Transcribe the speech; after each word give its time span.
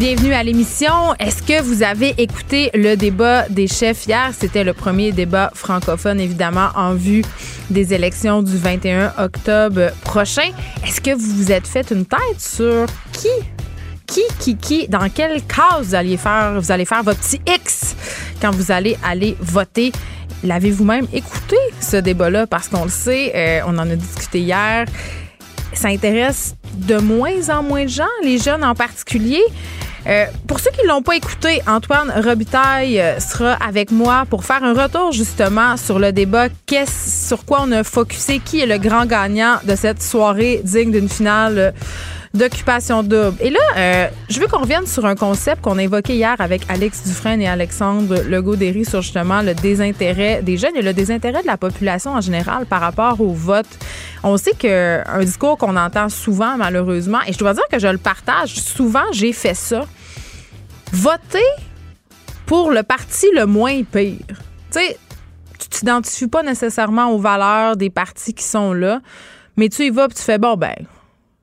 Bienvenue 0.00 0.32
à 0.32 0.42
l'émission. 0.42 1.14
Est-ce 1.18 1.42
que 1.42 1.60
vous 1.60 1.82
avez 1.82 2.14
écouté 2.16 2.70
le 2.72 2.94
débat 2.94 3.46
des 3.50 3.66
chefs 3.66 4.06
hier? 4.06 4.30
C'était 4.32 4.64
le 4.64 4.72
premier 4.72 5.12
débat 5.12 5.50
francophone, 5.54 6.18
évidemment, 6.18 6.68
en 6.74 6.94
vue 6.94 7.22
des 7.68 7.92
élections 7.92 8.42
du 8.42 8.56
21 8.56 9.12
octobre 9.18 9.90
prochain. 10.00 10.52
Est-ce 10.86 11.02
que 11.02 11.10
vous 11.10 11.36
vous 11.36 11.52
êtes 11.52 11.66
fait 11.66 11.90
une 11.90 12.06
tête 12.06 12.38
sur 12.38 12.86
qui, 13.12 13.28
qui, 14.06 14.22
qui, 14.38 14.56
qui, 14.56 14.88
dans 14.88 15.10
quelle 15.10 15.42
case 15.42 15.88
vous 15.88 15.94
allez 15.94 16.16
faire, 16.16 16.54
vous 16.58 16.62
faire 16.86 17.02
votre 17.02 17.20
petit 17.20 17.42
X 17.46 17.94
quand 18.40 18.52
vous 18.52 18.72
allez 18.72 18.96
aller 19.04 19.36
voter? 19.38 19.92
L'avez-vous 20.42 20.84
même 20.84 21.08
écouté, 21.12 21.56
ce 21.78 21.98
débat-là? 21.98 22.46
Parce 22.46 22.68
qu'on 22.68 22.84
le 22.84 22.90
sait, 22.90 23.32
euh, 23.34 23.60
on 23.66 23.76
en 23.76 23.90
a 23.90 23.96
discuté 23.96 24.40
hier 24.40 24.86
ça 25.72 25.88
intéresse 25.88 26.56
de 26.74 26.98
moins 26.98 27.48
en 27.48 27.62
moins 27.62 27.84
de 27.84 27.90
gens, 27.90 28.04
les 28.22 28.38
jeunes 28.38 28.64
en 28.64 28.74
particulier. 28.74 29.42
Euh, 30.06 30.26
pour 30.46 30.60
ceux 30.60 30.70
qui 30.70 30.82
ne 30.82 30.88
l'ont 30.88 31.02
pas 31.02 31.16
écouté, 31.16 31.60
Antoine 31.66 32.12
Robitaille 32.24 33.00
euh, 33.00 33.20
sera 33.20 33.52
avec 33.52 33.90
moi 33.90 34.24
pour 34.28 34.44
faire 34.44 34.64
un 34.64 34.72
retour 34.72 35.12
justement 35.12 35.76
sur 35.76 35.98
le 35.98 36.12
débat. 36.12 36.48
Qu'est-ce 36.66 37.28
sur 37.28 37.44
quoi 37.44 37.62
on 37.62 37.72
a 37.72 37.84
focusé? 37.84 38.38
Qui 38.38 38.60
est 38.60 38.66
le 38.66 38.78
grand 38.78 39.04
gagnant 39.04 39.56
de 39.64 39.74
cette 39.76 40.02
soirée 40.02 40.62
digne 40.64 40.90
d'une 40.90 41.08
finale 41.08 41.58
euh, 41.58 41.70
d'occupation 42.34 43.02
double? 43.02 43.36
Et 43.40 43.50
là, 43.50 43.58
euh, 43.76 44.08
je 44.28 44.40
veux 44.40 44.46
qu'on 44.46 44.60
revienne 44.60 44.86
sur 44.86 45.06
un 45.06 45.14
concept 45.14 45.62
qu'on 45.62 45.78
a 45.78 45.82
évoqué 45.82 46.14
hier 46.14 46.36
avec 46.38 46.62
Alex 46.68 47.04
Dufresne 47.04 47.40
et 47.40 47.48
Alexandre 47.48 48.22
Legaudéry 48.22 48.84
sur 48.84 49.02
justement 49.02 49.42
le 49.42 49.54
désintérêt 49.54 50.42
des 50.42 50.56
jeunes 50.56 50.76
et 50.76 50.82
le 50.82 50.92
désintérêt 50.92 51.42
de 51.42 51.46
la 51.46 51.56
population 51.56 52.12
en 52.12 52.20
général 52.20 52.66
par 52.66 52.80
rapport 52.80 53.20
au 53.20 53.32
vote. 53.32 53.66
On 54.22 54.36
sait 54.36 54.52
que 54.52 55.02
un 55.08 55.24
discours 55.24 55.58
qu'on 55.58 55.76
entend 55.76 56.08
souvent 56.08 56.56
malheureusement, 56.56 57.18
et 57.26 57.32
je 57.32 57.38
dois 57.38 57.54
dire 57.54 57.64
que 57.70 57.78
je 57.78 57.88
le 57.88 57.98
partage, 57.98 58.54
souvent 58.54 59.04
j'ai 59.12 59.32
fait 59.32 59.54
ça. 59.54 59.86
Voter 60.92 61.38
pour 62.46 62.70
le 62.70 62.82
parti 62.82 63.26
le 63.34 63.46
moins 63.46 63.82
pire. 63.84 64.16
Tu 64.72 64.78
sais, 64.78 64.98
tu 65.58 65.68
t'identifies 65.68 66.28
pas 66.28 66.42
nécessairement 66.42 67.10
aux 67.10 67.18
valeurs 67.18 67.76
des 67.76 67.90
partis 67.90 68.34
qui 68.34 68.44
sont 68.44 68.72
là, 68.72 69.00
mais 69.56 69.68
tu 69.68 69.84
y 69.84 69.90
vas 69.90 70.08
puis 70.08 70.16
tu 70.16 70.22
fais 70.22 70.38
bon 70.38 70.56
ben 70.56 70.74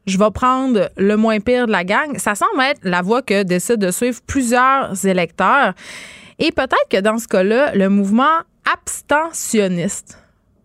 je 0.08 0.18
vais 0.18 0.32
prendre 0.32 0.90
le 0.98 1.18
moins 1.18 1.40
pire 1.40 1.68
de 1.68 1.72
la 1.72 1.84
gang. 1.84 2.18
Ça 2.18 2.34
semble 2.34 2.62
être 2.62 2.80
la 2.84 3.02
voie 3.02 3.22
que 3.22 3.44
décident 3.44 3.86
de 3.86 3.92
suivre 3.92 4.20
plusieurs 4.26 5.06
électeurs. 5.06 5.74
Et 6.40 6.52
peut-être 6.52 6.88
que 6.90 7.02
dans 7.02 7.18
ce 7.18 7.28
cas-là, 7.28 7.76
le 7.76 7.90
mouvement 7.90 8.40
abstentionniste 8.74 10.18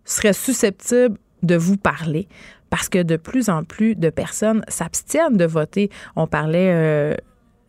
serait 0.05 0.33
susceptible 0.33 1.19
de 1.43 1.57
vous 1.57 1.77
parler 1.77 2.29
parce 2.71 2.89
que 2.89 3.03
de 3.03 3.17
plus 3.17 3.51
en 3.51 3.65
plus 3.65 3.97
de 3.97 4.11
personnes 4.11 4.65
s'abstiennent 4.69 5.37
de 5.37 5.45
voter. 5.45 5.91
On 6.17 6.27
parlait 6.27 6.71
euh, 6.73 7.15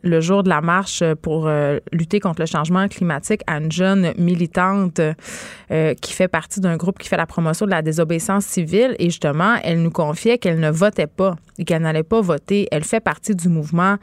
le 0.04 0.22
jour 0.22 0.44
de 0.44 0.50
la 0.50 0.62
marche 0.62 1.04
pour 1.22 1.48
euh, 1.48 1.80
lutter 1.92 2.20
contre 2.20 2.42
le 2.42 2.46
changement 2.46 2.88
climatique 2.88 3.42
à 3.48 3.58
une 3.58 3.72
jeune 3.72 4.14
militante 4.18 5.00
euh, 5.72 5.94
qui 5.96 6.14
fait 6.14 6.28
partie 6.28 6.60
d'un 6.60 6.78
groupe 6.78 7.00
qui 7.00 7.08
fait 7.08 7.18
la 7.18 7.26
promotion 7.26 7.66
de 7.66 7.72
la 7.72 7.82
désobéissance 7.82 8.46
civile. 8.46 8.96
Et 9.00 9.06
justement, 9.06 9.56
elle 9.64 9.82
nous 9.82 9.92
confiait 9.92 10.38
qu'elle 10.38 10.60
ne 10.60 10.70
votait 10.70 11.08
pas 11.08 11.36
et 11.58 11.66
qu'elle 11.66 11.82
n'allait 11.82 12.04
pas 12.04 12.22
voter. 12.22 12.68
Elle 12.72 12.84
fait 12.84 13.00
partie 13.00 13.36
du 13.36 13.48
mouvement 13.50 13.98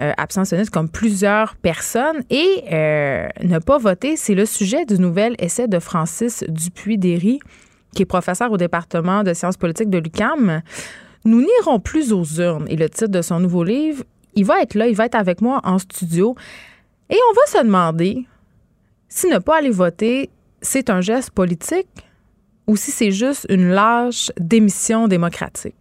euh, 0.00 0.12
abstentionniste 0.16 0.70
comme 0.70 0.88
plusieurs 0.88 1.54
personnes. 1.54 2.24
Et 2.28 2.64
euh, 2.72 3.28
ne 3.42 3.58
pas 3.60 3.78
voter, 3.78 4.16
c'est 4.16 4.34
le 4.34 4.44
sujet 4.44 4.84
du 4.86 4.98
nouvel 4.98 5.36
essai 5.38 5.68
de 5.68 5.78
Francis 5.78 6.42
Dupuis-Derry, 6.48 7.38
qui 7.94 8.02
est 8.02 8.06
professeur 8.06 8.50
au 8.50 8.56
département 8.56 9.22
de 9.22 9.32
sciences 9.34 9.56
politiques 9.56 9.90
de 9.90 9.98
l'UCAM. 9.98 10.62
Nous 11.24 11.40
n'irons 11.40 11.78
plus 11.78 12.12
aux 12.12 12.24
urnes. 12.40 12.66
Et 12.68 12.76
le 12.76 12.88
titre 12.88 13.12
de 13.12 13.22
son 13.22 13.38
nouveau 13.38 13.62
livre, 13.62 14.02
il 14.36 14.44
va 14.44 14.60
être 14.62 14.74
là, 14.74 14.86
il 14.86 14.94
va 14.94 15.06
être 15.06 15.14
avec 15.14 15.40
moi 15.40 15.60
en 15.64 15.78
studio. 15.78 16.34
Et 17.10 17.16
on 17.30 17.34
va 17.34 17.46
se 17.46 17.64
demander 17.64 18.26
si 19.08 19.28
ne 19.28 19.38
pas 19.38 19.58
aller 19.58 19.70
voter, 19.70 20.30
c'est 20.60 20.90
un 20.90 21.00
geste 21.00 21.30
politique 21.30 21.88
ou 22.66 22.76
si 22.76 22.90
c'est 22.90 23.10
juste 23.10 23.46
une 23.48 23.70
lâche 23.70 24.32
démission 24.38 25.08
démocratique? 25.08 25.76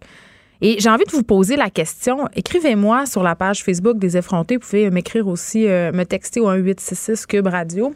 Et 0.61 0.79
j'ai 0.79 0.89
envie 0.89 1.05
de 1.05 1.11
vous 1.11 1.23
poser 1.23 1.55
la 1.55 1.69
question. 1.69 2.27
Écrivez-moi 2.35 3.05
sur 3.05 3.23
la 3.23 3.35
page 3.35 3.63
Facebook 3.63 3.97
des 3.97 4.15
effrontés. 4.15 4.55
Vous 4.55 4.61
pouvez 4.61 4.89
m'écrire 4.91 5.27
aussi, 5.27 5.67
euh, 5.67 5.91
me 5.91 6.05
texter 6.05 6.39
au 6.39 6.49
1866 6.49 7.25
Cube 7.25 7.47
Radio. 7.47 7.93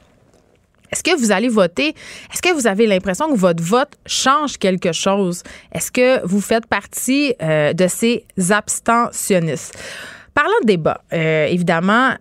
Est-ce 0.91 1.03
que 1.03 1.17
vous 1.17 1.31
allez 1.31 1.49
voter? 1.49 1.89
Est-ce 2.33 2.41
que 2.41 2.53
vous 2.53 2.67
avez 2.67 2.87
l'impression 2.87 3.29
que 3.29 3.37
votre 3.37 3.63
vote 3.63 3.93
change 4.05 4.57
quelque 4.57 4.91
chose? 4.91 5.43
Est-ce 5.71 5.91
que 5.91 6.25
vous 6.25 6.41
faites 6.41 6.65
partie 6.65 7.33
euh, 7.41 7.73
de 7.73 7.87
ces 7.87 8.25
abstentionnistes? 8.49 9.77
Parlant 10.37 10.53
de 10.61 10.67
débat, 10.67 11.01
euh, 11.13 11.47
évidemment, 11.47 12.11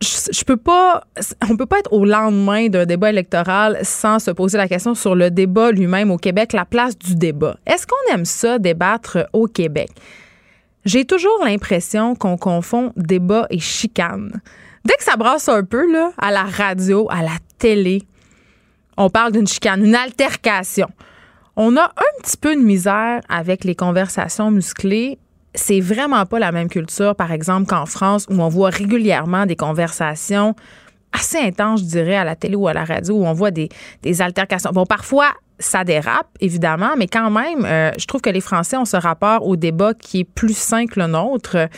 je, 0.00 0.40
on 0.40 1.56
peut 1.58 1.66
pas 1.66 1.78
être 1.78 1.92
au 1.92 2.06
lendemain 2.06 2.68
d'un 2.68 2.86
débat 2.86 3.10
électoral 3.10 3.80
sans 3.82 4.18
se 4.18 4.30
poser 4.30 4.56
la 4.56 4.66
question 4.66 4.94
sur 4.94 5.14
le 5.14 5.30
débat 5.30 5.70
lui-même 5.70 6.10
au 6.10 6.16
Québec, 6.16 6.54
la 6.54 6.64
place 6.64 6.96
du 6.96 7.16
débat. 7.16 7.58
Est-ce 7.66 7.86
qu'on 7.86 8.14
aime 8.14 8.24
ça 8.24 8.58
débattre 8.58 9.28
au 9.34 9.46
Québec? 9.46 9.90
J'ai 10.86 11.04
toujours 11.04 11.44
l'impression 11.44 12.14
qu'on 12.14 12.38
confond 12.38 12.94
débat 12.96 13.46
et 13.50 13.58
chicane. 13.58 14.40
Dès 14.86 14.94
que 14.94 15.04
ça 15.04 15.16
brasse 15.16 15.50
un 15.50 15.64
peu, 15.64 15.92
là, 15.92 16.12
à 16.16 16.30
la 16.30 16.44
radio, 16.44 17.08
à 17.10 17.20
la 17.20 17.36
télé, 17.58 18.04
on 18.96 19.10
parle 19.10 19.32
d'une 19.32 19.46
chicane, 19.46 19.84
une 19.84 19.94
altercation. 19.94 20.88
On 21.56 21.76
a 21.76 21.92
un 21.94 22.22
petit 22.22 22.38
peu 22.38 22.56
de 22.56 22.62
misère 22.62 23.20
avec 23.28 23.64
les 23.64 23.74
conversations 23.74 24.50
musclées. 24.50 25.18
C'est 25.58 25.80
vraiment 25.80 26.24
pas 26.24 26.38
la 26.38 26.52
même 26.52 26.68
culture, 26.68 27.16
par 27.16 27.32
exemple, 27.32 27.66
qu'en 27.66 27.84
France, 27.84 28.26
où 28.30 28.40
on 28.40 28.48
voit 28.48 28.70
régulièrement 28.70 29.44
des 29.44 29.56
conversations 29.56 30.54
assez 31.12 31.38
intenses, 31.38 31.80
je 31.80 31.86
dirais, 31.86 32.14
à 32.14 32.22
la 32.22 32.36
télé 32.36 32.54
ou 32.54 32.68
à 32.68 32.72
la 32.72 32.84
radio, 32.84 33.16
où 33.16 33.26
on 33.26 33.32
voit 33.32 33.50
des, 33.50 33.68
des 34.02 34.22
altercations. 34.22 34.70
Bon, 34.70 34.86
parfois, 34.86 35.32
ça 35.58 35.82
dérape, 35.82 36.28
évidemment, 36.40 36.90
mais 36.96 37.08
quand 37.08 37.30
même, 37.30 37.64
euh, 37.64 37.90
je 37.98 38.06
trouve 38.06 38.20
que 38.20 38.30
les 38.30 38.40
Français 38.40 38.76
ont 38.76 38.84
ce 38.84 38.96
rapport 38.96 39.44
au 39.48 39.56
débat 39.56 39.94
qui 39.94 40.20
est 40.20 40.24
plus 40.24 40.56
sain 40.56 40.86
que 40.86 41.00
le 41.00 41.08
nôtre. 41.08 41.68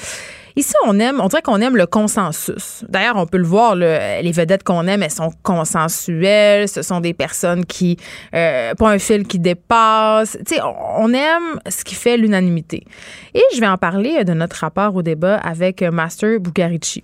Ici, 0.61 0.75
on 0.85 1.01
aime, 1.01 1.23
dirait 1.27 1.41
qu'on 1.41 1.63
aime 1.63 1.75
le 1.75 1.87
consensus. 1.87 2.85
D'ailleurs, 2.87 3.17
on 3.17 3.25
peut 3.25 3.39
le 3.39 3.47
voir, 3.47 3.75
les 3.77 4.31
vedettes 4.31 4.63
qu'on 4.63 4.87
aime, 4.87 5.03
elles 5.03 5.11
sont 5.11 5.33
consensuelles. 5.43 6.69
Ce 6.69 6.83
sont 6.83 7.01
des 7.01 7.15
personnes 7.15 7.65
qui, 7.65 7.97
euh, 8.35 8.75
pas 8.75 8.91
un 8.91 8.99
fil 8.99 9.27
qui 9.27 9.39
dépasse. 9.39 10.37
Tu 10.47 10.57
sais, 10.57 10.61
on, 10.63 11.15
aime 11.15 11.59
ce 11.67 11.83
qui 11.83 11.95
fait 11.95 12.19
l'unanimité. 12.19 12.85
Et 13.33 13.41
je 13.55 13.61
vais 13.61 13.69
en 13.69 13.79
parler 13.79 14.23
de 14.23 14.35
notre 14.35 14.57
rapport 14.57 14.95
au 14.95 15.01
débat 15.01 15.37
avec 15.37 15.81
Master 15.81 16.39
Bugarici. 16.39 17.03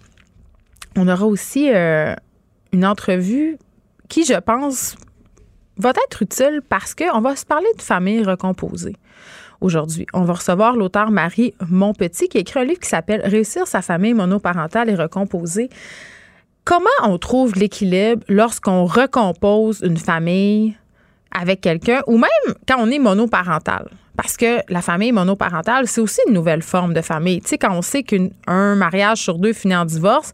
On 0.94 1.08
aura 1.08 1.24
aussi 1.24 1.70
euh, 1.72 2.14
une 2.74 2.84
entrevue 2.84 3.56
qui, 4.10 4.26
je 4.26 4.38
pense, 4.38 4.96
va 5.78 5.94
être 6.06 6.20
utile 6.20 6.60
parce 6.68 6.94
qu'on 6.94 7.22
va 7.22 7.34
se 7.36 7.46
parler 7.46 7.68
de 7.78 7.80
famille 7.80 8.22
recomposée 8.22 8.96
aujourd'hui. 9.60 10.06
On 10.12 10.22
va 10.22 10.34
recevoir 10.34 10.76
l'auteur 10.76 11.10
Marie 11.10 11.54
Monpetit 11.68 12.28
qui 12.28 12.38
écrit 12.38 12.60
un 12.60 12.64
livre 12.64 12.80
qui 12.80 12.88
s'appelle 12.88 13.22
Réussir 13.24 13.66
sa 13.66 13.82
famille 13.82 14.14
monoparentale 14.14 14.90
et 14.90 14.94
recomposée. 14.94 15.70
Comment 16.64 16.90
on 17.04 17.18
trouve 17.18 17.54
l'équilibre 17.54 18.24
lorsqu'on 18.28 18.86
recompose 18.86 19.80
une 19.82 19.96
famille 19.96 20.76
avec 21.30 21.60
quelqu'un 21.60 22.02
ou 22.06 22.18
même 22.18 22.54
quand 22.66 22.76
on 22.78 22.90
est 22.90 22.98
monoparental? 22.98 23.88
Parce 24.16 24.36
que 24.36 24.60
la 24.68 24.82
famille 24.82 25.12
monoparentale, 25.12 25.86
c'est 25.86 26.00
aussi 26.00 26.20
une 26.26 26.34
nouvelle 26.34 26.62
forme 26.62 26.94
de 26.94 27.00
famille. 27.00 27.40
Tu 27.40 27.48
sais, 27.48 27.58
quand 27.58 27.72
on 27.72 27.82
sait 27.82 28.02
qu'un 28.02 28.74
mariage 28.74 29.18
sur 29.18 29.38
deux 29.38 29.52
finit 29.52 29.76
en 29.76 29.84
divorce, 29.84 30.32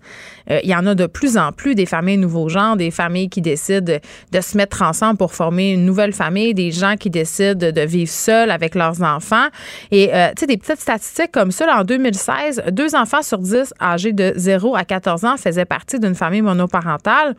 euh, 0.50 0.61
il 0.62 0.70
y 0.70 0.75
en 0.75 0.87
a 0.87 0.94
de 0.94 1.06
plus 1.06 1.37
en 1.37 1.52
plus 1.52 1.75
des 1.75 1.87
familles 1.87 2.19
nouveaux 2.19 2.49
genres, 2.49 2.76
des 2.76 2.90
familles 2.90 3.29
qui 3.29 3.40
décident 3.40 3.99
de 4.32 4.40
se 4.40 4.56
mettre 4.56 4.82
ensemble 4.82 5.17
pour 5.17 5.34
former 5.34 5.73
une 5.73 5.84
nouvelle 5.84 6.12
famille, 6.12 6.55
des 6.55 6.70
gens 6.70 6.96
qui 6.96 7.11
décident 7.11 7.70
de 7.70 7.81
vivre 7.82 8.11
seuls 8.11 8.50
avec 8.50 8.75
leurs 8.75 9.02
enfants. 9.02 9.46
Et, 9.90 10.14
euh, 10.14 10.28
tu 10.31 10.40
sais, 10.40 10.46
des 10.46 10.56
petites 10.56 10.81
statistiques 10.81 11.32
comme 11.32 11.50
ça, 11.50 11.67
en 11.76 11.85
2016, 11.85 12.64
deux 12.70 12.94
enfants 12.94 13.23
sur 13.23 13.38
dix 13.38 13.73
âgés 13.81 14.12
de 14.12 14.32
0 14.37 14.76
à 14.76 14.85
14 14.85 15.25
ans 15.25 15.37
faisaient 15.37 15.64
partie 15.64 15.99
d'une 15.99 16.14
famille 16.14 16.43
monoparentale 16.43 17.35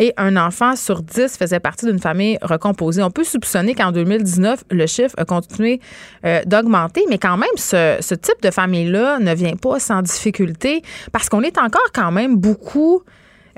et 0.00 0.14
un 0.16 0.36
enfant 0.36 0.74
sur 0.76 1.02
dix 1.02 1.36
faisait 1.36 1.60
partie 1.60 1.84
d'une 1.86 2.00
famille 2.00 2.38
recomposée. 2.42 3.02
On 3.02 3.10
peut 3.10 3.22
soupçonner 3.22 3.74
qu'en 3.74 3.92
2019, 3.92 4.64
le 4.70 4.86
chiffre 4.86 5.14
a 5.18 5.26
continué 5.26 5.80
euh, 6.24 6.40
d'augmenter, 6.46 7.04
mais 7.08 7.18
quand 7.18 7.36
même, 7.36 7.48
ce, 7.56 8.14
type 8.14 8.42
de 8.42 8.50
famille-là 8.50 9.18
ne 9.20 9.34
vient 9.34 9.56
pas 9.56 9.78
sans 9.78 10.00
difficulté 10.00 10.82
parce 11.12 11.28
qu'on 11.28 11.42
est 11.42 11.58
encore 11.58 11.92
quand 11.94 12.10
même 12.10 12.36
beaucoup 12.36 13.02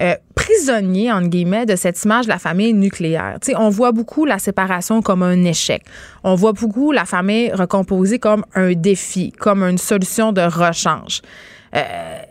euh, 0.00 0.14
prisonnier, 0.34 1.12
entre 1.12 1.28
guillemets, 1.28 1.64
de 1.64 1.76
cette 1.76 2.02
image 2.02 2.24
de 2.24 2.30
la 2.30 2.38
famille 2.40 2.72
nucléaire. 2.72 3.38
on 3.56 3.68
voit 3.68 3.92
beaucoup 3.92 4.24
la 4.24 4.40
séparation 4.40 5.00
comme 5.00 5.22
un 5.22 5.44
échec. 5.44 5.84
On 6.24 6.34
voit 6.34 6.52
beaucoup 6.52 6.90
la 6.90 7.04
famille 7.04 7.52
recomposée 7.52 8.18
comme 8.18 8.44
un 8.56 8.72
défi, 8.72 9.30
comme 9.30 9.62
une 9.62 9.78
solution 9.78 10.32
de 10.32 10.40
rechange. 10.40 11.22
Euh, 11.76 12.21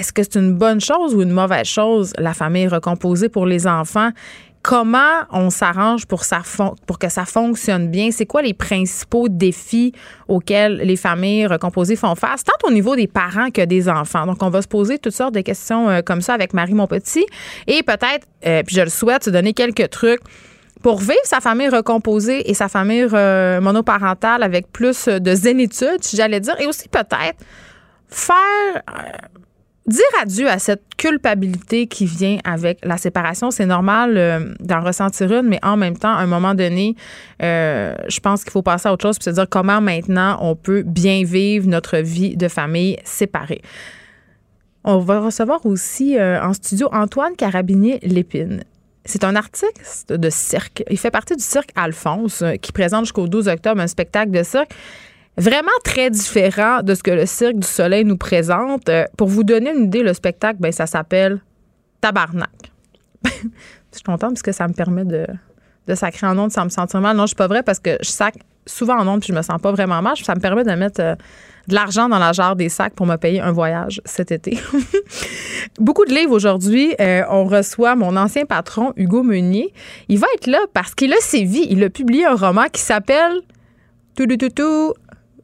est-ce 0.00 0.14
que 0.14 0.22
c'est 0.22 0.36
une 0.36 0.54
bonne 0.54 0.80
chose 0.80 1.14
ou 1.14 1.20
une 1.20 1.30
mauvaise 1.30 1.66
chose, 1.66 2.14
la 2.18 2.32
famille 2.32 2.66
recomposée 2.66 3.28
pour 3.28 3.44
les 3.44 3.66
enfants? 3.66 4.10
Comment 4.62 5.24
on 5.30 5.50
s'arrange 5.50 6.06
pour, 6.06 6.20
que 6.20 7.08
ça 7.10 7.24
fonctionne 7.26 7.88
bien? 7.88 8.10
C'est 8.10 8.24
quoi 8.24 8.40
les 8.40 8.54
principaux 8.54 9.28
défis 9.28 9.92
auxquels 10.26 10.78
les 10.78 10.96
familles 10.96 11.46
recomposées 11.46 11.96
font 11.96 12.14
face, 12.14 12.44
tant 12.44 12.66
au 12.66 12.70
niveau 12.70 12.96
des 12.96 13.06
parents 13.06 13.50
que 13.50 13.62
des 13.62 13.90
enfants? 13.90 14.24
Donc, 14.24 14.42
on 14.42 14.48
va 14.48 14.62
se 14.62 14.68
poser 14.68 14.98
toutes 14.98 15.12
sortes 15.12 15.34
de 15.34 15.42
questions 15.42 15.90
euh, 15.90 16.00
comme 16.00 16.22
ça 16.22 16.32
avec 16.32 16.54
Marie 16.54 16.74
Monpetit 16.74 17.26
et 17.66 17.82
peut-être, 17.82 18.26
euh, 18.46 18.62
puis 18.66 18.76
je 18.76 18.82
le 18.82 18.90
souhaite, 18.90 19.24
se 19.24 19.30
donner 19.30 19.52
quelques 19.52 19.90
trucs 19.90 20.20
pour 20.82 20.98
vivre 20.98 21.24
sa 21.24 21.40
famille 21.40 21.68
recomposée 21.68 22.50
et 22.50 22.54
sa 22.54 22.68
famille 22.68 23.06
euh, 23.12 23.60
monoparentale 23.60 24.42
avec 24.42 24.72
plus 24.72 25.08
de 25.08 25.34
zénitude, 25.34 25.98
si 26.02 26.16
j'allais 26.16 26.40
dire, 26.40 26.58
et 26.58 26.66
aussi 26.66 26.88
peut-être 26.88 27.38
faire 28.08 28.82
dire 29.86 30.04
adieu 30.20 30.48
à 30.48 30.58
cette 30.58 30.82
culpabilité 30.96 31.86
qui 31.86 32.06
vient 32.06 32.38
avec 32.44 32.78
la 32.84 32.98
séparation. 32.98 33.50
C'est 33.50 33.66
normal 33.66 34.16
euh, 34.16 34.54
d'en 34.60 34.82
ressentir 34.82 35.32
une, 35.32 35.48
mais 35.48 35.58
en 35.62 35.76
même 35.76 35.96
temps, 35.96 36.12
à 36.12 36.20
un 36.20 36.26
moment 36.26 36.54
donné, 36.54 36.94
euh, 37.42 37.94
je 38.08 38.20
pense 38.20 38.44
qu'il 38.44 38.52
faut 38.52 38.62
passer 38.62 38.88
à 38.88 38.92
autre 38.92 39.02
chose 39.02 39.16
et 39.20 39.24
se 39.24 39.30
dire 39.30 39.46
comment 39.48 39.80
maintenant 39.80 40.38
on 40.40 40.54
peut 40.54 40.82
bien 40.82 41.24
vivre 41.24 41.66
notre 41.66 41.98
vie 41.98 42.36
de 42.36 42.48
famille 42.48 42.98
séparée. 43.04 43.62
On 44.84 44.98
va 44.98 45.20
recevoir 45.20 45.64
aussi 45.66 46.18
euh, 46.18 46.42
en 46.42 46.52
studio 46.52 46.88
Antoine 46.92 47.36
Carabinier-Lépine. 47.36 48.64
C'est 49.04 49.24
un 49.24 49.34
artiste 49.34 50.12
de 50.12 50.30
cirque. 50.30 50.84
Il 50.90 50.98
fait 50.98 51.10
partie 51.10 51.34
du 51.34 51.42
cirque 51.42 51.70
Alphonse 51.74 52.44
qui 52.60 52.70
présente 52.70 53.06
jusqu'au 53.06 53.28
12 53.28 53.48
octobre 53.48 53.80
un 53.80 53.86
spectacle 53.86 54.30
de 54.30 54.42
cirque 54.42 54.72
vraiment 55.36 55.68
très 55.84 56.10
différent 56.10 56.82
de 56.82 56.94
ce 56.94 57.02
que 57.02 57.10
le 57.10 57.26
Cirque 57.26 57.56
du 57.56 57.66
Soleil 57.66 58.04
nous 58.04 58.16
présente. 58.16 58.88
Euh, 58.88 59.04
pour 59.16 59.28
vous 59.28 59.44
donner 59.44 59.72
une 59.72 59.84
idée, 59.84 60.02
le 60.02 60.14
spectacle, 60.14 60.58
ben, 60.60 60.72
ça 60.72 60.86
s'appelle 60.86 61.40
Tabarnak. 62.00 62.50
je 63.24 63.38
suis 63.92 64.02
contente 64.04 64.30
parce 64.30 64.42
que 64.42 64.52
ça 64.52 64.68
me 64.68 64.72
permet 64.72 65.04
de, 65.04 65.26
de 65.86 65.94
sacrer 65.94 66.26
en 66.26 66.38
ondes 66.38 66.52
sans 66.52 66.64
me 66.64 66.70
sentir 66.70 67.00
mal. 67.00 67.16
Non, 67.16 67.24
je 67.24 67.28
suis 67.28 67.36
pas 67.36 67.48
vrai 67.48 67.62
parce 67.62 67.78
que 67.78 67.96
je 68.00 68.08
sac 68.08 68.34
souvent 68.66 68.98
en 68.98 69.08
ondes 69.08 69.20
puis 69.20 69.28
je 69.28 69.36
me 69.36 69.42
sens 69.42 69.60
pas 69.60 69.72
vraiment 69.72 70.02
mal. 70.02 70.16
Ça 70.16 70.34
me 70.34 70.40
permet 70.40 70.64
de 70.64 70.72
mettre 70.72 71.00
euh, 71.00 71.14
de 71.68 71.74
l'argent 71.74 72.08
dans 72.08 72.18
la 72.18 72.32
jarre 72.32 72.56
des 72.56 72.68
sacs 72.68 72.94
pour 72.94 73.06
me 73.06 73.16
payer 73.16 73.40
un 73.40 73.52
voyage 73.52 74.00
cet 74.04 74.32
été. 74.32 74.58
Beaucoup 75.78 76.04
de 76.04 76.14
livres 76.14 76.32
aujourd'hui. 76.32 76.94
Euh, 77.00 77.22
on 77.30 77.44
reçoit 77.44 77.96
mon 77.96 78.16
ancien 78.16 78.44
patron, 78.44 78.92
Hugo 78.96 79.22
Meunier. 79.22 79.72
Il 80.08 80.18
va 80.18 80.26
être 80.34 80.46
là 80.46 80.58
parce 80.72 80.94
qu'il 80.94 81.12
a 81.12 81.20
sévi. 81.20 81.66
Il 81.70 81.82
a 81.84 81.90
publié 81.90 82.26
un 82.26 82.34
roman 82.34 82.64
qui 82.72 82.80
s'appelle 82.80 83.40
tout, 84.16 84.26
tout, 84.26 84.48
tout, 84.48 84.94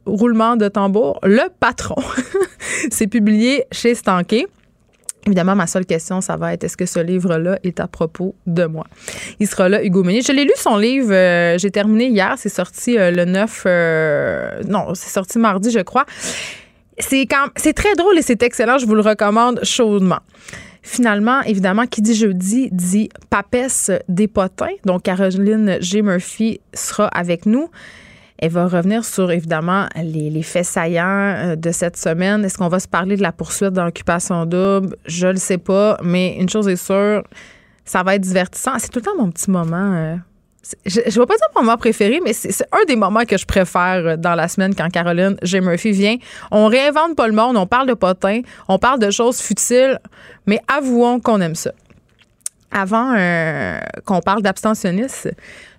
roulement 0.07 0.55
de 0.55 0.67
tambour, 0.67 1.19
Le 1.23 1.49
Patron. 1.59 2.01
c'est 2.91 3.07
publié 3.07 3.65
chez 3.71 3.95
Stanké. 3.95 4.47
Évidemment, 5.27 5.55
ma 5.55 5.67
seule 5.67 5.85
question, 5.85 6.21
ça 6.21 6.37
va 6.37 6.53
être 6.53 6.63
est-ce 6.63 6.77
que 6.77 6.85
ce 6.85 6.99
livre-là 6.99 7.59
est 7.63 7.81
à 7.81 7.87
propos 7.87 8.33
de 8.45 8.63
moi? 8.63 8.85
Il 9.41 9.47
sera 9.47 9.67
là, 9.67 9.83
Hugo 9.83 10.01
Meunier. 10.03 10.21
Je 10.21 10.31
l'ai 10.31 10.45
lu, 10.45 10.53
son 10.55 10.77
livre. 10.77 11.11
Euh, 11.11 11.57
j'ai 11.57 11.69
terminé 11.69 12.07
hier. 12.07 12.35
C'est 12.37 12.47
sorti 12.47 12.97
euh, 12.97 13.11
le 13.11 13.25
9. 13.25 13.63
Euh, 13.65 14.63
non, 14.69 14.93
c'est 14.93 15.09
sorti 15.09 15.37
mardi, 15.37 15.69
je 15.69 15.81
crois. 15.81 16.05
C'est, 16.97 17.25
quand, 17.25 17.47
c'est 17.57 17.73
très 17.73 17.93
drôle 17.95 18.17
et 18.17 18.21
c'est 18.21 18.41
excellent. 18.41 18.77
Je 18.77 18.85
vous 18.85 18.95
le 18.95 19.01
recommande 19.01 19.59
chaudement. 19.63 20.19
Finalement, 20.81 21.41
évidemment, 21.41 21.85
qui 21.87 22.01
dit 22.01 22.15
jeudi 22.15 22.69
dit 22.71 23.09
papesse 23.29 23.91
des 24.07 24.29
potins. 24.29 24.75
Donc, 24.85 25.03
Caroline 25.03 25.77
G. 25.81 26.01
Murphy 26.03 26.61
sera 26.73 27.07
avec 27.09 27.45
nous. 27.45 27.69
Elle 28.39 28.51
va 28.51 28.67
revenir 28.67 29.03
sur, 29.03 29.31
évidemment, 29.31 29.87
les, 29.95 30.43
faits 30.43 30.65
saillants 30.65 31.05
euh, 31.05 31.55
de 31.55 31.71
cette 31.71 31.97
semaine. 31.97 32.45
Est-ce 32.45 32.57
qu'on 32.57 32.67
va 32.67 32.79
se 32.79 32.87
parler 32.87 33.17
de 33.17 33.23
la 33.23 33.31
poursuite 33.31 33.71
d'occupation 33.71 34.45
double? 34.45 34.95
Je 35.05 35.27
le 35.27 35.37
sais 35.37 35.57
pas, 35.57 35.97
mais 36.03 36.35
une 36.37 36.47
chose 36.47 36.67
est 36.67 36.75
sûre, 36.75 37.23
ça 37.83 38.03
va 38.03 38.15
être 38.15 38.21
divertissant. 38.21 38.73
C'est 38.77 38.89
tout 38.89 38.99
le 38.99 39.05
temps 39.05 39.17
mon 39.17 39.31
petit 39.31 39.49
moment. 39.49 39.93
Euh, 39.93 40.15
je 40.85 40.99
ne 40.99 41.05
vais 41.05 41.25
pas 41.25 41.35
dire 41.35 41.47
mon 41.55 41.63
moment 41.63 41.77
préféré, 41.77 42.19
mais 42.23 42.33
c'est 42.33 42.65
un 42.71 42.85
des 42.87 42.95
moments 42.95 43.25
que 43.25 43.37
je 43.37 43.45
préfère 43.45 44.05
euh, 44.05 44.17
dans 44.17 44.35
la 44.35 44.47
semaine 44.47 44.75
quand 44.75 44.89
Caroline 44.89 45.37
J. 45.41 45.61
Murphy 45.61 45.91
vient. 45.91 46.17
On 46.51 46.67
réinvente 46.67 47.15
pas 47.15 47.27
le 47.27 47.33
monde, 47.33 47.57
on 47.57 47.65
parle 47.65 47.87
de 47.87 47.95
potins, 47.95 48.41
on 48.67 48.77
parle 48.77 48.99
de 48.99 49.09
choses 49.09 49.39
futiles, 49.41 49.97
mais 50.45 50.59
avouons 50.67 51.19
qu'on 51.19 51.41
aime 51.41 51.55
ça 51.55 51.71
avant 52.69 53.15
qu'on 54.03 54.19
parle 54.19 54.41
d'abstentionnisme, 54.41 55.31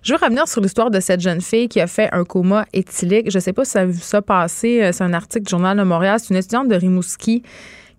je 0.03 0.13
veux 0.13 0.19
revenir 0.21 0.47
sur 0.47 0.61
l'histoire 0.61 0.91
de 0.91 0.99
cette 0.99 1.21
jeune 1.21 1.41
fille 1.41 1.67
qui 1.67 1.81
a 1.81 1.87
fait 1.87 2.09
un 2.11 2.23
coma 2.23 2.65
éthylique. 2.73 3.29
Je 3.29 3.37
ne 3.37 3.41
sais 3.41 3.53
pas 3.53 3.65
si 3.65 3.71
ça 3.71 3.81
a 3.81 3.85
vu 3.85 3.99
ça 3.99 4.21
passer. 4.21 4.81
Euh, 4.81 4.91
c'est 4.91 5.03
un 5.03 5.13
article 5.13 5.45
du 5.45 5.49
Journal 5.49 5.77
de 5.77 5.83
Montréal. 5.83 6.19
C'est 6.19 6.29
une 6.29 6.39
étudiante 6.39 6.67
de 6.67 6.75
Rimouski 6.75 7.43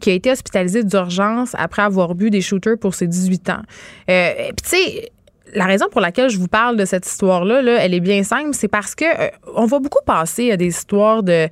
qui 0.00 0.10
a 0.10 0.14
été 0.14 0.30
hospitalisée 0.30 0.82
d'urgence 0.82 1.54
après 1.58 1.82
avoir 1.82 2.14
bu 2.14 2.30
des 2.30 2.40
shooters 2.40 2.78
pour 2.78 2.94
ses 2.94 3.06
18 3.06 3.50
ans. 3.50 3.62
Euh, 4.08 4.32
Puis, 4.34 4.54
tu 4.62 4.68
sais, 4.68 5.12
la 5.54 5.66
raison 5.66 5.86
pour 5.90 6.00
laquelle 6.00 6.30
je 6.30 6.38
vous 6.38 6.48
parle 6.48 6.76
de 6.76 6.84
cette 6.84 7.06
histoire-là, 7.06 7.60
là, 7.60 7.84
elle 7.84 7.92
est 7.92 8.00
bien 8.00 8.22
simple, 8.22 8.50
c'est 8.52 8.68
parce 8.68 8.94
que 8.94 9.04
on 9.54 9.66
va 9.66 9.78
beaucoup 9.78 10.02
passer 10.04 10.52
à 10.52 10.56
des 10.56 10.68
histoires 10.68 11.22
de, 11.22 11.48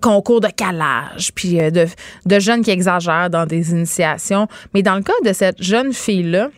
concours 0.00 0.40
de 0.40 0.48
calage, 0.48 1.32
puis 1.34 1.58
de, 1.58 2.38
jeunes 2.38 2.62
qui 2.62 2.70
exagèrent 2.70 3.30
dans 3.30 3.46
des 3.46 3.70
initiations. 3.70 4.48
Mais 4.74 4.82
dans 4.82 4.96
le 4.96 5.02
cas 5.02 5.12
de 5.24 5.32
cette 5.32 5.62
jeune 5.62 5.92
fille-là, 5.92 6.48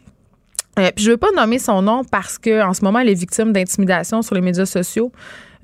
euh, 0.81 0.91
puis 0.95 1.05
je 1.05 1.11
veux 1.11 1.17
pas 1.17 1.31
nommer 1.37 1.59
son 1.59 1.83
nom 1.83 2.03
parce 2.05 2.39
que 2.39 2.63
en 2.63 2.73
ce 2.73 2.83
moment, 2.85 3.01
elle 3.01 3.11
est 3.11 3.15
victime 3.15 3.53
d'intimidation 3.53 4.23
sur 4.23 4.35
les 4.35 4.41
médias 4.41 4.67
sociaux. 4.67 5.13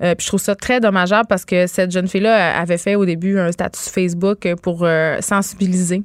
Euh, 0.03 0.13
puis 0.13 0.25
je 0.25 0.27
trouve 0.27 0.39
ça 0.39 0.55
très 0.55 0.79
dommageable 0.79 1.27
parce 1.27 1.43
que 1.43 1.65
cette 1.65 1.91
jeune 1.91 2.07
fille-là 2.07 2.59
avait 2.59 2.77
fait 2.77 2.95
au 2.95 3.05
début 3.05 3.39
un 3.39 3.51
statut 3.51 3.79
Facebook 3.81 4.47
pour 4.61 4.81
euh, 4.83 5.19
sensibiliser 5.21 6.03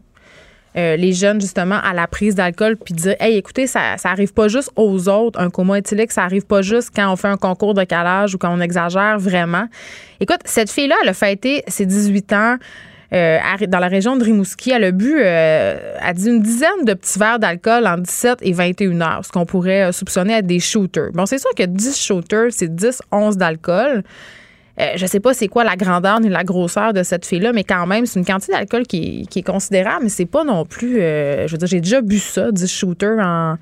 les 0.75 1.13
jeunes 1.13 1.39
justement 1.39 1.79
à 1.85 1.93
la 1.93 2.07
prise 2.07 2.35
d'alcool 2.35 2.79
puis 2.83 2.95
dire 2.95 3.15
hey 3.21 3.37
écoutez 3.37 3.67
ça 3.67 3.99
ça 3.99 4.09
arrive 4.09 4.33
pas 4.33 4.49
juste 4.49 4.71
aux 4.75 5.07
autres 5.07 5.39
un 5.39 5.51
coma 5.51 5.77
éthylique 5.77 6.11
ça 6.11 6.25
arrive 6.25 6.47
pas 6.47 6.63
juste 6.63 6.93
quand 6.97 7.13
on 7.13 7.17
fait 7.17 7.29
un 7.29 7.37
concours 7.37 7.75
de 7.75 7.85
calage 7.85 8.35
ou 8.35 8.39
quand 8.39 8.51
on 8.51 8.59
exagère 8.59 9.19
vraiment 9.19 9.67
écoute 10.19 10.39
cette 10.47 10.71
fille 10.71 10.89
là 10.89 10.95
elle 11.03 11.11
a 11.11 11.13
fêté 11.13 11.63
ses 11.69 11.85
18 11.85 12.33
ans 12.33 12.57
euh, 13.13 13.39
dans 13.69 13.79
la 13.79 13.89
région 13.89 14.17
de 14.17 14.25
Rimouski. 14.25 14.71
Elle 14.71 14.85
a 14.85 14.91
bu, 14.91 15.17
euh, 15.19 15.77
a 16.01 16.13
dit 16.13 16.29
une 16.29 16.41
dizaine 16.41 16.85
de 16.85 16.95
petits 16.95 17.19
verres 17.19 17.39
d'alcool 17.39 17.87
en 17.87 17.99
17 17.99 18.39
et 18.43 18.53
21 18.53 19.01
heures, 19.01 19.25
ce 19.25 19.31
qu'on 19.31 19.45
pourrait 19.45 19.85
euh, 19.85 19.93
soupçonner 19.93 20.35
être 20.35 20.47
des 20.47 20.61
shooters. 20.61 21.11
Bon, 21.13 21.27
c'est 21.27 21.39
sûr 21.39 21.51
que 21.57 21.65
10 21.65 22.01
shooters, 22.01 22.51
c'est 22.51 22.75
10 22.75 23.03
11 23.11 23.37
d'alcool. 23.37 24.03
Euh, 24.81 24.93
je 24.97 25.05
sais 25.05 25.21
pas 25.21 25.35
c'est 25.35 25.49
quoi 25.49 25.65
la 25.65 25.77
grandeur 25.77 26.21
ni 26.21 26.31
la 26.31 26.45
grosseur 26.45 26.93
de 26.95 27.03
cette 27.03 27.27
fille-là, 27.27 27.53
mais 27.53 27.65
quand 27.65 27.87
même, 27.87 28.07
c'est 28.07 28.19
une 28.19 28.25
quantité 28.25 28.53
d'alcool 28.53 28.87
qui, 28.87 29.29
est 29.35 29.43
considérable, 29.43 30.05
mais 30.05 30.09
c'est 30.09 30.27
pas 30.27 30.45
non 30.45 30.65
plus. 30.65 31.01
Euh, 31.01 31.47
je 31.47 31.53
veux 31.53 31.59
dire, 31.59 31.69
j'ai 31.69 31.81
déjà 31.81 32.01
bu 32.01 32.19
ça, 32.19 32.51
10 32.51 32.73
shooters 32.73 33.19
en 33.19 33.57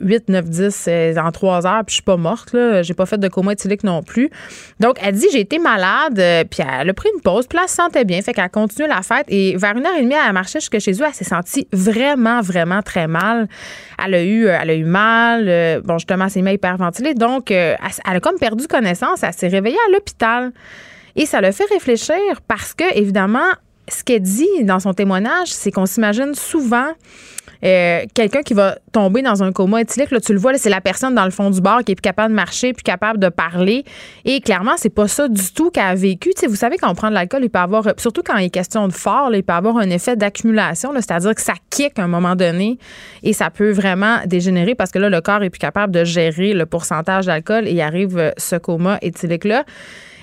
8, 0.00 0.28
9, 0.28 0.44
10 0.48 0.88
en 1.18 1.32
3 1.32 1.66
heures, 1.66 1.84
puis 1.84 1.92
je 1.92 1.94
suis 1.94 2.02
pas 2.02 2.16
morte, 2.16 2.52
là. 2.52 2.82
J'ai 2.82 2.94
pas 2.94 3.06
fait 3.06 3.18
de 3.18 3.28
coma 3.28 3.52
éthylique 3.52 3.82
non 3.82 4.02
plus. 4.02 4.30
Donc, 4.78 4.96
elle 5.02 5.14
dit 5.14 5.26
j'ai 5.32 5.40
été 5.40 5.58
malade, 5.58 6.18
euh, 6.18 6.44
puis 6.44 6.62
elle 6.62 6.88
a 6.88 6.94
pris 6.94 7.08
une 7.14 7.20
pause, 7.20 7.46
puis 7.48 7.56
là, 7.56 7.62
elle 7.64 7.68
se 7.68 7.76
sentait 7.76 8.04
bien. 8.04 8.22
Fait 8.22 8.32
qu'elle 8.32 8.44
a 8.44 8.48
continué 8.48 8.88
la 8.88 9.02
fête 9.02 9.26
et 9.28 9.56
vers 9.56 9.76
une 9.76 9.86
heure 9.86 9.96
et 9.98 10.02
demie, 10.02 10.14
elle 10.14 10.30
a 10.30 10.32
marché 10.32 10.60
jusque 10.60 10.78
chez 10.78 10.92
eux. 10.92 11.04
Elle 11.06 11.14
s'est 11.14 11.24
sentie 11.24 11.66
vraiment, 11.72 12.42
vraiment 12.42 12.82
très 12.82 13.08
mal. 13.08 13.48
Elle 14.04 14.14
a 14.14 14.22
eu, 14.22 14.46
elle 14.46 14.70
a 14.70 14.74
eu 14.74 14.84
mal. 14.84 15.82
bon, 15.84 15.98
justement, 15.98 16.26
elle 16.26 16.30
s'est 16.30 16.42
mis 16.42 16.52
hyperventilée. 16.52 17.14
Donc, 17.14 17.50
elle 17.50 17.76
a 18.04 18.20
comme 18.20 18.38
perdu 18.38 18.68
connaissance. 18.68 19.22
Elle 19.22 19.32
s'est 19.32 19.48
réveillée 19.48 19.78
à 19.88 19.92
l'hôpital 19.92 20.27
et 21.16 21.26
ça 21.26 21.40
le 21.40 21.52
fait 21.52 21.64
réfléchir 21.64 22.14
parce 22.46 22.74
que, 22.74 22.96
évidemment, 22.96 23.50
ce 23.88 24.04
qu'elle 24.04 24.22
dit 24.22 24.64
dans 24.64 24.80
son 24.80 24.94
témoignage, 24.94 25.48
c'est 25.48 25.70
qu'on 25.70 25.86
s'imagine 25.86 26.34
souvent 26.34 26.92
euh, 27.64 28.04
quelqu'un 28.14 28.42
qui 28.42 28.54
va 28.54 28.78
tomber 28.92 29.22
dans 29.22 29.42
un 29.42 29.52
coma 29.52 29.80
éthylique, 29.80 30.10
là, 30.10 30.20
tu 30.20 30.32
le 30.32 30.38
vois, 30.38 30.56
c'est 30.58 30.70
la 30.70 30.80
personne 30.80 31.14
dans 31.14 31.24
le 31.24 31.30
fond 31.30 31.50
du 31.50 31.60
bar 31.60 31.82
qui 31.82 31.92
est 31.92 31.94
plus 31.96 32.02
capable 32.02 32.30
de 32.30 32.36
marcher, 32.36 32.72
plus 32.72 32.82
capable 32.82 33.18
de 33.18 33.28
parler. 33.28 33.84
Et 34.24 34.40
clairement, 34.40 34.74
c'est 34.76 34.90
pas 34.90 35.08
ça 35.08 35.28
du 35.28 35.52
tout 35.52 35.70
qu'elle 35.70 35.84
a 35.84 35.94
vécu. 35.94 36.30
Tu 36.30 36.40
sais, 36.40 36.46
vous 36.46 36.56
savez, 36.56 36.76
quand 36.76 36.90
on 36.90 36.94
prend 36.94 37.08
de 37.08 37.14
l'alcool, 37.14 37.40
il 37.42 37.50
peut 37.50 37.58
avoir, 37.58 37.84
surtout 37.96 38.22
quand 38.24 38.36
il 38.36 38.46
est 38.46 38.50
question 38.50 38.86
de 38.86 38.92
fort, 38.92 39.34
il 39.34 39.42
peut 39.42 39.52
avoir 39.52 39.76
un 39.78 39.90
effet 39.90 40.16
d'accumulation, 40.16 40.92
c'est-à-dire 40.94 41.34
que 41.34 41.42
ça 41.42 41.54
kick 41.70 41.98
à 41.98 42.04
un 42.04 42.08
moment 42.08 42.36
donné 42.36 42.78
et 43.22 43.32
ça 43.32 43.50
peut 43.50 43.70
vraiment 43.70 44.18
dégénérer 44.26 44.74
parce 44.74 44.90
que 44.90 44.98
là, 44.98 45.08
le 45.08 45.20
corps 45.20 45.42
est 45.42 45.50
plus 45.50 45.58
capable 45.58 45.92
de 45.92 46.04
gérer 46.04 46.54
le 46.54 46.66
pourcentage 46.66 47.26
d'alcool 47.26 47.66
et 47.66 47.72
il 47.72 47.80
arrive 47.80 48.18
euh, 48.18 48.30
ce 48.36 48.56
coma 48.56 48.98
éthylique-là. 49.02 49.64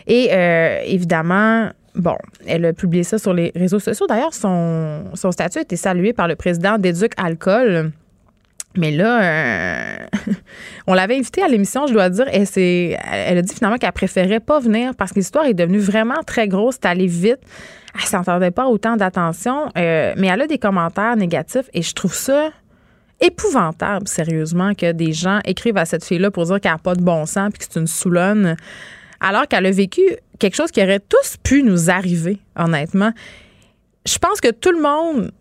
Et 0.08 0.30
euh, 0.32 0.82
évidemment, 0.86 1.70
Bon, 1.96 2.18
elle 2.46 2.66
a 2.66 2.74
publié 2.74 3.04
ça 3.04 3.18
sur 3.18 3.34
les 3.34 3.52
réseaux 3.56 3.80
sociaux. 3.80 4.06
D'ailleurs, 4.08 4.34
son, 4.34 5.06
statut 5.32 5.60
a 5.60 5.62
été 5.62 5.78
salué 5.78 6.12
par 6.12 6.28
le 6.28 6.36
président 6.36 6.78
d'Éduc 6.78 7.14
Alcool. 7.16 7.92
Mais 8.78 8.92
là, 8.92 9.24
euh, 9.24 9.98
on 10.88 10.94
l'avait 10.94 11.16
invitée 11.16 11.42
à 11.42 11.48
l'émission, 11.48 11.88
je 11.88 11.94
dois 11.94 12.10
dire, 12.10 12.28
et 12.34 12.44
c'est, 12.44 12.98
elle 13.10 13.38
a 13.38 13.42
dit 13.42 13.56
finalement 13.56 13.78
qu'elle 13.78 13.94
préférait 13.94 14.42
pas 14.42 14.60
venir 14.60 14.94
parce 14.96 15.12
que 15.12 15.20
l'histoire 15.20 15.46
est 15.46 15.54
devenue 15.54 15.80
vraiment 15.80 16.22
très 16.28 16.50
grosse, 16.50 16.76
c'est 16.76 16.90
allé 16.90 17.08
vite. 17.08 17.40
Elle 17.96 18.02
s'entendait 18.02 18.52
pas 18.52 18.66
autant 18.66 18.98
d'attention, 18.98 19.70
euh, 19.78 20.14
mais 20.18 20.28
elle 20.28 20.42
a 20.42 20.48
des 20.48 20.58
commentaires 20.58 21.16
négatifs 21.16 21.70
et 21.74 21.82
je 21.82 21.94
trouve 21.94 22.14
ça 22.14 22.50
épouvantable, 23.22 24.10
sérieusement, 24.10 24.74
que 24.74 24.92
des 24.92 25.14
gens 25.14 25.40
écrivent 25.46 25.78
à 25.78 25.86
cette 25.86 26.04
fille-là 26.04 26.30
pour 26.30 26.44
dire 26.44 26.60
qu'elle 26.60 26.74
n'a 26.74 26.78
pas 26.78 26.96
de 26.96 27.02
bon 27.02 27.26
sens 27.26 27.52
puis 27.54 27.66
que 27.66 27.72
c'est 27.72 27.80
une 27.80 27.88
soulonne 27.88 28.58
alors 29.26 29.48
qu'elle 29.48 29.66
a 29.66 29.72
vécu 29.72 30.02
quelque 30.38 30.56
chose 30.56 30.70
qui 30.72 30.82
aurait 30.84 31.00
tous 31.00 31.38
pu 31.42 31.64
nous 31.64 31.90
arriver, 31.90 32.38
honnêtement. 32.56 33.12
Je 34.06 34.20
pense 34.20 34.40
que 34.40 34.52
tout 34.52 34.72
le 34.72 34.82
monde 34.82 35.32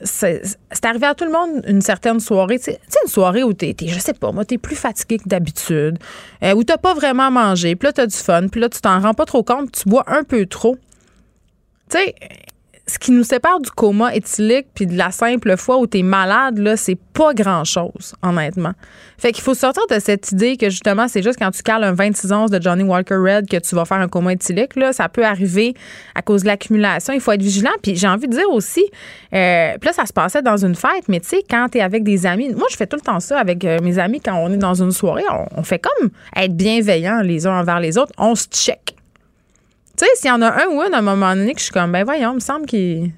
c'est 0.00 0.42
arrivé 0.82 1.06
à 1.06 1.14
tout 1.14 1.24
le 1.24 1.30
monde 1.30 1.62
une 1.66 1.80
certaine 1.80 2.20
soirée. 2.20 2.58
Tu 2.58 2.64
sais, 2.64 2.80
une 3.04 3.08
soirée 3.08 3.42
où 3.42 3.52
t'es, 3.52 3.74
es, 3.80 3.88
je 3.88 3.98
sais 3.98 4.12
pas, 4.12 4.32
moi, 4.32 4.44
t'es 4.44 4.58
plus 4.58 4.76
fatigué 4.76 5.18
que 5.18 5.28
d'habitude, 5.28 5.98
euh, 6.42 6.52
où 6.54 6.64
t'as 6.64 6.78
pas 6.78 6.94
vraiment 6.94 7.30
mangé, 7.30 7.76
puis 7.76 7.86
là, 7.86 7.92
t'as 7.92 8.06
du 8.06 8.16
fun, 8.16 8.48
puis 8.48 8.60
là, 8.60 8.68
tu 8.68 8.80
t'en 8.80 9.00
rends 9.00 9.14
pas 9.14 9.24
trop 9.24 9.42
compte, 9.42 9.72
tu 9.72 9.88
bois 9.88 10.04
un 10.08 10.24
peu 10.24 10.46
trop. 10.46 10.76
Tu 11.88 11.98
sais, 11.98 12.14
ce 12.86 12.98
qui 12.98 13.12
nous 13.12 13.24
sépare 13.24 13.60
du 13.60 13.70
coma 13.70 14.14
éthylique 14.14 14.66
puis 14.74 14.86
de 14.86 14.96
la 14.96 15.10
simple 15.10 15.56
fois 15.56 15.78
où 15.78 15.86
tu 15.86 15.98
es 15.98 16.02
malade, 16.02 16.58
là, 16.58 16.76
c'est 16.76 16.98
pas 17.14 17.32
grand-chose, 17.32 18.14
honnêtement. 18.22 18.72
Fait 19.16 19.32
qu'il 19.32 19.42
faut 19.42 19.54
sortir 19.54 19.86
de 19.88 19.98
cette 19.98 20.32
idée 20.32 20.58
que 20.58 20.68
justement, 20.68 21.08
c'est 21.08 21.22
juste 21.22 21.38
quand 21.38 21.50
tu 21.50 21.62
cales 21.62 21.82
un 21.82 21.94
26 21.94 22.32
onces 22.32 22.50
de 22.50 22.60
Johnny 22.60 22.82
Walker 22.82 23.14
Red 23.14 23.48
que 23.48 23.56
tu 23.56 23.74
vas 23.74 23.86
faire 23.86 23.98
un 23.98 24.08
coma 24.08 24.34
éthylique. 24.34 24.76
Là, 24.76 24.92
ça 24.92 25.08
peut 25.08 25.24
arriver 25.24 25.74
à 26.14 26.20
cause 26.20 26.42
de 26.42 26.48
l'accumulation. 26.48 27.14
Il 27.14 27.20
faut 27.20 27.32
être 27.32 27.42
vigilant. 27.42 27.70
Puis 27.82 27.96
j'ai 27.96 28.08
envie 28.08 28.28
de 28.28 28.32
dire 28.32 28.50
aussi, 28.50 28.84
euh, 29.32 29.72
là, 29.80 29.92
ça 29.92 30.04
se 30.04 30.12
passait 30.12 30.42
dans 30.42 30.62
une 30.62 30.74
fête, 30.74 31.08
mais 31.08 31.20
tu 31.20 31.28
sais, 31.28 31.42
quand 31.48 31.68
tu 31.70 31.78
es 31.78 31.80
avec 31.80 32.04
des 32.04 32.26
amis, 32.26 32.52
moi, 32.54 32.66
je 32.70 32.76
fais 32.76 32.86
tout 32.86 32.96
le 32.96 33.02
temps 33.02 33.20
ça 33.20 33.38
avec 33.38 33.64
euh, 33.64 33.78
mes 33.82 33.98
amis 33.98 34.20
quand 34.20 34.34
on 34.34 34.52
est 34.52 34.58
dans 34.58 34.74
une 34.74 34.92
soirée. 34.92 35.24
On, 35.30 35.60
on 35.60 35.62
fait 35.62 35.78
comme 35.78 36.10
être 36.36 36.54
bienveillants 36.54 37.22
les 37.22 37.46
uns 37.46 37.60
envers 37.60 37.80
les 37.80 37.96
autres. 37.96 38.12
On 38.18 38.34
se 38.34 38.46
check. 38.48 38.94
Sais, 40.04 40.10
s'il 40.16 40.28
y 40.28 40.32
en 40.32 40.42
a 40.42 40.50
un 40.64 40.66
ou 40.66 40.82
une 40.82 40.92
à 40.92 40.98
un 40.98 41.02
moment 41.02 41.34
donné 41.34 41.54
que 41.54 41.60
je 41.60 41.64
suis 41.64 41.72
comme, 41.72 41.92
ben 41.92 42.04
voyons, 42.04 42.32
il 42.32 42.34
me 42.34 42.40
semble 42.40 42.66
qu'il 42.66 43.12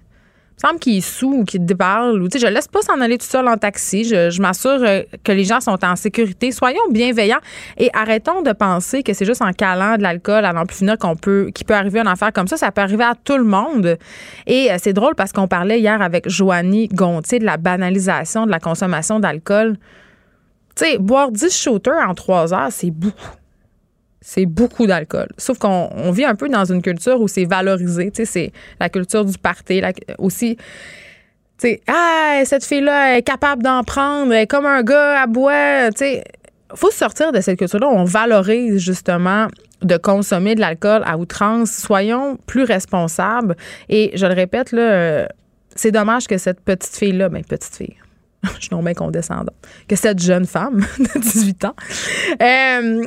semble 0.57 0.78
qu'il 0.78 0.99
est 0.99 1.00
sous 1.00 1.40
ou 1.40 1.45
qu'il 1.45 1.64
déparle. 1.66 2.23
Ou, 2.23 2.28
je 2.33 2.47
laisse 2.47 2.69
pas 2.69 2.81
s'en 2.81 3.00
aller 3.00 3.19
tout 3.19 3.26
seul 3.26 3.49
en 3.49 3.57
taxi. 3.57 4.05
Je, 4.05 4.40
m'assure 4.40 4.78
euh, 4.83 5.02
que 5.25 5.33
les 5.33 5.45
gens 5.45 5.61
sont 5.61 5.85
en 5.85 5.97
sécurité. 5.97 6.52
Soyons 6.52 6.81
bienveillants 6.90 7.40
et 7.76 7.90
arrêtons 7.93 8.43
de 8.43 8.52
penser 8.52 9.02
que 9.02 9.12
c'est 9.14 9.25
juste 9.25 9.43
en 9.43 9.52
calant 9.52 9.97
de 9.97 10.02
l'alcool 10.02 10.45
à 10.45 10.52
n'en 10.52 10.64
plus 10.64 10.76
finir 10.76 10.97
qu'on 10.97 11.16
peut, 11.16 11.50
qu'il 11.52 11.66
peut 11.66 11.75
arriver 11.75 12.00
un 12.00 12.07
affaire 12.07 12.33
comme 12.33 12.47
ça. 12.47 12.57
Ça 12.57 12.71
peut 12.71 12.83
arriver 12.83 13.05
à 13.05 13.14
tout 13.16 13.37
le 13.37 13.45
monde. 13.45 13.99
Et 14.47 14.71
euh, 14.71 14.76
c'est 14.81 14.93
drôle 14.93 15.16
parce 15.16 15.33
qu'on 15.33 15.49
parlait 15.49 15.81
hier 15.81 16.00
avec 16.00 16.28
Joanie 16.28 16.88
Gontier 16.88 17.40
de 17.40 17.45
la 17.45 17.57
banalisation 17.57 18.47
de 18.47 18.50
la 18.50 18.61
consommation 18.61 19.19
d'alcool. 19.19 19.76
Tu 20.76 20.85
sais, 20.85 20.99
boire 20.99 21.33
10 21.33 21.52
shooters 21.52 22.09
en 22.09 22.14
3 22.14 22.55
heures, 22.55 22.69
c'est 22.71 22.90
beaucoup 22.90 23.37
c'est 24.28 24.45
beaucoup 24.45 24.88
d'alcool. 24.88 25.28
Sauf 25.38 25.56
qu'on 25.59 26.11
vit 26.11 26.25
un 26.25 26.35
peu 26.35 26.49
dans 26.49 26.64
une 26.64 26.83
culture 26.83 27.21
où 27.21 27.28
c'est 27.28 27.45
valorisé. 27.45 28.11
Tu 28.11 28.25
sais, 28.25 28.25
c'est 28.25 28.52
la 28.80 28.88
culture 28.88 29.25
du 29.25 29.38
party. 29.38 29.80
aussi, 30.18 30.56
tu 30.56 30.64
sais, 31.59 31.80
ah, 31.87 32.40
cette 32.45 32.64
fille-là 32.64 33.18
est 33.18 33.23
capable 33.23 33.62
d'en 33.62 33.85
prendre, 33.85 34.33
elle 34.33 34.42
est 34.42 34.47
comme 34.49 34.66
un 34.66 34.83
gars 34.83 35.23
à 35.23 35.28
boire. 35.28 35.90
Tu 35.92 35.99
sais, 35.99 36.25
faut 36.75 36.90
sortir 36.90 37.30
de 37.30 37.40
cette 37.40 37.56
culture-là. 37.56 37.87
On 37.87 38.02
valorise 38.02 38.78
justement 38.78 39.47
de 39.83 39.97
consommer 39.97 40.56
de 40.56 40.61
l'alcool 40.61 41.02
à 41.06 41.18
outrance. 41.18 41.71
Soyons 41.71 42.37
plus 42.49 42.64
responsables. 42.64 43.54
Et 43.88 44.11
je 44.14 44.26
le 44.26 44.35
répète, 44.35 44.73
là, 44.73 45.28
c'est 45.76 45.92
dommage 45.92 46.26
que 46.26 46.37
cette 46.37 46.61
petite 46.62 46.97
fille-là, 46.97 47.28
ben, 47.28 47.45
petite 47.45 47.76
fille, 47.76 47.97
je 48.42 48.62
suis 48.62 48.71
non 48.73 48.83
bien 48.83 48.95
que 49.87 49.95
cette 49.95 50.21
jeune 50.21 50.47
femme 50.47 50.85
de 50.99 51.21
18 51.21 51.64
ans, 51.66 51.76
euh, 52.42 53.06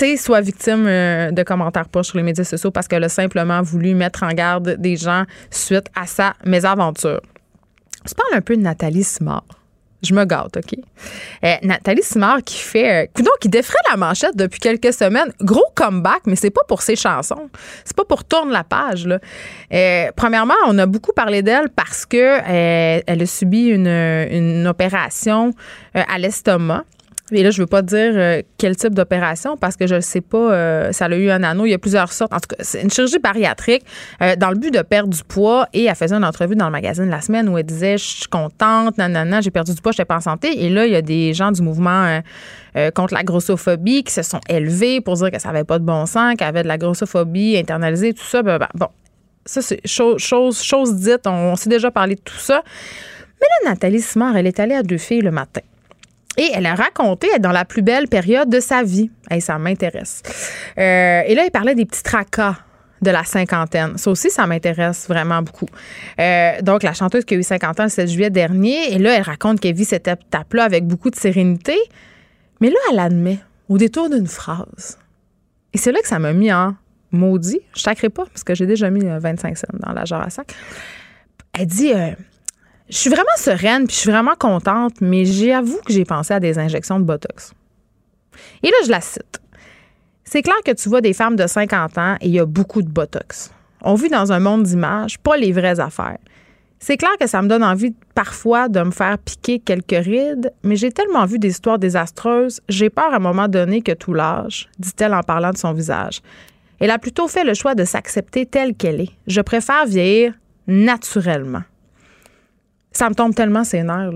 sais, 0.00 0.16
soit 0.16 0.40
victime 0.40 0.86
euh, 0.86 1.30
de 1.30 1.42
commentaires 1.42 1.88
pas 1.88 2.02
sur 2.02 2.16
les 2.16 2.22
médias 2.22 2.44
sociaux 2.44 2.70
parce 2.70 2.88
qu'elle 2.88 3.04
a 3.04 3.08
simplement 3.08 3.62
voulu 3.62 3.94
mettre 3.94 4.22
en 4.22 4.32
garde 4.32 4.76
des 4.78 4.96
gens 4.96 5.24
suite 5.50 5.86
à 5.94 6.06
sa 6.06 6.34
mésaventure. 6.44 7.20
Je 8.06 8.14
parle 8.14 8.34
un 8.34 8.40
peu 8.40 8.56
de 8.56 8.62
Nathalie 8.62 9.04
Simard. 9.04 9.44
Je 10.04 10.12
me 10.12 10.24
gâte, 10.24 10.58
OK? 10.58 10.78
Euh, 11.44 11.54
Nathalie 11.62 12.02
Simard 12.02 12.42
qui 12.44 12.58
fait. 12.58 13.04
Euh, 13.04 13.22
qui 13.40 13.48
défrait 13.48 13.78
la 13.90 13.96
manchette 13.96 14.36
depuis 14.36 14.60
quelques 14.60 14.92
semaines. 14.92 15.32
Gros 15.40 15.64
comeback, 15.74 16.22
mais 16.26 16.36
c'est 16.36 16.50
pas 16.50 16.62
pour 16.68 16.82
ses 16.82 16.96
chansons. 16.96 17.48
C'est 17.84 17.96
pas 17.96 18.04
pour 18.04 18.24
tourner 18.24 18.52
la 18.52 18.64
page, 18.64 19.06
là. 19.06 19.18
Euh, 19.72 20.10
premièrement, 20.14 20.54
on 20.66 20.78
a 20.78 20.86
beaucoup 20.86 21.12
parlé 21.12 21.42
d'elle 21.42 21.70
parce 21.70 22.04
que 22.04 22.40
elle 22.46 23.22
a 23.22 23.26
subi 23.26 23.68
une, 23.68 23.88
une 23.88 24.66
opération 24.66 25.52
à 25.94 26.18
l'estomac. 26.18 26.84
Et 27.32 27.42
là, 27.42 27.50
je 27.50 27.62
veux 27.62 27.66
pas 27.66 27.80
dire 27.80 28.12
euh, 28.14 28.42
quel 28.58 28.76
type 28.76 28.94
d'opération 28.94 29.56
parce 29.56 29.76
que 29.76 29.86
je 29.86 29.94
ne 29.94 30.00
sais 30.00 30.20
pas, 30.20 30.52
euh, 30.52 30.92
ça 30.92 31.06
a 31.06 31.16
eu 31.16 31.30
un 31.30 31.42
anneau. 31.42 31.64
Il 31.64 31.70
y 31.70 31.74
a 31.74 31.78
plusieurs 31.78 32.12
sortes. 32.12 32.34
En 32.34 32.38
tout 32.38 32.54
cas, 32.54 32.56
c'est 32.60 32.82
une 32.82 32.90
chirurgie 32.90 33.18
bariatrique 33.18 33.82
euh, 34.20 34.36
dans 34.36 34.50
le 34.50 34.56
but 34.56 34.72
de 34.72 34.82
perdre 34.82 35.08
du 35.08 35.24
poids. 35.24 35.66
Et 35.72 35.84
elle 35.84 35.94
faisait 35.94 36.14
une 36.14 36.24
entrevue 36.24 36.54
dans 36.54 36.66
le 36.66 36.72
magazine 36.72 37.08
la 37.08 37.22
semaine 37.22 37.48
où 37.48 37.56
elle 37.56 37.64
disait 37.64 37.96
Je 37.96 38.04
suis 38.04 38.28
contente, 38.28 38.98
nanana, 38.98 39.40
j'ai 39.40 39.50
perdu 39.50 39.74
du 39.74 39.80
poids, 39.80 39.92
je 39.92 39.96
n'étais 39.96 40.04
pas 40.04 40.16
en 40.16 40.20
santé. 40.20 40.64
Et 40.64 40.68
là, 40.68 40.84
il 40.84 40.92
y 40.92 40.96
a 40.96 41.02
des 41.02 41.32
gens 41.32 41.50
du 41.50 41.62
mouvement 41.62 42.20
contre 42.94 43.14
la 43.14 43.22
grossophobie 43.22 44.02
qui 44.02 44.12
se 44.12 44.22
sont 44.22 44.40
élevés 44.48 45.00
pour 45.00 45.14
dire 45.14 45.30
que 45.30 45.38
ça 45.38 45.48
n'avait 45.48 45.64
pas 45.64 45.78
de 45.78 45.84
bon 45.84 46.06
sens, 46.06 46.34
qu'elle 46.36 46.48
avait 46.48 46.64
de 46.64 46.68
la 46.68 46.76
grossophobie 46.76 47.56
internalisée, 47.56 48.12
tout 48.12 48.24
ça. 48.24 48.42
Ben, 48.42 48.58
ben, 48.58 48.68
bon, 48.74 48.88
ça, 49.46 49.62
c'est 49.62 49.80
chose, 49.86 50.20
chose, 50.20 50.94
dite. 50.96 51.26
On, 51.26 51.56
s'est 51.56 51.70
déjà 51.70 51.90
parlé 51.90 52.16
de 52.16 52.20
tout 52.20 52.38
ça. 52.38 52.62
Mais 53.40 53.46
là, 53.64 53.70
Nathalie 53.70 54.00
Simard, 54.00 54.36
elle 54.36 54.46
est 54.46 54.60
allée 54.60 54.74
à 54.74 54.82
deux 54.82 54.98
filles 54.98 55.22
le 55.22 55.30
matin. 55.30 55.60
Et 56.36 56.50
elle 56.52 56.66
a 56.66 56.74
raconté 56.74 57.28
être 57.34 57.42
dans 57.42 57.52
la 57.52 57.64
plus 57.64 57.82
belle 57.82 58.08
période 58.08 58.48
de 58.48 58.60
sa 58.60 58.82
vie. 58.82 59.10
et 59.30 59.40
ça 59.40 59.58
m'intéresse. 59.58 60.22
Euh, 60.78 61.22
et 61.26 61.34
là, 61.34 61.44
elle 61.44 61.50
parlait 61.50 61.74
des 61.74 61.86
petits 61.86 62.02
tracas 62.02 62.56
de 63.02 63.10
la 63.10 63.22
cinquantaine. 63.24 63.96
Ça 63.98 64.10
aussi, 64.10 64.30
ça 64.30 64.46
m'intéresse 64.46 65.06
vraiment 65.06 65.42
beaucoup. 65.42 65.68
Euh, 66.18 66.60
donc, 66.62 66.82
la 66.82 66.92
chanteuse 66.92 67.24
qui 67.24 67.34
a 67.34 67.36
eu 67.36 67.42
50 67.42 67.80
ans 67.80 67.84
le 67.84 67.88
7 67.88 68.08
juillet 68.08 68.30
dernier, 68.30 68.92
et 68.92 68.98
là, 68.98 69.14
elle 69.14 69.22
raconte 69.22 69.60
qu'elle 69.60 69.74
vit 69.74 69.84
cette 69.84 70.08
étape-là 70.08 70.64
avec 70.64 70.86
beaucoup 70.86 71.10
de 71.10 71.16
sérénité. 71.16 71.76
Mais 72.60 72.70
là, 72.70 72.76
elle 72.90 72.98
admet, 72.98 73.38
au 73.68 73.78
détour 73.78 74.10
d'une 74.10 74.26
phrase. 74.26 74.98
Et 75.72 75.78
c'est 75.78 75.92
là 75.92 76.00
que 76.00 76.08
ça 76.08 76.18
m'a 76.18 76.32
mis 76.32 76.52
en 76.52 76.74
maudit. 77.12 77.60
Je 77.76 77.88
ne 77.88 78.08
pas, 78.08 78.24
parce 78.24 78.42
que 78.42 78.54
j'ai 78.54 78.66
déjà 78.66 78.90
mis 78.90 79.04
25 79.04 79.52
euh, 79.52 79.54
cents 79.54 79.66
dans 79.74 79.92
la 79.92 80.04
jarre 80.04 80.22
à 80.22 80.30
sac. 80.30 80.52
Elle 81.52 81.66
dit 81.66 81.92
je 82.94 83.00
suis 83.00 83.10
vraiment 83.10 83.24
sereine, 83.36 83.88
puis 83.88 83.96
je 83.96 84.00
suis 84.02 84.10
vraiment 84.10 84.36
contente, 84.38 85.00
mais 85.00 85.24
j'avoue 85.24 85.80
que 85.84 85.92
j'ai 85.92 86.04
pensé 86.04 86.32
à 86.32 86.38
des 86.38 86.60
injections 86.60 87.00
de 87.00 87.04
Botox. 87.04 87.52
Et 88.62 88.68
là, 88.68 88.76
je 88.84 88.90
la 88.90 89.00
cite. 89.00 89.40
C'est 90.22 90.42
clair 90.42 90.54
que 90.64 90.70
tu 90.70 90.88
vois 90.88 91.00
des 91.00 91.12
femmes 91.12 91.34
de 91.34 91.48
50 91.48 91.98
ans 91.98 92.14
et 92.20 92.28
il 92.28 92.30
y 92.30 92.38
a 92.38 92.46
beaucoup 92.46 92.82
de 92.82 92.88
Botox. 92.88 93.50
On 93.82 93.94
vit 93.96 94.10
dans 94.10 94.30
un 94.30 94.38
monde 94.38 94.62
d'images, 94.62 95.18
pas 95.18 95.36
les 95.36 95.50
vraies 95.50 95.80
affaires. 95.80 96.18
C'est 96.78 96.96
clair 96.96 97.10
que 97.18 97.26
ça 97.26 97.42
me 97.42 97.48
donne 97.48 97.64
envie 97.64 97.96
parfois 98.14 98.68
de 98.68 98.80
me 98.80 98.92
faire 98.92 99.18
piquer 99.18 99.58
quelques 99.58 100.04
rides, 100.04 100.52
mais 100.62 100.76
j'ai 100.76 100.92
tellement 100.92 101.26
vu 101.26 101.40
des 101.40 101.48
histoires 101.48 101.80
désastreuses, 101.80 102.60
j'ai 102.68 102.90
peur 102.90 103.12
à 103.12 103.16
un 103.16 103.18
moment 103.20 103.48
donné 103.48 103.82
que 103.82 103.92
tout 103.92 104.14
lâche, 104.14 104.68
dit-elle 104.78 105.14
en 105.14 105.22
parlant 105.24 105.50
de 105.50 105.58
son 105.58 105.72
visage. 105.72 106.22
Elle 106.78 106.92
a 106.92 106.98
plutôt 107.00 107.26
fait 107.26 107.42
le 107.42 107.54
choix 107.54 107.74
de 107.74 107.84
s'accepter 107.84 108.46
telle 108.46 108.76
qu'elle 108.76 109.00
est. 109.00 109.10
Je 109.26 109.40
préfère 109.40 109.84
vieillir 109.84 110.34
naturellement 110.68 111.62
ça 112.94 113.10
me 113.10 113.14
tombe 113.14 113.34
tellement 113.34 113.64
ses 113.64 113.82
nerfs. 113.82 114.12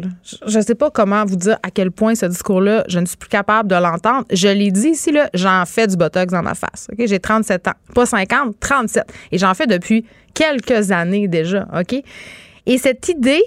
Je 0.46 0.58
ne 0.58 0.62
sais 0.62 0.74
pas 0.74 0.90
comment 0.90 1.24
vous 1.24 1.36
dire 1.36 1.58
à 1.62 1.70
quel 1.70 1.90
point 1.90 2.14
ce 2.14 2.26
discours-là, 2.26 2.84
je 2.88 3.00
ne 3.00 3.06
suis 3.06 3.16
plus 3.16 3.28
capable 3.28 3.68
de 3.68 3.74
l'entendre. 3.74 4.24
Je 4.32 4.48
l'ai 4.48 4.70
dit 4.70 4.90
ici, 4.90 5.10
là, 5.10 5.28
j'en 5.34 5.64
fais 5.66 5.86
du 5.88 5.96
botox 5.96 6.32
dans 6.32 6.42
ma 6.42 6.54
face. 6.54 6.88
J'ai 6.96 7.18
37 7.18 7.68
ans. 7.68 7.72
Pas 7.94 8.06
50, 8.06 8.56
37. 8.60 9.04
Et 9.32 9.38
j'en 9.38 9.52
fais 9.54 9.66
depuis 9.66 10.06
quelques 10.32 10.92
années 10.92 11.26
déjà. 11.26 11.66
OK? 11.76 12.00
Et 12.66 12.78
cette 12.78 13.08
idée, 13.08 13.42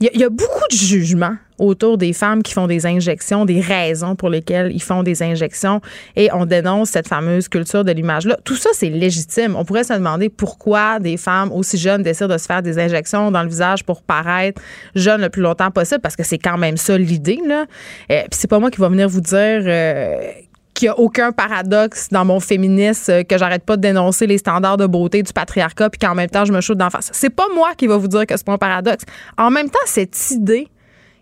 il 0.00 0.20
y, 0.20 0.24
a 0.24 0.28
beaucoup 0.28 0.66
de 0.70 0.76
jugement 0.76 1.36
autour 1.58 1.98
des 1.98 2.12
femmes 2.12 2.42
qui 2.42 2.52
font 2.52 2.66
des 2.66 2.86
injections, 2.86 3.44
des 3.44 3.60
raisons 3.60 4.16
pour 4.16 4.28
lesquelles 4.28 4.72
ils 4.72 4.82
font 4.82 5.02
des 5.02 5.22
injections 5.22 5.80
et 6.16 6.30
on 6.32 6.46
dénonce 6.46 6.90
cette 6.90 7.08
fameuse 7.08 7.48
culture 7.48 7.84
de 7.84 7.92
l'image-là. 7.92 8.38
Tout 8.44 8.56
ça, 8.56 8.70
c'est 8.72 8.90
légitime. 8.90 9.54
On 9.56 9.64
pourrait 9.64 9.84
se 9.84 9.92
demander 9.92 10.28
pourquoi 10.28 10.98
des 10.98 11.16
femmes 11.16 11.52
aussi 11.52 11.78
jeunes 11.78 12.02
décident 12.02 12.32
de 12.32 12.38
se 12.38 12.46
faire 12.46 12.62
des 12.62 12.78
injections 12.78 13.30
dans 13.30 13.42
le 13.42 13.48
visage 13.48 13.84
pour 13.84 14.02
paraître 14.02 14.60
jeunes 14.94 15.20
le 15.20 15.28
plus 15.28 15.42
longtemps 15.42 15.70
possible 15.70 16.00
parce 16.00 16.16
que 16.16 16.24
c'est 16.24 16.38
quand 16.38 16.58
même 16.58 16.76
ça 16.76 16.98
l'idée. 16.98 17.40
Là. 17.46 17.66
Euh, 18.10 18.22
Puis 18.22 18.38
c'est 18.40 18.48
pas 18.48 18.58
moi 18.58 18.70
qui 18.70 18.80
va 18.80 18.88
venir 18.88 19.08
vous 19.08 19.20
dire 19.20 19.62
euh, 19.64 20.30
qu'il 20.74 20.86
n'y 20.86 20.90
a 20.90 20.98
aucun 20.98 21.32
paradoxe 21.32 22.08
dans 22.10 22.24
mon 22.24 22.40
féminisme, 22.40 23.12
euh, 23.12 23.22
que 23.22 23.38
j'arrête 23.38 23.64
pas 23.64 23.76
de 23.76 23.82
dénoncer 23.82 24.26
les 24.26 24.38
standards 24.38 24.76
de 24.76 24.86
beauté 24.86 25.22
du 25.22 25.32
patriarcat, 25.32 25.90
puis 25.90 25.98
qu'en 25.98 26.14
même 26.14 26.28
temps, 26.28 26.44
je 26.44 26.52
me 26.52 26.60
shoot 26.60 26.76
d'en 26.76 26.90
face. 26.90 27.10
C'est 27.12 27.30
pas 27.30 27.46
moi 27.54 27.70
qui 27.76 27.86
va 27.86 27.96
vous 27.96 28.08
dire 28.08 28.26
que 28.26 28.36
c'est 28.36 28.44
pas 28.44 28.54
un 28.54 28.58
paradoxe. 28.58 29.04
En 29.38 29.50
même 29.50 29.70
temps, 29.70 29.78
cette 29.86 30.30
idée 30.32 30.68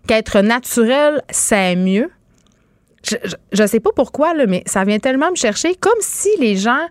qu'être 0.06 0.40
naturel, 0.40 1.22
c'est 1.30 1.76
mieux, 1.76 2.10
je, 3.04 3.16
je 3.52 3.66
sais 3.66 3.80
pas 3.80 3.90
pourquoi, 3.94 4.34
mais 4.46 4.62
ça 4.66 4.84
vient 4.84 4.98
tellement 4.98 5.30
me 5.30 5.36
chercher, 5.36 5.74
comme 5.74 5.98
si 6.00 6.30
les 6.38 6.56
gens 6.56 6.86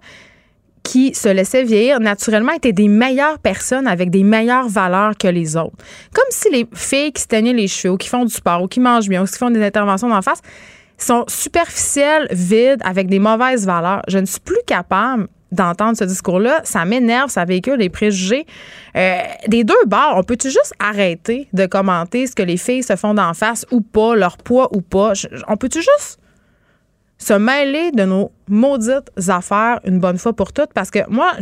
qui 0.83 1.13
se 1.13 1.29
laissaient 1.29 1.63
vieillir 1.63 1.99
naturellement 1.99 2.53
étaient 2.53 2.73
des 2.73 2.87
meilleures 2.87 3.39
personnes 3.39 3.87
avec 3.87 4.09
des 4.09 4.23
meilleures 4.23 4.67
valeurs 4.67 5.15
que 5.17 5.27
les 5.27 5.55
autres. 5.55 5.77
Comme 6.13 6.25
si 6.29 6.49
les 6.49 6.67
filles 6.73 7.11
qui 7.11 7.21
se 7.21 7.27
teignaient 7.27 7.53
les 7.53 7.67
cheveux, 7.67 7.93
ou 7.93 7.97
qui 7.97 8.09
font 8.09 8.25
du 8.25 8.33
sport, 8.33 8.63
ou 8.63 8.67
qui 8.67 8.79
mangent 8.79 9.07
bien, 9.07 9.23
ou 9.23 9.25
qui 9.25 9.37
font 9.37 9.51
des 9.51 9.63
interventions 9.63 10.09
d'en 10.09 10.21
face, 10.21 10.41
sont 10.97 11.25
superficielles, 11.27 12.27
vides, 12.31 12.81
avec 12.83 13.07
des 13.07 13.19
mauvaises 13.19 13.65
valeurs. 13.65 14.01
Je 14.07 14.17
ne 14.17 14.25
suis 14.25 14.39
plus 14.39 14.61
capable 14.65 15.27
d'entendre 15.51 15.97
ce 15.97 16.03
discours-là. 16.03 16.61
Ça 16.63 16.85
m'énerve, 16.85 17.29
ça 17.29 17.45
véhicule 17.45 17.77
des 17.77 17.89
préjugés. 17.89 18.45
Euh, 18.95 19.21
des 19.47 19.63
deux 19.63 19.73
bords, 19.85 20.15
on 20.15 20.23
peut-tu 20.23 20.47
juste 20.47 20.73
arrêter 20.79 21.47
de 21.53 21.65
commenter 21.65 22.27
ce 22.27 22.35
que 22.35 22.43
les 22.43 22.57
filles 22.57 22.83
se 22.83 22.95
font 22.95 23.13
d'en 23.13 23.33
face 23.33 23.65
ou 23.71 23.81
pas, 23.81 24.15
leur 24.15 24.37
poids 24.37 24.69
ou 24.75 24.81
pas? 24.81 25.13
On 25.47 25.57
peut-tu 25.57 25.79
juste 25.79 26.19
se 27.17 27.33
mêler 27.33 27.91
de 27.91 28.03
nos 28.03 28.31
maudites 28.47 29.11
affaires 29.27 29.79
une 29.85 29.99
bonne 29.99 30.17
fois 30.17 30.33
pour 30.33 30.53
toutes? 30.53 30.73
Parce 30.73 30.89
que 30.89 30.99
moi, 31.09 31.33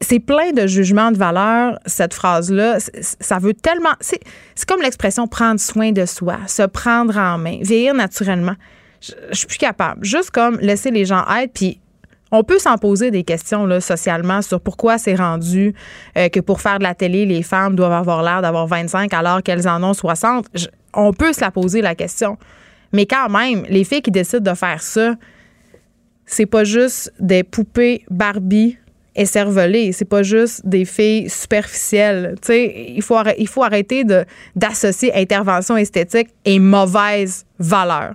c'est 0.00 0.20
plein 0.20 0.52
de 0.52 0.66
jugements 0.66 1.10
de 1.10 1.16
valeur, 1.16 1.78
cette 1.86 2.12
phrase-là. 2.12 2.78
Ça 3.00 3.38
veut 3.38 3.54
tellement. 3.54 3.94
C'est 4.00 4.20
c'est 4.54 4.68
comme 4.68 4.82
l'expression 4.82 5.26
prendre 5.26 5.60
soin 5.60 5.92
de 5.92 6.04
soi, 6.04 6.38
se 6.46 6.62
prendre 6.62 7.16
en 7.16 7.38
main, 7.38 7.58
vieillir 7.62 7.94
naturellement. 7.94 8.54
Je, 9.00 9.12
je 9.30 9.36
suis 9.36 9.46
plus 9.46 9.58
capable. 9.58 10.04
Juste 10.04 10.30
comme 10.30 10.58
laisser 10.58 10.90
les 10.90 11.04
gens 11.04 11.24
être, 11.28 11.52
puis 11.52 11.80
on 12.32 12.42
peut 12.42 12.58
s'en 12.58 12.76
poser 12.78 13.10
des 13.10 13.22
questions 13.22 13.68
socialement 13.80 14.42
sur 14.42 14.60
pourquoi 14.60 14.98
c'est 14.98 15.14
rendu 15.14 15.74
euh, 16.16 16.28
que 16.28 16.40
pour 16.40 16.60
faire 16.60 16.78
de 16.78 16.82
la 16.84 16.94
télé, 16.94 17.24
les 17.26 17.42
femmes 17.42 17.76
doivent 17.76 17.92
avoir 17.92 18.22
l'air 18.22 18.42
d'avoir 18.42 18.66
25 18.66 19.12
alors 19.14 19.42
qu'elles 19.42 19.68
en 19.68 19.82
ont 19.82 19.94
60. 19.94 20.46
Je- 20.54 20.66
on 20.94 21.12
peut 21.12 21.32
se 21.32 21.40
la 21.40 21.50
poser 21.50 21.82
la 21.82 21.94
question. 21.94 22.36
Mais 22.92 23.06
quand 23.06 23.28
même, 23.28 23.64
les 23.68 23.84
filles 23.84 24.02
qui 24.02 24.10
décident 24.10 24.50
de 24.52 24.56
faire 24.56 24.82
ça, 24.82 25.14
c'est 26.24 26.46
pas 26.46 26.64
juste 26.64 27.12
des 27.20 27.44
poupées 27.44 28.04
Barbie 28.10 28.78
écervelées, 29.14 29.92
c'est 29.92 30.04
pas 30.04 30.22
juste 30.22 30.66
des 30.66 30.84
filles 30.84 31.28
superficielles. 31.30 32.34
Il 32.48 33.02
faut, 33.02 33.62
arrêter 33.62 34.04
d'associer 34.54 35.14
intervention 35.14 35.76
esthétique 35.76 36.28
et 36.44 36.58
mauvaise 36.58 37.44
valeur. 37.58 38.14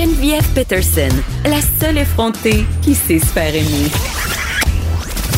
Geneviève 0.00 0.48
Peterson, 0.54 1.14
la 1.44 1.60
seule 1.78 1.98
effrontée 1.98 2.64
qui 2.80 2.94
sait 2.94 3.18
se 3.18 3.26
faire 3.26 3.54
aimer. 3.54 3.90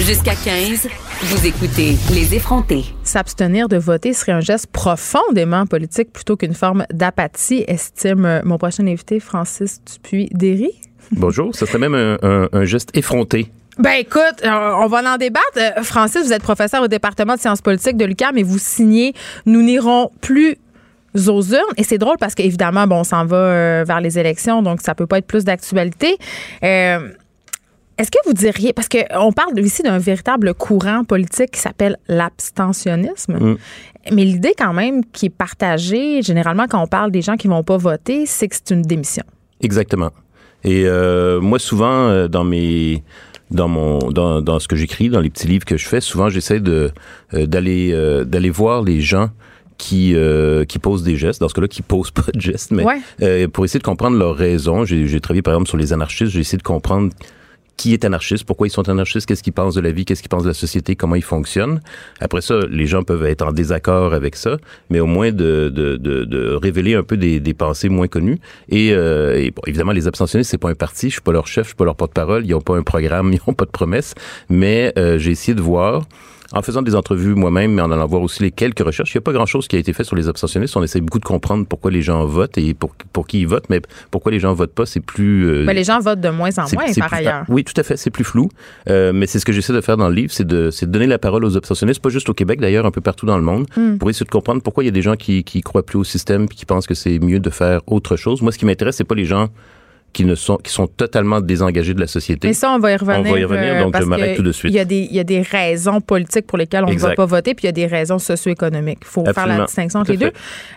Jusqu'à 0.00 0.36
15, 0.36 0.86
vous 1.22 1.46
écoutez 1.48 1.96
Les 2.14 2.36
effrontés. 2.36 2.84
S'abstenir 3.02 3.68
de 3.68 3.76
voter 3.76 4.12
serait 4.12 4.30
un 4.30 4.40
geste 4.40 4.68
profondément 4.68 5.66
politique 5.66 6.12
plutôt 6.12 6.36
qu'une 6.36 6.54
forme 6.54 6.86
d'apathie, 6.92 7.64
estime 7.66 8.24
euh, 8.24 8.40
mon 8.44 8.56
prochain 8.56 8.86
invité, 8.86 9.18
Francis 9.18 9.80
Dupuis-Derry. 9.84 10.70
Bonjour, 11.10 11.52
ça 11.56 11.66
serait 11.66 11.78
même 11.80 11.96
un, 11.96 12.18
un- 12.22 12.48
un 12.52 12.64
geste 12.64 12.96
effronté. 12.96 13.48
Ben 13.78 13.94
écoute, 13.98 14.44
on 14.44 14.86
va 14.86 15.14
en 15.14 15.16
débattre. 15.16 15.46
Euh, 15.56 15.82
Francis, 15.82 16.24
vous 16.26 16.32
êtes 16.32 16.42
professeur 16.42 16.82
au 16.82 16.88
département 16.88 17.34
de 17.34 17.40
sciences 17.40 17.62
politiques 17.62 17.96
de 17.96 18.04
l'UQAM 18.04 18.38
et 18.38 18.42
vous 18.44 18.58
signez 18.60 19.14
«Nous 19.46 19.62
n'irons 19.62 20.10
plus 20.20 20.56
aux 21.14 21.42
urnes». 21.42 21.60
Et 21.76 21.84
c'est 21.84 21.98
drôle 21.98 22.16
parce 22.18 22.34
qu'évidemment, 22.34 22.86
bon, 22.86 23.00
on 23.00 23.04
s'en 23.04 23.24
va 23.26 23.36
euh, 23.36 23.84
vers 23.86 24.00
les 24.00 24.18
élections, 24.18 24.62
donc 24.62 24.80
ça 24.80 24.94
peut 24.94 25.06
pas 25.06 25.18
être 25.18 25.26
plus 25.26 25.44
d'actualité. 25.44 26.16
Euh, 26.62 27.08
est-ce 27.98 28.10
que 28.10 28.18
vous 28.26 28.32
diriez, 28.32 28.72
parce 28.72 28.88
qu'on 28.88 29.32
parle 29.32 29.58
ici 29.60 29.82
d'un 29.82 29.98
véritable 29.98 30.54
courant 30.54 31.04
politique 31.04 31.52
qui 31.52 31.60
s'appelle 31.60 31.98
l'abstentionnisme, 32.08 33.34
Mm. 33.38 33.56
mais 34.12 34.24
l'idée 34.24 34.54
quand 34.56 34.72
même 34.72 35.04
qui 35.04 35.26
est 35.26 35.30
partagée, 35.30 36.22
généralement 36.22 36.66
quand 36.68 36.82
on 36.82 36.86
parle 36.86 37.10
des 37.10 37.22
gens 37.22 37.36
qui 37.36 37.48
vont 37.48 37.62
pas 37.62 37.76
voter, 37.76 38.26
c'est 38.26 38.48
que 38.48 38.56
c'est 38.56 38.74
une 38.74 38.82
démission. 38.82 39.24
Exactement. 39.60 40.10
Et 40.64 40.84
euh, 40.86 41.40
moi, 41.40 41.58
souvent, 41.58 42.26
dans 42.28 42.44
mes 42.44 43.02
dans 43.52 43.68
mon 43.68 44.10
dans, 44.10 44.40
dans 44.40 44.58
ce 44.58 44.66
que 44.66 44.76
j'écris, 44.76 45.08
dans 45.08 45.20
les 45.20 45.30
petits 45.30 45.46
livres 45.46 45.64
que 45.64 45.76
je 45.76 45.86
fais, 45.86 46.00
souvent 46.00 46.28
j'essaie 46.28 46.60
de 46.60 46.90
d'aller 47.32 47.90
euh, 47.92 48.24
d'aller 48.24 48.50
voir 48.50 48.82
les 48.82 49.00
gens 49.00 49.28
qui 49.82 50.14
euh, 50.14 50.64
qui 50.64 50.78
posent 50.78 51.02
des 51.02 51.16
gestes, 51.16 51.40
dans 51.40 51.48
ce 51.48 51.54
cas-là, 51.54 51.66
qui 51.68 51.82
posent 51.82 52.10
pas 52.20 52.30
de 52.32 52.40
gestes, 52.40 52.70
mais 52.70 52.84
Ouais. 52.84 53.00
euh, 53.22 53.48
pour 53.48 53.64
essayer 53.64 53.80
de 53.80 53.84
comprendre 53.84 54.16
leurs 54.16 54.36
raisons. 54.36 54.84
J'ai 54.84 55.20
travaillé 55.20 55.42
par 55.42 55.54
exemple 55.54 55.68
sur 55.68 55.76
les 55.76 55.92
anarchistes, 55.92 56.30
j'ai 56.32 56.40
essayé 56.40 56.58
de 56.58 56.62
comprendre 56.62 57.12
qui 57.78 57.94
est 57.94 58.04
anarchiste, 58.04 58.44
pourquoi 58.44 58.66
ils 58.68 58.70
sont 58.70 58.88
anarchistes, 58.88 59.26
qu'est-ce 59.26 59.42
qu'ils 59.42 59.54
pensent 59.54 59.74
de 59.74 59.80
la 59.80 59.90
vie, 59.90 60.04
qu'est-ce 60.04 60.20
qu'ils 60.22 60.28
pensent 60.28 60.44
de 60.44 60.48
la 60.48 60.54
société, 60.54 60.94
comment 60.94 61.16
ils 61.16 61.24
fonctionnent. 61.24 61.80
Après 62.20 62.42
ça, 62.42 62.60
les 62.70 62.86
gens 62.86 63.02
peuvent 63.02 63.24
être 63.24 63.42
en 63.42 63.50
désaccord 63.50 64.12
avec 64.14 64.36
ça, 64.36 64.58
mais 64.90 65.00
au 65.00 65.06
moins 65.06 65.32
de, 65.32 65.68
de, 65.74 65.96
de, 65.96 66.24
de 66.24 66.52
révéler 66.52 66.94
un 66.94 67.02
peu 67.02 67.16
des, 67.16 67.40
des 67.40 67.54
pensées 67.54 67.88
moins 67.88 68.06
connues. 68.08 68.38
Et, 68.68 68.92
euh, 68.92 69.36
et 69.40 69.50
bon, 69.50 69.62
évidemment, 69.66 69.92
les 69.92 70.06
abstentionnistes, 70.06 70.50
c'est 70.50 70.58
pas 70.58 70.68
un 70.70 70.74
parti, 70.74 71.08
je 71.08 71.14
suis 71.14 71.22
pas 71.22 71.32
leur 71.32 71.46
chef, 71.48 71.64
je 71.64 71.68
suis 71.70 71.76
pas 71.76 71.86
leur 71.86 71.96
porte-parole, 71.96 72.44
ils 72.46 72.54
ont 72.54 72.60
pas 72.60 72.76
un 72.76 72.82
programme, 72.82 73.32
ils 73.36 73.40
ont 73.46 73.54
pas 73.54 73.64
de 73.64 73.70
promesses, 73.70 74.14
mais 74.48 74.92
euh, 74.98 75.18
j'ai 75.18 75.32
essayé 75.32 75.54
de 75.54 75.62
voir 75.62 76.04
en 76.52 76.62
faisant 76.62 76.82
des 76.82 76.94
entrevues 76.94 77.34
moi-même, 77.34 77.72
mais 77.74 77.82
en 77.82 77.90
allant 77.90 78.06
voir 78.06 78.22
aussi 78.22 78.42
les 78.42 78.50
quelques 78.50 78.80
recherches, 78.80 79.14
il 79.14 79.16
n'y 79.16 79.22
a 79.22 79.22
pas 79.22 79.32
grand-chose 79.32 79.68
qui 79.68 79.76
a 79.76 79.78
été 79.78 79.92
fait 79.92 80.04
sur 80.04 80.16
les 80.16 80.28
abstentionnistes. 80.28 80.76
On 80.76 80.82
essaie 80.82 81.00
beaucoup 81.00 81.18
de 81.18 81.24
comprendre 81.24 81.66
pourquoi 81.66 81.90
les 81.90 82.02
gens 82.02 82.24
votent 82.26 82.58
et 82.58 82.74
pour, 82.74 82.94
pour 83.12 83.26
qui 83.26 83.40
ils 83.40 83.46
votent, 83.46 83.68
mais 83.70 83.80
pourquoi 84.10 84.32
les 84.32 84.38
gens 84.40 84.52
votent 84.54 84.74
pas, 84.74 84.86
c'est 84.86 85.00
plus... 85.00 85.46
euh, 85.48 85.64
Ben, 85.64 85.74
les 85.74 85.84
gens 85.84 85.98
votent 86.00 86.20
de 86.20 86.28
moins 86.28 86.50
en 86.58 86.64
moins, 86.74 86.92
par 86.98 87.14
ailleurs. 87.14 87.44
Oui, 87.48 87.64
tout 87.64 87.72
à 87.76 87.82
fait, 87.82 87.96
c'est 87.96 88.10
plus 88.10 88.24
flou. 88.24 88.48
Euh, 88.88 89.12
mais 89.14 89.26
c'est 89.26 89.38
ce 89.38 89.44
que 89.44 89.52
j'essaie 89.52 89.72
de 89.72 89.80
faire 89.80 89.96
dans 89.96 90.08
le 90.08 90.14
livre, 90.14 90.32
c'est 90.32 90.46
de, 90.46 90.70
c'est 90.70 90.86
de 90.86 90.90
donner 90.90 91.06
la 91.06 91.18
parole 91.18 91.44
aux 91.44 91.56
abstentionnistes, 91.56 92.00
pas 92.02 92.10
juste 92.10 92.28
au 92.28 92.34
Québec 92.34 92.60
d'ailleurs, 92.60 92.86
un 92.86 92.90
peu 92.90 93.00
partout 93.00 93.26
dans 93.26 93.36
le 93.38 93.44
monde, 93.44 93.66
Hmm. 93.76 93.96
pour 93.96 94.10
essayer 94.10 94.26
de 94.26 94.30
comprendre 94.30 94.60
pourquoi 94.62 94.82
il 94.82 94.86
y 94.86 94.90
a 94.90 94.92
des 94.92 95.02
gens 95.02 95.16
qui, 95.16 95.44
qui 95.44 95.60
croient 95.62 95.84
plus 95.86 95.98
au 95.98 96.04
système 96.04 96.46
puis 96.48 96.56
qui 96.58 96.66
pensent 96.66 96.86
que 96.86 96.94
c'est 96.94 97.18
mieux 97.18 97.40
de 97.40 97.50
faire 97.50 97.80
autre 97.86 98.16
chose. 98.16 98.42
Moi, 98.42 98.52
ce 98.52 98.58
qui 98.58 98.66
m'intéresse, 98.66 98.96
c'est 98.96 99.04
pas 99.04 99.14
les 99.14 99.24
gens 99.24 99.48
qui 100.12 100.24
ne 100.24 100.34
sont 100.34 100.56
qui 100.58 100.70
sont 100.70 100.86
totalement 100.86 101.40
désengagés 101.40 101.94
de 101.94 102.00
la 102.00 102.06
société. 102.06 102.48
Mais 102.48 102.54
ça, 102.54 102.72
on 102.72 102.78
va 102.78 102.92
y 102.92 102.96
revenir. 102.96 103.20
On 103.20 103.32
va 103.32 103.38
y 103.40 103.44
revenir, 103.44 103.74
euh, 103.74 103.82
donc 103.84 103.96
je 103.98 104.04
m'arrête 104.04 104.36
tout 104.36 104.42
de 104.42 104.52
suite. 104.52 104.72
Il 104.72 104.76
y, 104.76 104.80
a 104.80 104.84
des, 104.84 105.08
il 105.10 105.14
y 105.14 105.20
a 105.20 105.24
des 105.24 105.40
raisons 105.40 106.00
politiques 106.00 106.46
pour 106.46 106.58
lesquelles 106.58 106.84
on 106.84 106.92
ne 106.92 106.98
va 106.98 107.14
pas 107.14 107.26
voter, 107.26 107.54
puis 107.54 107.64
il 107.64 107.66
y 107.66 107.70
a 107.70 107.72
des 107.72 107.86
raisons 107.86 108.18
socio-économiques. 108.18 108.98
Il 109.02 109.06
faut 109.06 109.24
faire 109.24 109.46
la 109.46 109.64
distinction 109.64 110.00
entre 110.00 110.12
Tout 110.12 110.20
les 110.20 110.26
deux. 110.26 110.32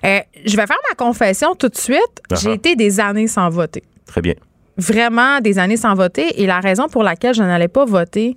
Euh, 0.06 0.20
je 0.46 0.56
vais 0.56 0.68
faire 0.68 0.78
ma 0.90 0.96
confession 0.96 1.56
tout 1.56 1.70
de 1.70 1.78
suite. 1.78 2.22
Ah 2.32 2.36
J'ai 2.36 2.52
ah. 2.52 2.54
été 2.54 2.76
des 2.76 3.00
années 3.00 3.28
sans 3.28 3.50
voter. 3.50 3.84
Très 4.06 4.22
bien. 4.22 4.34
Vraiment 4.78 5.40
des 5.40 5.60
années 5.60 5.78
sans 5.78 5.94
voter. 5.94 6.42
Et 6.42 6.46
la 6.46 6.60
raison 6.60 6.88
pour 6.88 7.04
laquelle 7.04 7.34
je 7.34 7.44
n'allais 7.44 7.68
pas 7.68 7.86
voter, 7.86 8.36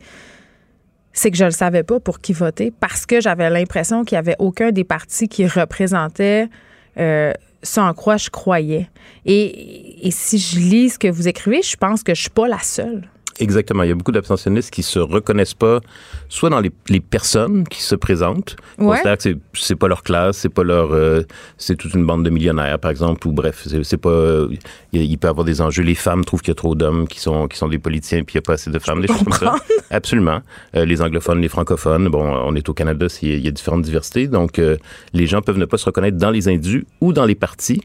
c'est 1.13 1.31
que 1.31 1.37
je 1.37 1.45
ne 1.45 1.51
savais 1.51 1.83
pas 1.83 2.01
pour 2.01 2.21
qui 2.21 2.33
voter 2.33 2.73
parce 2.79 3.07
que 3.07 3.21
j'avais 3.21 3.51
l'impression 3.51 4.05
qu'il 4.05 4.17
n'y 4.17 4.21
avait 4.21 4.37
aucun 4.39 4.71
des 4.71 4.85
partis 4.85 5.29
qui 5.29 5.47
représentait 5.47 6.49
euh, 6.99 7.33
en 7.77 7.95
quoi 7.95 8.17
je 8.17 8.31
croyais. 8.31 8.89
Et, 9.25 10.07
et 10.07 10.11
si 10.11 10.39
je 10.39 10.59
lis 10.59 10.91
ce 10.91 10.99
que 10.99 11.09
vous 11.09 11.29
écrivez, 11.29 11.63
je 11.63 11.77
pense 11.77 12.03
que 12.03 12.15
je 12.15 12.23
suis 12.23 12.31
pas 12.31 12.49
la 12.49 12.61
seule. 12.61 13.09
Exactement. 13.41 13.83
Il 13.85 13.89
y 13.89 13.93
a 13.93 13.95
beaucoup 13.95 14.13
d'abstentionnistes 14.13 14.71
qui 14.73 14.83
se 14.83 14.99
reconnaissent 14.99 15.55
pas, 15.55 15.81
soit 16.29 16.51
dans 16.51 16.61
les, 16.61 16.73
les 16.89 17.01
personnes 17.01 17.67
qui 17.69 17.83
se 17.83 17.95
présentent, 17.95 18.57
Ouais. 18.79 19.01
que 19.03 19.09
c'est, 19.19 19.37
c'est 19.55 19.77
pas 19.77 19.89
leur 19.89 20.03
classe, 20.03 20.39
c'est 20.39 20.49
pas 20.49 20.63
leur, 20.65 20.93
euh, 20.93 21.23
c'est 21.57 21.77
toute 21.77 21.95
une 21.95 22.05
bande 22.05 22.25
de 22.25 22.31
millionnaires, 22.31 22.79
par 22.79 22.91
exemple, 22.91 23.27
ou 23.29 23.33
bref, 23.33 23.65
c'est, 23.67 23.85
c'est 23.85 23.97
pas, 23.97 24.45
il, 24.93 25.03
il 25.03 25.19
peut 25.19 25.29
y 25.29 25.31
avoir 25.31 25.45
des 25.45 25.61
enjeux. 25.61 25.83
Les 25.83 25.95
femmes 25.95 26.25
trouvent 26.25 26.41
qu'il 26.41 26.51
y 26.51 26.53
a 26.53 26.55
trop 26.57 26.75
d'hommes 26.75 27.07
qui 27.07 27.21
sont, 27.21 27.47
qui 27.49 27.57
sont 27.59 27.69
des 27.69 27.79
politiciens, 27.79 28.23
puis 28.25 28.35
il 28.35 28.37
y 28.37 28.39
a 28.39 28.43
pas 28.43 28.55
assez 28.55 28.71
de 28.71 28.79
femmes, 28.79 29.01
des 29.01 29.09
choses 29.09 29.23
comme 29.25 29.33
ça. 29.33 29.55
Absolument. 29.91 30.41
Euh, 30.77 30.85
les 30.85 31.01
anglophones, 31.03 31.41
les 31.41 31.49
francophones, 31.49 32.09
bon, 32.09 32.23
on 32.25 32.55
est 32.55 32.69
au 32.69 32.75
Canada, 32.75 33.07
il 33.23 33.39
y 33.45 33.49
a 33.49 33.51
différentes 33.51 33.83
diversités, 33.83 34.27
donc 34.29 34.59
euh, 34.59 34.77
les 35.13 35.27
gens 35.27 35.43
peuvent 35.43 35.59
ne 35.59 35.65
pas 35.65 35.79
se 35.79 35.85
reconnaître 35.85 36.17
dans 36.17 36.31
les 36.31 36.49
indus 36.49 36.87
ou 37.01 37.13
dans 37.13 37.25
les 37.25 37.35
partis 37.35 37.81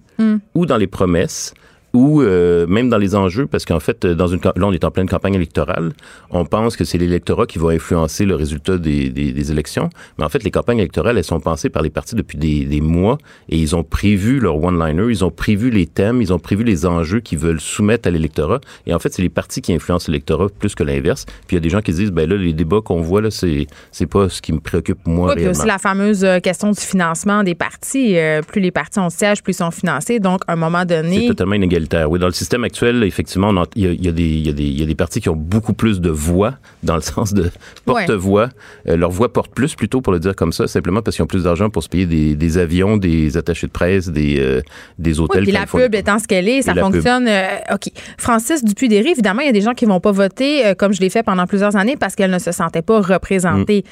ou 0.55 0.65
dans 0.65 0.77
les 0.77 0.87
promesses 0.87 1.53
ou 1.93 2.21
euh, 2.21 2.65
même 2.65 2.89
dans 2.89 2.97
les 2.97 3.13
enjeux, 3.15 3.45
parce 3.45 3.65
qu'en 3.65 3.79
fait, 3.79 4.05
dans 4.05 4.25
une, 4.27 4.39
là, 4.43 4.51
on 4.57 4.71
est 4.71 4.83
en 4.83 4.89
pleine 4.89 5.07
campagne 5.07 5.35
électorale. 5.35 5.91
On 6.31 6.43
pense 6.43 6.75
que 6.75 6.85
c'est 6.85 6.97
l'électorat 6.97 7.45
qui 7.45 7.59
va 7.59 7.69
influencer 7.69 8.25
le 8.25 8.33
résultat 8.35 8.79
des, 8.79 9.09
des, 9.11 9.31
des 9.31 9.51
élections. 9.51 9.89
Mais 10.17 10.25
en 10.25 10.29
fait, 10.29 10.43
les 10.43 10.49
campagnes 10.49 10.79
électorales, 10.79 11.19
elles 11.19 11.23
sont 11.23 11.39
pensées 11.39 11.69
par 11.69 11.83
les 11.83 11.91
partis 11.91 12.15
depuis 12.15 12.37
des, 12.39 12.65
des 12.65 12.81
mois 12.81 13.19
et 13.47 13.57
ils 13.57 13.75
ont 13.75 13.83
prévu 13.83 14.39
leur 14.39 14.61
one-liner, 14.63 15.05
ils 15.09 15.23
ont 15.23 15.29
prévu 15.29 15.69
les 15.69 15.85
thèmes, 15.85 16.19
ils 16.19 16.33
ont 16.33 16.39
prévu 16.39 16.63
les 16.63 16.87
enjeux 16.87 17.19
qu'ils 17.19 17.37
veulent 17.37 17.61
soumettre 17.61 18.07
à 18.07 18.11
l'électorat. 18.11 18.59
Et 18.87 18.93
en 18.95 18.97
fait, 18.99 19.13
c'est 19.13 19.21
les 19.21 19.29
partis 19.29 19.61
qui 19.61 19.71
influencent 19.71 20.11
l'électorat 20.11 20.47
plus 20.57 20.73
que 20.73 20.83
l'inverse. 20.83 21.25
Puis 21.47 21.51
il 21.51 21.55
y 21.55 21.57
a 21.57 21.61
des 21.61 21.69
gens 21.69 21.81
qui 21.81 21.91
se 21.91 21.97
disent, 21.97 22.11
ben 22.11 22.27
là, 22.27 22.35
les 22.35 22.53
débats 22.53 22.81
qu'on 22.83 23.01
voit, 23.01 23.21
là, 23.21 23.29
c'est, 23.29 23.67
c'est 23.91 24.07
pas 24.07 24.29
ce 24.29 24.41
qui 24.41 24.51
me 24.51 24.59
préoccupe 24.59 25.05
moi 25.05 25.27
Oui, 25.27 25.33
puis 25.35 25.43
réellement. 25.43 25.59
aussi 25.59 25.67
la 25.67 25.77
fameuse 25.77 26.23
euh, 26.23 26.39
question 26.39 26.71
du 26.71 26.81
financement 26.81 27.43
des 27.43 27.53
partis. 27.53 28.17
Euh, 28.17 28.41
plus 28.41 28.61
les 28.61 28.71
partis 28.71 28.97
ont 28.97 29.07
de 29.07 29.11
sièges, 29.11 29.43
plus 29.43 29.51
ils 29.53 29.57
sont 29.57 29.69
financés. 29.69 30.19
Donc, 30.19 30.41
à 30.47 30.53
un 30.53 30.55
moment 30.55 30.79
C'est 30.87 31.03
donné, 31.03 31.27
totalement 31.27 31.53
inégalitaire. 31.53 31.82
Oui, 32.07 32.19
dans 32.19 32.27
le 32.27 32.33
système 32.33 32.63
actuel, 32.63 33.03
effectivement, 33.03 33.51
il 33.75 33.83
y, 33.83 33.87
a, 33.87 33.91
y 33.91 34.13
des- 34.13 34.23
y 34.23 34.83
y 34.85 34.91
a 34.91 34.95
partis 34.95 35.21
qui 35.21 35.29
ont 35.29 35.35
beaucoup 35.35 35.73
plus 35.73 36.01
de 36.01 36.09
voix, 36.09 36.55
dans 36.83 36.95
le 36.95 37.01
sens 37.13 37.33
de 37.33 37.49
porte-voix. 37.85 38.49
Euh, 38.87 38.95
leur 38.95 39.11
voix 39.11 39.31
porte 39.31 39.53
plus, 39.53 39.75
plutôt, 39.75 40.01
pour 40.01 40.13
le 40.13 40.19
dire 40.19 40.35
comme 40.35 40.53
ça, 40.53 40.67
simplement 40.67 41.01
parce 41.01 41.15
qu'ils 41.15 41.23
ont 41.23 41.27
plus 41.27 41.43
d'argent 41.43 41.69
pour 41.69 41.83
se 41.83 41.89
payer 41.89 42.05
des, 42.05 42.35
des 42.35 42.57
avions, 42.57 42.97
des 42.97 43.37
attachés 43.37 43.67
de 43.67 43.71
presse, 43.71 44.09
des, 44.09 44.39
euh, 44.39 44.61
des 44.99 45.19
Oui, 45.19 45.25
hôtels. 45.25 45.43
puis 45.43 45.51
quand 45.53 45.59
la 45.59 45.65
pub 45.65 45.95
étant 45.95 46.19
ce 46.19 46.27
qu'elle 46.27 46.47
est, 46.47 46.61
ça 46.61 46.75
fonctionne. 46.75 47.27
euh, 47.27 47.57
OK. 47.73 47.89
Francis 48.17 48.63
Dupuis-Déry, 48.63 49.09
évidemment, 49.11 49.41
il 49.41 49.47
y 49.47 49.49
a 49.49 49.53
des 49.53 49.61
gens 49.61 49.73
qui 49.73 49.85
vont 49.85 49.99
pas 49.99 50.11
voter 50.11 50.73
comme 50.77 50.93
je 50.93 51.01
l'ai 51.01 51.09
fait 51.09 51.23
pendant 51.23 51.45
plusieurs 51.47 51.75
années 51.75 51.97
parce 51.97 52.15
qu'elle 52.15 52.31
ne 52.31 52.39
se 52.39 52.51
sentait 52.51 52.81
pas 52.81 53.01
représentée. 53.01 53.83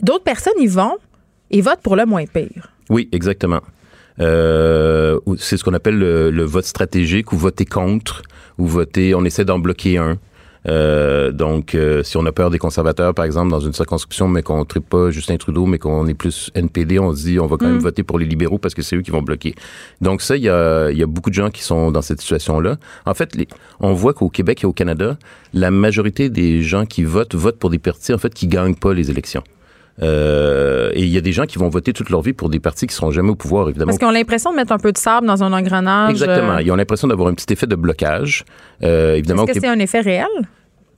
Mm. 0.00 0.04
D'autres 0.04 0.24
personnes 0.24 0.52
y 0.60 0.66
vont 0.66 0.96
et 1.50 1.60
votent 1.60 1.80
pour 1.82 1.96
le 1.96 2.04
moins 2.06 2.24
pire. 2.26 2.70
Oui, 2.90 3.08
exactement. 3.12 3.60
Euh, 4.20 5.18
c'est 5.38 5.56
ce 5.56 5.64
qu'on 5.64 5.74
appelle 5.74 5.98
le, 5.98 6.30
le 6.30 6.42
vote 6.44 6.64
stratégique 6.64 7.32
ou 7.32 7.36
voter 7.36 7.64
contre 7.64 8.22
ou 8.58 8.66
voter, 8.66 9.14
on 9.14 9.24
essaie 9.24 9.44
d'en 9.44 9.58
bloquer 9.58 9.98
un. 9.98 10.16
Euh, 10.68 11.30
donc, 11.30 11.76
euh, 11.76 12.02
si 12.02 12.16
on 12.16 12.26
a 12.26 12.32
peur 12.32 12.50
des 12.50 12.58
conservateurs, 12.58 13.14
par 13.14 13.24
exemple, 13.24 13.50
dans 13.52 13.60
une 13.60 13.72
circonscription, 13.72 14.26
mais 14.26 14.42
qu'on 14.42 14.58
ne 14.60 14.64
tripe 14.64 14.88
pas 14.88 15.10
Justin 15.12 15.36
Trudeau, 15.36 15.64
mais 15.64 15.78
qu'on 15.78 16.08
est 16.08 16.14
plus 16.14 16.50
NPD, 16.56 16.98
on 16.98 17.14
se 17.14 17.22
dit 17.22 17.38
on 17.38 17.46
va 17.46 17.56
quand 17.56 17.66
même 17.68 17.78
voter 17.78 18.02
pour 18.02 18.18
les 18.18 18.24
libéraux 18.26 18.58
parce 18.58 18.74
que 18.74 18.82
c'est 18.82 18.96
eux 18.96 19.02
qui 19.02 19.12
vont 19.12 19.22
bloquer. 19.22 19.54
Donc 20.00 20.22
ça, 20.22 20.36
il 20.36 20.42
y 20.42 20.48
a, 20.48 20.90
y 20.90 21.02
a 21.04 21.06
beaucoup 21.06 21.30
de 21.30 21.34
gens 21.36 21.50
qui 21.50 21.62
sont 21.62 21.92
dans 21.92 22.02
cette 22.02 22.20
situation-là. 22.20 22.78
En 23.04 23.14
fait, 23.14 23.36
les- 23.36 23.46
on 23.78 23.92
voit 23.92 24.12
qu'au 24.12 24.28
Québec 24.28 24.64
et 24.64 24.66
au 24.66 24.72
Canada, 24.72 25.16
la 25.54 25.70
majorité 25.70 26.30
des 26.30 26.62
gens 26.62 26.84
qui 26.84 27.04
votent 27.04 27.36
votent 27.36 27.58
pour 27.60 27.70
des 27.70 27.78
partis 27.78 28.12
en 28.12 28.18
fait 28.18 28.34
qui 28.34 28.48
gagnent 28.48 28.74
pas 28.74 28.92
les 28.92 29.08
élections. 29.08 29.44
Euh, 30.02 30.90
et 30.94 31.02
il 31.02 31.08
y 31.08 31.16
a 31.16 31.20
des 31.20 31.32
gens 31.32 31.46
qui 31.46 31.58
vont 31.58 31.68
voter 31.68 31.92
toute 31.92 32.10
leur 32.10 32.20
vie 32.22 32.32
pour 32.32 32.48
des 32.50 32.60
partis 32.60 32.86
qui 32.86 32.94
seront 32.94 33.10
jamais 33.10 33.30
au 33.30 33.34
pouvoir, 33.34 33.68
évidemment. 33.68 33.86
Parce 33.88 33.98
qu'ils 33.98 34.08
ont 34.08 34.10
l'impression 34.10 34.50
de 34.50 34.56
mettre 34.56 34.72
un 34.72 34.78
peu 34.78 34.92
de 34.92 34.98
sable 34.98 35.26
dans 35.26 35.42
un 35.42 35.52
engrenage. 35.52 36.10
Exactement. 36.10 36.56
euh, 36.56 36.62
Ils 36.62 36.70
ont 36.70 36.76
l'impression 36.76 37.08
d'avoir 37.08 37.28
un 37.28 37.34
petit 37.34 37.52
effet 37.52 37.66
de 37.66 37.76
blocage. 37.76 38.44
Euh, 38.82 39.14
évidemment, 39.14 39.44
Est-ce 39.46 39.54
que 39.54 39.60
c'est 39.60 39.68
un 39.68 39.78
effet 39.78 40.00
réel? 40.00 40.26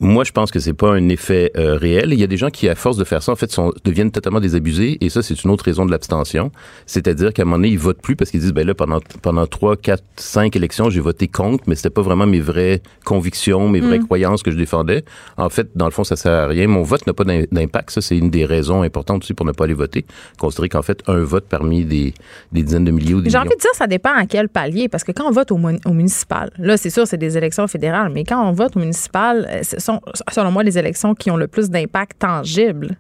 Moi, 0.01 0.23
je 0.25 0.31
pense 0.33 0.51
que 0.51 0.61
c'est 0.61 0.73
pas 0.75 0.93
un 0.93 1.09
effet 1.09 1.51
euh, 1.57 1.77
réel. 1.77 2.13
Il 2.13 2.21
y 2.21 2.25
a 2.25 2.29
des 2.29 2.37
gens 2.37 2.51
qui, 2.51 2.69
à 2.69 2.75
force 2.77 2.97
de 2.97 3.05
faire 3.05 3.23
ça, 3.23 3.33
en 3.33 3.37
fait, 3.37 3.51
sont, 3.51 3.73
deviennent 3.85 4.13
totalement 4.13 4.39
désabusés. 4.41 4.97
Et 5.01 5.09
ça, 5.09 5.23
c'est 5.23 5.43
une 5.43 5.51
autre 5.51 5.65
raison 5.65 5.85
de 5.87 5.91
l'abstention. 5.91 6.53
C'est-à-dire 6.87 7.33
qu'à 7.33 7.43
un 7.43 7.45
moment 7.47 7.57
donné, 7.57 7.69
ils 7.71 7.79
votent 7.79 8.01
plus 8.01 8.15
parce 8.15 8.31
qu'ils 8.31 8.41
disent, 8.41 8.53
ben 8.53 8.67
là, 8.67 8.75
pendant 8.75 9.01
pendant 9.23 9.47
trois, 9.47 9.77
quatre, 9.77 10.05
cinq 10.17 10.55
élections, 10.55 10.89
j'ai 10.91 11.01
voté 11.01 11.27
contre, 11.27 11.65
mais 11.67 11.75
c'était 11.75 11.91
pas 11.91 12.03
vraiment 12.03 12.27
mes 12.27 12.41
vraies 12.41 12.81
convictions, 13.05 13.69
mes 13.69 13.81
vraies 13.81 13.99
croyances 13.99 14.43
que 14.43 14.51
je 14.51 14.57
défendais. 14.57 15.05
En 15.37 15.49
fait, 15.49 15.69
dans 15.75 15.87
le 15.87 15.91
fond, 15.91 16.05
ça 16.05 16.15
sert 16.17 16.33
à 16.33 16.47
rien. 16.47 16.69
Mon 16.69 16.83
vote 16.83 17.07
n'a 17.07 17.13
pas 17.13 17.25
d'im- 17.25 17.47
d'impact. 17.51 17.91
Ça, 17.91 18.01
c'est 18.01 18.17
une 18.17 18.31
des 18.31 18.45
raisons 18.45 18.83
importantes 18.83 19.25
aussi 19.25 19.35
pour 19.35 19.47
ne 19.47 19.53
pas 19.53 19.65
aller 19.65 19.75
voter. 19.75 20.05
Considérer 20.39 20.69
qu'en 20.69 20.83
fait, 20.83 21.03
un 21.09 21.19
vote 21.25 21.47
parmi 21.49 21.85
des, 21.85 22.15
des 22.53 22.63
dizaines 22.63 22.85
de 22.85 22.91
milliers 22.93 23.15
ou 23.15 23.21
des 23.21 23.31
J'ai 23.31 23.39
envie 23.39 23.49
de 23.49 23.61
dire, 23.61 23.71
ça 23.75 23.87
dépend 23.87 24.15
à 24.15 24.27
quel 24.27 24.49
palier. 24.49 24.89
Parce 24.89 25.03
que 25.03 25.13
quand 25.13 25.27
on 25.27 25.33
vote 25.33 25.51
au, 25.51 25.57
au 25.59 25.93
municipal, 25.93 26.51
là, 26.59 26.77
c'est 26.77 26.91
sûr, 26.91 27.07
c'est 27.07 27.17
des 27.17 27.37
élections 27.37 27.67
fédérales, 27.67 28.13
mais 28.15 28.23
quand 28.25 28.49
on 28.49 28.53
vote 28.53 28.77
au 28.77 28.81
municipal, 28.81 29.49
euh, 29.51 29.63
sont, 29.89 30.01
selon 30.33 30.51
moi, 30.51 30.63
les 30.63 30.77
élections 30.79 31.15
qui 31.15 31.31
ont 31.31 31.37
le 31.37 31.49
plus 31.49 31.71
d'impact 31.71 32.19
tangible 32.19 32.97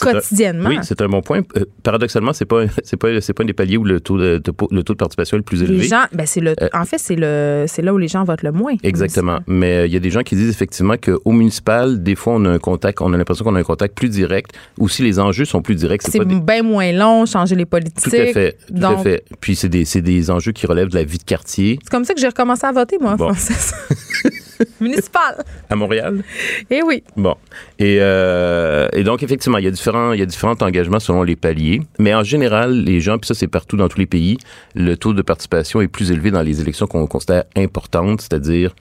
un- 0.00 0.12
quotidiennement. 0.12 0.70
oui, 0.70 0.78
c'est 0.82 1.02
un 1.02 1.06
bon 1.08 1.20
point. 1.20 1.42
Euh, 1.56 1.66
paradoxalement, 1.82 2.32
c'est 2.32 2.46
pas 2.46 2.64
c'est 2.82 2.96
pas 2.96 3.20
c'est 3.20 3.34
pas 3.34 3.42
un 3.42 3.46
des 3.46 3.52
paliers 3.52 3.76
où 3.76 3.84
le 3.84 4.00
taux 4.00 4.16
de, 4.18 4.38
de- 4.38 4.52
le 4.70 4.82
taux 4.82 4.94
de 4.94 4.98
participation 4.98 5.36
est 5.36 5.40
le 5.40 5.44
plus 5.44 5.62
élevé. 5.62 5.80
les 5.82 5.84
gens, 5.86 6.04
ben 6.14 6.24
c'est 6.26 6.40
le, 6.40 6.54
Euh, 6.62 6.68
en 6.72 6.86
fait, 6.86 6.96
c'est 6.98 7.14
le, 7.14 7.66
c'est 7.68 7.82
là 7.82 7.92
où 7.92 7.98
les 7.98 8.08
gens 8.08 8.24
votent 8.24 8.42
le 8.42 8.52
moins. 8.52 8.72
Exactement. 8.82 9.40
Mais 9.46 9.72
euh, 9.76 9.86
il 9.86 9.92
y 9.92 9.96
a 9.96 10.00
des 10.00 10.08
gens 10.08 10.22
qui 10.22 10.34
disent 10.34 10.48
effectivement 10.48 10.94
qu'au 10.96 11.32
municipal, 11.32 12.02
des 12.02 12.14
fois, 12.14 12.32
on 12.36 12.44
a 12.46 12.50
un 12.50 12.58
contact, 12.58 13.02
on 13.02 13.12
a 13.12 13.16
l'impression 13.18 13.44
qu'on 13.44 13.54
a 13.54 13.60
un 13.60 13.64
contact 13.64 13.94
plus 13.94 14.08
direct. 14.08 14.52
Aussi, 14.78 15.02
les 15.02 15.20
enjeux 15.20 15.44
sont 15.44 15.60
plus 15.60 15.74
directs. 15.74 16.02
C'est 16.08 16.24
des- 16.24 16.40
bien 16.40 16.62
moins 16.62 16.90
long, 16.92 17.26
changer 17.26 17.54
les 17.54 17.66
politiques. 17.66 18.02
Tout 18.02 18.16
à 18.16 18.32
fait. 18.32 18.56
Tout 18.68 18.72
Donc, 18.74 19.00
à 19.00 19.02
fait. 19.02 19.24
Puis 19.40 19.56
c'est 19.56 19.68
des, 19.68 19.84
c'est 19.84 20.02
des 20.02 20.30
enjeux 20.30 20.52
qui 20.52 20.66
relèvent 20.66 20.88
de 20.88 20.96
la 20.96 21.04
vie 21.04 21.18
de 21.18 21.24
quartier 21.24 21.78
C'est 21.82 21.90
comme 21.90 22.04
ça 22.06 22.14
que 22.14 22.20
j'ai 22.20 22.28
recommencé 22.28 22.66
à 22.66 22.72
voter, 22.72 22.96
moi, 22.98 23.16
Bon. 23.16 23.26
Francis. 23.34 23.74
Municipal. 24.80 25.44
à 25.70 25.76
Montréal? 25.76 26.22
Eh 26.70 26.82
oui. 26.82 27.02
Bon. 27.16 27.36
Et, 27.78 27.98
euh, 28.00 28.88
et 28.92 29.04
donc, 29.04 29.22
effectivement, 29.22 29.58
il 29.58 29.64
y 29.64 29.68
a 29.68 29.70
différents, 29.70 30.12
il 30.12 30.20
y 30.20 30.22
a 30.22 30.26
différents 30.26 30.56
engagements 30.60 31.00
selon 31.00 31.22
les 31.22 31.36
paliers. 31.36 31.82
Mais 31.98 32.14
en 32.14 32.22
général, 32.24 32.72
les 32.84 33.00
gens, 33.00 33.18
puis 33.18 33.26
ça, 33.28 33.34
c'est 33.34 33.48
partout 33.48 33.76
dans 33.76 33.88
tous 33.88 33.98
les 33.98 34.06
pays, 34.06 34.38
le 34.74 34.96
taux 34.96 35.12
de 35.12 35.22
participation 35.22 35.80
est 35.80 35.88
plus 35.88 36.10
élevé 36.10 36.30
dans 36.30 36.42
les 36.42 36.60
élections 36.60 36.86
qu'on 36.86 37.06
considère 37.06 37.44
importantes, 37.56 38.20
c'est-à-dire 38.22 38.74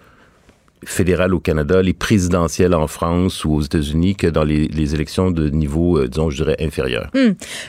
fédérales 0.84 1.36
au 1.36 1.40
Canada, 1.40 1.80
les 1.84 1.94
présidentielles 1.94 2.74
en 2.74 2.88
France 2.88 3.46
ou 3.46 3.54
aux 3.54 3.62
États-Unis, 3.62 4.16
que 4.16 4.26
dans 4.26 4.44
les, 4.44 4.68
les 4.68 4.96
élections 4.96 5.30
de 5.30 5.48
niveau, 5.50 6.00
euh, 6.00 6.08
disons, 6.08 6.32
je 6.32 6.38
dirais, 6.44 6.56
inférieur. 6.60 7.12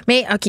Mais, 0.09 0.25
OK, 0.33 0.49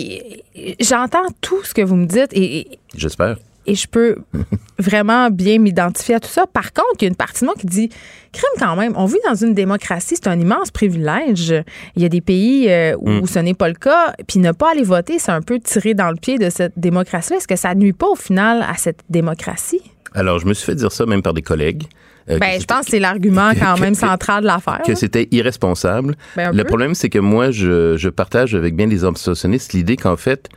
j'entends 0.79 1.27
tout 1.41 1.61
ce 1.65 1.73
que 1.73 1.81
vous 1.81 1.97
me 1.97 2.05
dites 2.05 2.31
et- 2.31 2.79
J'espère. 2.95 3.35
Et 3.65 3.75
je 3.75 3.87
peux 3.87 4.17
vraiment 4.79 5.29
bien 5.29 5.59
m'identifier 5.59 6.15
à 6.15 6.19
tout 6.19 6.29
ça. 6.29 6.45
Par 6.47 6.73
contre, 6.73 6.87
il 6.99 7.03
y 7.03 7.05
a 7.05 7.09
une 7.09 7.15
partie 7.15 7.41
de 7.41 7.45
moi 7.45 7.53
qui 7.59 7.65
dit 7.67 7.89
crime 8.31 8.49
quand 8.59 8.75
même. 8.75 8.93
On 8.95 9.05
vit 9.05 9.17
dans 9.27 9.35
une 9.35 9.53
démocratie, 9.53 10.15
c'est 10.15 10.27
un 10.27 10.39
immense 10.39 10.71
privilège. 10.71 11.53
Il 11.95 12.01
y 12.01 12.05
a 12.05 12.09
des 12.09 12.21
pays 12.21 12.69
euh, 12.69 12.95
où 12.99 13.09
Mm. 13.09 13.27
ce 13.27 13.39
n'est 13.39 13.53
pas 13.53 13.67
le 13.69 13.75
cas. 13.75 14.13
Puis 14.27 14.39
ne 14.39 14.51
pas 14.51 14.71
aller 14.71 14.83
voter, 14.83 15.19
c'est 15.19 15.31
un 15.31 15.41
peu 15.41 15.59
tirer 15.59 15.93
dans 15.93 16.09
le 16.09 16.15
pied 16.17 16.37
de 16.37 16.49
cette 16.49 16.73
démocratie-là. 16.77 17.37
Est-ce 17.37 17.47
que 17.47 17.55
ça 17.55 17.73
nuit 17.75 17.93
pas 17.93 18.07
au 18.07 18.15
final 18.15 18.61
à 18.67 18.75
cette 18.77 18.99
démocratie? 19.09 19.81
Alors, 20.15 20.39
je 20.39 20.45
me 20.45 20.53
suis 20.53 20.65
fait 20.65 20.75
dire 20.75 20.91
ça 20.91 21.05
même 21.05 21.21
par 21.21 21.33
des 21.33 21.41
collègues. 21.41 21.83
euh, 22.29 22.37
Ben, 22.39 22.59
je 22.61 22.65
pense 22.65 22.85
que 22.85 22.91
c'est 22.91 22.99
l'argument 22.99 23.51
quand 23.59 23.79
même 23.79 23.95
central 23.95 24.41
de 24.43 24.47
l'affaire. 24.47 24.81
que 24.85 24.93
c'était 24.95 25.27
irresponsable. 25.31 26.15
Ben, 26.35 26.51
le 26.51 26.63
peu. 26.63 26.67
problème, 26.67 26.93
c'est 26.95 27.09
que 27.09 27.19
moi, 27.19 27.51
je, 27.51 27.97
je 27.97 28.09
partage 28.09 28.53
avec 28.55 28.75
bien 28.75 28.87
des 28.87 29.05
abstentionnistes 29.05 29.73
l'idée 29.73 29.97
qu'en 29.97 30.17
fait, 30.17 30.49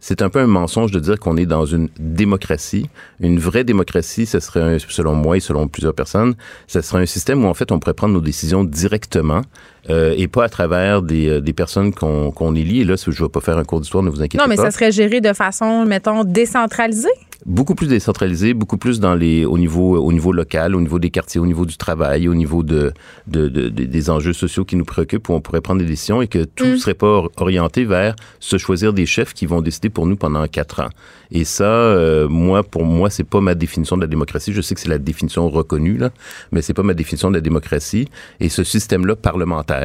c'est 0.00 0.22
un 0.22 0.28
peu 0.28 0.38
un 0.40 0.46
mensonge 0.46 0.90
de 0.92 1.00
dire 1.00 1.18
qu'on 1.18 1.36
est 1.36 1.46
dans 1.46 1.66
une 1.66 1.88
démocratie. 1.98 2.88
Une 3.20 3.38
vraie 3.38 3.64
démocratie, 3.64 4.26
ce 4.26 4.40
serait, 4.40 4.60
un- 4.62 4.78
selon 4.78 5.14
moi 5.14 5.36
et 5.36 5.40
selon 5.40 5.68
plusieurs 5.68 5.94
personnes, 5.94 6.34
ce 6.66 6.80
serait 6.80 7.02
un 7.02 7.06
système 7.06 7.44
où 7.44 7.48
en 7.48 7.54
fait 7.54 7.72
on 7.72 7.78
pourrait 7.78 7.94
prendre 7.94 8.14
nos 8.14 8.20
décisions 8.20 8.62
directement 8.64 9.42
euh, 9.90 10.14
et 10.16 10.28
pas 10.28 10.44
à 10.44 10.48
travers 10.48 11.02
des, 11.02 11.28
euh, 11.28 11.40
des 11.40 11.52
personnes 11.52 11.92
qu'on 11.92 12.30
qu'on 12.30 12.54
élit. 12.54 12.80
Et 12.80 12.84
là, 12.84 12.94
je 12.96 13.10
ne 13.10 13.26
vais 13.26 13.28
pas 13.30 13.40
faire 13.40 13.58
un 13.58 13.64
cours 13.64 13.80
d'histoire, 13.80 14.02
ne 14.02 14.10
vous 14.10 14.20
inquiétez 14.22 14.38
non, 14.38 14.48
mais 14.48 14.56
pas. 14.56 14.64
ça 14.64 14.70
serait 14.70 14.92
géré 14.92 15.20
de 15.20 15.32
façon, 15.32 15.84
mettons, 15.86 16.24
décentralisée? 16.24 17.08
beaucoup 17.44 17.76
plus 17.76 17.86
décentralisé, 17.86 18.54
beaucoup 18.54 18.78
plus 18.78 18.98
dans 18.98 19.14
les 19.14 19.44
au 19.44 19.56
niveau 19.56 19.96
au 19.98 20.12
niveau 20.12 20.32
local, 20.32 20.74
au 20.74 20.80
niveau 20.80 20.98
des 20.98 21.10
quartiers, 21.10 21.40
au 21.40 21.46
niveau 21.46 21.64
du 21.64 21.76
travail, 21.76 22.26
au 22.28 22.34
niveau 22.34 22.64
de, 22.64 22.92
de, 23.28 23.48
de- 23.48 23.68
de- 23.68 23.84
des 23.84 24.10
enjeux 24.10 24.32
sociaux 24.32 24.64
qui 24.64 24.74
nous 24.74 24.84
préoccupent 24.86 25.28
où 25.28 25.32
on 25.34 25.40
pourrait 25.40 25.60
prendre 25.60 25.80
des 25.80 25.86
décisions 25.86 26.20
et 26.22 26.26
que 26.26 26.42
tout 26.44 26.64
ne 26.66 26.76
serait 26.76 26.94
pas 26.94 27.06
or- 27.06 27.30
orienté 27.36 27.84
vers 27.84 28.16
se 28.40 28.58
choisir 28.58 28.92
des 28.92 29.06
chefs 29.06 29.32
qui 29.32 29.46
vont 29.46 29.60
décider 29.60 29.90
pour 29.90 30.06
nous 30.06 30.16
pendant 30.16 30.44
quatre 30.48 30.80
ans. 30.80 30.88
Et 31.30 31.44
ça, 31.44 31.64
euh, 31.64 32.26
moi, 32.28 32.64
pour 32.64 32.84
moi, 32.84 33.10
c'est 33.10 33.22
pas 33.24 33.40
ma 33.40 33.54
définition 33.54 33.96
de 33.96 34.00
la 34.02 34.06
démocratie. 34.08 34.52
Je 34.52 34.60
sais 34.62 34.74
que 34.74 34.80
c'est 34.80 34.88
la 34.88 34.98
définition 34.98 35.48
reconnue 35.48 35.98
là, 35.98 36.10
mais 36.50 36.62
c'est 36.62 36.74
pas 36.74 36.82
ma 36.82 36.94
définition 36.94 37.28
de 37.30 37.34
la 37.36 37.40
démocratie. 37.42 38.08
Et 38.40 38.48
ce 38.48 38.64
système-là 38.64 39.14
parlementaire, 39.14 39.75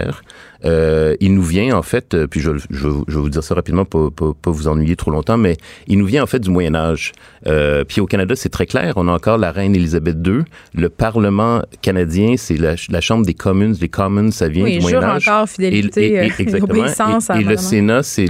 euh, 0.63 1.15
il 1.19 1.33
nous 1.33 1.41
vient 1.43 1.75
en 1.75 1.81
fait, 1.81 2.13
euh, 2.13 2.27
puis 2.27 2.39
je, 2.39 2.51
je, 2.69 2.87
je 3.07 3.15
vais 3.15 3.21
vous 3.21 3.29
dire 3.29 3.43
ça 3.43 3.55
rapidement, 3.55 3.83
pas, 3.85 4.09
pas, 4.15 4.31
pas 4.39 4.51
vous 4.51 4.67
ennuyer 4.67 4.95
trop 4.95 5.09
longtemps, 5.09 5.37
mais 5.37 5.57
il 5.87 5.97
nous 5.97 6.05
vient 6.05 6.21
en 6.21 6.27
fait 6.27 6.39
du 6.39 6.49
Moyen 6.51 6.75
Âge. 6.75 7.13
Euh, 7.47 7.83
puis 7.83 7.99
au 7.99 8.05
Canada, 8.05 8.35
c'est 8.35 8.49
très 8.49 8.67
clair. 8.67 8.93
On 8.97 9.07
a 9.07 9.11
encore 9.11 9.39
la 9.39 9.51
reine 9.51 9.75
Élisabeth 9.75 10.17
II. 10.25 10.43
Le 10.75 10.89
Parlement 10.89 11.63
canadien, 11.81 12.35
c'est 12.37 12.57
la, 12.57 12.75
la 12.89 13.01
Chambre 13.01 13.25
des 13.25 13.33
Commons. 13.33 13.73
Les 13.81 13.89
Commons, 13.89 14.29
ça 14.31 14.47
vient 14.47 14.63
Oui, 14.63 14.73
du 14.75 14.81
Moyen 14.81 14.99
jure 14.99 15.09
Âge. 15.09 15.27
encore 15.27 15.49
fidélité, 15.49 16.19
euh, 16.19 16.23
et 16.23 16.31
exactement. 16.39 16.63
obéissance 16.79 17.29
Et, 17.31 17.39
et 17.39 17.43
le. 17.43 17.57
Sénat, 17.57 18.03
c'est 18.03 18.27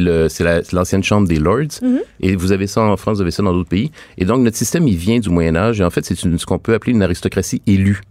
l'ancienne 0.71 1.04
Chambre 1.04 1.28
des 1.28 1.39
Lords. 1.39 1.60
Mm-hmm. 1.82 2.00
Et 2.21 2.36
vous 2.38 2.54
avez 2.54 2.67
ça 2.67 2.82
en 2.82 2.95
France, 2.95 3.17
vous 3.17 3.21
avez 3.24 3.32
ça 3.32 3.43
dans 3.43 3.54
d'autres 3.54 3.69
pays. 3.69 3.91
Et 4.17 4.24
donc 4.24 4.41
notre 4.41 4.58
système, 4.58 4.88
il 4.88 4.95
vient 4.95 5.19
du 5.19 5.30
Moyen 5.30 5.56
Âge. 5.58 5.82
Et 5.82 5.84
en 5.84 5.89
fait, 5.89 6.06
c'est 6.06 6.15
ce 6.15 6.45
qu'on 6.45 6.60
peut 6.60 6.74
appeler 6.74 6.93
une 6.93 7.04
aristocratie 7.04 7.62
élue. 7.67 8.02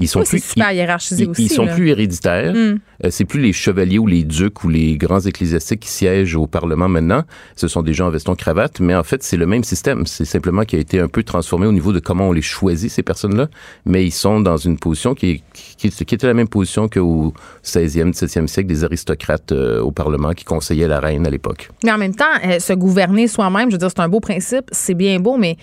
Ils 0.00 0.08
sont 0.08 0.20
Oui, 0.20 0.26
plus 0.26 0.44
super 0.44 0.70
hiérarchisé 0.72 1.24
ils, 1.24 1.30
aussi, 1.30 1.44
Ils 1.44 1.48
sont 1.50 1.64
là. 1.64 1.74
plus 1.74 1.88
héréditaires. 1.88 2.54
Mm. 2.54 2.78
Euh, 3.04 3.08
c'est 3.10 3.24
plus 3.24 3.40
les 3.40 3.52
chevaliers 3.52 3.98
ou 3.98 4.06
les 4.06 4.22
ducs 4.24 4.62
ou 4.64 4.68
les 4.68 4.96
grands 4.96 5.20
ecclésiastiques 5.20 5.80
qui 5.80 5.88
siègent 5.88 6.36
au 6.36 6.46
Parlement 6.46 6.88
maintenant. 6.88 7.22
Ce 7.56 7.66
sont 7.68 7.82
des 7.82 7.94
gens 7.94 8.06
en 8.06 8.10
veston 8.10 8.34
cravate, 8.34 8.80
mais 8.80 8.94
en 8.94 9.02
fait, 9.02 9.22
c'est 9.22 9.36
le 9.36 9.46
même 9.46 9.64
système. 9.64 10.06
C'est 10.06 10.24
simplement 10.24 10.62
qui 10.64 10.76
a 10.76 10.78
été 10.78 11.00
un 11.00 11.08
peu 11.08 11.22
transformé 11.22 11.66
au 11.66 11.72
niveau 11.72 11.92
de 11.92 11.98
comment 12.00 12.28
on 12.28 12.32
les 12.32 12.42
choisit, 12.42 12.90
ces 12.90 13.02
personnes-là. 13.02 13.48
Mais 13.86 14.04
ils 14.04 14.12
sont 14.12 14.40
dans 14.40 14.56
une 14.56 14.78
position 14.78 15.14
qui, 15.14 15.30
est- 15.30 15.42
qui, 15.76 15.90
qui 15.90 16.14
était 16.14 16.26
la 16.26 16.34
même 16.34 16.48
position 16.48 16.88
qu'au 16.88 17.32
16e, 17.64 18.12
17e 18.12 18.46
siècle 18.46 18.68
des 18.68 18.84
aristocrates 18.84 19.52
euh, 19.52 19.80
au 19.80 19.90
Parlement 19.90 20.32
qui 20.32 20.44
conseillaient 20.44 20.88
la 20.88 21.00
reine 21.00 21.26
à 21.26 21.30
l'époque. 21.30 21.70
Mais 21.84 21.92
en 21.92 21.98
même 21.98 22.14
temps, 22.14 22.24
euh, 22.44 22.58
se 22.58 22.72
gouverner 22.72 23.26
soi-même, 23.28 23.68
je 23.70 23.74
veux 23.74 23.78
dire, 23.78 23.90
c'est 23.90 24.00
un 24.00 24.08
beau 24.08 24.20
principe, 24.20 24.66
c'est 24.72 24.94
bien 24.94 25.18
beau, 25.20 25.36
mais 25.36 25.56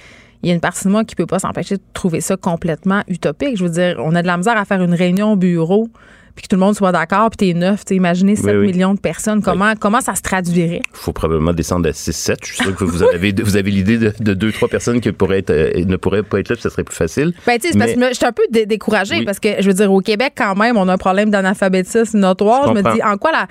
il 0.45 0.49
y 0.49 0.51
a 0.51 0.53
une 0.53 0.61
partie 0.61 0.83
de 0.85 0.89
moi 0.89 1.03
qui 1.03 1.15
peut 1.15 1.25
pas 1.25 1.39
s'empêcher 1.39 1.77
de 1.77 1.81
trouver 1.93 2.21
ça 2.21 2.37
complètement 2.37 3.01
utopique. 3.07 3.57
Je 3.57 3.63
veux 3.63 3.69
dire, 3.71 3.95
on 3.99 4.13
a 4.13 4.21
de 4.21 4.27
la 4.27 4.37
misère 4.37 4.55
à 4.57 4.63
faire 4.63 4.81
une 4.83 4.93
réunion 4.93 5.31
au 5.33 5.35
bureau 5.35 5.89
puis 6.35 6.43
que 6.43 6.47
tout 6.49 6.57
le 6.57 6.59
monde 6.59 6.75
soit 6.75 6.91
d'accord, 6.91 7.29
puis 7.29 7.37
t'es 7.53 7.57
neuf, 7.57 7.85
t'sais, 7.85 7.95
imaginez 7.95 8.35
7 8.35 8.57
oui. 8.57 8.67
millions 8.67 8.93
de 8.93 8.99
personnes, 8.99 9.41
comment, 9.41 9.73
comment 9.79 10.01
ça 10.01 10.15
se 10.15 10.21
traduirait? 10.21 10.81
Il 10.91 10.97
faut 10.97 11.13
probablement 11.13 11.53
descendre 11.53 11.87
à 11.87 11.93
6-7. 11.93 12.35
Je 12.41 12.45
suis 12.47 12.57
sûr 12.57 12.75
que 12.75 12.83
vous 12.83 13.03
avez, 13.03 13.33
vous 13.41 13.55
avez 13.55 13.71
l'idée 13.71 13.97
de, 13.97 14.13
de 14.19 14.33
deux, 14.33 14.51
trois 14.51 14.67
personnes 14.67 14.99
qui 14.99 15.13
pourraient 15.13 15.37
être, 15.39 15.51
euh, 15.51 15.85
ne 15.85 15.95
pourraient 15.95 16.23
pas 16.23 16.39
être 16.41 16.49
là, 16.49 16.55
puis 16.57 16.61
ça 16.63 16.69
serait 16.69 16.83
plus 16.83 16.93
facile. 16.97 17.33
Ben, 17.47 17.57
tu 17.57 17.69
sais, 17.71 17.77
Mais- 17.77 18.09
je 18.09 18.15
suis 18.15 18.25
un 18.25 18.33
peu 18.33 18.43
dé- 18.51 18.65
découragée 18.65 19.23
parce 19.23 19.39
que, 19.39 19.47
je 19.61 19.65
veux 19.65 19.73
dire, 19.73 19.89
au 19.93 20.01
Québec, 20.01 20.33
quand 20.35 20.55
même, 20.57 20.75
on 20.75 20.89
a 20.89 20.93
un 20.93 20.97
problème 20.97 21.29
d'analphabétisme 21.29 22.19
notoire. 22.19 22.63
Je 22.73 22.79
Je, 22.79 22.83
me 22.83 22.93
dis, 22.93 23.01
en 23.01 23.15
quoi 23.17 23.31
la. 23.31 23.47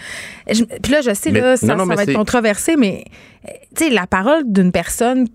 je- 0.54 0.64
Puis 0.64 0.92
là, 0.92 1.00
je 1.00 1.14
sais, 1.14 1.30
Mais- 1.32 1.40
là, 1.40 1.56
ça, 1.56 1.66
non, 1.68 1.76
non, 1.76 1.86
ça 1.88 1.94
va 1.94 2.02
être 2.02 2.12
controversé, 2.12 2.76
mais, 2.76 3.04
tu 3.74 3.86
sais, 3.86 3.90
la 3.90 4.06
parole 4.06 4.42
d'une 4.44 4.72
personne 4.72 5.26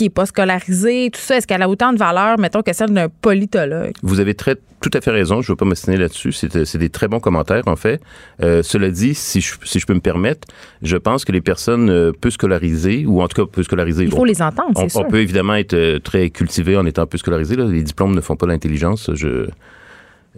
qui 0.00 0.06
est 0.06 0.08
pas 0.08 0.24
scolarisée, 0.24 1.10
tout 1.12 1.20
ça, 1.20 1.36
est-ce 1.36 1.46
qu'elle 1.46 1.60
a 1.60 1.68
autant 1.68 1.92
de 1.92 1.98
valeur, 1.98 2.38
mettons, 2.38 2.62
que 2.62 2.72
celle 2.72 2.94
d'un 2.94 3.10
politologue? 3.10 3.92
Vous 4.02 4.18
avez 4.18 4.32
très, 4.32 4.56
tout 4.80 4.88
à 4.94 5.02
fait 5.02 5.10
raison. 5.10 5.42
Je 5.42 5.48
ne 5.48 5.52
veux 5.52 5.56
pas 5.56 5.66
m'ostiner 5.66 5.98
là-dessus. 5.98 6.32
C'est 6.32 6.56
euh, 6.56 6.64
c'est 6.64 6.78
des 6.78 6.88
très 6.88 7.06
bons 7.06 7.20
commentaires, 7.20 7.64
en 7.66 7.76
fait. 7.76 8.00
Euh, 8.42 8.62
cela 8.62 8.88
dit, 8.90 9.14
si 9.14 9.42
je, 9.42 9.56
si 9.62 9.78
je 9.78 9.84
peux 9.84 9.92
me 9.92 10.00
permettre, 10.00 10.48
je 10.80 10.96
pense 10.96 11.26
que 11.26 11.32
les 11.32 11.42
personnes 11.42 11.90
euh, 11.90 12.12
peu 12.18 12.30
scolarisées, 12.30 13.04
ou 13.06 13.20
en 13.20 13.28
tout 13.28 13.44
cas 13.44 13.50
peu 13.52 13.62
scolarisées, 13.62 14.04
Il 14.04 14.10
faut 14.10 14.24
les 14.24 14.40
entendre, 14.40 14.72
on, 14.76 14.80
c'est 14.80 14.88
sûr. 14.88 15.02
on 15.02 15.10
peut 15.10 15.20
évidemment 15.20 15.56
être 15.56 15.98
très 15.98 16.30
cultivé 16.30 16.78
en 16.78 16.86
étant 16.86 17.04
peu 17.06 17.18
scolarisé. 17.18 17.54
Là. 17.56 17.66
Les 17.66 17.82
diplômes 17.82 18.14
ne 18.14 18.22
font 18.22 18.36
pas 18.36 18.46
l'intelligence. 18.46 19.10
Je 19.12 19.50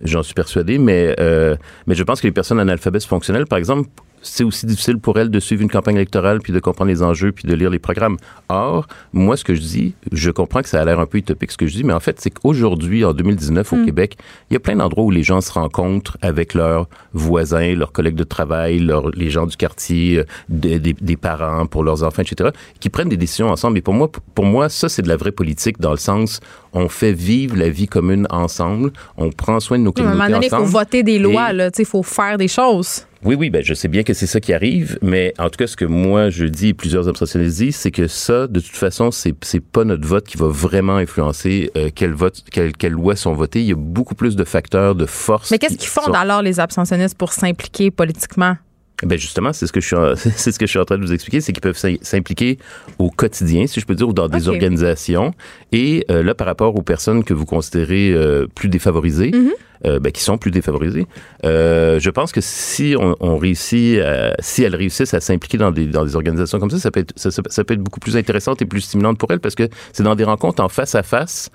j'en 0.03 0.23
suis 0.25 0.35
persuadé, 0.35 0.79
mais 0.79 1.15
euh, 1.21 1.55
mais 1.87 1.95
je 1.95 2.03
pense 2.03 2.21
que 2.21 2.27
les 2.27 2.33
personnes 2.33 2.59
analphabètes 2.59 3.05
fonctionnelles, 3.05 3.47
par 3.47 3.59
exemple, 3.59 3.89
c'est 4.23 4.45
aussi 4.45 4.67
difficile 4.67 4.99
pour 4.99 5.19
elles 5.19 5.31
de 5.31 5.41
suivre 5.41 5.63
une 5.63 5.71
campagne 5.71 5.97
électorale 5.97 6.41
puis 6.41 6.53
de 6.53 6.61
comprendre 6.61 6.91
les 6.91 7.03
enjeux 7.03 7.33
puis 7.33 7.45
de 7.49 7.55
lire 7.55 7.71
les 7.71 7.79
programmes. 7.79 8.17
Or, 8.49 8.87
moi, 9.13 9.37
ce 9.37 9.45
que 9.45 9.55
je 9.55 9.61
dis, 9.61 9.95
je 10.13 10.31
comprends 10.31 10.63
que 10.63 10.69
ça 10.69 10.81
a 10.81 10.85
l'air 10.85 11.01
un 11.01 11.07
peu 11.07 11.19
utopique 11.19 11.51
ce 11.53 11.57
que 11.57 11.67
je 11.67 11.75
dis, 11.75 11.85
mais 11.85 11.93
en 11.93 12.01
fait, 12.01 12.21
c'est 12.21 12.31
qu'aujourd'hui, 12.31 13.05
en 13.05 13.13
2019, 13.13 13.73
au 13.73 13.85
Québec, 13.85 14.17
il 14.51 14.55
y 14.55 14.57
a 14.57 14.61
plein 14.61 14.77
d'endroits 14.77 15.05
où 15.05 15.11
les 15.11 15.23
gens 15.23 15.41
se 15.41 15.53
rencontrent 15.53 16.17
avec 16.23 16.55
leurs 16.55 16.89
voisins, 17.13 17.75
leurs 17.75 17.93
collègues 17.93 18.15
de 18.15 18.25
travail, 18.25 18.79
leurs, 18.79 19.11
les 19.11 19.31
gens 19.31 19.47
du 19.47 19.57
quartier, 19.57 20.19
euh, 20.19 20.25
des, 20.49 20.79
des- 20.79 20.93
des 20.95 21.17
parents 21.17 21.67
pour 21.67 21.85
leurs 21.85 22.03
enfants, 22.03 22.23
etc., 22.23 22.51
qui 22.81 22.89
prennent 22.91 23.09
des 23.09 23.17
décisions 23.17 23.49
ensemble. 23.51 23.79
Et 23.79 23.83
pour 23.83 23.95
moi, 23.95 24.11
pour 24.35 24.45
moi, 24.45 24.69
ça, 24.69 24.89
c'est 24.89 25.03
de 25.03 25.09
la 25.09 25.17
vraie 25.17 25.33
politique 25.33 25.81
dans 25.81 25.91
le 25.91 25.97
sens, 25.97 26.41
on 26.73 26.89
fait 26.89 27.13
vivre 27.13 27.57
la 27.57 27.69
vie 27.69 27.87
commune 27.87 28.27
ensemble, 28.31 28.93
on 29.17 29.31
prend 29.31 29.61
soin 29.61 29.79
de 29.79 29.85
nos 29.85 29.93
À 29.97 30.01
un 30.01 30.03
moment 30.05 30.13
communautés 30.25 30.33
donné, 30.33 30.47
il 30.47 30.51
faut 30.51 30.57
ensemble. 30.57 30.71
voter 30.71 31.03
des 31.03 31.19
lois, 31.19 31.51
Et- 31.51 31.55
là, 31.55 31.71
tu 31.71 31.77
sais, 31.79 31.83
il 31.83 31.87
faut 31.87 32.03
faire 32.03 32.39
des 32.39 32.49
choses. 32.49 33.07
oui, 33.25 33.35
oui, 33.35 33.51
ben 33.51 33.63
je 33.63 33.75
sais 33.75 33.89
bien 33.89 34.03
que 34.03 34.15
c'est 34.15 34.27
ça 34.27 34.41
qui 34.41 34.53
arrive, 34.53 34.99
mais 35.03 35.33
en 35.39 35.51
tout 35.51 35.57
cas, 35.59 35.67
ce 35.67 35.77
que 35.77 35.85
moi 35.85 36.31
je 36.31 36.45
dis 36.47 36.69
et 36.69 36.75
plusieurs 36.75 37.09
abstentionnistes 37.09 37.59
disent, 37.59 37.77
c'est 37.77 37.91
que 37.91 38.07
ça, 38.09 38.47
de 38.47 38.61
toute 38.61 38.77
façon, 38.77 39.11
c'est 39.11 39.35
c'est 39.43 39.61
pas 39.65 39.85
notre 39.85 40.07
vote 40.07 40.27
qui 40.27 40.37
va 40.39 40.47
vraiment 40.49 40.97
influencer 40.97 41.71
euh, 41.77 41.91
quel 41.95 42.13
vote, 42.13 42.43
quelles 42.51 42.93
lois 42.93 43.17
sont 43.17 43.33
votées. 43.35 43.61
Il 43.61 43.67
y 43.67 43.73
a 43.73 43.77
beaucoup 43.77 44.15
plus 44.15 44.35
de 44.37 44.45
facteurs 44.45 44.95
de 44.95 45.07
force. 45.07 45.51
Mais 45.51 45.59
qu'est-ce 45.59 45.73
qui 45.75 45.79
qu'ils 45.81 45.89
font 45.89 46.03
sont- 46.03 46.13
alors, 46.13 46.43
les 46.43 46.59
abstentionnistes, 46.59 47.17
pour 47.17 47.33
s'impliquer 47.33 47.91
politiquement? 47.91 48.57
Ben 49.05 49.19
justement, 49.19 49.53
c'est 49.53 49.67
ce 49.67 49.73
que 49.73 49.81
je 49.81 49.87
suis, 49.87 49.97
en, 49.97 50.15
c'est 50.17 50.53
ce 50.53 50.59
que 50.59 50.67
je 50.67 50.71
suis 50.71 50.79
en 50.79 50.85
train 50.85 50.97
de 50.99 51.03
vous 51.05 51.13
expliquer, 51.13 51.41
c'est 51.41 51.53
qu'ils 51.53 51.61
peuvent 51.61 51.77
s'im- 51.77 51.99
s'impliquer 52.03 52.59
au 52.99 53.11
quotidien, 53.11 53.67
si 53.67 53.81
je 53.81 53.87
peux 53.87 53.95
dire, 53.95 54.09
ou 54.09 54.13
dans 54.13 54.29
des 54.29 54.49
organisations. 54.49 55.33
Et 55.73 56.05
euh, 56.11 56.23
là, 56.23 56.35
par 56.35 56.47
rapport 56.47 56.77
aux 56.77 56.83
personnes 56.83 57.25
que 57.25 57.35
vous 57.35 57.45
considérez 57.47 58.13
euh, 58.13 58.47
plus 58.55 58.69
défavorisées, 58.69 59.31
Mm-hmm. 59.33 59.51
euh, 59.87 59.99
ben, 59.99 60.13
qui 60.13 60.23
sont 60.23 60.39
plus 60.39 60.51
défavorisées, 60.53 61.07
euh, 61.45 61.99
je 61.99 62.11
pense 62.11 62.31
que 62.33 62.41
si 62.41 62.95
on, 62.99 63.17
on 63.21 63.37
réussit, 63.39 63.99
à- 64.01 64.35
si 64.41 64.63
elles 64.63 64.77
réussissent 64.77 65.15
à 65.15 65.21
s'impliquer 65.21 65.59
dans 65.59 65.71
des 65.73 65.87
dans 65.87 66.05
des 66.05 66.15
organisations 66.17 66.59
comme 66.61 66.71
ça, 66.71 66.79
ça 66.79 66.91
peut 66.91 67.01
être 67.01 67.13
ça 67.17 67.65
peut 67.65 67.75
être 67.75 67.81
beaucoup 67.83 68.01
plus 68.01 68.17
intéressante 68.17 68.63
et 68.63 68.67
plus 68.67 68.81
stimulante 68.83 69.19
pour 69.19 69.31
elles 69.33 69.41
parce 69.41 69.55
que 69.57 69.69
c'est 69.93 70.03
dans 70.05 70.15
des 70.15 70.25
rencontres 70.25 70.63
en 70.63 70.69
face 70.69 70.95
à 70.95 71.03
face 71.03 71.51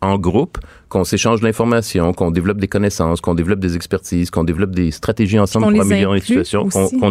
en 0.00 0.16
groupe, 0.16 0.58
qu'on 0.88 1.04
s'échange 1.04 1.40
de 1.40 1.44
l'information, 1.46 2.12
qu'on 2.14 2.30
développe 2.30 2.58
des 2.58 2.68
connaissances, 2.68 3.20
qu'on 3.20 3.34
développe 3.34 3.60
des 3.60 3.76
expertises, 3.76 4.30
qu'on 4.30 4.44
développe 4.44 4.70
des 4.70 4.90
stratégies 4.90 5.38
ensemble 5.38 5.72
pour 5.72 5.82
améliorer 5.82 6.18
les 6.20 6.24
situations, 6.24 6.68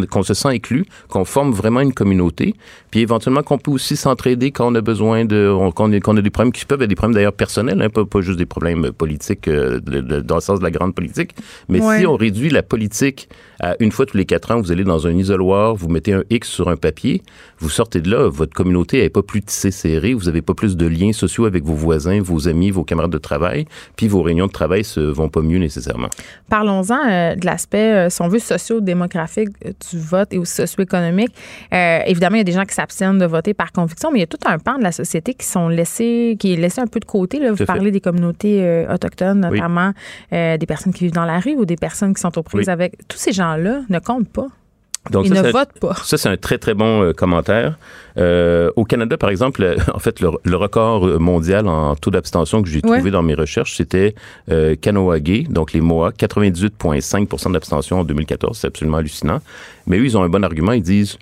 qu'on 0.10 0.24
se 0.24 0.34
sent 0.34 0.48
inclus, 0.48 0.86
qu'on 1.10 1.26
forme 1.26 1.52
vraiment 1.52 1.82
une 1.82 1.94
communauté, 1.94 2.56
puis 2.92 3.02
éventuellement 3.02 3.44
qu'on 3.44 3.58
peut 3.60 3.72
aussi 3.72 3.96
s'entraider 3.96 4.52
quand 4.52 4.72
on 4.72 4.76
a 4.76 4.82
besoin 4.82 5.26
de, 5.26 5.48
on- 5.50 5.72
qu'on 5.72 5.92
a, 5.94 6.00
qu'on 6.00 6.18
a 6.18 6.22
des 6.22 6.30
problèmes 6.30 6.52
qui 6.52 6.66
peuvent 6.66 6.82
être 6.82 6.90
des 6.90 6.96
problèmes 6.96 7.14
d'ailleurs 7.16 7.34
personnels, 7.34 7.82
hein, 7.82 7.90
pas, 7.90 8.06
pas 8.06 8.22
juste 8.22 8.40
des 8.40 8.46
problèmes 8.46 8.92
politiques 8.92 9.48
euh, 9.48 9.80
de- 9.80 10.02
de- 10.02 10.20
dans 10.22 10.36
le 10.36 10.42
sens 10.42 10.60
de 10.60 10.64
la 10.64 10.72
grande 10.72 10.96
politique, 10.96 11.32
mais 11.70 11.80
Ouais. 11.82 12.00
si 12.00 12.08
on 12.08 12.16
réduit 12.16 12.50
la 12.50 12.64
politique 12.64 13.30
à 13.60 13.76
une 13.80 13.92
fois 13.92 14.06
tous 14.06 14.18
les 14.18 14.26
quatre 14.26 14.52
ans, 14.52 14.60
vous 14.62 14.72
allez 14.72 14.84
dans 14.84 15.06
un 15.08 15.16
isoloir, 15.16 15.76
vous 15.76 15.88
mettez 15.88 16.14
un 16.14 16.24
X 16.30 16.48
sur 16.50 16.70
un 16.70 16.76
papier, 16.78 17.22
vous 17.60 17.70
sortez 17.70 18.02
de 18.02 18.10
là, 18.10 18.28
votre 18.30 18.54
communauté 18.54 19.02
n'est 19.02 19.10
pas 19.10 19.24
plus 19.24 19.42
tissée 19.42 19.72
serrée, 19.72 20.14
vous 20.14 20.30
avez 20.30 20.42
pas 20.42 20.54
plus 20.54 20.76
de 20.78 20.86
liens 20.88 21.12
sociaux 21.14 21.46
avec 21.46 21.64
vos 21.64 21.74
voisins, 21.74 22.22
vos 22.22 22.48
amis, 22.48 22.72
vos 22.72 22.84
camarades 22.84 23.12
de 23.12 23.18
travail, 23.18 23.66
puis 23.96 24.08
vos 24.08 24.22
réunions 24.22 24.48
de 24.48 24.52
travail 24.52 24.84
se 24.84 25.00
vont 25.00 25.30
pas 25.30 25.42
mieux 25.42 25.58
nécessairement. 25.60 26.10
Parlons-en 26.50 26.98
euh, 27.10 27.36
de 27.36 27.46
l'aspect, 27.46 27.94
euh, 27.94 28.10
si 28.10 28.22
on 28.22 28.28
veut, 28.28 28.40
socio-démographique 28.40 29.50
euh, 29.66 29.72
du 29.92 30.00
vote 30.00 30.34
et 30.34 30.38
aussi 30.38 30.56
socio-économique. 30.56 31.34
Euh, 31.74 32.00
évidemment, 32.06 32.36
il 32.36 32.40
y 32.40 32.42
a 32.42 32.46
des 32.46 32.52
gens 32.52 32.66
qui 32.66 32.76
s'abstiennent 32.76 33.18
de 33.18 33.26
voter 33.26 33.54
par 33.54 33.72
conviction, 33.72 34.12
mais 34.12 34.20
il 34.20 34.22
y 34.22 34.24
a 34.24 34.28
tout 34.28 34.38
un 34.46 34.58
pan 34.60 34.78
de 34.78 34.84
la 34.84 34.92
société 34.92 35.34
qui 35.34 35.46
sont 35.46 35.68
laissés, 35.68 36.36
qui 36.40 36.54
est 36.54 36.58
laissé 36.58 36.82
un 36.82 36.88
peu 36.88 37.00
de 37.00 37.06
côté. 37.06 37.40
Là. 37.40 37.52
Vous 37.52 37.58
fait. 37.58 37.66
parlez 37.66 37.92
des 37.92 38.02
communautés 38.02 38.86
autochtones, 38.90 39.42
notamment 39.42 39.92
des 40.32 40.66
personnes 40.68 40.94
qui 40.94 41.06
vivent 41.06 41.14
dans 41.14 41.26
la 41.26 41.40
rue 41.40 41.56
ou 41.56 41.66
des 41.66 41.76
personnes 41.76 42.14
qui 42.14 42.22
sont 42.22 42.38
aux 42.38 42.44
prises 42.44 42.68
Oui. 42.68 42.74
avec. 42.74 42.96
Tous 43.08 43.18
ces 43.18 43.32
gens-là 43.32 43.82
ne 43.90 44.00
comptent 44.00 44.30
pas. 44.30 44.48
Donc, 45.12 45.26
Ils 45.26 45.30
ça, 45.36 45.36
ne 45.36 45.42
c'est 45.44 45.56
un- 45.56 45.60
votent 45.60 45.80
pas. 45.80 45.96
Ça, 46.04 46.18
c'est 46.18 46.30
un 46.30 46.38
très, 46.38 46.58
très 46.58 46.74
bon 46.74 47.02
euh, 47.04 47.14
commentaire. 47.14 47.78
Euh, 48.18 48.72
au 48.76 48.84
Canada, 48.84 49.18
par 49.18 49.30
exemple, 49.30 49.62
le- 49.62 49.76
en 49.94 50.00
fait, 50.00 50.20
le, 50.22 50.30
le 50.44 50.56
record 50.56 51.06
mondial 51.20 51.68
en 51.68 51.96
taux 51.96 52.10
d'abstention 52.12 52.62
que 52.62 52.70
j'ai 52.70 52.82
Ouais. 52.84 52.98
trouvé 52.98 53.12
dans 53.12 53.22
mes 53.24 53.34
recherches, 53.36 53.76
c'était 53.76 54.16
euh, 54.52 54.76
Kanawagé, 54.76 55.46
donc 55.50 55.74
les 55.74 55.82
Mohawks, 55.82 56.16
98,5% 56.18 57.52
d'abstention 57.52 58.00
en 58.00 58.04
2014. 58.04 58.58
C'est 58.58 58.68
absolument 58.68 58.98
hallucinant. 58.98 59.40
Mais 59.86 59.98
eux, 60.00 60.06
ils 60.06 60.18
ont 60.18 60.24
un 60.24 60.30
bon 60.30 60.44
argument. 60.44 60.72
Ils 60.74 60.82
disent 60.84 61.18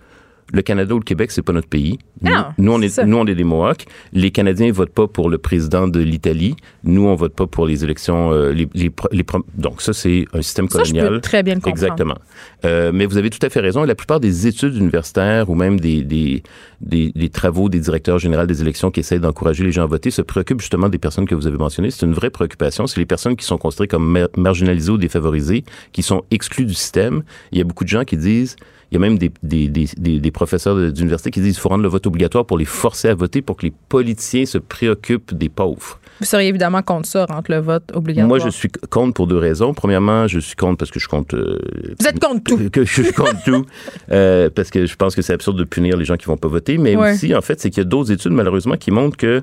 le 0.53 0.61
Canada 0.61 0.93
ou 0.93 0.99
le 0.99 1.03
Québec, 1.03 1.31
c'est 1.31 1.41
pas 1.41 1.53
notre 1.53 1.67
pays. 1.67 1.97
Nous, 2.21 2.31
Non, 2.31 2.45
nous, 2.57 2.71
on 2.73 2.79
c'est 2.79 2.85
est, 2.85 2.89
ça. 2.89 3.05
nous, 3.05 3.17
on 3.17 3.25
est 3.25 3.33
des 3.35 3.43
Mohawks. 3.43 3.85
Les 4.13 4.29
Canadiens 4.31 4.71
votent 4.71 4.93
pas 4.93 5.07
pour 5.07 5.29
le 5.29 5.37
président 5.37 5.87
de 5.87 5.99
l'Italie. 5.99 6.55
Nous, 6.83 7.01
on 7.05 7.15
vote 7.15 7.33
pas 7.35 7.47
pour 7.47 7.65
les 7.65 7.83
élections. 7.83 8.31
euh, 8.31 8.51
les, 8.51 8.67
les, 8.75 8.89
pro- 8.91 9.09
les 9.11 9.23
pro- 9.23 9.43
donc, 9.57 9.81
ça, 9.81 9.91
c'est 9.93 10.25
un 10.33 10.41
système 10.41 10.69
Ça, 10.69 10.79
je 10.83 10.91
colonial. 10.91 11.09
peux 11.09 11.19
très 11.21 11.41
bien 11.43 11.55
le 11.55 11.61
comprendre. 11.61 11.83
Exactement. 11.83 12.15
Euh, 12.63 12.91
mais 12.93 13.05
vous 13.07 13.17
avez 13.17 13.29
tout 13.31 13.43
à 13.43 13.49
fait 13.49 13.59
raison. 13.59 13.83
La 13.83 13.95
plupart 13.95 14.19
des 14.19 14.45
études 14.47 14.75
universitaires 14.75 15.49
ou 15.49 15.55
même 15.55 15.79
des, 15.79 16.03
des, 16.03 16.43
des, 16.81 17.11
des 17.15 17.29
travaux 17.29 17.67
des 17.67 17.79
directeurs 17.79 18.19
généraux 18.19 18.45
des 18.45 18.61
élections 18.61 18.91
qui 18.91 18.99
essayent 18.99 19.19
d'encourager 19.19 19.63
les 19.63 19.71
gens 19.71 19.83
à 19.83 19.87
voter 19.87 20.11
se 20.11 20.21
préoccupent 20.21 20.61
justement 20.61 20.89
des 20.89 20.99
personnes 20.99 21.25
que 21.25 21.35
vous 21.35 21.47
avez 21.47 21.57
mentionnées. 21.57 21.89
C'est 21.91 22.05
une 22.05 22.13
vraie 22.13 22.29
préoccupation. 22.29 22.85
C'est 22.85 22.99
les 22.99 23.05
personnes 23.05 23.35
qui 23.35 23.45
sont 23.45 23.57
considérées 23.57 23.87
comme 23.87 24.05
mar- 24.09 24.27
marginalisées 24.37 24.91
ou 24.91 24.97
défavorisées, 24.97 25.63
qui 25.91 26.03
sont 26.03 26.23
exclues 26.31 26.65
du 26.65 26.73
système. 26.75 27.23
Il 27.51 27.57
y 27.57 27.61
a 27.61 27.63
beaucoup 27.63 27.83
de 27.83 27.89
gens 27.89 28.03
qui 28.03 28.15
disent, 28.17 28.55
il 28.91 28.95
y 28.95 28.97
a 28.97 28.99
même 28.99 29.17
des, 29.17 29.31
des, 29.43 29.67
des, 29.67 30.31
professeurs 30.31 30.91
d'université 30.91 31.31
qui 31.31 31.41
disent 31.41 31.53
qu'il 31.55 31.61
faut 31.61 31.69
rendre 31.69 31.83
le 31.83 31.89
vote 31.89 32.05
obligatoire 32.07 32.45
pour 32.45 32.57
les 32.57 32.65
forcer 32.65 33.07
à 33.09 33.15
voter 33.15 33.41
pour 33.41 33.57
que 33.57 33.65
les 33.65 33.73
politiciens 33.89 34.45
se 34.45 34.57
préoccupent 34.57 35.33
des 35.33 35.49
pauvres. 35.49 35.99
Vous 36.19 36.25
seriez 36.25 36.47
évidemment 36.47 36.81
contre 36.81 37.09
ça, 37.09 37.25
entre 37.29 37.51
le 37.51 37.57
vote 37.59 37.91
obligatoire. 37.93 38.27
Moi, 38.29 38.39
je 38.39 38.47
suis 38.49 38.69
contre 38.89 39.13
pour 39.13 39.27
deux 39.27 39.37
raisons. 39.37 39.73
Premièrement, 39.73 40.27
je 40.27 40.39
suis 40.39 40.55
contre 40.55 40.77
parce 40.77 40.91
que 40.91 40.99
je 40.99 41.07
compte... 41.09 41.33
euh, 41.33 41.59
Vous 41.99 42.07
êtes 42.07 42.19
contre 42.19 42.41
tout. 42.43 42.57
que, 42.57 42.67
que 42.69 42.85
je 42.85 43.11
compte 43.11 43.35
tout 43.43 43.65
euh, 44.11 44.49
parce 44.53 44.69
que 44.69 44.85
je 44.85 44.95
pense 44.95 45.13
que 45.15 45.21
c'est 45.21 45.33
absurde 45.33 45.57
de 45.57 45.63
punir 45.65 45.97
les 45.97 46.05
gens 46.05 46.15
qui 46.15 46.25
vont 46.27 46.37
pas 46.37 46.47
voter 46.47 46.77
mais 46.77 46.95
Ouais. 46.95 47.13
aussi 47.13 47.35
en 47.35 47.41
fait 47.41 47.59
c'est 47.59 47.69
qu'il 47.69 47.79
y 47.79 47.85
a 47.85 47.89
d'autres 47.89 48.11
études 48.11 48.31
malheureusement 48.31 48.77
qui 48.77 48.91
montrent 48.91 49.17
que 49.17 49.41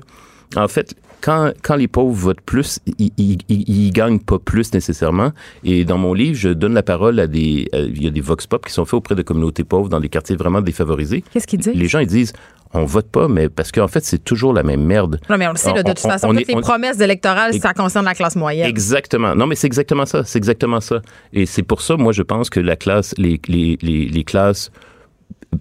en 0.55 0.67
fait 0.67 0.95
quand, 1.21 1.53
quand 1.61 1.75
les 1.75 1.87
pauvres 1.87 2.11
votent 2.13 2.41
plus, 2.41 2.79
ils, 2.99 3.91
gagnent 3.93 4.19
pas 4.19 4.39
plus 4.39 4.73
nécessairement. 4.73 5.31
Et 5.63 5.85
dans 5.85 5.97
mon 5.97 6.13
livre, 6.13 6.35
je 6.35 6.49
donne 6.49 6.73
la 6.73 6.83
parole 6.83 7.17
à 7.21 7.27
des, 7.27 7.69
il 7.73 8.03
y 8.03 8.07
a 8.07 8.09
des 8.09 8.19
vox 8.19 8.45
pop 8.45 8.65
qui 8.65 8.73
sont 8.73 8.83
faits 8.83 8.95
auprès 8.95 9.15
de 9.15 9.21
communautés 9.21 9.63
pauvres 9.63 9.87
dans 9.87 10.01
des 10.01 10.09
quartiers 10.09 10.35
vraiment 10.35 10.59
défavorisés. 10.61 11.23
Qu'est-ce 11.31 11.47
qu'il 11.47 11.59
dit? 11.59 11.71
Les 11.73 11.87
gens 11.87 11.99
ils 11.99 12.07
disent, 12.07 12.33
on 12.73 12.83
vote 12.83 13.07
pas, 13.07 13.29
mais 13.29 13.47
parce 13.47 13.71
qu'en 13.71 13.87
fait 13.87 14.03
c'est 14.03 14.21
toujours 14.21 14.51
la 14.51 14.63
même 14.63 14.83
merde. 14.83 15.21
Non, 15.29 15.37
mais 15.37 15.47
on 15.47 15.51
le 15.51 15.57
sait, 15.57 15.73
là, 15.73 15.81
de 15.83 15.91
On- 15.91 15.93
toute 15.93 16.05
on- 16.05 16.09
façon, 16.09 16.27
on 16.27 16.35
toutes 16.35 16.47
les 16.47 16.55
promesses 16.59 16.99
électorales, 16.99 17.53
ça 17.53 17.73
concerne 17.73 18.03
la 18.03 18.15
classe 18.15 18.35
moyenne. 18.35 18.67
Exactement. 18.67 19.33
Non, 19.33 19.47
mais 19.47 19.55
c'est 19.55 19.67
exactement 19.67 20.05
ça. 20.05 20.25
C'est 20.25 20.37
exactement 20.39 20.81
ça. 20.81 21.01
Et 21.31 21.45
c'est 21.45 21.63
pour 21.63 21.81
ça, 21.81 21.95
moi, 21.95 22.11
je 22.11 22.23
pense 22.23 22.49
que 22.49 22.59
la 22.59 22.75
classe, 22.75 23.13
les, 23.17 23.39
les, 23.47 23.77
les, 23.81 24.09
les 24.09 24.23
classes 24.25 24.71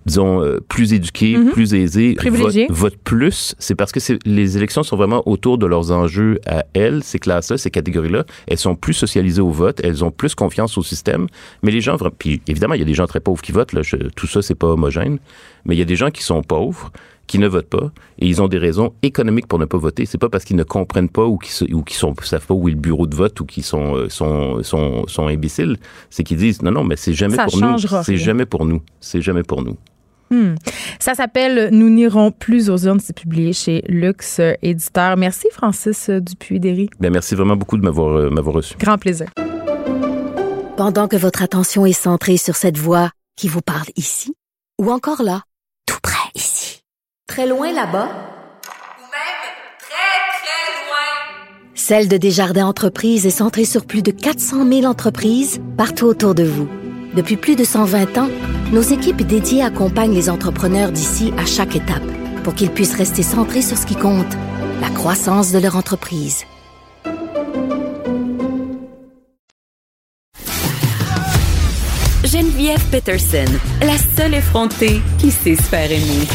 disons, 0.07 0.43
euh, 0.43 0.59
plus 0.69 0.93
éduqués, 0.93 1.37
plus 1.53 1.75
aisés, 1.75 2.15
Mhm. 2.15 2.17
Votent, 2.69 2.77
votent 2.93 2.99
plus, 3.05 3.55
c'est 3.59 3.75
parce 3.75 3.93
que 3.93 4.01
les 4.27 4.57
élections 4.57 4.83
sont 4.83 4.97
vraiment 4.97 5.23
autour 5.29 5.59
de 5.59 5.67
leurs 5.67 5.93
enjeux 5.93 6.41
à 6.47 6.65
elles, 6.75 7.03
ces 7.03 7.19
classes-là, 7.19 7.57
ces 7.59 7.71
catégories-là. 7.71 8.25
Elles 8.49 8.59
sont 8.59 8.75
plus 8.75 8.95
socialisées 8.95 9.41
au 9.43 9.51
vote, 9.51 9.81
elles 9.85 10.05
ont 10.05 10.11
plus 10.11 10.35
confiance 10.35 10.77
au 10.79 10.83
système. 10.83 11.27
Mais 11.63 11.71
les 11.71 11.81
gens, 11.81 11.97
puis 12.19 12.41
évidemment, 12.49 12.75
il 12.75 12.81
y 12.81 12.83
a 12.83 12.87
des 12.87 12.95
gens 12.95 13.07
très 13.07 13.21
pauvres 13.21 13.43
qui 13.43 13.53
votent, 13.53 13.73
là, 13.73 13.83
je- 13.83 13.97
tout 14.17 14.27
ça, 14.27 14.43
c'est 14.43 14.55
pas 14.57 14.69
homogène. 14.69 15.19
Mais 15.65 15.75
il 15.77 15.79
y 15.79 15.83
a 15.83 15.87
des 15.87 15.97
gens 15.97 16.11
qui 16.11 16.23
sont 16.23 16.43
pauvres, 16.43 16.91
qui 17.29 17.39
ne 17.39 17.47
votent 17.47 17.69
pas, 17.69 17.93
et 18.19 18.27
ils 18.27 18.43
ont 18.43 18.49
des 18.49 18.59
raisons 18.59 18.93
économiques 19.03 19.47
pour 19.47 19.59
ne 19.61 19.65
pas 19.65 19.79
voter. 19.79 20.05
C'est 20.07 20.19
pas 20.19 20.29
parce 20.29 20.45
qu'ils 20.45 20.57
ne 20.57 20.65
comprennent 20.65 21.09
pas 21.09 21.25
ou 21.25 21.39
qu'ils 21.39 21.73
ou 21.73 21.83
qu'ils 21.83 21.97
sont 21.97 22.13
savent 22.23 22.45
pas 22.47 22.53
où 22.55 22.69
est 22.69 22.73
le 22.73 22.77
bureau 22.77 23.07
de 23.07 23.15
vote 23.15 23.39
ou 23.41 23.47
qu'ils 23.47 23.63
sont, 23.63 23.95
euh, 23.97 24.09
sont, 24.09 24.63
sont, 24.65 25.07
sont 25.07 25.29
imbéciles. 25.29 25.77
C'est 26.11 26.25
qu'ils 26.25 26.37
disent 26.39 26.61
non, 26.63 26.73
non, 26.73 26.85
mais 26.85 26.97
c'est 26.97 27.15
jamais 27.15 27.37
Ça 27.37 27.45
pour 27.45 27.59
changera 27.59 27.99
nous. 27.99 28.05
C'est 28.05 28.17
jamais 28.17 28.45
pour 28.45 28.65
nous. 28.67 28.83
C'est 29.01 29.23
jamais 29.23 29.45
pour 29.45 29.63
nous. 29.63 29.77
Ça 30.99 31.15
s'appelle 31.15 31.71
Nous 31.73 31.91
n'irons 31.91 32.31
plus 32.31 32.71
aux 32.71 32.79
urnes. 32.79 33.01
C'est 33.01 33.17
publié 33.17 33.53
chez 33.53 33.83
Lux 33.89 34.41
Éditeur. 34.63 35.17
Merci, 35.17 35.49
Francis 35.53 36.11
Dupuis-Derry. 36.11 36.89
Ben, 37.01 37.13
merci 37.13 37.35
vraiment 37.35 37.57
beaucoup 37.57 37.77
de 37.77 37.83
m'avoir 37.83 38.17
euh, 38.17 38.31
m'avoir 38.31 38.57
reçu. 38.57 38.75
Grand 38.79 38.99
plaisir. 38.99 39.29
Pendant 40.77 41.07
que 41.07 41.17
votre 41.17 41.43
attention 41.43 41.87
est 41.87 41.93
centrée 41.93 42.37
sur 42.37 42.57
cette 42.57 42.79
voix 42.79 43.11
qui 43.37 43.49
vous 43.49 43.61
parle 43.61 43.87
ici, 43.97 44.35
ou 44.81 44.91
encore 44.91 45.23
là, 45.23 45.43
tout 45.87 45.99
près 46.03 46.31
ici, 46.35 46.83
très 47.29 47.47
loin 47.47 47.73
là-bas, 47.73 48.07
Ou 48.07 49.07
même 49.13 49.43
très, 49.79 50.33
très 50.41 50.73
loin. 50.89 51.75
Celle 51.75 52.09
de 52.09 52.17
Desjardins 52.17 52.67
Entreprises 52.67 53.27
est 53.27 53.31
centrée 53.31 53.65
sur 53.65 53.87
plus 53.87 54.03
de 54.03 54.11
400 54.11 54.67
000 54.67 54.85
entreprises 54.85 55.61
partout 55.77 56.07
autour 56.07 56.35
de 56.35 56.45
vous. 56.45 56.69
Depuis 57.15 57.37
plus 57.37 57.57
de 57.57 57.65
120 57.65 58.19
ans, 58.19 58.29
nos 58.73 58.81
équipes 58.81 59.23
dédiées 59.23 59.63
accompagnent 59.63 60.15
les 60.15 60.31
entrepreneurs 60.31 60.91
d'ici 60.91 61.33
à 61.39 61.45
chaque 61.45 61.77
étape 61.77 62.03
pour 62.43 62.55
qu'ils 62.55 62.71
puissent 62.71 62.97
rester 62.97 63.23
centrés 63.23 63.63
sur 63.63 63.77
ce 63.77 63.87
qui 63.87 63.95
compte, 63.95 64.33
la 64.81 64.89
croissance 64.89 65.53
de 65.53 65.59
leur 65.59 65.77
entreprise. 65.77 66.45
Geneviève 72.25 72.83
Peterson, 72.91 73.45
la 73.83 73.99
seule 74.17 74.35
effrontée 74.35 75.03
qui 75.19 75.31
sait 75.31 75.55
se 75.55 75.63
faire 75.63 75.93
aimer. 75.93 76.27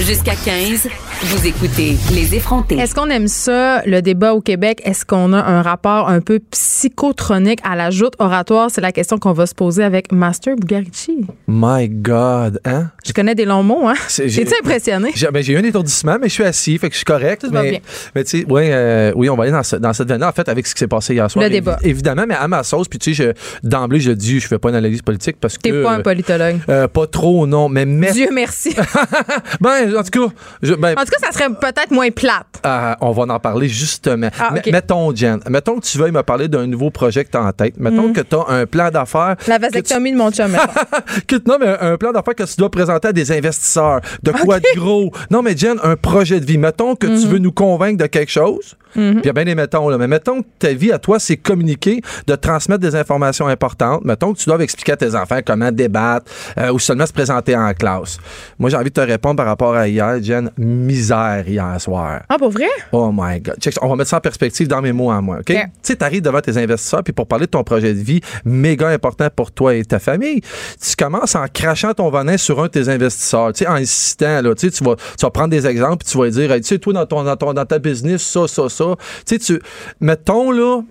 Jusqu'à 0.00 0.34
15, 0.34 0.88
vous 1.20 1.46
écoutez 1.46 1.96
Les 2.12 2.34
effrontés. 2.36 2.76
Est-ce 2.76 2.94
qu'on 2.94 3.08
aime 3.10 3.26
ça, 3.28 3.82
le 3.86 4.00
débat 4.02 4.34
au 4.34 4.40
Québec? 4.40 4.80
Est-ce 4.84 5.04
qu'on 5.04 5.32
a 5.32 5.38
un 5.42 5.62
rapport 5.62 6.08
un 6.08 6.20
peu 6.20 6.38
psychotronique 6.50 7.58
à 7.64 7.74
la 7.74 7.90
joute 7.90 8.14
oratoire? 8.20 8.70
C'est 8.70 8.80
la 8.80 8.92
question 8.92 9.18
qu'on 9.18 9.32
va 9.32 9.46
se 9.46 9.54
poser 9.54 9.82
avec 9.82 10.12
Master 10.12 10.54
Bugarici. 10.56 11.26
My 11.48 11.88
God, 11.88 12.60
hein? 12.64 12.90
Je 13.04 13.12
connais 13.12 13.34
des 13.34 13.44
longs 13.46 13.64
mots, 13.64 13.88
hein? 13.88 13.94
C'est- 14.06 14.28
j'ai- 14.28 14.44
T'es-tu 14.44 14.60
impressionné? 14.60 15.10
J'ai 15.14 15.28
ben, 15.32 15.42
j'ai 15.42 15.54
eu 15.54 15.58
un 15.58 15.64
étourdissement, 15.64 16.18
mais 16.20 16.28
je 16.28 16.34
suis 16.34 16.44
assis, 16.44 16.78
fait 16.78 16.88
que 16.88 16.94
je 16.94 16.98
suis 16.98 17.04
correct. 17.04 17.42
Tout 17.42 17.50
va 17.50 17.62
mais, 17.62 17.70
bien. 17.70 17.80
mais 18.14 18.22
tu 18.24 18.40
sais, 18.40 18.46
ouais, 18.46 18.68
euh, 18.70 19.12
oui, 19.16 19.28
on 19.28 19.34
va 19.36 19.42
aller 19.42 19.52
dans, 19.52 19.62
ce- 19.64 19.76
dans 19.76 19.92
cette 19.92 20.08
veine-là, 20.08 20.28
en 20.28 20.32
fait, 20.32 20.48
avec 20.48 20.66
ce 20.68 20.74
qui 20.74 20.78
s'est 20.78 20.86
passé 20.88 21.14
hier 21.14 21.28
soir. 21.30 21.44
Le 21.44 21.50
débat. 21.50 21.78
Évi- 21.82 21.88
évidemment, 21.90 22.24
mais 22.28 22.36
à 22.36 22.46
ma 22.46 22.62
sauce, 22.62 22.86
puis 22.86 22.98
tu 23.00 23.14
sais, 23.14 23.34
d'emblée, 23.64 23.98
je 24.00 24.12
dis, 24.12 24.38
je 24.38 24.46
fais 24.46 24.58
pas 24.58 24.68
une 24.70 24.76
analyse 24.76 25.02
politique 25.02 25.36
parce 25.40 25.56
que. 25.58 25.62
T'es 25.62 25.82
pas 25.82 25.94
un 25.94 25.98
euh, 25.98 26.02
politologue. 26.02 26.58
euh, 26.68 26.86
pas 26.86 27.06
trop, 27.08 27.46
non, 27.48 27.68
mais 27.68 27.84
met- 27.86 28.12
Dieu 28.12 28.28
merci. 28.32 28.74
Ben, 29.60 29.96
en 29.96 30.02
tout 30.04 30.26
cas, 30.28 30.34
je- 30.62 30.74
ben, 30.74 30.94
En 30.96 31.04
tout 31.10 31.20
cas, 31.20 31.26
ça 31.26 31.32
serait 31.32 31.48
peut-être 31.50 31.90
moins 31.90 32.10
plate? 32.10 32.46
euh, 32.66 32.94
on 33.00 33.12
va 33.12 33.34
en 33.34 33.38
parler 33.38 33.68
justement. 33.68 34.28
Ah. 34.40 34.52
Mettons, 34.70 35.14
Jen, 35.14 35.40
mettons 35.48 35.78
que 35.78 35.86
tu 35.86 35.96
veuilles 35.98 36.12
me 36.12 36.22
parler 36.22 36.48
d'un 36.48 36.66
nouveau 36.66 36.90
projet 36.90 37.24
que 37.24 37.30
tu 37.30 37.36
as 37.36 37.42
en 37.42 37.52
tête. 37.52 37.78
Mettons 37.78 38.12
que 38.12 38.20
tu 38.20 38.34
as 38.36 38.44
un 38.48 38.66
plan 38.66 38.90
d'affaires. 38.90 39.36
La 39.46 39.58
que 39.58 39.66
tu- 39.66 39.72
vasectomie 39.72 40.12
de 40.12 40.16
mon 40.16 40.30
chum. 40.30 40.56
que- 41.26 41.36
non, 41.46 41.56
mais 41.60 41.76
un 41.80 41.96
plan 41.96 42.12
d'affaires 42.12 42.34
que 42.34 42.42
tu 42.44 42.56
dois 42.56 42.70
présenter 42.70 43.08
à 43.08 43.12
des 43.12 43.30
investisseurs. 43.32 44.00
De 44.22 44.32
quoi 44.32 44.58
de 44.60 44.66
gros? 44.76 45.12
Non, 45.30 45.42
mais 45.42 45.56
Jen, 45.56 45.78
un 45.82 45.96
projet 45.96 46.40
de 46.40 46.44
vie. 46.44 46.58
Mettons 46.58 46.94
que 46.96 47.06
tu 47.06 47.26
veux 47.28 47.38
nous 47.38 47.52
convaincre 47.52 47.98
de 48.02 48.06
quelque 48.06 48.30
chose. 48.32 48.74
Puis 48.92 49.02
il 49.02 49.26
y 49.26 49.28
a 49.28 49.32
bien 49.32 49.44
des 49.44 49.54
mettons, 49.54 49.88
là. 49.88 49.98
Mais 49.98 50.08
mettons 50.08 50.42
que 50.42 50.48
ta 50.58 50.72
vie 50.72 50.92
à 50.92 50.98
toi, 50.98 51.18
c'est 51.18 51.36
communiquer, 51.36 52.00
de 52.26 52.34
transmettre 52.34 52.80
des 52.80 52.94
informations 52.94 53.46
importantes. 53.46 54.04
Mettons 54.04 54.32
que 54.32 54.38
tu 54.38 54.48
dois 54.48 54.58
expliquer 54.60 54.92
à 54.92 54.96
tes 54.96 55.14
enfants 55.14 55.40
comment 55.44 55.70
débattre 55.72 56.30
euh, 56.58 56.72
ou 56.72 56.78
seulement 56.78 57.06
se 57.06 57.12
présenter 57.12 57.56
en 57.56 57.72
classe. 57.74 58.18
Moi, 58.58 58.70
j'ai 58.70 58.76
envie 58.76 58.90
de 58.90 58.94
te 58.94 59.00
répondre 59.00 59.36
par 59.36 59.46
rapport 59.46 59.74
à 59.74 59.88
hier, 59.88 60.22
Jen. 60.22 60.50
Misère 60.56 61.44
hier 61.46 61.80
soir. 61.80 62.22
Ah, 62.28 62.36
pour 62.38 62.50
vrai? 62.50 62.68
Oh 62.92 63.10
my 63.12 63.40
God. 63.40 63.56
Check 63.60 63.74
on 63.82 63.88
va 63.88 63.96
mettre 63.96 64.10
ça 64.10 64.18
en 64.18 64.20
perspective 64.20 64.68
dans 64.68 64.82
mes 64.82 64.92
mots 64.92 65.10
à 65.10 65.20
moi, 65.20 65.38
OK? 65.40 65.46
Tu 65.46 65.60
sais, 65.82 65.96
t'arrives 65.96 66.22
devant 66.22 66.40
tes 66.40 66.56
investisseurs, 66.56 67.02
puis 67.02 67.12
pour 67.12 67.26
parler 67.26 67.46
de 67.46 67.50
ton 67.50 67.64
projet 67.64 67.94
de 67.94 68.00
vie, 68.00 68.20
méga 68.44 68.88
important 68.88 69.28
pour 69.34 69.52
toi 69.52 69.74
et 69.74 69.84
ta 69.84 69.98
famille, 69.98 70.40
tu 70.40 70.96
commences 70.96 71.34
en 71.34 71.46
crachant 71.52 71.94
ton 71.94 72.10
venin 72.10 72.36
sur 72.36 72.60
un 72.60 72.64
de 72.64 72.68
tes 72.68 72.88
investisseurs, 72.88 73.52
tu 73.52 73.64
sais, 73.64 73.66
en 73.70 73.74
insistant, 73.74 74.42
là, 74.42 74.54
tu 74.54 74.68
sais, 74.68 74.76
tu 74.76 74.84
vas, 74.84 74.96
tu 74.96 75.22
vas 75.22 75.30
prendre 75.30 75.50
des 75.50 75.66
exemples, 75.66 75.98
puis 75.98 76.12
tu 76.12 76.18
vas 76.18 76.28
dire, 76.30 76.52
Hey, 76.52 76.60
tu 76.60 76.68
sais, 76.68 76.78
toi, 76.78 76.92
dans, 76.92 77.06
ton, 77.06 77.24
dans, 77.24 77.36
ton, 77.36 77.52
dans 77.52 77.64
ta 77.64 77.78
business, 77.78 78.22
ça, 78.22 78.48
ça, 78.48 78.68
ça. 78.68 78.87
Tu 78.96 79.38
sais, 79.38 79.38
tu, 79.38 79.60
mettons, 80.00 80.50
là, 80.50 80.82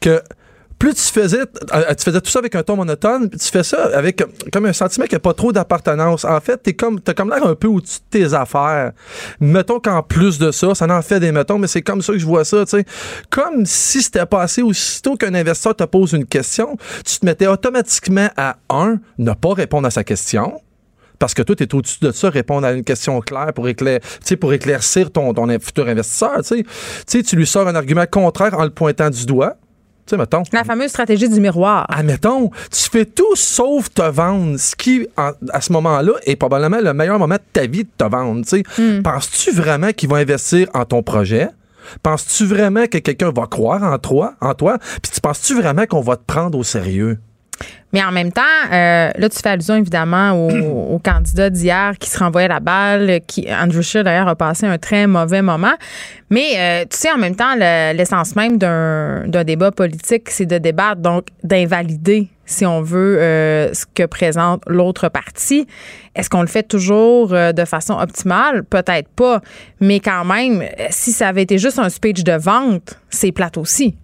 que 0.00 0.22
plus 0.82 0.94
tu 0.94 1.12
faisais, 1.12 1.42
euh, 1.42 1.94
tu 1.94 2.02
faisais 2.02 2.20
tout 2.20 2.28
ça 2.28 2.40
avec 2.40 2.56
un 2.56 2.64
ton 2.64 2.74
monotone, 2.74 3.30
tu 3.30 3.48
fais 3.52 3.62
ça 3.62 3.84
avec 3.94 4.20
comme 4.52 4.66
un 4.66 4.72
sentiment 4.72 5.06
qu'il 5.06 5.14
n'y 5.14 5.18
a 5.18 5.20
pas 5.20 5.32
trop 5.32 5.52
d'appartenance. 5.52 6.24
En 6.24 6.40
fait, 6.40 6.56
t'es 6.56 6.72
comme, 6.72 7.00
t'as 7.00 7.14
comme 7.14 7.30
l'air 7.30 7.46
un 7.46 7.54
peu 7.54 7.68
au-dessus 7.68 8.00
de 8.00 8.18
tes 8.18 8.34
affaires. 8.34 8.90
Mettons 9.38 9.78
qu'en 9.78 10.02
plus 10.02 10.40
de 10.40 10.50
ça, 10.50 10.74
ça 10.74 10.92
en 10.92 11.02
fait 11.02 11.20
des 11.20 11.30
mettons, 11.30 11.56
mais 11.56 11.68
c'est 11.68 11.82
comme 11.82 12.02
ça 12.02 12.12
que 12.12 12.18
je 12.18 12.26
vois 12.26 12.44
ça, 12.44 12.64
tu 12.64 12.78
sais. 12.78 12.84
Comme 13.30 13.64
si 13.64 14.02
c'était 14.02 14.26
passé 14.26 14.62
aussitôt 14.62 15.14
qu'un 15.14 15.34
investisseur 15.34 15.76
te 15.76 15.84
pose 15.84 16.14
une 16.14 16.26
question, 16.26 16.76
tu 17.06 17.20
te 17.20 17.24
mettais 17.24 17.46
automatiquement 17.46 18.30
à 18.36 18.56
un, 18.68 18.96
ne 19.18 19.34
pas 19.34 19.54
répondre 19.54 19.86
à 19.86 19.90
sa 19.92 20.02
question. 20.02 20.60
Parce 21.22 21.34
que 21.34 21.42
toi, 21.42 21.54
tu 21.54 21.62
es 21.62 21.72
au-dessus 21.72 21.98
de 22.02 22.10
ça, 22.10 22.30
répondre 22.30 22.66
à 22.66 22.72
une 22.72 22.82
question 22.82 23.20
claire 23.20 23.52
pour, 23.54 23.68
éclair, 23.68 24.00
pour 24.40 24.52
éclaircir 24.52 25.12
ton, 25.12 25.32
ton 25.32 25.46
futur 25.60 25.86
investisseur. 25.86 26.40
Tu 26.44 27.36
lui 27.36 27.46
sors 27.46 27.68
un 27.68 27.76
argument 27.76 28.06
contraire 28.10 28.58
en 28.58 28.64
le 28.64 28.70
pointant 28.70 29.08
du 29.08 29.24
doigt. 29.24 29.54
Tu 30.04 30.10
sais, 30.10 30.16
mettons. 30.16 30.42
La 30.52 30.64
fameuse 30.64 30.88
stratégie 30.90 31.28
du 31.28 31.38
miroir. 31.40 31.86
Admettons, 31.88 32.50
tu 32.72 32.90
fais 32.90 33.04
tout 33.04 33.36
sauf 33.36 33.88
te 33.94 34.02
vendre, 34.02 34.58
ce 34.58 34.74
qui, 34.74 35.06
en- 35.16 35.30
à 35.52 35.60
ce 35.60 35.72
moment-là, 35.74 36.14
est 36.26 36.34
probablement 36.34 36.80
le 36.82 36.92
meilleur 36.92 37.20
moment 37.20 37.36
de 37.36 37.40
ta 37.52 37.66
vie 37.68 37.84
de 37.84 37.90
te 37.96 38.02
vendre. 38.10 38.42
tu 38.44 38.48
sais. 38.48 38.62
Penses-tu 39.04 39.52
vraiment 39.52 39.92
qu'ils 39.92 40.08
vont 40.08 40.16
investir 40.16 40.66
en 40.74 40.84
ton 40.84 41.04
projet? 41.04 41.46
Penses-tu 42.02 42.46
vraiment 42.46 42.86
que 42.88 42.98
quelqu'un 42.98 43.30
va 43.30 43.46
croire 43.46 43.84
en 43.84 43.96
toi? 43.98 44.34
En 44.40 44.54
toi? 44.54 44.78
Puis 45.02 45.12
tu 45.14 45.20
penses-tu 45.20 45.54
vraiment 45.54 45.86
qu'on 45.86 46.00
va 46.00 46.16
te 46.16 46.24
prendre 46.26 46.58
au 46.58 46.64
sérieux? 46.64 47.18
Mais 47.92 48.02
en 48.02 48.10
même 48.10 48.32
temps, 48.32 48.40
euh, 48.72 49.10
là, 49.14 49.28
tu 49.28 49.38
fais 49.38 49.50
allusion 49.50 49.76
évidemment 49.76 50.32
au, 50.32 50.94
au 50.94 50.98
candidat 50.98 51.50
d'hier 51.50 51.92
qui 51.98 52.08
se 52.08 52.18
renvoyait 52.18 52.48
la 52.48 52.60
balle, 52.60 53.20
qui 53.26 53.46
Andrew 53.52 53.82
Scheer 53.82 54.02
d'ailleurs 54.04 54.28
a 54.28 54.34
passé 54.34 54.66
un 54.66 54.78
très 54.78 55.06
mauvais 55.06 55.42
moment. 55.42 55.74
Mais 56.30 56.54
euh, 56.56 56.84
tu 56.90 56.96
sais, 56.96 57.10
en 57.12 57.18
même 57.18 57.36
temps, 57.36 57.54
le- 57.54 57.94
l'essence 57.94 58.34
même 58.34 58.56
d'un 58.56 59.44
débat 59.44 59.70
politique, 59.72 60.30
c'est 60.30 60.46
de 60.46 60.56
débattre, 60.56 61.02
donc 61.02 61.26
d'invalider, 61.44 62.28
si 62.46 62.64
on 62.64 62.80
veut, 62.80 63.18
euh, 63.20 63.72
ce 63.74 63.84
que 63.94 64.06
présente 64.06 64.62
l'autre 64.66 65.08
parti. 65.10 65.66
Est-ce 66.14 66.30
qu'on 66.30 66.40
le 66.42 66.46
fait 66.48 66.62
toujours 66.62 67.28
de 67.28 67.64
façon 67.66 67.94
optimale? 67.94 68.64
Peut-être 68.64 69.08
pas. 69.08 69.40
Mais 69.80 70.00
quand 70.00 70.24
même, 70.24 70.64
si 70.90 71.12
ça 71.12 71.28
avait 71.28 71.42
été 71.42 71.58
juste 71.58 71.78
un 71.78 71.88
speech 71.90 72.24
de 72.24 72.32
vente, 72.32 72.98
c'est 73.10 73.32
plate 73.32 73.56
aussi. 73.58 73.96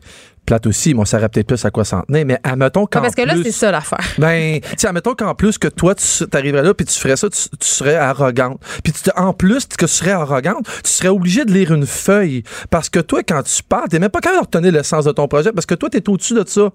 Plate 0.49 0.67
aussi, 0.67 0.95
moi, 0.95 1.05
ça 1.05 1.19
aurait 1.19 1.29
peut-être 1.29 1.47
plus 1.47 1.63
à 1.67 1.71
quoi 1.71 1.85
s'en 1.85 2.01
tenir, 2.01 2.25
mais 2.25 2.41
admettons 2.43 2.87
qu'en 2.87 3.03
Parce 3.03 3.15
que 3.15 3.21
là, 3.21 3.35
c'est 3.43 3.53
ça 3.53 3.71
l'affaire. 3.71 3.99
Ben, 4.19 4.61
tu 4.79 4.87
admettons 4.87 5.15
qu'en 5.15 5.35
plus 5.35 5.59
que 5.59 5.69
toi, 5.69 5.95
tu 5.95 6.25
arriverais 6.33 6.63
là, 6.63 6.73
puis 6.73 6.87
tu 6.87 6.99
ferais 6.99 7.19
ça, 7.19 7.29
tu, 7.29 7.51
tu 7.51 7.69
serais 7.69 7.97
arrogante. 7.97 8.59
Puis 8.83 8.95
en 9.15 9.35
plus 9.35 9.67
que 9.67 9.85
tu 9.85 9.93
serais 9.93 10.13
arrogante, 10.13 10.67
tu 10.83 10.91
serais 10.91 11.09
obligé 11.09 11.45
de 11.45 11.53
lire 11.53 11.75
une 11.75 11.85
feuille. 11.85 12.45
Parce 12.71 12.89
que 12.89 12.99
toi, 12.99 13.23
quand 13.23 13.43
tu 13.43 13.63
parles, 13.63 13.89
t'es 13.91 13.99
même 13.99 14.09
pas 14.09 14.21
capable 14.21 14.41
de 14.41 14.47
retenir 14.47 14.73
le 14.73 14.83
sens 14.83 15.05
de 15.05 15.13
ton 15.13 15.29
projet, 15.29 15.53
parce 15.53 15.67
que 15.67 15.75
toi, 15.75 15.91
t'es 15.91 16.09
au-dessus 16.09 16.33
de 16.33 16.45
ça. 16.47 16.71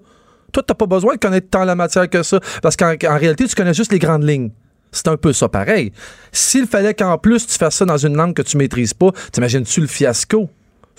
Toi, 0.52 0.62
t'as 0.64 0.74
pas 0.74 0.86
besoin 0.86 1.14
de 1.14 1.18
connaître 1.18 1.48
tant 1.50 1.64
la 1.64 1.74
matière 1.74 2.08
que 2.08 2.22
ça, 2.22 2.38
parce 2.62 2.76
qu'en 2.76 2.94
en 2.94 3.18
réalité, 3.18 3.48
tu 3.48 3.56
connais 3.56 3.74
juste 3.74 3.90
les 3.90 3.98
grandes 3.98 4.22
lignes. 4.22 4.50
C'est 4.92 5.08
un 5.08 5.16
peu 5.16 5.32
ça 5.32 5.48
pareil. 5.48 5.90
S'il 6.30 6.68
fallait 6.68 6.94
qu'en 6.94 7.18
plus 7.18 7.48
tu 7.48 7.58
fasses 7.58 7.74
ça 7.74 7.84
dans 7.84 7.96
une 7.96 8.16
langue 8.16 8.34
que 8.34 8.42
tu 8.42 8.56
maîtrises 8.56 8.94
pas, 8.94 9.10
t'imagines-tu 9.32 9.80
le 9.80 9.88
fiasco? 9.88 10.48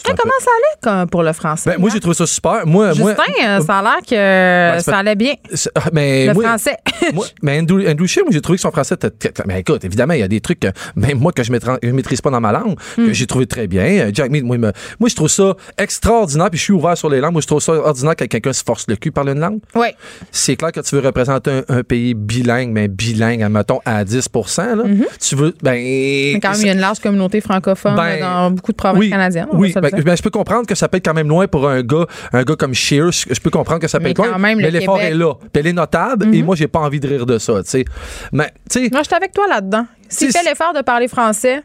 Peu- 0.03 0.13
Comment 0.17 0.33
ça 0.39 0.91
allait 0.91 1.05
pour 1.07 1.23
le 1.23 1.33
français? 1.33 1.69
Ben, 1.71 1.79
moi, 1.79 1.89
hein? 1.89 1.93
j'ai 1.93 1.99
trouvé 1.99 2.15
ça 2.15 2.27
super. 2.27 2.65
Moi, 2.67 2.93
Justin, 2.93 3.13
euh, 3.43 3.59
ça 3.61 3.79
a 3.79 3.81
l'air 3.81 3.97
que 4.01 4.79
c'est 4.83 4.91
ça 4.91 4.97
allait 4.99 5.15
bien. 5.15 5.33
ah, 5.75 5.79
mais 5.93 6.27
Le 6.27 6.33
moi- 6.33 6.43
français. 6.43 6.77
moi, 7.13 7.25
mais 7.41 7.59
Andrew, 7.59 7.79
Andrew 7.87 8.05
Scheer, 8.05 8.23
moi, 8.25 8.31
j'ai 8.31 8.41
trouvé 8.41 8.57
que 8.57 8.61
son 8.61 8.71
français 8.71 8.95
était. 8.95 9.31
Mais 9.47 9.61
écoute, 9.61 9.83
évidemment, 9.83 10.13
il 10.13 10.19
y 10.19 10.23
a 10.23 10.27
des 10.27 10.41
trucs 10.41 10.59
que 10.59 10.67
même 10.95 11.17
moi 11.19 11.31
que 11.31 11.43
je 11.43 11.51
ne 11.51 11.91
maîtrise 11.91 12.21
pas 12.21 12.29
dans 12.29 12.41
ma 12.41 12.51
langue, 12.51 12.75
Hmm. 12.97 13.07
que 13.07 13.13
j'ai 13.13 13.25
trouvé 13.25 13.45
très 13.47 13.67
bien. 13.67 13.83
Euh, 13.85 14.11
Jack 14.13 14.29
Mead, 14.31 14.43
moi, 14.43 14.57
me- 14.57 14.71
moi, 14.99 15.09
je 15.09 15.15
trouve 15.15 15.29
ça 15.29 15.53
extraordinaire, 15.77 16.49
puis 16.49 16.59
je 16.59 16.63
suis 16.65 16.73
ouvert 16.73 16.97
sur 16.97 17.09
les 17.09 17.19
langues. 17.19 17.33
Moi, 17.33 17.41
je 17.41 17.47
trouve 17.47 17.61
ça 17.61 17.73
ordinaire 17.73 18.15
que 18.15 18.25
quelqu'un 18.25 18.53
se 18.53 18.63
force 18.63 18.85
le 18.87 18.95
cul 18.97 19.11
par 19.11 19.27
une 19.27 19.39
langue. 19.39 19.59
oui. 19.75 19.87
C'est 20.31 20.55
clair 20.55 20.71
que 20.71 20.79
tu 20.81 20.95
veux 20.95 21.01
représenter 21.01 21.49
un, 21.69 21.77
un 21.77 21.83
pays 21.83 22.13
bilingue, 22.13 22.69
mais 22.71 22.87
bilingue, 22.87 23.41
admettons, 23.41 23.79
à 23.85 24.03
10 24.03 24.29
là. 24.57 24.83
Tu 25.19 25.35
veux. 25.35 25.53
Ben. 25.63 25.73
Mais 25.73 26.39
quand 26.41 26.51
même, 26.51 26.59
il 26.61 26.67
y 26.67 26.69
a 26.69 26.73
une 26.73 26.79
large 26.79 26.99
communauté 26.99 27.41
francophone 27.41 27.95
Ben, 27.95 28.19
dans 28.19 28.51
beaucoup 28.51 28.71
de 28.71 28.77
provinces 28.77 28.99
oui, 28.99 29.09
canadiennes. 29.09 29.47
Oui, 29.53 29.73
Ben, 29.91 30.01
ben, 30.03 30.15
je 30.17 30.21
peux 30.23 30.29
comprendre 30.29 30.65
que 30.67 30.75
ça 30.75 30.87
peut 30.87 30.97
être 30.97 31.05
quand 31.05 31.13
même 31.13 31.27
loin 31.29 31.47
pour 31.47 31.67
un 31.67 31.81
gars, 31.81 32.05
un 32.33 32.43
gars 32.43 32.55
comme 32.55 32.73
Shears. 32.73 33.11
Je 33.29 33.39
peux 33.39 33.49
comprendre 33.49 33.79
que 33.79 33.87
ça 33.87 33.99
peut 33.99 34.05
Mais 34.05 34.11
être 34.11 34.17
loin. 34.25 34.37
même, 34.37 34.57
mais 34.59 34.71
l'effort 34.71 34.97
Québec- 34.97 35.13
Mhm. 35.13 35.21
est 35.21 35.23
là. 35.25 35.33
Puis 35.35 35.49
elle 35.55 35.67
est 35.67 35.73
notable. 35.73 36.35
Et 36.35 36.43
moi, 36.43 36.55
j'ai 36.55 36.67
pas 36.67 36.79
envie 36.79 36.99
de 36.99 37.07
rire 37.07 37.25
de 37.25 37.37
ça, 37.37 37.63
tu 37.63 37.69
sais. 37.69 37.85
Mais, 38.31 38.51
tu 38.69 38.83
sais, 38.85 38.89
Moi, 38.91 39.01
je 39.01 39.07
suis 39.07 39.15
avec 39.15 39.31
toi 39.33 39.47
là-dedans. 39.47 39.85
S'il 40.09 40.31
fait 40.31 40.43
l'effort 40.43 40.73
de 40.73 40.81
parler 40.81 41.07
français, 41.07 41.61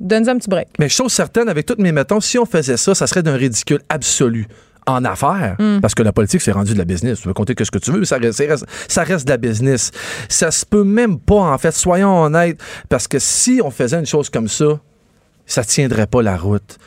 donne-nous 0.00 0.30
un 0.30 0.38
petit 0.38 0.48
break. 0.50 0.68
Mais 0.78 0.88
chose 0.88 1.12
certaine, 1.12 1.48
avec 1.48 1.66
toutes 1.66 1.78
mes 1.80 1.92
mettons, 1.92 2.20
si 2.20 2.38
on 2.38 2.44
faisait 2.46 2.76
ça, 2.76 2.94
ça 2.94 3.06
serait 3.06 3.22
d'un 3.22 3.36
ridicule 3.36 3.80
absolu. 3.88 4.46
En 4.86 5.04
affaires, 5.04 5.56
Mm. 5.58 5.80
parce 5.82 5.94
que 5.94 6.02
la 6.02 6.12
politique, 6.12 6.40
c'est 6.40 6.50
rendu 6.52 6.72
de 6.72 6.78
la 6.78 6.86
business. 6.86 7.18
Tu 7.20 7.28
peux 7.28 7.34
compter 7.34 7.54
que 7.54 7.62
ce 7.62 7.70
que 7.70 7.76
tu 7.78 7.92
veux, 7.92 7.98
mais 8.00 8.06
ça 8.06 8.16
reste, 8.16 8.38
ça 8.38 8.44
reste, 8.46 8.64
ça 8.88 9.02
reste 9.02 9.26
de 9.26 9.30
la 9.32 9.36
business. 9.36 9.90
Ça 10.30 10.50
se 10.50 10.64
peut 10.64 10.82
même 10.82 11.18
pas, 11.18 11.34
en 11.34 11.58
fait, 11.58 11.72
soyons 11.72 12.22
honnêtes, 12.22 12.58
parce 12.88 13.06
que 13.06 13.18
si 13.18 13.60
on 13.62 13.70
faisait 13.70 13.98
une 13.98 14.06
chose 14.06 14.30
comme 14.30 14.48
ça, 14.48 14.80
ça 15.44 15.62
tiendrait 15.62 16.06
pas 16.06 16.22
la 16.22 16.38
route. 16.38 16.78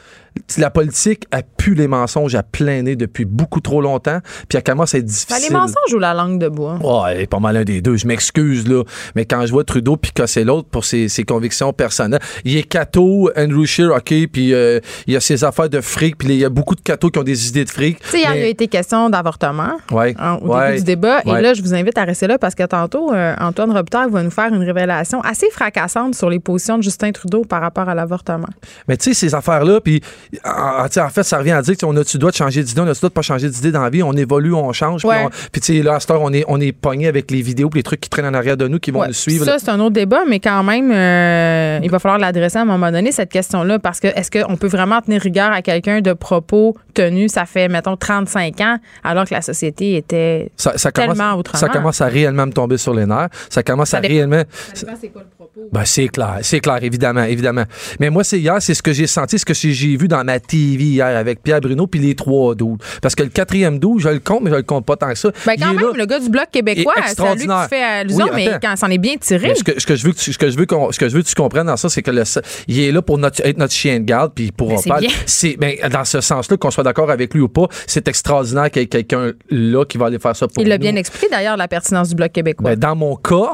La 0.57 0.69
politique 0.69 1.25
a 1.31 1.41
pu 1.43 1.73
les 1.75 1.87
mensonges 1.87 2.35
à 2.35 2.43
plein 2.43 2.81
nez 2.83 2.95
depuis 2.95 3.25
beaucoup 3.25 3.59
trop 3.59 3.81
longtemps, 3.81 4.19
puis 4.47 4.57
elle 4.57 4.63
commence 4.63 4.95
à 4.95 4.97
être 4.99 5.05
difficile. 5.05 5.27
Ben, 5.35 5.41
les 5.49 5.53
mensonges 5.53 5.93
ou 5.93 5.99
la 5.99 6.13
langue 6.13 6.39
de 6.39 6.47
bois? 6.47 6.79
Oh, 6.83 7.03
elle 7.09 7.21
est 7.21 7.27
pas 7.27 7.39
mal 7.39 7.57
un 7.57 7.63
des 7.63 7.81
deux. 7.81 7.97
Je 7.97 8.07
m'excuse, 8.07 8.67
là. 8.67 8.83
Mais 9.15 9.25
quand 9.25 9.45
je 9.45 9.51
vois 9.51 9.63
Trudeau 9.65 9.97
picasser 9.97 10.43
l'autre 10.43 10.69
pour 10.69 10.85
ses, 10.85 11.09
ses 11.09 11.23
convictions 11.23 11.73
personnelles, 11.73 12.21
il 12.45 12.57
est 12.57 12.63
catho, 12.63 13.29
Andrew 13.37 13.65
Scheer, 13.65 13.91
OK, 13.91 14.13
puis 14.31 14.53
euh, 14.53 14.79
il 15.05 15.13
y 15.13 15.17
a 15.17 15.19
ses 15.19 15.43
affaires 15.43 15.69
de 15.69 15.81
fric, 15.81 16.17
puis 16.17 16.29
il 16.29 16.35
y 16.37 16.45
a 16.45 16.49
beaucoup 16.49 16.75
de 16.75 16.81
cathos 16.81 17.11
qui 17.11 17.19
ont 17.19 17.23
des 17.23 17.47
idées 17.49 17.65
de 17.65 17.69
fric. 17.69 17.99
Tu 17.99 18.07
sais, 18.09 18.19
hier, 18.19 18.29
mais- 18.31 18.39
il 18.39 18.43
a 18.43 18.47
été 18.47 18.67
question 18.67 19.09
d'avortement 19.09 19.77
Ouais, 19.91 20.15
hein, 20.17 20.39
au 20.41 20.47
ouais, 20.53 20.67
début 20.67 20.77
du 20.79 20.83
débat. 20.85 21.21
ouais. 21.25 21.39
Et 21.39 21.41
là, 21.43 21.53
je 21.53 21.61
vous 21.61 21.73
invite 21.73 21.97
à 21.97 22.03
rester 22.05 22.27
là 22.27 22.37
parce 22.37 22.55
que 22.55 22.63
tantôt, 22.63 23.13
euh, 23.13 23.35
Antoine 23.39 23.71
Robitaille 23.71 24.09
va 24.09 24.23
nous 24.23 24.31
faire 24.31 24.47
une 24.53 24.63
révélation 24.63 25.21
assez 25.21 25.49
fracassante 25.51 26.15
sur 26.15 26.29
les 26.29 26.39
positions 26.39 26.77
de 26.77 26.83
Justin 26.83 27.11
Trudeau 27.11 27.43
par 27.43 27.61
rapport 27.61 27.89
à 27.89 27.95
l'avortement. 27.95 28.47
Mais 28.87 28.95
tu 28.97 29.13
sais, 29.13 29.13
ces 29.13 29.35
affaires-là, 29.35 29.81
puis 29.81 30.01
en, 30.45 31.09
fait, 31.09 31.23
ça 31.23 31.37
revient 31.37 31.51
à 31.51 31.61
dire 31.61 31.75
qu'on 31.77 31.95
a-tu 31.97 32.17
le 32.17 32.19
droit 32.19 32.31
de 32.31 32.35
changer 32.35 32.63
d'idée, 32.63 32.81
on 32.81 32.83
a-tu 32.83 32.89
le 32.89 32.95
droit 32.95 33.09
de 33.09 33.13
pas 33.13 33.21
changer 33.21 33.49
d'idée 33.49 33.71
dans 33.71 33.81
la 33.83 33.89
vie, 33.89 34.03
on 34.03 34.13
évolue, 34.13 34.53
on 34.53 34.71
change. 34.73 35.03
Ouais. 35.05 35.15
Puis, 35.17 35.25
on- 35.25 35.59
tu 35.59 35.77
sais, 35.77 35.83
là, 35.83 35.95
à 35.95 35.99
cette 35.99 36.11
heure, 36.11 36.21
on 36.21 36.31
est, 36.33 36.43
on 36.47 36.59
est 36.59 36.71
pogné 36.71 37.07
avec 37.07 37.31
les 37.31 37.41
vidéos, 37.41 37.69
puis 37.69 37.79
les 37.79 37.83
trucs 37.83 38.01
qui 38.01 38.09
traînent 38.09 38.25
en 38.25 38.33
arrière 38.33 38.57
de 38.57 38.67
nous, 38.67 38.79
qui 38.79 38.91
vont 38.91 39.01
Ouais, 39.01 39.07
nous 39.07 39.13
suivre. 39.13 39.45
Ça, 39.45 39.57
c'est 39.59 39.69
un 39.69 39.79
autre 39.79 39.93
débat, 39.93 40.21
mais 40.27 40.39
quand 40.39 40.63
même, 40.63 40.91
euh, 40.91 41.79
il 41.83 41.89
va 41.89 41.99
falloir 41.99 42.19
l'adresser 42.19 42.57
à 42.57 42.61
un 42.61 42.65
moment 42.65 42.91
donné, 42.91 43.11
cette 43.11 43.31
question-là, 43.31 43.79
parce 43.79 43.99
que 43.99 44.07
est-ce 44.07 44.31
qu'on 44.31 44.57
peut 44.57 44.67
vraiment 44.67 45.01
tenir 45.01 45.21
rigueur 45.21 45.51
à 45.51 45.61
quelqu'un 45.61 46.01
de 46.01 46.13
propos 46.13 46.75
tenus, 46.93 47.31
ça 47.31 47.45
fait, 47.45 47.67
mettons, 47.67 47.95
35 47.97 48.59
ans, 48.61 48.77
alors 49.03 49.25
que 49.25 49.33
la 49.33 49.41
société 49.41 49.95
était. 49.95 50.51
Ça, 50.57 50.77
ça 50.77 50.91
commence, 50.91 51.17
Tellement 51.17 51.33
autrement? 51.35 51.59
ça 51.59 51.69
commence 51.69 52.01
à 52.01 52.05
réellement 52.07 52.45
me 52.45 52.51
tomber 52.51 52.77
sur 52.77 52.93
les 52.93 53.05
nerfs. 53.05 53.29
Ça 53.49 53.63
commence 53.63 53.89
Ça 53.89 53.97
à 53.97 54.01
dépend- 54.01 54.13
réellement. 54.13 54.43
c'est 54.73 54.85
quoi 55.09 55.21
le 55.21 55.27
propos? 55.35 55.69
Ben, 55.71 55.83
c'est 55.85 56.07
clair, 56.09 56.39
c'est 56.41 56.59
clair, 56.59 56.79
évidemment, 56.83 57.23
évidemment. 57.23 57.63
Mais 57.99 58.09
moi, 58.09 58.23
c'est 58.23 58.39
hier, 58.39 58.55
c'est 58.59 58.73
ce 58.73 58.81
que 58.83 58.93
j'ai 58.93 59.07
senti, 59.07 59.37
ce 59.39 59.45
que 59.45 59.53
j'ai 59.53 59.71
j'ai 59.71 59.95
vu 59.95 60.07
dans 60.11 60.23
ma 60.23 60.39
TV 60.39 60.83
hier 60.83 61.05
avec 61.17 61.41
Pierre 61.43 61.59
Bruno 61.61 61.87
puis 61.87 61.99
les 61.99 62.15
trois 62.15 62.55
douze. 62.55 62.77
Parce 63.01 63.15
que 63.15 63.23
le 63.23 63.29
quatrième 63.29 63.79
douze, 63.79 64.03
je 64.03 64.09
le 64.09 64.19
compte, 64.19 64.41
mais 64.43 64.51
je 64.51 64.55
le 64.55 64.61
compte 64.63 64.85
pas 64.85 64.95
tant 64.95 65.09
que 65.09 65.17
ça. 65.17 65.31
Ben 65.45 65.55
quand 65.59 65.73
même, 65.73 65.95
le 65.95 66.05
gars 66.05 66.19
du 66.19 66.29
Bloc 66.29 66.45
québécois, 66.51 66.93
c'est 67.07 67.19
à 67.21 67.35
lui 67.35 67.45
que 67.47 67.63
tu 67.63 67.69
fais 67.69 67.81
allusion, 67.83 68.25
Oui, 68.25 68.31
mais 68.45 68.59
quand 68.61 68.75
s'en 68.75 68.87
est 68.87 68.97
bien 68.97 69.15
tiré. 69.17 69.55
Ce 69.55 69.63
que, 69.63 69.79
ce 69.79 69.85
que 69.85 69.95
je 69.95 70.05
veux 70.05 70.11
que 70.13 70.17
tu, 70.19 70.31
ce 70.33 70.37
que 70.37 70.49
je 70.49 70.57
veux 70.57 70.65
qu'on- 70.65 70.91
ce 70.91 70.99
que 70.99 71.09
je 71.09 71.15
veux 71.15 71.21
que 71.23 71.27
tu 71.27 71.35
comprennes 71.35 71.67
dans 71.67 71.77
ça, 71.77 71.89
c'est 71.89 72.01
que 72.01 72.11
le, 72.11 72.23
il 72.67 72.79
est 72.79 72.91
là 72.91 73.01
pour 73.01 73.17
notre, 73.17 73.45
être 73.45 73.57
notre 73.57 73.73
chien 73.73 73.99
de 73.99 74.05
garde, 74.05 74.31
puis 74.35 74.45
il 74.45 74.51
pourra 74.53 74.75
Ben, 74.85 74.99
bien. 74.99 75.09
C'est, 75.25 75.57
ben, 75.57 75.75
dans 75.91 76.05
ce 76.05 76.21
sens-là, 76.21 76.57
qu'on 76.57 76.71
soit 76.71 76.83
d'accord 76.83 77.09
avec 77.11 77.33
lui 77.33 77.41
ou 77.41 77.49
pas, 77.49 77.67
c'est 77.87 78.07
extraordinaire 78.07 78.69
qu'il 78.69 78.81
y 78.81 78.85
ait 78.85 78.87
quelqu'un 78.87 79.31
là 79.49 79.85
qui 79.85 79.97
va 79.97 80.07
aller 80.07 80.19
faire 80.19 80.35
ça 80.35 80.47
pour 80.47 80.61
Il 80.61 80.69
l'a 80.69 80.77
bien 80.77 80.95
expliqué 80.95 81.27
d'ailleurs, 81.31 81.57
la 81.57 81.67
pertinence 81.67 82.09
du 82.09 82.15
Bloc 82.15 82.31
québécois. 82.31 82.71
Ben, 82.71 82.79
dans 82.79 82.95
mon 82.95 83.15
cas, 83.15 83.51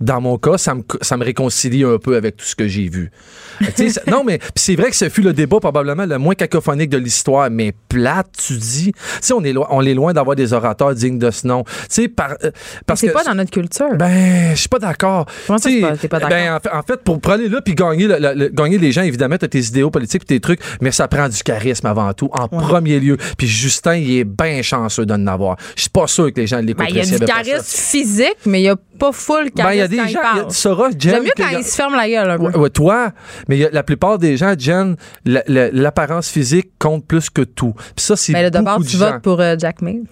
dans 0.00 0.20
mon 0.20 0.38
cas, 0.38 0.58
ça 0.58 0.74
me, 0.74 0.82
ça 1.00 1.16
me 1.16 1.24
réconcilie 1.24 1.84
un 1.84 1.98
peu 1.98 2.16
avec 2.16 2.36
tout 2.36 2.44
ce 2.44 2.54
que 2.56 2.66
j'ai 2.68 2.88
vu. 2.88 3.10
Ça- 3.76 4.02
non, 4.06 4.22
mais 4.24 4.38
c'est 4.54 4.74
vrai 4.76 4.90
que 4.90 4.96
ce 4.96 5.08
fut 5.08 5.22
le 5.22 5.32
débat 5.32 5.58
probablement 5.60 6.04
le 6.04 6.18
moins 6.18 6.34
cacophonique 6.34 6.90
de 6.90 6.98
l'histoire, 6.98 7.48
mais 7.50 7.72
plate, 7.88 8.26
tu 8.46 8.54
dis. 8.54 8.92
Tu 9.24 9.32
on 9.32 9.42
est, 9.44 9.52
lo- 9.52 9.66
on 9.70 9.82
est 9.82 9.94
loin 9.94 10.12
d'avoir 10.12 10.36
des 10.36 10.52
orateurs 10.52 10.94
dignes 10.94 11.18
de 11.18 11.30
ce 11.30 11.46
nom. 11.46 11.64
Tu 11.64 11.72
sais, 11.88 12.08
par, 12.08 12.34
euh, 12.44 12.50
parce 12.86 13.00
c'est 13.00 13.08
que. 13.08 13.12
pas 13.12 13.24
dans 13.24 13.34
notre 13.34 13.50
culture. 13.50 13.94
Ben, 13.96 14.50
je 14.54 14.60
suis 14.60 14.68
pas 14.68 14.78
d'accord. 14.78 15.26
Comment 15.46 15.58
ça, 15.58 15.70
c'est 15.70 16.08
pas- 16.08 16.18
pas 16.18 16.28
d'accord? 16.28 16.28
Ben, 16.30 16.54
en 16.54 16.60
fait, 16.60 16.70
en 16.70 16.82
fait, 16.82 17.02
pour, 17.02 17.20
pour 17.20 17.32
aller 17.32 17.48
là 17.48 17.60
puis 17.62 17.74
gagner, 17.74 18.06
le- 18.06 18.18
le- 18.18 18.34
le- 18.34 18.48
gagner 18.48 18.76
les 18.78 18.92
gens, 18.92 19.02
évidemment, 19.02 19.36
t'as 19.38 19.48
tes 19.48 19.60
idéaux 19.60 19.90
politiques 19.90 20.20
pis 20.22 20.26
tes 20.26 20.40
trucs, 20.40 20.60
mais 20.82 20.90
ça 20.92 21.08
prend 21.08 21.28
du 21.28 21.42
charisme 21.42 21.86
avant 21.86 22.12
tout, 22.12 22.28
en 22.32 22.48
premier 22.48 23.00
lieu. 23.00 23.16
Puis 23.38 23.46
Justin, 23.46 23.96
il 23.96 24.18
est 24.18 24.24
bien 24.24 24.60
chanceux 24.62 25.06
d'en 25.06 25.26
avoir. 25.26 25.56
Je 25.76 25.82
suis 25.82 25.90
pas 25.90 26.06
sûr 26.06 26.32
que 26.32 26.40
les 26.40 26.46
gens 26.46 26.58
Ben, 26.58 26.66
l'écouteraient. 26.66 26.90
il 26.90 27.10
y 27.12 27.14
a 27.14 27.18
du 27.18 27.24
charisme 27.24 27.62
physique, 27.64 28.36
mais 28.44 28.60
il 28.60 28.64
n'y 28.64 28.68
a 28.68 28.76
pas 28.98 29.12
full 29.12 29.50
charisme 29.50 29.62
Ben, 29.64 29.72
il 29.72 29.78
y 29.78 29.80
a 29.80 29.88
des 29.88 29.96
quand 29.96 30.02
gens, 30.02 30.08
il 30.08 30.10
il 30.10 30.14
y 30.14 30.18
a- 30.18 30.20
parle. 30.22 30.46
tu 30.48 30.54
sauras, 30.56 30.90
Jen, 30.90 30.98
J'aime 31.00 31.22
mieux 31.24 31.30
quand 31.36 31.48
il 31.58 31.64
se 31.64 31.74
ferme 31.76 31.94
la 31.94 32.08
gueule 32.08 32.30
un 32.30 32.36
peu. 32.38 32.44
Ouais, 32.44 32.56
ouais, 32.56 32.70
toi, 32.70 33.12
mais 33.48 33.56
il 33.56 33.60
y 33.60 33.64
a- 33.64 33.70
la 33.70 33.82
plupart 33.82 34.18
des 34.18 34.36
gens, 34.36 34.54
Jen, 34.58 34.96
la- 35.24 35.42
la- 35.46 35.70
l'apparence 35.70 36.28
physique 36.28 36.70
compte 36.78 37.06
plus 37.06 37.30
que 37.30 37.42
tout. 37.42 37.72
Puis 37.74 38.04
ça, 38.04 38.16
c'est 38.16 38.32
Mais 38.32 38.42
là, 38.42 38.50
beaucoup 38.50 38.64
d'abord, 38.64 38.82
tu 38.84 38.96
gens. 38.96 39.12
votes 39.12 39.22
pour 39.22 39.40
euh, 39.40 39.54
Jack 39.58 39.82
May. 39.82 40.00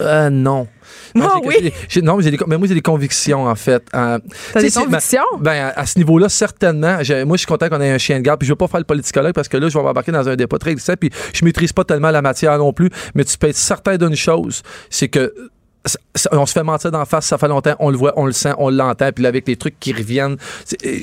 Euh, 0.00 0.28
non. 0.28 0.68
Moi, 1.14 1.32
Ah 1.34 1.38
j'ai- 1.42 1.72
oui? 1.96 2.02
non, 2.02 2.18
mais 2.18 2.22
j'ai 2.22 2.30
des, 2.32 2.38
mais 2.46 2.58
moi, 2.58 2.68
j'ai 2.68 2.74
des 2.74 2.82
convictions, 2.82 3.46
en 3.46 3.54
fait. 3.54 3.82
Euh, 3.94 4.18
T'as 4.52 4.60
des 4.60 4.70
convictions? 4.70 5.22
Ben, 5.40 5.68
à, 5.74 5.80
à 5.80 5.86
ce 5.86 5.98
niveau-là, 5.98 6.28
certainement. 6.28 6.96
Moi, 6.98 7.36
je 7.36 7.36
suis 7.38 7.46
content 7.46 7.70
qu'on 7.70 7.80
ait 7.80 7.90
un 7.92 7.96
chien 7.96 8.18
de 8.18 8.22
garde. 8.22 8.38
Puis 8.40 8.46
je 8.46 8.52
veux 8.52 8.56
pas 8.56 8.68
faire 8.68 8.80
le 8.80 8.84
politicologue 8.84 9.32
parce 9.32 9.48
que 9.48 9.56
là, 9.56 9.70
je 9.70 9.78
vais 9.78 9.82
m'embarquer 9.82 10.12
dans 10.12 10.28
un 10.28 10.36
débat 10.36 10.58
très. 10.58 10.74
Puis 10.74 11.10
je 11.32 11.44
maîtrise 11.46 11.72
pas 11.72 11.84
tellement 11.84 12.10
la 12.10 12.20
matière 12.20 12.58
non 12.58 12.74
plus. 12.74 12.90
Mais 13.14 13.24
tu 13.24 13.38
peux 13.38 13.48
être 13.48 13.56
certain 13.56 13.96
d'une 13.96 14.16
chose, 14.16 14.62
c'est 14.90 15.08
que 15.08 15.32
ça- 15.86 15.98
ça- 16.14 16.28
on 16.32 16.44
se 16.46 16.52
fait 16.52 16.62
mentir 16.62 16.90
d'en 16.90 17.04
face, 17.04 17.26
ça 17.26 17.38
fait 17.38 17.48
longtemps, 17.48 17.74
on 17.78 17.90
le 17.90 17.96
voit, 17.96 18.12
on 18.16 18.26
le 18.26 18.32
sent, 18.32 18.52
on 18.58 18.70
l'entend, 18.70 19.10
puis 19.12 19.22
là, 19.22 19.28
avec 19.28 19.46
les 19.48 19.56
trucs 19.56 19.78
qui 19.80 19.92
reviennent. 19.92 20.36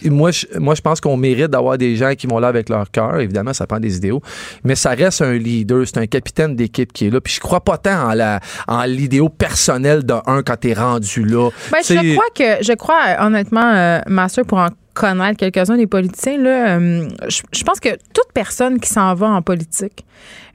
moi, 0.06 0.32
je, 0.32 0.46
moi, 0.60 0.76
je 0.76 0.82
pense 0.82 1.02
qu'on 1.02 1.18
mérite 1.18 1.48
d'avoir 1.48 1.78
des 1.78 1.96
gens 1.96 2.14
qui 2.16 2.28
vont 2.28 2.40
là 2.40 2.48
avec 2.50 2.70
leur 2.70 2.90
cœur. 2.92 3.20
Évidemment, 3.20 3.54
ça 3.54 3.66
prend 3.68 3.80
des 3.80 3.96
idéaux, 3.98 4.22
mais 4.64 4.76
ça 4.76 4.92
reste 4.92 5.22
un 5.22 5.34
leader, 5.34 5.86
c'est 5.88 5.98
un 5.98 6.08
capitaine 6.08 6.56
d'équipe 6.56 6.92
qui 6.94 7.08
est 7.08 7.10
là. 7.10 7.22
Puis 7.22 7.34
je 7.34 7.40
crois 7.40 7.62
pas 7.62 7.78
tant 7.78 8.10
en 8.10 8.14
la, 8.14 8.40
en 8.68 8.84
l'idéo 8.84 9.30
personnel 9.30 10.04
d'un 10.04 10.22
quand 10.46 10.58
t'es 10.60 10.74
rendu 10.74 11.24
là. 11.24 11.50
Ben, 11.72 11.80
je 11.84 12.14
crois 12.14 12.26
que, 12.36 12.64
je 12.64 12.74
crois 12.74 13.00
euh, 13.08 13.26
honnêtement, 13.26 13.72
euh, 13.74 14.00
Master, 14.08 14.46
pour 14.46 14.58
en 14.60 14.68
connaître 14.94 15.38
quelques-uns 15.38 15.78
des 15.78 15.88
politiciens, 15.88 16.38
là, 16.38 16.78
euh, 16.78 17.08
je, 17.28 17.42
je 17.52 17.64
pense 17.64 17.80
que 17.80 17.90
toute 18.14 18.32
personne 18.34 18.80
qui 18.80 18.90
s'en 18.90 19.14
va 19.16 19.28
en 19.28 19.42
politique 19.42 20.06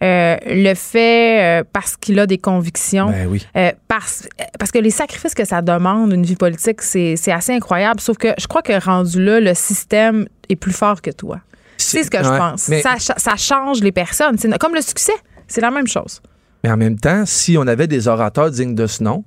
euh, 0.03 0.37
le 0.47 0.75
fait 0.75 1.61
euh, 1.61 1.65
parce 1.73 1.97
qu'il 1.97 2.19
a 2.21 2.27
des 2.27 2.39
convictions. 2.39 3.11
Ben 3.11 3.27
oui. 3.29 3.47
Euh, 3.57 3.73
parce, 3.89 4.29
parce 4.59 4.71
que 4.71 4.79
les 4.79 4.91
sacrifices 4.91 5.35
que 5.35 5.45
ça 5.45 5.61
demande, 5.63 6.13
une 6.13 6.25
vie 6.25 6.37
politique, 6.37 6.83
c'est 6.83 7.17
assez 7.33 7.53
incroyable. 7.53 8.01
Sauf 8.01 8.17
que 8.17 8.29
je 8.39 8.47
crois 8.47 8.63
que 8.63 8.81
rendu 8.85 9.23
là, 9.25 9.41
le 9.41 9.55
système 9.55 10.27
est 10.49 10.57
plus 10.57 10.73
fort 10.73 11.03
que 11.03 11.11
toi. 11.11 11.41
C'est 11.77 12.03
ce 12.05 12.11
que 12.11 12.19
je 12.19 12.29
pense. 12.29 12.69
mais- 12.69 12.83
Ça, 12.83 12.97
ça 12.99 13.37
change 13.37 13.81
les 13.81 13.93
personnes. 13.93 14.37
Comme 14.61 14.75
le 14.75 14.81
succès. 14.83 15.13
C'est 15.47 15.61
la 15.61 15.71
même 15.71 15.87
chose. 15.87 16.21
Mais 16.65 16.71
en 16.71 16.77
même 16.77 16.99
temps, 16.99 17.25
si 17.25 17.57
on 17.57 17.67
avait 17.67 17.87
des 17.87 18.09
orateurs 18.09 18.51
dignes 18.51 18.75
de 18.75 18.87
ce 18.87 19.03
nom, 19.03 19.25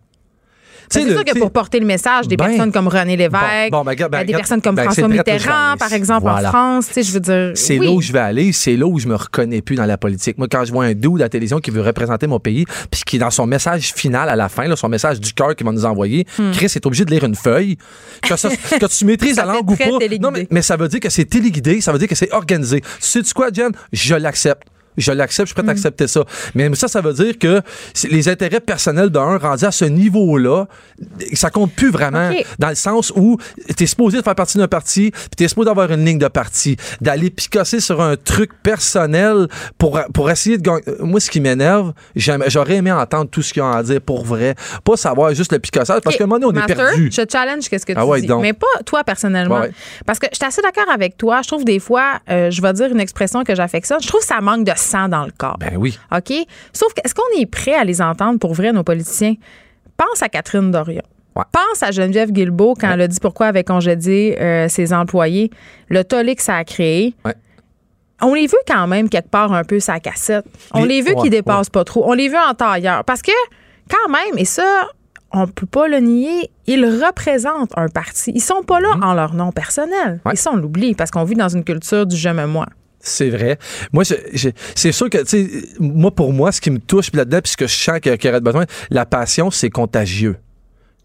C'est 0.92 1.10
sûr 1.10 1.24
que 1.26 1.32
tu 1.34 1.40
pour 1.40 1.52
porter 1.52 1.80
le 1.80 1.86
message, 1.86 2.28
des 2.28 2.38
Ben, 2.38 2.48
personnes 2.48 2.72
comme 2.72 2.88
René 2.88 3.16
Lévesque, 3.18 3.72
Bon, 3.72 3.80
bon, 3.80 3.84
ben, 3.84 4.08
ben, 4.10 4.26
des 4.26 4.34
personnes 4.34 4.62
comme 4.62 4.78
François 4.78 5.08
Mitterrand, 5.08 5.76
par 5.78 5.92
exemple, 5.94 6.22
Voilà. 6.22 6.50
en 6.50 6.52
France, 6.52 6.88
tu 6.88 6.94
sais, 6.96 7.04
je 7.04 7.12
veux 7.14 7.20
dire. 7.20 7.52
C'est 7.56 7.80
oui. 7.80 7.86
là 7.88 7.92
où 7.94 8.02
je 8.02 8.12
vais 8.14 8.20
aller, 8.20 8.52
c'est 8.52 8.76
là 8.76 8.86
où 8.86 9.00
je 9.00 9.08
me 9.08 9.16
reconnais 9.16 9.62
plus 9.62 9.76
dans 9.76 9.86
la 9.86 9.98
politique. 9.98 10.38
Moi, 10.38 10.48
quand 10.52 10.66
je 10.66 10.72
vois 10.72 10.86
un 10.86 10.94
dude 10.94 11.16
à 11.22 11.26
la 11.26 11.30
télévision 11.30 11.60
qui 11.60 11.72
veut 11.72 11.82
représenter 11.82 12.28
mon 12.28 12.40
pays, 12.40 12.66
puis 12.92 13.02
qui, 13.06 13.18
dans 13.18 13.32
son 13.32 13.46
message 13.48 13.94
final 13.94 14.30
à 14.30 14.36
la 14.36 14.50
fin, 14.50 14.68
là, 14.68 14.76
son 14.76 14.90
message 14.90 15.20
du 15.20 15.34
cœur 15.34 15.56
qu'il 15.56 15.66
va 15.66 15.72
nous 15.72 15.86
envoyer, 15.86 16.26
Chris 16.54 16.66
est 16.76 16.86
obligé 16.86 17.06
de 17.06 17.12
lire 17.12 17.24
une 17.24 17.36
feuille. 17.36 17.78
Que, 18.22 18.36
ça- 18.36 18.50
que 18.80 18.86
tu 18.86 19.06
maîtrises 19.06 19.38
Hmm. 19.38 19.46
La 19.48 19.54
langue 19.54 19.72
ou 19.72 19.76
pas. 19.76 19.86
téléguidé. 20.00 20.20
Non, 20.20 20.32
mais, 20.32 20.48
mais 20.52 20.62
ça 20.62 20.76
veut 20.76 20.88
dire 20.88 21.00
que 21.00 21.10
c'est 21.10 21.26
téléguidé, 21.26 21.80
ça 21.82 21.92
veut 21.94 22.00
dire 22.00 22.08
que 22.08 22.16
c'est 22.16 22.32
organisé. 22.34 22.82
Tu 22.82 22.88
sais 23.02 23.22
quoi, 23.34 23.48
Jen? 23.54 23.72
Je 23.94 24.16
l'accepte. 24.16 24.68
Je 24.98 25.12
l'accepte, 25.12 25.48
je 25.50 25.54
suis 25.54 25.62
prêt 25.62 25.68
à 25.70 25.72
accepter 25.72 26.08
ça. 26.08 26.24
Mais 26.56 26.74
ça, 26.76 26.88
ça 26.88 27.02
veut 27.02 27.14
dire 27.14 27.38
que 27.40 27.62
les 28.10 28.28
intérêts 28.30 28.60
personnels 28.60 29.10
d'un 29.10 29.38
rendu 29.38 29.66
à 29.66 29.72
ce 29.72 29.86
niveau-là, 29.86 30.66
ça 31.34 31.50
compte 31.50 31.74
plus 31.74 31.90
vraiment 31.92 32.32
dans 32.60 32.70
le 32.70 32.76
sens 32.76 33.12
où 33.16 33.38
tu 33.78 33.84
es 33.84 33.88
supposé 33.88 34.18
de 34.18 34.24
faire 34.24 34.36
partie 34.36 34.58
d'un 34.58 34.68
parti, 34.68 35.12
puis 35.12 35.30
tu 35.38 35.44
es 35.44 35.48
supposé 35.48 35.66
d'avoir 35.68 35.92
une 35.92 36.06
ligne 36.06 36.18
de 36.18 36.28
parti, 36.28 36.76
d'aller 37.00 37.30
picasser 37.30 37.80
sur 37.80 38.02
un 38.02 38.16
truc 38.16 38.52
personnel 38.62 39.48
pour, 39.78 40.00
pour 40.14 40.30
essayer 40.30 40.58
de 40.58 40.64
gagner. 40.64 40.82
Moi, 41.00 41.20
ce 41.20 41.30
qui 41.30 41.40
m'énerve, 41.40 41.94
j'aurais 42.16 42.76
aimé 42.76 42.92
entendre 42.92 43.30
tout 43.30 43.42
ce 43.42 43.54
qu'ils 43.54 43.62
ont 43.62 43.72
à 43.72 43.84
dire 43.84 44.02
pour 44.02 44.26
vrai, 44.26 44.56
pas 44.84 44.98
savoir 44.98 45.34
juste 45.34 45.52
le 45.52 45.60
picassage, 45.60 46.02
parce 46.02 46.18
qu'à 46.18 46.24
un 46.24 46.28
moment 46.28 46.40
donné, 46.40 46.60
on 46.60 46.64
est 46.64 46.74
perdu. 46.74 47.10
Je 47.12 47.22
challenge 47.32 47.70
qu'est-ce 47.70 47.86
que 47.86 47.94
tu 47.94 48.00
Ah 48.00 48.06
ouais, 48.06 48.22
dis. 48.22 48.28
donc. 48.28 48.42
Mais 48.42 48.54
pas 48.54 48.68
toi 48.86 49.04
personnellement. 49.04 49.62
Ouais. 49.62 49.72
Parce 50.06 50.20
que 50.20 50.28
je 50.32 50.36
suis 50.38 50.46
assez 50.46 50.62
d'accord 50.62 50.92
avec 50.94 51.18
toi. 51.18 51.42
Je 51.42 51.48
trouve 51.48 51.64
des 51.66 51.80
fois, 51.80 52.20
euh, 52.30 52.52
je 52.52 52.62
vais 52.62 52.74
dire 52.74 52.88
une 52.88 53.00
expression 53.00 53.44
que 53.44 53.56
j'affectionne. 53.56 54.00
Je 54.02 54.08
trouve 54.08 54.22
que 54.22 54.28
ça 54.28 54.42
manque 54.42 54.66
de 54.66 54.72
sang 54.82 55.08
dans 55.10 55.24
le 55.26 55.32
corps. 55.38 55.58
Ben 55.60 55.76
oui. 55.78 55.98
OK? 56.16 56.34
Sauf 56.74 56.94
que, 56.94 57.02
est-ce 57.06 57.16
qu'on 57.16 57.40
est 57.40 57.46
prêt 57.46 57.74
à 57.76 57.84
les 57.84 58.02
entendre 58.02 58.40
pour 58.40 58.54
vrai, 58.54 58.72
nos 58.74 58.84
politiciens? 58.84 59.36
Pense 59.98 60.22
à 60.22 60.30
Catherine 60.30 60.72
Dorion. 60.72 61.04
Ouais. 61.36 61.44
Pense 61.52 61.82
à 61.84 61.92
Geneviève 61.92 62.32
Guilbeault 62.32 62.74
quand 62.80 62.92
elle 62.92 63.02
a 63.02 63.08
dit 63.08 63.20
pourquoi 63.22 63.48
avait 63.48 63.64
congédié 63.64 64.38
euh, 64.42 64.68
ses 64.68 64.92
employés, 64.94 65.50
le 65.88 66.04
tollé 66.04 66.36
que 66.36 66.42
ça 66.44 66.56
a 66.58 66.64
créé. 66.66 67.16
Ouais. 67.24 67.36
On 68.22 68.34
les 68.34 68.48
veut 68.48 68.60
quand 68.68 68.86
même 68.88 69.08
quelque 69.10 69.30
part 69.30 69.54
un 69.54 69.64
peu 69.64 69.80
sa 69.80 70.00
cassette. 70.00 70.46
On 70.74 70.84
Les- 70.84 70.96
les 70.96 71.02
veut 71.02 71.16
qu'ils 71.22 71.32
dépassent 71.32 71.70
pas 71.70 71.84
trop. 71.84 72.04
On 72.10 72.14
les 72.14 72.28
veut 72.30 72.38
en 72.38 72.54
tailleur. 72.54 73.04
Parce 73.06 73.22
que, 73.22 73.32
quand 73.90 74.12
même, 74.12 74.38
et 74.38 74.46
ça, 74.46 74.90
on 75.32 75.48
peut 75.48 75.66
pas 75.66 75.88
le 75.88 76.00
nier, 76.00 76.52
ils 76.68 76.86
représentent 76.86 77.72
un 77.78 77.88
parti. 77.88 78.32
Ils 78.36 78.42
sont 78.42 78.62
pas 78.64 78.80
là 78.80 78.90
en 79.02 79.14
leur 79.14 79.34
nom 79.34 79.52
personnel. 79.52 80.20
Et 80.32 80.36
ça, 80.36 80.52
on 80.52 80.58
l'oublie 80.58 80.94
parce 80.96 81.10
qu'on 81.12 81.24
vit 81.24 81.36
dans 81.36 81.50
une 81.50 81.64
culture 81.64 82.06
du 82.06 82.16
je 82.18 82.30
me 82.30 82.46
moi. 82.46 82.66
C'est 83.04 83.30
vrai. 83.30 83.58
Moi, 83.92 84.04
c'est 84.06 84.92
sûr 84.92 85.10
que, 85.10 85.18
tu 85.20 85.26
sais, 85.28 85.50
moi, 85.80 86.12
pour 86.12 86.32
moi, 86.34 86.52
ce 86.52 86.62
qui 86.62 86.70
me 86.72 86.80
touche 86.80 87.12
là-dedans, 87.14 87.40
puis 87.44 87.52
ce 87.52 87.58
que 87.58 87.68
je 87.68 87.76
sens 87.76 88.00
qu'il 88.00 88.12
y 88.12 88.28
a- 88.28 88.30
aurait 88.30 88.42
besoin, 88.42 88.66
la 88.90 89.06
passion, 89.06 89.50
c'est 89.52 89.70
contagieux. 89.72 90.38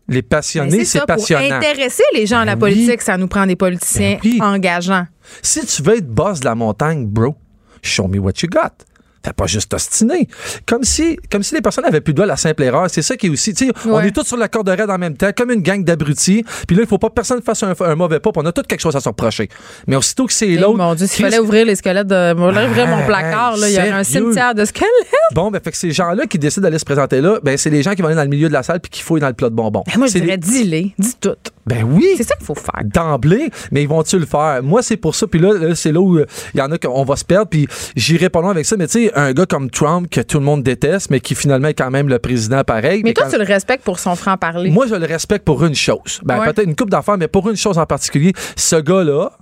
Les 0.08 0.22
passionnés, 0.22 0.84
c'est 0.84 1.04
passionnant. 1.06 1.58
Pour 1.58 1.68
intéresser 1.68 2.04
les 2.14 2.26
gens 2.26 2.38
à 2.40 2.44
la 2.44 2.54
Ben 2.54 2.66
oui. 2.66 2.74
politique, 2.74 3.02
ça 3.02 3.16
nous 3.16 3.26
prend 3.26 3.46
des 3.46 3.56
politiciens 3.56 4.18
Ben 4.22 4.30
oui. 4.30 4.38
engageants. 4.40 5.06
Si 5.42 5.64
tu 5.66 5.82
veux 5.82 5.96
être 5.96 6.06
boss 6.08 6.40
de 6.40 6.44
la 6.44 6.54
montagne, 6.54 7.06
bro, 7.06 7.34
show 7.82 8.06
me 8.06 8.18
what 8.18 8.32
you 8.42 8.48
got. 8.48 8.84
Fais 9.26 9.32
pas 9.32 9.46
juste 9.48 9.74
ostiner. 9.74 10.28
Comme 10.66 10.84
si, 10.84 11.18
comme 11.32 11.42
si 11.42 11.56
les 11.56 11.60
personnes 11.60 11.84
avaient 11.84 12.00
plus 12.00 12.12
de 12.12 12.18
doigts 12.18 12.26
à 12.26 12.28
la 12.28 12.36
simple 12.36 12.62
erreur. 12.62 12.86
C'est 12.88 13.02
ça 13.02 13.16
qui 13.16 13.26
est 13.26 13.30
aussi. 13.30 13.52
On 13.86 13.98
est 14.00 14.12
tous 14.12 14.22
sur 14.22 14.36
la 14.36 14.46
corde 14.46 14.68
raide 14.68 14.88
en 14.88 14.98
même 14.98 15.16
temps, 15.16 15.30
comme 15.36 15.50
une 15.50 15.62
gang 15.62 15.82
d'abrutis. 15.82 16.44
Puis 16.68 16.76
là, 16.76 16.82
il 16.84 16.88
faut 16.88 16.98
pas 16.98 17.08
que 17.08 17.14
personne 17.14 17.42
fasse 17.42 17.64
un, 17.64 17.72
un 17.80 17.94
mauvais 17.96 18.20
pas. 18.20 18.30
puis 18.30 18.40
on 18.44 18.46
a 18.46 18.52
tous 18.52 18.62
quelque 18.62 18.80
chose 18.80 18.94
à 18.94 19.00
se 19.00 19.08
reprocher. 19.08 19.48
Mais 19.88 19.96
aussitôt 19.96 20.26
que 20.26 20.32
c'est 20.32 20.46
l'autre. 20.54 20.78
Mon 20.78 20.94
Dieu, 20.94 21.08
s'il 21.08 21.24
fallait 21.24 21.40
ouvrir 21.40 21.66
les 21.66 21.74
squelettes 21.74 22.06
de. 22.06 22.34
ouvrir 22.34 22.86
mon 22.86 22.98
Ah, 22.98 23.06
placard, 23.06 23.56
là, 23.56 23.68
il 23.68 23.74
y 23.74 23.78
aurait 23.78 23.90
un 23.90 24.04
cimetière 24.04 24.54
de 24.54 24.64
squelettes. 24.64 24.86
Bon, 25.34 25.50
ben, 25.50 25.60
fait 25.60 25.72
que 25.72 25.76
ces 25.76 25.90
gens-là 25.90 26.26
qui 26.26 26.38
décident 26.38 26.62
d'aller 26.62 26.78
se 26.78 26.84
présenter 26.84 27.20
là, 27.20 27.40
ben, 27.42 27.56
c'est 27.56 27.70
les 27.70 27.82
gens 27.82 27.94
qui 27.94 28.02
vont 28.02 28.06
aller 28.08 28.16
dans 28.16 28.22
le 28.22 28.28
milieu 28.28 28.46
de 28.48 28.52
la 28.52 28.62
salle 28.62 28.78
puis 28.80 28.90
qui 28.90 29.02
fouillent 29.02 29.20
dans 29.20 29.26
le 29.26 29.34
plat 29.34 29.50
de 29.50 29.54
bonbons. 29.56 29.82
Ben, 29.88 29.98
moi, 29.98 30.06
je 30.06 30.12
dirais, 30.12 30.26
les- 30.26 30.36
dis-les, 30.36 30.94
dis 30.98 31.14
tout. 31.20 31.34
Ben 31.66 31.82
oui. 31.82 32.06
C'est 32.16 32.22
ça 32.22 32.36
qu'il 32.36 32.46
faut 32.46 32.54
faire. 32.54 32.80
d'emblée, 32.84 33.50
mais 33.72 33.82
ils 33.82 33.88
vont-tu 33.88 34.20
le 34.20 34.26
faire? 34.26 34.62
Moi, 34.62 34.82
c'est 34.82 34.96
pour 34.96 35.16
ça. 35.16 35.26
Puis 35.26 35.40
là, 35.40 35.52
là, 35.54 35.74
c'est 35.74 35.90
là 35.90 35.98
où 36.00 36.16
euh, 36.18 36.26
il 36.54 36.58
y 36.58 36.62
en 36.62 36.70
a 36.70 36.78
qu'on 36.78 37.02
va 37.04 37.16
se 37.16 37.24
perdre. 37.24 37.48
Puis 37.48 37.66
j'irai 37.96 38.28
pas 38.30 38.40
loin 38.40 38.50
avec 38.52 38.64
ça. 38.66 38.76
Mais 38.76 38.86
tu 38.86 39.04
sais, 39.06 39.12
un 39.16 39.32
gars 39.32 39.46
comme 39.46 39.70
Trump, 39.70 40.08
que 40.10 40.20
tout 40.20 40.38
le 40.38 40.44
monde 40.44 40.62
déteste, 40.62 41.10
mais 41.10 41.20
qui 41.20 41.34
finalement 41.34 41.68
est 41.68 41.74
quand 41.74 41.90
même 41.90 42.08
le 42.08 42.18
président 42.18 42.62
pareil. 42.62 43.00
Mais 43.02 43.12
toi, 43.14 43.24
quand- 43.24 43.30
tu 43.32 43.38
le 43.38 43.44
respectes 43.44 43.82
pour 43.82 43.98
son 43.98 44.14
franc-parler. 44.14 44.70
Moi, 44.70 44.86
je 44.86 44.94
le 44.94 45.06
respecte 45.06 45.44
pour 45.44 45.64
une 45.64 45.74
chose. 45.74 46.20
Ben, 46.22 46.38
Ouais. 46.38 46.44
peut-être 46.52 46.68
une 46.68 46.76
coupe 46.76 46.90
d'affaires, 46.90 47.16
mais 47.18 47.26
pour 47.28 47.48
une 47.50 47.56
chose 47.56 47.78
en 47.78 47.86
particulier. 47.86 48.32
Ce 48.56 48.76
gars-là 48.76 49.32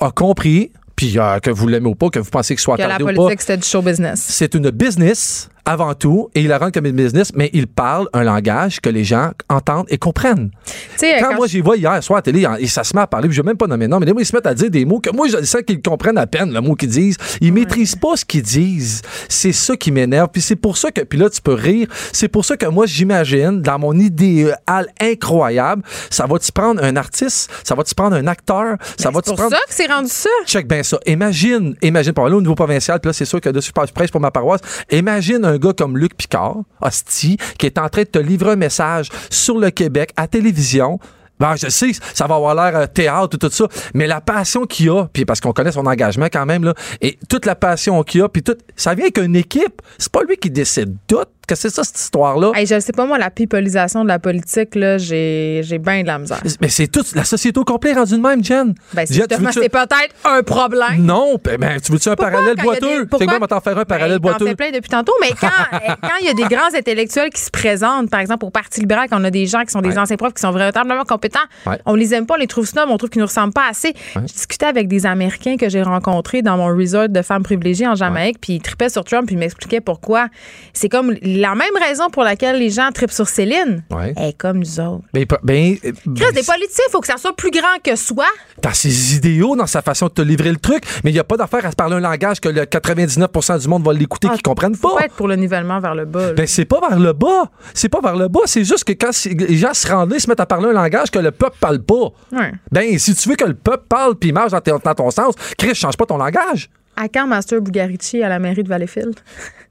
a 0.00 0.10
compris, 0.10 0.72
puis 0.96 1.18
euh, 1.18 1.38
que 1.38 1.50
vous 1.50 1.68
l'aimez 1.68 1.88
ou 1.88 1.94
pas, 1.94 2.08
que 2.10 2.18
vous 2.18 2.28
pensez 2.30 2.54
qu'il 2.54 2.60
soit 2.62 2.76
que 2.76 2.82
la 2.82 2.86
attardé 2.88 3.04
ou 3.04 3.06
pas, 3.08 3.14
politique, 3.14 3.40
c'était 3.40 3.56
du 3.56 3.66
show 3.66 3.80
business. 3.82 4.20
c'est 4.28 4.54
une 4.54 4.70
business 4.70 5.48
avant 5.66 5.94
tout, 5.94 6.28
et 6.34 6.42
il 6.42 6.48
la 6.48 6.58
rend 6.58 6.70
comme 6.70 6.86
une 6.86 6.96
business, 6.96 7.32
mais 7.34 7.50
il 7.52 7.66
parle 7.66 8.08
un 8.12 8.22
langage 8.22 8.80
que 8.80 8.90
les 8.90 9.04
gens 9.04 9.30
entendent 9.48 9.86
et 9.88 9.98
comprennent. 9.98 10.50
Tu 10.66 10.72
sais, 10.98 11.16
Quand, 11.20 11.30
quand 11.30 11.36
moi 11.36 11.46
j'y 11.46 11.60
vois 11.60 11.76
hier 11.76 12.02
soir 12.02 12.18
à 12.18 12.18
la 12.18 12.22
télé, 12.22 12.46
et 12.58 12.66
ça 12.66 12.84
se 12.84 12.94
met 12.94 13.02
à 13.02 13.06
parler, 13.06 13.28
puis 13.28 13.36
je 13.36 13.42
vais 13.42 13.46
même 13.46 13.56
pas 13.56 13.66
nommer 13.66 13.88
non, 13.88 13.98
mais 13.98 14.06
des 14.06 14.12
fois, 14.12 14.22
ils 14.22 14.26
se 14.26 14.34
mettent 14.34 14.46
à 14.46 14.54
dire 14.54 14.70
des 14.70 14.84
mots 14.84 15.00
que 15.00 15.10
moi 15.10 15.26
je 15.28 15.42
sens 15.44 15.62
qu'ils 15.66 15.80
comprennent 15.80 16.18
à 16.18 16.26
peine 16.26 16.52
le 16.52 16.60
mot 16.60 16.74
qu'ils 16.74 16.88
disent. 16.90 17.16
Ils 17.40 17.52
maîtrisent 17.52 17.96
pas 17.96 18.16
ce 18.16 18.24
qu'ils 18.24 18.42
disent. 18.42 19.02
C'est 19.28 19.52
ça 19.52 19.76
qui 19.76 19.90
m'énerve. 19.92 20.28
Puis 20.32 20.42
c'est 20.42 20.56
pour 20.56 20.76
ça 20.76 20.90
que, 20.90 21.00
puis 21.00 21.18
là 21.18 21.30
tu 21.30 21.40
peux 21.40 21.54
rire, 21.54 21.88
c'est 22.12 22.28
pour 22.28 22.44
ça 22.44 22.56
que 22.56 22.66
moi 22.66 22.86
j'imagine, 22.86 23.62
dans 23.62 23.78
mon 23.78 23.94
idéal 23.98 24.88
incroyable, 25.00 25.82
ça 26.10 26.26
va-tu 26.26 26.52
prendre 26.52 26.82
un 26.82 26.96
artiste, 26.96 27.50
ça 27.62 27.74
va-tu 27.74 27.94
prendre 27.94 28.16
un 28.16 28.26
acteur, 28.26 28.76
ça 28.98 29.08
Ben, 29.10 29.14
va-tu 29.14 29.30
c'est 29.30 29.36
pour 29.36 29.36
prendre... 29.36 29.50
ça 29.56 29.62
que 29.66 29.74
c'est 29.74 29.86
rendu 29.86 30.08
ça. 30.10 30.30
Check 30.46 30.68
bien 30.68 30.82
ça. 30.82 30.98
Imagine, 31.06 31.74
imagine, 31.82 32.12
pour 32.12 32.26
aller 32.26 32.34
au 32.34 32.40
niveau 32.40 32.54
provincial, 32.54 33.00
puis 33.00 33.08
là, 33.08 33.12
c'est 33.12 33.24
sûr 33.24 33.40
que 33.40 33.48
dessus, 33.48 33.72
je 33.74 33.92
prêche 33.92 34.10
pour 34.10 34.20
ma 34.20 34.30
paroisse. 34.30 34.60
Imagine 34.90 35.44
un 35.44 35.53
gars 35.58 35.72
comme 35.72 35.98
Luc 35.98 36.16
Picard, 36.16 36.58
hostie, 36.80 37.36
qui 37.58 37.66
est 37.66 37.78
en 37.78 37.88
train 37.88 38.02
de 38.02 38.08
te 38.08 38.18
livrer 38.18 38.52
un 38.52 38.56
message 38.56 39.08
sur 39.30 39.58
le 39.58 39.70
Québec, 39.70 40.10
à 40.16 40.26
télévision. 40.26 40.98
Ben, 41.40 41.56
je 41.56 41.68
sais, 41.68 41.90
ça 42.14 42.26
va 42.26 42.36
avoir 42.36 42.54
l'air 42.54 42.78
euh, 42.78 42.86
théâtre, 42.86 43.36
tout 43.36 43.50
ça, 43.50 43.66
mais 43.92 44.06
la 44.06 44.20
passion 44.20 44.66
qu'il 44.66 44.88
a, 44.90 45.06
puis 45.12 45.24
parce 45.24 45.40
qu'on 45.40 45.52
connaît 45.52 45.72
son 45.72 45.84
engagement 45.84 46.26
quand 46.32 46.46
même, 46.46 46.72
et 47.00 47.18
toute 47.28 47.44
la 47.44 47.56
passion 47.56 48.02
qu'il 48.04 48.22
a, 48.22 48.28
puis 48.28 48.42
tout, 48.42 48.56
ça 48.76 48.94
vient 48.94 49.10
qu'une 49.10 49.34
équipe. 49.34 49.82
C'est 49.98 50.12
pas 50.12 50.22
lui 50.22 50.36
qui 50.36 50.50
décide 50.50 50.96
tout. 51.08 51.24
Que 51.46 51.54
c'est 51.54 51.70
ça, 51.70 51.84
cette 51.84 51.98
histoire-là? 51.98 52.52
Hey, 52.54 52.66
je 52.66 52.80
sais 52.80 52.92
pas, 52.92 53.04
moi, 53.06 53.18
la 53.18 53.30
pipolisation 53.30 54.02
de 54.02 54.08
la 54.08 54.18
politique, 54.18 54.74
là, 54.74 54.98
j'ai 54.98 55.60
j'ai 55.64 55.78
bien 55.78 56.02
de 56.02 56.06
la 56.06 56.18
misère. 56.18 56.40
Mais 56.60 56.68
c'est 56.68 56.86
tout, 56.86 57.04
la 57.14 57.24
société 57.24 57.58
au 57.58 57.64
complet 57.64 57.92
rendue 57.92 58.16
de 58.16 58.22
même, 58.22 58.42
Jen. 58.42 58.74
Ben, 58.92 59.06
c'est 59.06 59.14
tu 59.14 59.34
c'est 59.52 59.68
peut-être 59.68 60.14
un 60.24 60.42
problème. 60.42 60.96
Non, 61.04 61.36
ben, 61.42 61.58
ben, 61.58 61.80
tu 61.80 61.92
veux-tu 61.92 62.08
un 62.08 62.16
Pourquoi, 62.16 62.32
parallèle 62.32 62.56
boiteux? 62.56 63.08
On 63.12 63.38
va 63.40 63.46
t'en 63.46 63.60
faire 63.60 63.78
un 63.78 63.84
parallèle 63.84 64.18
Ben, 64.18 64.30
boiteux? 64.30 64.54
plein 64.54 64.70
depuis 64.70 64.88
tantôt, 64.90 65.12
mais 65.20 65.30
quand 65.38 65.46
euh, 65.72 65.78
quand 66.00 66.16
il 66.20 66.26
y 66.26 66.30
a 66.30 66.34
des 66.34 66.54
grands 66.54 66.74
intellectuels 66.74 67.30
qui 67.30 67.40
se 67.42 67.50
présentent, 67.50 68.10
par 68.10 68.20
exemple 68.20 68.44
au 68.46 68.50
Parti 68.50 68.80
libéral, 68.80 69.08
quand 69.10 69.20
on 69.20 69.24
a 69.24 69.30
des 69.30 69.46
gens 69.46 69.62
qui 69.64 69.70
sont 69.70 69.80
des 69.80 69.90
Ouais. 69.90 69.98
anciens 69.98 70.16
profs 70.16 70.34
qui 70.34 70.40
sont 70.40 70.50
véritablement 70.52 71.04
compétents, 71.04 71.38
Ouais. 71.66 71.78
on 71.86 71.94
les 71.94 72.14
aime 72.14 72.26
pas, 72.26 72.34
on 72.34 72.38
les 72.38 72.46
trouve 72.46 72.66
snobs, 72.66 72.88
on 72.90 72.96
trouve 72.96 73.10
qu'ils 73.10 73.20
nous 73.20 73.26
ressemblent 73.26 73.52
pas 73.52 73.68
assez. 73.68 73.92
Je 74.14 74.20
discutais 74.20 74.66
avec 74.66 74.88
des 74.88 75.06
Américains 75.06 75.56
que 75.56 75.68
j'ai 75.68 75.82
rencontrés 75.82 76.42
dans 76.42 76.56
mon 76.56 76.66
resort 76.76 77.08
de 77.08 77.22
femmes 77.22 77.42
privilégiées 77.42 77.86
en 77.86 77.94
Jamaïque, 77.94 78.38
puis 78.40 78.54
ils 78.54 78.60
tripaient 78.62 78.88
sur 78.88 79.04
Trump, 79.04 79.26
puis 79.26 79.34
ils 79.36 79.38
m'expliquaient 79.38 79.80
pourquoi. 79.80 80.28
C'est 80.72 80.88
comme 80.88 81.14
la 81.34 81.54
même 81.54 81.74
raison 81.80 82.08
pour 82.10 82.22
laquelle 82.24 82.58
les 82.58 82.70
gens 82.70 82.90
tripent 82.92 83.10
sur 83.12 83.28
Céline. 83.28 83.82
Ouais. 83.90 84.12
Elle 84.16 84.28
est 84.30 84.32
comme 84.38 84.58
nous 84.58 84.80
autres. 84.80 85.04
Ben, 85.12 85.24
ben, 85.42 85.76
Chris, 85.78 85.92
ben, 86.06 86.32
des 86.32 86.42
politiciens, 86.42 86.84
il 86.88 86.90
faut 86.90 87.00
que 87.00 87.06
ça 87.06 87.16
soit 87.16 87.34
plus 87.36 87.50
grand 87.50 87.78
que 87.82 87.96
soi. 87.96 88.26
dans 88.62 88.72
ses 88.74 89.16
idéaux, 89.16 89.56
dans 89.56 89.66
sa 89.66 89.82
façon 89.82 90.06
de 90.06 90.12
te 90.12 90.22
livrer 90.22 90.50
le 90.50 90.56
truc, 90.58 90.82
mais 91.04 91.10
il 91.10 91.14
n'y 91.14 91.18
a 91.20 91.24
pas 91.24 91.36
d'affaire 91.36 91.64
à 91.66 91.70
se 91.70 91.76
parler 91.76 91.96
un 91.96 92.00
langage 92.00 92.40
que 92.40 92.48
le 92.48 92.62
99% 92.62 93.60
du 93.60 93.68
monde 93.68 93.84
va 93.84 93.92
l'écouter 93.92 94.28
Ah, 94.30 94.36
qui 94.36 94.42
comprennent 94.42 94.76
pas. 94.76 94.96
pas 94.96 95.04
être 95.04 95.14
pour 95.14 95.28
le 95.28 95.36
nivellement 95.36 95.80
vers 95.80 95.94
le 95.94 96.04
bas. 96.04 96.28
là. 96.28 96.32
Ben, 96.34 96.46
c'est 96.46 96.64
pas 96.64 96.80
vers 96.88 96.98
le 96.98 97.12
bas. 97.12 97.50
C'est 97.74 97.88
pas 97.88 98.00
vers 98.00 98.16
le 98.16 98.28
bas. 98.28 98.40
C'est 98.46 98.64
juste 98.64 98.84
que 98.84 98.92
quand 98.92 99.10
les 99.26 99.56
gens 99.56 99.74
se 99.74 99.86
rendent 99.86 100.10
là, 100.10 100.16
ils 100.16 100.20
se 100.20 100.28
mettent 100.28 100.40
à 100.40 100.46
parler 100.46 100.68
un 100.68 100.72
langage 100.72 101.10
que 101.10 101.18
le 101.18 101.30
peuple 101.30 101.56
parle 101.60 101.80
pas. 101.82 102.10
Ouais. 102.32 102.52
Ben, 102.72 102.98
si 102.98 103.14
tu 103.14 103.28
veux 103.28 103.36
que 103.36 103.44
le 103.44 103.54
peuple 103.54 103.84
parle 103.88 104.14
puis 104.16 104.32
marche 104.32 104.52
dans 104.52 104.60
ton 104.94 105.10
sens, 105.10 105.34
Chris, 105.58 105.74
change 105.74 105.96
pas 105.96 106.06
ton 106.06 106.16
langage. 106.16 106.68
À 106.96 107.08
quand 107.08 107.26
Master 107.26 107.60
Bugarici 107.60 108.22
à 108.22 108.28
la 108.28 108.38
mairie 108.38 108.62
de 108.62 108.68
Valleyfield? 108.68 109.14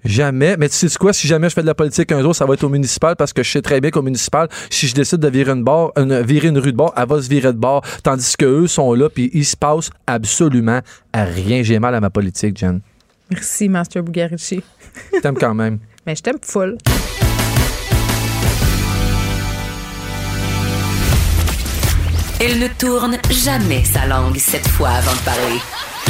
Jamais. 0.04 0.58
Mais 0.58 0.68
tu 0.68 0.76
sais 0.76 0.98
quoi? 1.00 1.14
Si 1.14 1.28
jamais 1.28 1.48
je 1.48 1.54
fais 1.54 1.62
de 1.62 1.68
la 1.68 1.76
politique 1.76 2.12
un 2.12 2.22
jour, 2.22 2.36
ça 2.36 2.46
va 2.46 2.54
être 2.56 2.64
au 2.64 2.70
municipal 2.70 3.16
parce 3.16 3.32
que 3.32 3.44
je 3.44 3.50
sais 3.50 3.62
très 3.62 3.80
bien 3.80 3.92
qu'au 3.92 4.02
municipal, 4.02 4.50
si 4.70 4.88
je 4.88 4.94
décide 4.94 5.20
de 5.20 5.30
virer 5.30 5.52
une, 5.52 5.64
barre, 5.64 5.92
une, 5.96 6.22
virer 6.22 6.50
une 6.50 6.58
rue 6.58 6.74
de 6.74 6.78
bord, 6.78 6.94
elle 6.98 7.08
va 7.08 7.22
se 7.22 7.30
virer 7.30 7.54
de 7.54 7.58
bord. 7.58 7.82
Tandis 8.04 8.36
qu'eux 8.38 8.68
sont 8.68 8.94
là 8.94 9.10
puis 9.10 9.30
il 9.34 9.46
se 9.46 9.56
passe 9.56 9.90
absolument 10.06 10.82
à 11.14 11.24
rien. 11.24 11.64
J'ai 11.64 11.80
mal 11.80 11.96
à 11.96 12.02
ma 12.02 12.10
politique, 12.10 12.58
Jen. 12.58 12.82
Merci, 13.30 13.70
Master 13.70 14.04
Bugarici. 14.04 14.62
Je 15.14 15.20
t'aime 15.22 15.38
quand 15.38 15.54
même. 15.54 15.80
Mais 16.06 16.16
je 16.16 16.22
t'aime 16.22 16.40
full. 16.42 16.78
Elle 22.42 22.60
ne 22.60 22.68
tourne 22.68 23.18
jamais 23.32 23.86
sa 23.86 24.06
langue 24.06 24.36
cette 24.38 24.68
fois 24.68 24.90
avant 24.90 25.14
de 25.14 25.20
parler. 25.20 25.60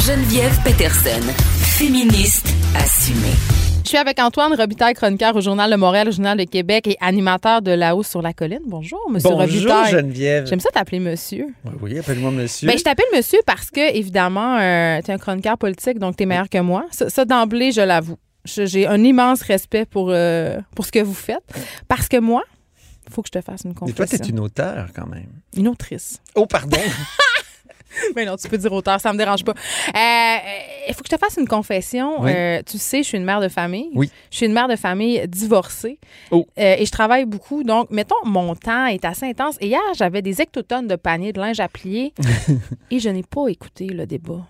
Geneviève 0.02 0.58
Peterson, 0.62 1.22
féministe 1.62 2.46
assumée. 2.76 3.32
Je 3.82 3.88
suis 3.88 3.96
avec 3.96 4.18
Antoine 4.18 4.52
Robitaille, 4.54 4.92
chroniqueur 4.92 5.34
au 5.34 5.40
Journal 5.40 5.70
de 5.70 5.76
Montréal, 5.76 6.08
au 6.08 6.12
Journal 6.12 6.36
de 6.36 6.44
Québec 6.44 6.86
et 6.86 6.96
animateur 7.00 7.62
de 7.62 7.70
La 7.70 7.96
Hausse 7.96 8.08
sur 8.08 8.20
la 8.20 8.34
colline. 8.34 8.60
Bonjour, 8.66 9.00
Monsieur 9.10 9.30
Bonjour 9.30 9.40
Robitaille. 9.72 9.92
Geneviève. 9.92 10.46
J'aime 10.46 10.60
ça 10.60 10.68
t'appeler 10.70 11.00
monsieur. 11.00 11.46
Oui, 11.64 11.72
Oui, 11.80 11.98
appelle-moi 11.98 12.30
monsieur. 12.32 12.68
Ben, 12.68 12.76
je 12.76 12.82
t'appelle 12.82 13.06
monsieur 13.14 13.38
parce 13.46 13.70
que, 13.70 13.94
évidemment, 13.96 14.58
euh, 14.58 15.00
tu 15.02 15.10
es 15.10 15.14
un 15.14 15.18
chroniqueur 15.18 15.56
politique, 15.56 15.98
donc 15.98 16.16
tu 16.16 16.24
es 16.24 16.26
meilleur 16.26 16.50
que 16.50 16.58
moi. 16.58 16.84
Ça, 16.90 17.08
ça, 17.08 17.24
d'emblée, 17.24 17.72
je 17.72 17.80
l'avoue. 17.80 18.18
J'ai 18.44 18.86
un 18.86 19.02
immense 19.02 19.40
respect 19.42 19.86
pour, 19.86 20.08
euh, 20.10 20.58
pour 20.76 20.84
ce 20.84 20.92
que 20.92 20.98
vous 20.98 21.14
fêtes. 21.14 21.42
Parce 21.88 22.08
que 22.08 22.18
moi, 22.18 22.42
il 23.08 23.12
faut 23.12 23.22
que 23.22 23.28
je 23.32 23.38
te 23.38 23.44
fasse 23.44 23.62
une 23.64 23.70
Mais 23.70 23.74
confession. 23.74 24.04
toi, 24.06 24.18
t'es 24.18 24.28
une 24.30 24.40
auteure 24.40 24.88
quand 24.94 25.06
même. 25.06 25.28
Une 25.56 25.68
autrice. 25.68 26.20
Oh, 26.34 26.44
pardon. 26.46 26.76
Mais 28.16 28.24
non, 28.26 28.36
tu 28.36 28.48
peux 28.48 28.58
dire 28.58 28.72
auteur, 28.72 29.00
ça 29.00 29.12
me 29.12 29.18
dérange 29.18 29.44
pas. 29.44 29.52
Euh, 29.52 30.38
Il 30.88 30.94
faut 30.94 31.02
que 31.02 31.08
je 31.10 31.16
te 31.16 31.18
fasse 31.20 31.36
une 31.38 31.48
confession. 31.48 32.22
Oui. 32.22 32.32
Euh, 32.34 32.62
tu 32.64 32.78
sais, 32.78 33.02
je 33.02 33.08
suis 33.08 33.18
une 33.18 33.24
mère 33.24 33.40
de 33.40 33.48
famille. 33.48 33.90
Oui. 33.94 34.10
Je 34.30 34.36
suis 34.38 34.46
une 34.46 34.52
mère 34.52 34.68
de 34.68 34.76
famille 34.76 35.26
divorcée. 35.28 35.98
Oh. 36.30 36.46
Euh, 36.58 36.76
et 36.78 36.84
je 36.86 36.90
travaille 36.90 37.24
beaucoup. 37.24 37.62
Donc, 37.64 37.90
mettons, 37.90 38.14
mon 38.24 38.54
temps 38.54 38.86
est 38.86 39.04
assez 39.04 39.26
intense. 39.26 39.56
Et 39.60 39.66
hier, 39.68 39.80
j'avais 39.96 40.22
des 40.22 40.40
hectotonnes 40.40 40.86
de 40.88 40.96
paniers 40.96 41.32
de 41.32 41.40
linge 41.40 41.60
à 41.60 41.68
plier 41.68 42.12
et 42.90 42.98
je 42.98 43.08
n'ai 43.08 43.22
pas 43.22 43.48
écouté 43.48 43.86
le 43.86 44.06
débat 44.06 44.46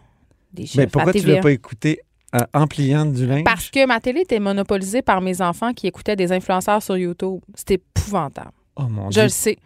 des 0.52 0.66
chefs 0.66 0.76
Mais 0.76 0.86
pourquoi 0.86 1.12
tu 1.12 1.20
TVA. 1.20 1.36
l'as 1.36 1.42
pas 1.42 1.50
écouté 1.52 2.00
euh, 2.34 2.40
en 2.52 2.66
pliant 2.66 3.06
du 3.06 3.26
linge? 3.26 3.44
Parce 3.44 3.70
que 3.70 3.86
ma 3.86 4.00
télé 4.00 4.20
était 4.20 4.40
monopolisée 4.40 5.02
par 5.02 5.20
mes 5.20 5.40
enfants 5.40 5.72
qui 5.72 5.86
écoutaient 5.86 6.16
des 6.16 6.32
influenceurs 6.32 6.82
sur 6.82 6.96
YouTube. 6.96 7.40
C'était 7.54 7.74
épouvantable. 7.74 8.52
Oh 8.76 8.82
mon 8.88 9.06
Je 9.10 9.14
Dieu. 9.14 9.22
le 9.24 9.28
sais. 9.28 9.58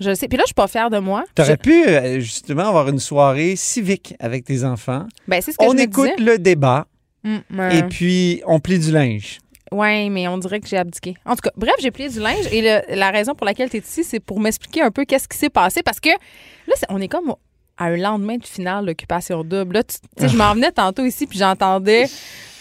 Je 0.00 0.10
le 0.10 0.14
sais. 0.16 0.26
Puis 0.28 0.36
là, 0.36 0.42
je 0.44 0.48
suis 0.48 0.54
pas 0.54 0.66
fière 0.68 0.90
de 0.90 0.98
moi. 0.98 1.24
T'aurais 1.34 1.52
Je- 1.52 1.56
pu 1.56 1.86
euh, 1.86 2.20
justement 2.20 2.68
avoir 2.68 2.88
une 2.88 2.98
soirée 2.98 3.54
civique 3.56 4.14
avec 4.18 4.44
tes 4.44 4.64
enfants. 4.64 5.06
Ben, 5.28 5.40
c'est 5.40 5.52
ce 5.52 5.58
que 5.58 5.64
On 5.64 5.70
je 5.70 5.76
me 5.76 5.82
écoute 5.82 6.10
disais. 6.16 6.30
le 6.32 6.38
débat 6.38 6.86
Mm, 7.22 7.70
et 7.72 7.82
puis 7.84 8.42
on 8.46 8.60
plie 8.60 8.78
du 8.78 8.92
linge. 8.92 9.38
Oui, 9.72 10.10
mais 10.10 10.28
on 10.28 10.36
dirait 10.36 10.60
que 10.60 10.68
j'ai 10.68 10.76
abdiqué. 10.76 11.14
En 11.24 11.34
tout 11.34 11.40
cas, 11.42 11.50
bref, 11.56 11.72
j'ai 11.80 11.90
plié 11.90 12.10
du 12.10 12.20
linge 12.20 12.44
et 12.52 12.60
le- 12.60 12.94
la 12.96 13.10
raison 13.10 13.34
pour 13.34 13.46
laquelle 13.46 13.70
tu 13.70 13.78
es 13.78 13.80
ici, 13.80 14.04
c'est 14.04 14.20
pour 14.20 14.40
m'expliquer 14.40 14.82
un 14.82 14.90
peu 14.90 15.06
qu'est-ce 15.06 15.26
qui 15.26 15.38
s'est 15.38 15.48
passé 15.48 15.82
parce 15.82 16.00
que 16.00 16.10
là, 16.10 16.74
on 16.90 17.00
est 17.00 17.08
comme 17.08 17.34
à 17.78 17.84
un 17.86 17.96
lendemain 17.96 18.36
de 18.36 18.44
finale 18.46 18.84
d'occupation 18.84 19.42
double. 19.42 19.74
Là, 19.76 19.82
tu 19.84 19.96
tu 20.16 20.22
sais, 20.22 20.28
je 20.28 20.36
m'en 20.36 20.52
venais 20.54 20.70
tantôt 20.70 21.04
ici 21.06 21.26
puis 21.26 21.38
j'entendais 21.38 22.06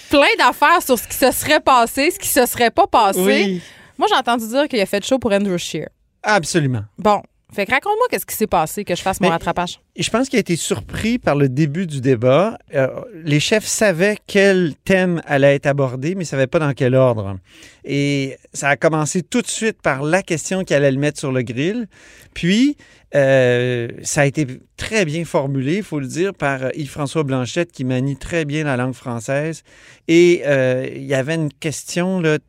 plein 0.09 0.21
d'affaires 0.37 0.81
sur 0.81 0.97
ce 0.97 1.07
qui 1.07 1.15
se 1.15 1.29
serait 1.31 1.59
passé, 1.59 2.09
ce 2.11 2.17
qui 2.19 2.29
se 2.29 2.45
serait 2.45 2.71
pas 2.71 2.87
passé. 2.87 3.61
Moi, 3.97 4.07
j'ai 4.09 4.15
entendu 4.15 4.47
dire 4.47 4.67
qu'il 4.69 4.79
a 4.79 4.85
fait 4.85 5.03
chaud 5.05 5.19
pour 5.19 5.33
Andrew 5.33 5.57
Shear. 5.57 5.87
Absolument. 6.23 6.83
Bon, 6.97 7.21
fait 7.53 7.65
que 7.67 7.71
raconte-moi 7.71 8.07
qu'est-ce 8.09 8.25
qui 8.25 8.35
s'est 8.35 8.47
passé, 8.47 8.83
que 8.83 8.95
je 8.95 9.01
fasse 9.01 9.21
mon 9.21 9.27
Mais- 9.27 9.33
rattrapage. 9.33 9.79
Je 9.95 10.09
pense 10.09 10.27
qu'il 10.27 10.37
a 10.37 10.39
été 10.39 10.55
surpris 10.55 11.19
par 11.19 11.35
le 11.35 11.47
début 11.49 11.85
du 11.85 12.01
débat. 12.01 12.57
Euh, 12.73 12.87
les 13.13 13.39
chefs 13.39 13.65
savaient 13.67 14.17
quel 14.25 14.73
thème 14.85 15.21
allait 15.27 15.53
être 15.53 15.67
abordé, 15.67 16.09
mais 16.15 16.23
ils 16.23 16.25
ne 16.25 16.29
savaient 16.29 16.47
pas 16.47 16.57
dans 16.57 16.73
quel 16.73 16.95
ordre. 16.95 17.37
Et 17.85 18.37
ça 18.53 18.69
a 18.69 18.75
commencé 18.75 19.21
tout 19.21 19.43
de 19.43 19.47
suite 19.47 19.79
par 19.83 20.01
la 20.01 20.23
question 20.23 20.63
qui 20.63 20.73
allait 20.73 20.91
le 20.91 20.97
mettre 20.97 21.19
sur 21.19 21.31
le 21.31 21.43
grill. 21.43 21.85
Puis, 22.33 22.75
euh, 23.13 23.87
ça 24.01 24.21
a 24.21 24.25
été 24.25 24.47
très 24.77 25.05
bien 25.05 25.25
formulé, 25.25 25.77
il 25.77 25.83
faut 25.83 25.99
le 25.99 26.07
dire, 26.07 26.33
par 26.33 26.75
Yves-François 26.75 27.21
Blanchette 27.23 27.71
qui 27.71 27.83
manie 27.83 28.17
très 28.17 28.45
bien 28.45 28.63
la 28.63 28.75
langue 28.75 28.95
française. 28.95 29.61
Et 30.07 30.41
euh, 30.47 30.87
il 30.95 31.03
y 31.03 31.13
avait 31.13 31.35
une 31.35 31.53
question 31.53 32.19
là, 32.19 32.39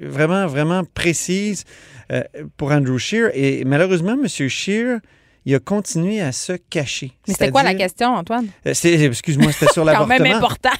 vraiment, 0.00 0.48
vraiment 0.48 0.82
précise 0.82 1.62
euh, 2.10 2.22
pour 2.56 2.72
Andrew 2.72 2.98
Scheer. 2.98 3.30
Et 3.34 3.64
malheureusement, 3.64 4.12
M. 4.12 4.26
Scheer, 4.28 4.98
il 5.46 5.54
a 5.54 5.58
continué 5.58 6.20
à 6.20 6.32
se 6.32 6.52
cacher. 6.68 7.12
Mais 7.26 7.34
c'était 7.34 7.50
quoi 7.50 7.62
la 7.62 7.74
question, 7.74 8.08
Antoine? 8.14 8.46
Euh, 8.66 8.74
c'est- 8.74 9.00
Excuse-moi, 9.04 9.52
c'était 9.52 9.72
sur 9.72 9.84
Quand 9.86 10.06
même 10.06 10.22
l'avortement. 10.22 10.36
important. 10.36 10.70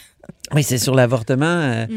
Oui, 0.54 0.62
c'est 0.62 0.78
sur 0.78 0.94
l'avortement. 0.94 1.46
euh, 1.46 1.86
Mm. 1.86 1.92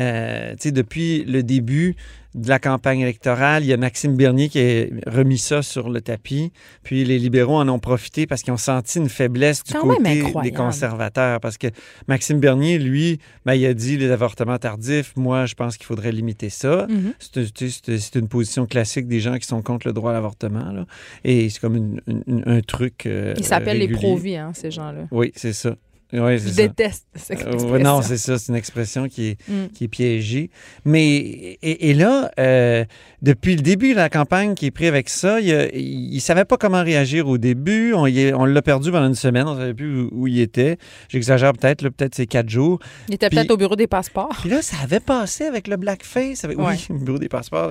euh, 0.00 0.50
tu 0.52 0.56
sais, 0.60 0.72
depuis 0.72 1.24
le 1.24 1.42
début 1.42 1.94
de 2.40 2.48
la 2.48 2.58
campagne 2.58 3.00
électorale, 3.00 3.62
il 3.64 3.68
y 3.68 3.72
a 3.72 3.76
Maxime 3.76 4.16
Bernier 4.16 4.48
qui 4.48 4.60
a 4.60 4.86
remis 5.10 5.38
ça 5.38 5.62
sur 5.62 5.90
le 5.90 6.00
tapis. 6.00 6.52
Puis 6.82 7.04
les 7.04 7.18
libéraux 7.18 7.56
en 7.56 7.68
ont 7.68 7.78
profité 7.78 8.26
parce 8.26 8.42
qu'ils 8.42 8.52
ont 8.52 8.56
senti 8.56 8.98
une 8.98 9.08
faiblesse 9.08 9.62
du 9.64 9.72
côté 9.80 10.22
des 10.42 10.52
conservateurs. 10.52 11.40
Parce 11.40 11.58
que 11.58 11.66
Maxime 12.06 12.38
Bernier, 12.40 12.78
lui, 12.78 13.18
ben, 13.44 13.54
il 13.54 13.66
a 13.66 13.74
dit 13.74 13.96
les 13.96 14.10
avortements 14.10 14.58
tardifs. 14.58 15.12
Moi, 15.16 15.46
je 15.46 15.54
pense 15.54 15.76
qu'il 15.76 15.86
faudrait 15.86 16.12
limiter 16.12 16.48
ça. 16.50 16.86
Mhm. 16.88 17.12
C'est 17.18 18.14
une 18.16 18.28
position 18.28 18.66
classique 18.66 19.06
des 19.08 19.20
gens 19.20 19.36
qui 19.38 19.46
sont 19.46 19.62
contre 19.62 19.86
le 19.86 19.92
droit 19.92 20.10
à 20.10 20.14
l'avortement. 20.14 20.84
Et 21.24 21.48
c'est 21.50 21.60
comme 21.60 21.76
une- 21.76 22.00
une- 22.06 22.42
un 22.46 22.60
truc. 22.60 23.06
euh, 23.06 23.34
Ils 23.36 23.44
s'appellent 23.44 23.78
les 23.78 23.88
pro-vie, 23.88 24.36
hein, 24.36 24.52
ces 24.54 24.70
gens-là. 24.70 25.06
Oui, 25.10 25.32
c'est 25.36 25.52
ça. 25.52 25.76
Oui, 26.12 26.38
Je 26.38 26.48
ça. 26.48 26.66
déteste 26.66 27.06
cette 27.14 27.42
Euh, 27.46 27.52
expression. 27.52 27.78
non, 27.84 28.00
c'est 28.00 28.16
ça, 28.16 28.38
c'est 28.38 28.48
une 28.50 28.56
expression 28.56 29.08
qui 29.08 29.28
est, 29.28 29.48
Mm. 29.48 29.68
qui 29.74 29.84
est 29.84 29.88
piégée. 29.88 30.50
Mais, 30.86 31.04
et, 31.18 31.90
et 31.90 31.94
là, 31.94 32.30
euh, 32.40 32.84
depuis 33.20 33.56
le 33.56 33.60
début 33.62 33.90
de 33.90 33.96
la 33.96 34.08
campagne 34.08 34.54
qui 34.54 34.66
est 34.66 34.70
pris 34.70 34.86
avec 34.86 35.10
ça, 35.10 35.38
il 35.40 36.14
ne 36.14 36.18
savait 36.20 36.46
pas 36.46 36.56
comment 36.56 36.82
réagir 36.82 37.28
au 37.28 37.36
début. 37.36 37.92
On, 37.94 38.04
l'a 38.46 38.62
perdu 38.62 38.90
pendant 38.90 39.06
une 39.08 39.14
semaine, 39.14 39.46
on 39.46 39.54
ne 39.54 39.60
savait 39.60 39.74
plus 39.74 40.00
où, 40.04 40.08
où 40.12 40.26
il 40.26 40.40
était. 40.40 40.78
J'exagère 41.10 41.52
peut-être, 41.52 41.86
peut-être 41.90 42.14
c'est 42.14 42.26
quatre 42.26 42.48
jours. 42.48 42.78
Il 43.08 43.14
était 43.16 43.28
peut-être 43.28 43.50
au 43.50 43.56
bureau 43.58 43.76
des 43.76 43.86
passeports. 43.86 44.34
Puis 44.40 44.48
là, 44.48 44.62
ça 44.62 44.76
avait 44.82 45.00
passé 45.00 45.44
avec 45.44 45.68
le 45.68 45.76
blackface. 45.76 46.44
Avec, 46.44 46.58
Ouais. 46.58 46.64
Oui, 46.68 46.86
le 46.88 46.98
bureau 47.04 47.18
des 47.18 47.28
passeports. 47.28 47.70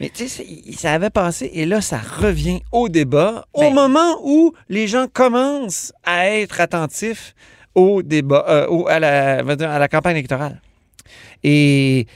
Mais 0.00 0.08
tu 0.08 0.26
sais, 0.28 0.46
ça 0.76 0.92
avait 0.94 1.10
passé 1.10 1.50
et 1.52 1.66
là, 1.66 1.80
ça 1.82 1.98
revient 1.98 2.60
au 2.72 2.88
débat 2.88 3.44
au 3.52 3.60
Ben. 3.60 3.74
moment 3.74 4.20
où 4.24 4.52
les 4.70 4.86
gens 4.86 5.06
commencent 5.12 5.92
à 6.04 6.30
être 6.30 6.60
attentifs 6.62 7.34
au 7.74 8.02
débat, 8.02 8.44
euh, 8.48 8.84
à, 8.86 9.00
la, 9.00 9.38
à 9.38 9.78
la 9.78 9.88
campagne 9.88 10.16
électorale. 10.16 10.60
Et 11.42 12.06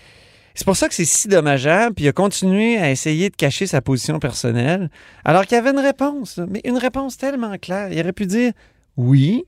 c'est 0.54 0.64
pour 0.64 0.76
ça 0.76 0.88
que 0.88 0.94
c'est 0.94 1.04
si 1.04 1.28
dommageable. 1.28 1.94
Puis 1.94 2.04
il 2.06 2.08
a 2.08 2.12
continué 2.12 2.78
à 2.78 2.90
essayer 2.90 3.30
de 3.30 3.36
cacher 3.36 3.66
sa 3.66 3.80
position 3.80 4.18
personnelle, 4.18 4.90
alors 5.24 5.46
qu'il 5.46 5.54
y 5.54 5.58
avait 5.58 5.70
une 5.70 5.78
réponse, 5.78 6.40
mais 6.48 6.60
une 6.64 6.78
réponse 6.78 7.16
tellement 7.16 7.56
claire. 7.58 7.92
Il 7.92 8.00
aurait 8.00 8.12
pu 8.12 8.26
dire 8.26 8.52
oui, 8.96 9.44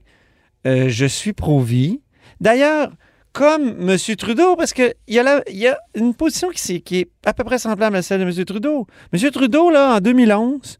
euh, 0.65 0.89
je 0.89 1.05
suis 1.05 1.33
pro-vie. 1.33 1.99
D'ailleurs, 2.39 2.91
comme 3.33 3.89
M. 3.89 3.97
Trudeau, 4.17 4.55
parce 4.55 4.73
qu'il 4.73 4.93
y, 5.07 5.19
a 5.19 5.43
y 5.49 5.67
a 5.67 5.77
une 5.95 6.13
position 6.13 6.49
qui, 6.49 6.81
qui 6.81 6.99
est 6.99 7.09
à 7.25 7.33
peu 7.33 7.43
près 7.43 7.59
semblable 7.59 7.95
à 7.95 8.01
celle 8.01 8.21
de 8.21 8.25
M. 8.25 8.45
Trudeau. 8.45 8.87
M. 9.13 9.31
Trudeau, 9.31 9.69
là, 9.69 9.95
en 9.95 9.99
2011, 9.99 10.77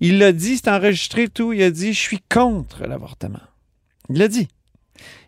il 0.00 0.18
l'a 0.18 0.32
dit, 0.32 0.56
c'est 0.56 0.68
enregistré 0.68 1.28
tout, 1.28 1.52
il 1.52 1.62
a 1.62 1.70
dit 1.70 1.92
«Je 1.94 2.00
suis 2.00 2.20
contre 2.28 2.86
l'avortement». 2.86 3.40
Il 4.10 4.18
l'a 4.18 4.28
dit. 4.28 4.48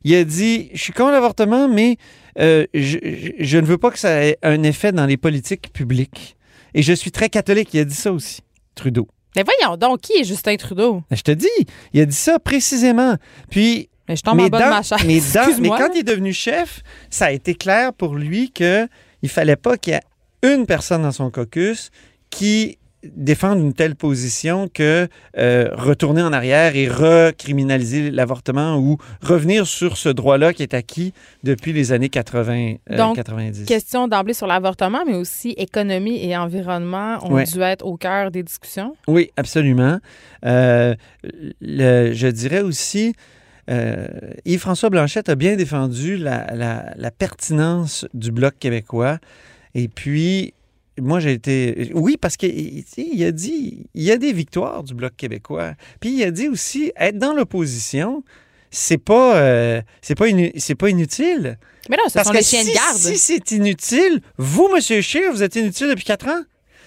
Il 0.05 0.15
a 0.15 0.25
dit 0.25 0.71
«Je 0.75 0.83
suis 0.83 0.93
contre 0.93 1.13
l'avortement, 1.13 1.69
mais 1.69 1.97
euh, 2.39 2.67
je, 2.75 3.59
ne 3.59 3.65
veux 3.65 3.79
pas 3.79 3.91
que 3.91 3.99
ça 3.99 4.25
ait 4.25 4.37
un 4.43 4.63
effet 4.63 4.93
dans 4.93 5.07
les 5.07 5.17
politiques 5.17 5.73
publiques. 5.73 6.37
Et 6.75 6.83
je 6.83 6.93
suis 6.93 7.11
très 7.11 7.29
catholique.» 7.29 7.71
Il 7.75 7.81
a 7.81 7.85
dit 7.85 7.95
ça 7.95 8.13
aussi, 8.13 8.41
Trudeau. 8.75 9.09
Mais 9.37 9.43
voyons 9.43 9.77
donc, 9.77 10.03
qui 10.03 10.13
est 10.13 10.25
Justin 10.25 10.57
Trudeau? 10.57 11.03
Je 11.11 11.23
te 11.23 11.33
dis, 11.33 11.49
il 11.93 12.01
a 12.01 12.07
dit 12.07 12.15
ça 12.15 12.39
précisément. 12.39 13.17
Puis 13.51 13.89
Mais 14.09 14.15
je 14.17 14.23
tombe 14.23 14.39
en 14.41 14.47
bas 14.49 14.63
de 14.65 14.71
ma 14.71 14.83
chaise. 14.83 14.99
mais, 15.07 15.19
dans- 15.19 15.35
mais 15.35 15.47
Excuse-moi. 15.49 15.79
quand 15.79 15.89
il 15.95 16.01
est 16.01 16.03
devenu 16.05 16.33
chef, 16.33 16.83
ça 17.11 17.27
a 17.27 17.31
été 17.33 17.55
clair 17.55 17.93
pour 17.93 18.15
lui 18.15 18.53
que 18.53 18.87
il 19.23 19.29
fallait 19.29 19.57
pas 19.57 19.77
qu'il 19.77 19.95
y 19.95 19.97
ait 19.97 20.55
une 20.55 20.67
personne 20.67 21.03
dans 21.03 21.11
son 21.13 21.31
caucus 21.31 21.91
qui 22.31 22.79
défende 23.17 23.59
une 23.61 23.73
telle 23.73 23.95
position 23.97 24.69
que 24.73 25.09
euh, 25.39 25.69
retourner 25.73 26.23
en 26.23 26.33
arrière 26.33 26.77
et 26.77 26.89
recriminaliser 26.89 28.11
l'avortement 28.11 28.77
ou 28.79 28.99
revenir 29.23 29.67
sur 29.67 29.97
ce 29.97 30.09
droit-là 30.09 30.53
qui 30.53 30.63
est 30.63 30.75
acquis 30.75 31.13
depuis 31.43 31.73
les 31.73 31.93
années 31.93 32.09
80, 32.09 32.75
euh, 32.91 32.97
Donc, 32.97 33.17
90. 33.17 33.65
Question 33.67 34.09
d'emblée 34.09 34.35
sur 34.35 34.47
l'avortement, 34.47 35.03
mais 35.07 35.15
aussi 35.15 35.51
économie 35.57 36.25
et 36.25 36.37
environnement 36.37 37.19
ont 37.25 37.43
dû 37.43 37.61
être 37.61 37.85
au 37.85 37.97
cœur 37.97 38.31
des 38.31 38.43
discussions. 38.43 38.95
Oui, 39.09 39.31
absolument. 39.37 39.99
Euh, 40.45 40.95
le- 41.61 42.13
je 42.13 42.27
dirais 42.29 42.61
aussi, 42.61 43.15
euh, 43.71 44.07
Yves-François 44.45 44.91
Blanchette 44.91 45.29
a 45.29 45.35
bien 45.35 45.57
défendu 45.57 46.17
la, 46.17 46.55
la- 46.55 46.93
la 46.97 47.11
pertinence 47.11 48.07
du 48.15 48.31
Bloc 48.31 48.55
québécois. 48.59 49.19
Et 49.75 49.89
puis, 49.89 50.55
moi, 51.01 51.21
j'ai 51.21 51.33
été... 51.33 51.91
Oui, 51.95 52.17
parce 52.21 52.37
qu'il 52.37 52.85
il 52.97 53.25
a 53.25 53.33
dit, 53.33 53.87
il 53.95 54.03
y 54.03 54.11
a 54.13 54.17
des 54.17 54.33
victoires 54.33 54.83
du 54.83 54.95
Bloc 54.95 55.15
québécois. 55.17 55.75
Puis 56.01 56.11
il 56.11 56.23
a 56.25 56.31
dit 56.31 56.49
aussi, 56.49 56.93
être 56.97 57.19
dans 57.19 57.33
l'opposition, 57.35 58.23
c'est 58.71 58.99
pas, 58.99 59.37
euh, 59.37 59.83
c'est 60.03 60.15
pas, 60.15 60.27
inu- 60.29 60.53
c'est 60.57 60.75
pas 60.75 60.91
inutile. 60.91 61.59
Mais 61.91 61.97
là, 61.97 62.03
ce 62.09 62.15
Parce 62.15 62.27
sont 62.29 62.33
que 62.33 62.39
les 62.39 62.45
chiens 62.45 62.63
si, 62.63 62.71
de 62.71 62.75
garde. 62.75 62.97
si 62.97 63.19
c'est 63.19 63.51
inutile, 63.53 64.21
vous, 64.39 64.69
M. 64.75 64.81
Scheer, 65.03 65.33
vous 65.33 65.43
êtes 65.43 65.57
inutile 65.57 65.89
depuis 65.89 66.05
quatre 66.05 66.29
ans. 66.29 66.43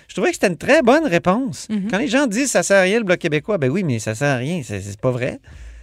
Je 0.07 0.13
trouvais 0.13 0.29
que 0.29 0.35
c'était 0.35 0.47
une 0.47 0.57
très 0.57 0.81
bonne 0.81 1.05
réponse. 1.05 1.67
Mhm. 1.69 1.87
Quand 1.91 1.97
les 1.97 2.07
gens 2.07 2.27
disent 2.27 2.51
ça 2.51 2.63
sert 2.63 2.77
à 2.77 2.81
rien 2.81 2.97
le 2.99 3.03
Bloc 3.03 3.19
québécois, 3.19 3.57
ben 3.57 3.69
oui, 3.69 3.83
mais 3.83 3.99
ça 3.99 4.15
sert 4.15 4.29
à 4.29 4.37
rien. 4.37 4.61
C'est 4.65 4.99
pas 4.99 5.11
vrai. 5.11 5.39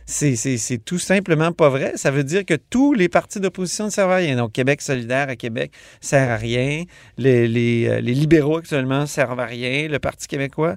C'est- 0.06 0.84
tout 0.84 0.98
simplement 0.98 1.52
pas 1.52 1.68
vrai. 1.70 1.92
Ça 1.96 2.10
veut 2.10 2.24
dire 2.24 2.44
que 2.44 2.54
tous 2.54 2.92
les 2.92 3.08
partis 3.08 3.40
d'opposition 3.40 3.86
ne 3.86 3.90
servent 3.90 4.10
à 4.12 4.16
rien. 4.16 4.36
Donc, 4.36 4.52
Québec 4.52 4.82
solidaire 4.82 5.28
à 5.28 5.36
Québec 5.36 5.72
sert 6.00 6.30
à 6.30 6.36
rien. 6.36 6.84
Les, 7.16 7.88
euh, 7.88 8.00
les 8.00 8.14
libéraux 8.14 8.58
actuellement 8.58 9.06
servent 9.06 9.40
à 9.40 9.46
rien. 9.46 9.88
Le 9.88 9.98
Parti 9.98 10.26
québécois. 10.26 10.76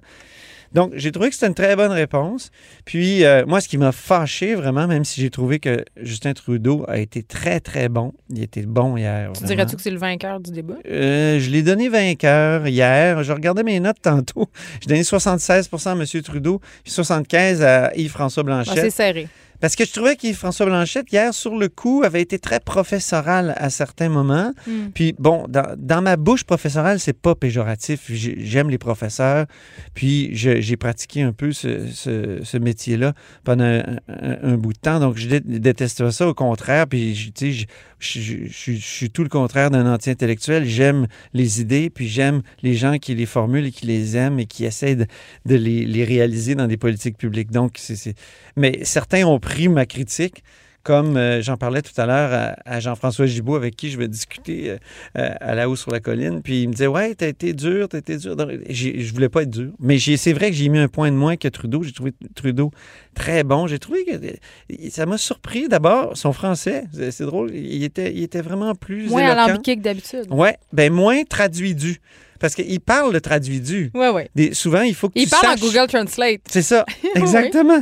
Donc, 0.74 0.93
j'ai 0.95 1.11
trouvé 1.11 1.30
que 1.30 1.36
c'était 1.36 1.47
une 1.47 1.53
très 1.53 1.76
bonne 1.76 1.91
réponse. 1.91 2.51
Puis, 2.86 3.24
euh, 3.24 3.45
moi, 3.45 3.61
ce 3.61 3.68
qui 3.68 3.78
m'a 3.78 3.91
fâché 3.91 4.55
vraiment, 4.55 4.88
même 4.88 5.03
si 5.03 5.22
j'ai 5.22 5.30
trouvé 5.30 5.59
que 5.59 5.84
Justin 5.97 6.34
Trudeau 6.34 6.86
a 6.88 6.97
été 6.97 7.24
très, 7.24 7.59
très 7.59 7.89
bon, 7.89 8.13
il 8.30 8.43
était 8.43 8.61
bon 8.63 8.97
hier. 8.97 9.32
Tu 9.34 9.43
dirais-tu 9.45 9.76
que 9.76 9.82
c'est 9.82 9.91
le 9.91 9.97
vainqueur 9.97 10.39
du 10.39 10.51
débat? 10.51 10.76
Euh, 10.89 11.39
je 11.39 11.49
l'ai 11.49 11.63
donné 11.63 11.89
vainqueur 11.89 12.68
hier. 12.68 13.24
Je 13.24 13.34
regardais 13.34 13.63
mes 13.63 13.80
notes 13.80 14.01
tantôt. 14.01 14.47
J'ai 14.82 14.88
donné 14.88 15.01
76% 15.01 15.89
à 15.89 15.91
M. 15.93 16.22
Trudeau, 16.22 16.59
puis 16.84 16.91
75 16.91 17.61
à 17.61 17.91
Yves-François 17.95 18.43
Ah, 18.47 18.63
c'est 18.76 18.89
serré. 18.89 19.28
Parce 19.60 19.76
que 19.76 19.86
je 19.86 19.91
trouvais 19.91 20.16
qu'Yves-François 20.16 20.66
Blanchette, 20.68 21.12
hier, 21.12 21.34
sur 21.34 21.55
le 21.58 21.68
coup, 21.70 22.03
avait 22.05 22.22
été 22.22 22.38
très 22.39 22.60
professoral 22.60 23.53
à 23.58 23.70
certains 23.70 24.10
moments. 24.10 24.53
Hmm. 24.68 24.89
Puis 24.93 25.16
bon, 25.18 25.45
dans, 25.49 25.76
dans 25.78 26.01
ma 26.01 26.16
bouche 26.16 26.43
professorale, 26.43 26.99
c'est 26.99 27.14
pas 27.20 27.36
péjoratif. 27.36 28.01
J'ai- 28.10 28.38
J'aime 28.45 28.70
les 28.70 28.78
professeurs. 28.78 29.45
Puis 29.93 30.30
j'ai 30.34 30.78
pratiqué 30.78 31.22
un 31.24 31.34
peu 31.34 31.51
ce, 31.51 31.88
ce- 31.88 32.39
ce 32.43 32.58
métier-là 32.58 33.14
pendant 33.43 33.64
un, 33.66 33.97
un- 34.08 34.38
un 34.53 34.58
bout 34.58 34.74
de 34.74 34.80
temps. 34.80 34.99
Donc 34.99 35.18
je 35.18 35.28
dé- 35.28 35.39
déteste 35.39 36.03
pas 36.03 36.12
ça. 36.12 36.28
Au 36.28 36.34
contraire, 36.34 36.88
puis 36.88 37.16
je- 37.16 37.30
tu 37.32 37.53
sais, 37.53 37.68
je, 37.99 38.22
je- 38.47 38.74
suis- 38.74 39.10
tout 39.10 39.24
le 39.24 39.30
contraire 39.30 39.72
d'un 39.72 39.91
anti-intellectuel. 39.91 40.66
J'aime 40.66 41.08
les 41.34 41.62
idées, 41.62 41.89
puis 41.89 42.08
j'aime 42.08 42.41
les 42.62 42.76
gens 42.76 42.97
qui 42.99 43.16
les 43.16 43.26
formulent 43.26 43.66
et 43.66 43.72
qui 43.72 43.86
les 43.88 44.16
aiment 44.16 44.39
et 44.39 44.45
qui 44.45 44.66
essaient 44.66 44.95
de, 44.95 45.05
de 45.45 45.55
les, 45.55 45.86
les 45.86 46.03
réaliser 46.03 46.53
dans 46.55 46.68
des 46.68 46.78
politiques 46.78 47.18
publiques. 47.18 47.51
Donc, 47.51 47.74
c'est- 47.78 48.14
Mais 48.55 48.80
certains 48.84 49.26
ont 49.26 49.39
pris 49.48 49.68
ma 49.70 49.86
critique 49.86 50.43
comme 50.84 51.18
euh, 51.18 51.41
j'en 51.41 51.58
parlais 51.58 51.82
tout 51.82 51.91
à 52.00 52.06
l'heure 52.06 52.32
à, 52.32 52.56
à 52.66 52.80
Jean-François 52.80 53.26
Gibault, 53.26 53.56
avec 53.58 53.76
qui 53.76 53.89
je 53.91 53.98
vais 53.98 54.08
discuter 54.08 54.70
euh, 54.70 54.78
euh, 55.18 55.30
à 55.41 55.54
la 55.54 55.68
haut 55.70 55.76
sur 55.76 55.91
la 55.91 56.00
colline. 56.00 56.41
Puis 56.41 56.62
il 56.64 56.68
me 56.70 56.74
disait 56.74 56.88
Ouais, 56.88 57.14
t'as 57.14 57.28
été 57.28 57.52
dur, 57.52 57.89
t'as 57.89 57.98
été 57.98 58.16
dur. 58.16 58.38
Je 58.70 59.14
voulais 59.14 59.28
pas 59.28 59.41
être 59.43 59.50
dur. 59.50 59.72
Mais 59.82 60.00
c'est 60.00 60.32
vrai 60.32 60.50
que 60.50 60.56
j'ai 60.56 60.70
mis 60.70 60.78
un 60.80 60.88
point 60.88 61.12
de 61.12 61.18
moins 61.18 61.36
que 61.36 61.50
Trudeau. 61.50 61.84
J'ai 61.84 61.91
trouvé 61.91 62.14
Trudeau 62.36 62.72
très 63.16 63.43
bon. 63.43 63.68
J'ai 63.68 63.80
trouvé 63.80 64.06
que 64.06 64.12
ça 64.89 65.06
m'a 65.06 65.18
surpris 65.18 65.68
d'abord 65.68 66.16
son 66.16 66.32
français. 66.32 66.86
C'est 67.12 67.26
drôle. 67.26 67.54
Il 67.54 67.84
était, 67.84 68.14
il 68.14 68.24
était 68.24 68.41
vraiment 68.41 68.74
plus. 68.74 69.10
Moins 69.10 69.24
éloquent. 69.26 69.43
alambiqué 69.43 69.76
que 69.76 69.82
d'habitude. 69.82 70.28
Ouais, 70.30 70.56
ben 70.72 70.93
moins 70.93 71.22
traduit 71.26 71.76
du. 71.76 72.00
Parce 72.39 72.56
qu'il 72.56 72.80
parle 72.80 73.14
de 73.14 73.20
traduit 73.20 73.60
du. 73.60 73.91
Oui, 73.93 74.08
oui. 74.14 74.54
Souvent, 74.54 74.84
il 74.84 74.95
faut 74.95 75.10
que 75.10 75.20
Il 75.20 75.26
tu 75.26 75.32
parle 75.32 75.48
en 75.48 75.50
saches- 75.58 75.60
Google 75.62 75.88
Translate. 75.88 76.41
c'est 76.50 76.62
ça, 76.62 76.86
exactement. 77.16 77.82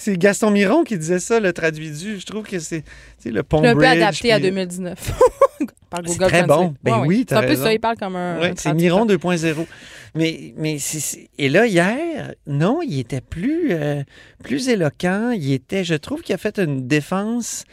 C'est 0.00 0.16
Gaston 0.16 0.50
Miron 0.50 0.82
qui 0.82 0.96
disait 0.96 1.18
ça, 1.18 1.40
le 1.40 1.52
traduit 1.52 1.90
du. 1.90 2.18
Je 2.18 2.24
trouve 2.24 2.44
que 2.44 2.58
c'est 2.58 2.84
le 3.26 3.42
pont 3.42 3.62
Un 3.62 3.74
peu 3.74 3.86
adapté 3.86 4.32
à 4.32 4.36
puis- 4.36 4.44
2019. 4.48 5.12
Par 5.90 6.00
C'est 6.06 6.12
Google 6.16 6.26
très 6.30 6.42
bon. 6.44 6.74
Ben 6.82 7.00
Ouais, 7.00 7.06
oui, 7.06 7.16
C'est 7.28 7.34
t'as 7.34 7.40
un 7.40 7.46
peu 7.46 7.56
ça, 7.56 7.72
il 7.72 7.80
parle 7.80 7.96
comme 7.98 8.16
un. 8.16 8.40
Ouais, 8.40 8.54
c'est. 8.56 8.72
Miron 8.72 9.04
2.0. 9.04 9.66
Mais, 10.14 10.54
mais 10.56 10.78
et 11.36 11.48
là, 11.50 11.66
hier, 11.66 12.32
non, 12.46 12.80
il 12.82 12.98
était 12.98 13.20
plus, 13.20 13.72
euh, 13.72 14.02
plus 14.42 14.68
éloquent. 14.70 15.32
Il 15.32 15.52
était, 15.52 15.84
je 15.84 15.94
trouve 15.94 16.22
qu'il 16.22 16.34
a 16.34 16.38
fait 16.38 16.58
une 16.58 16.86
défense 16.86 17.64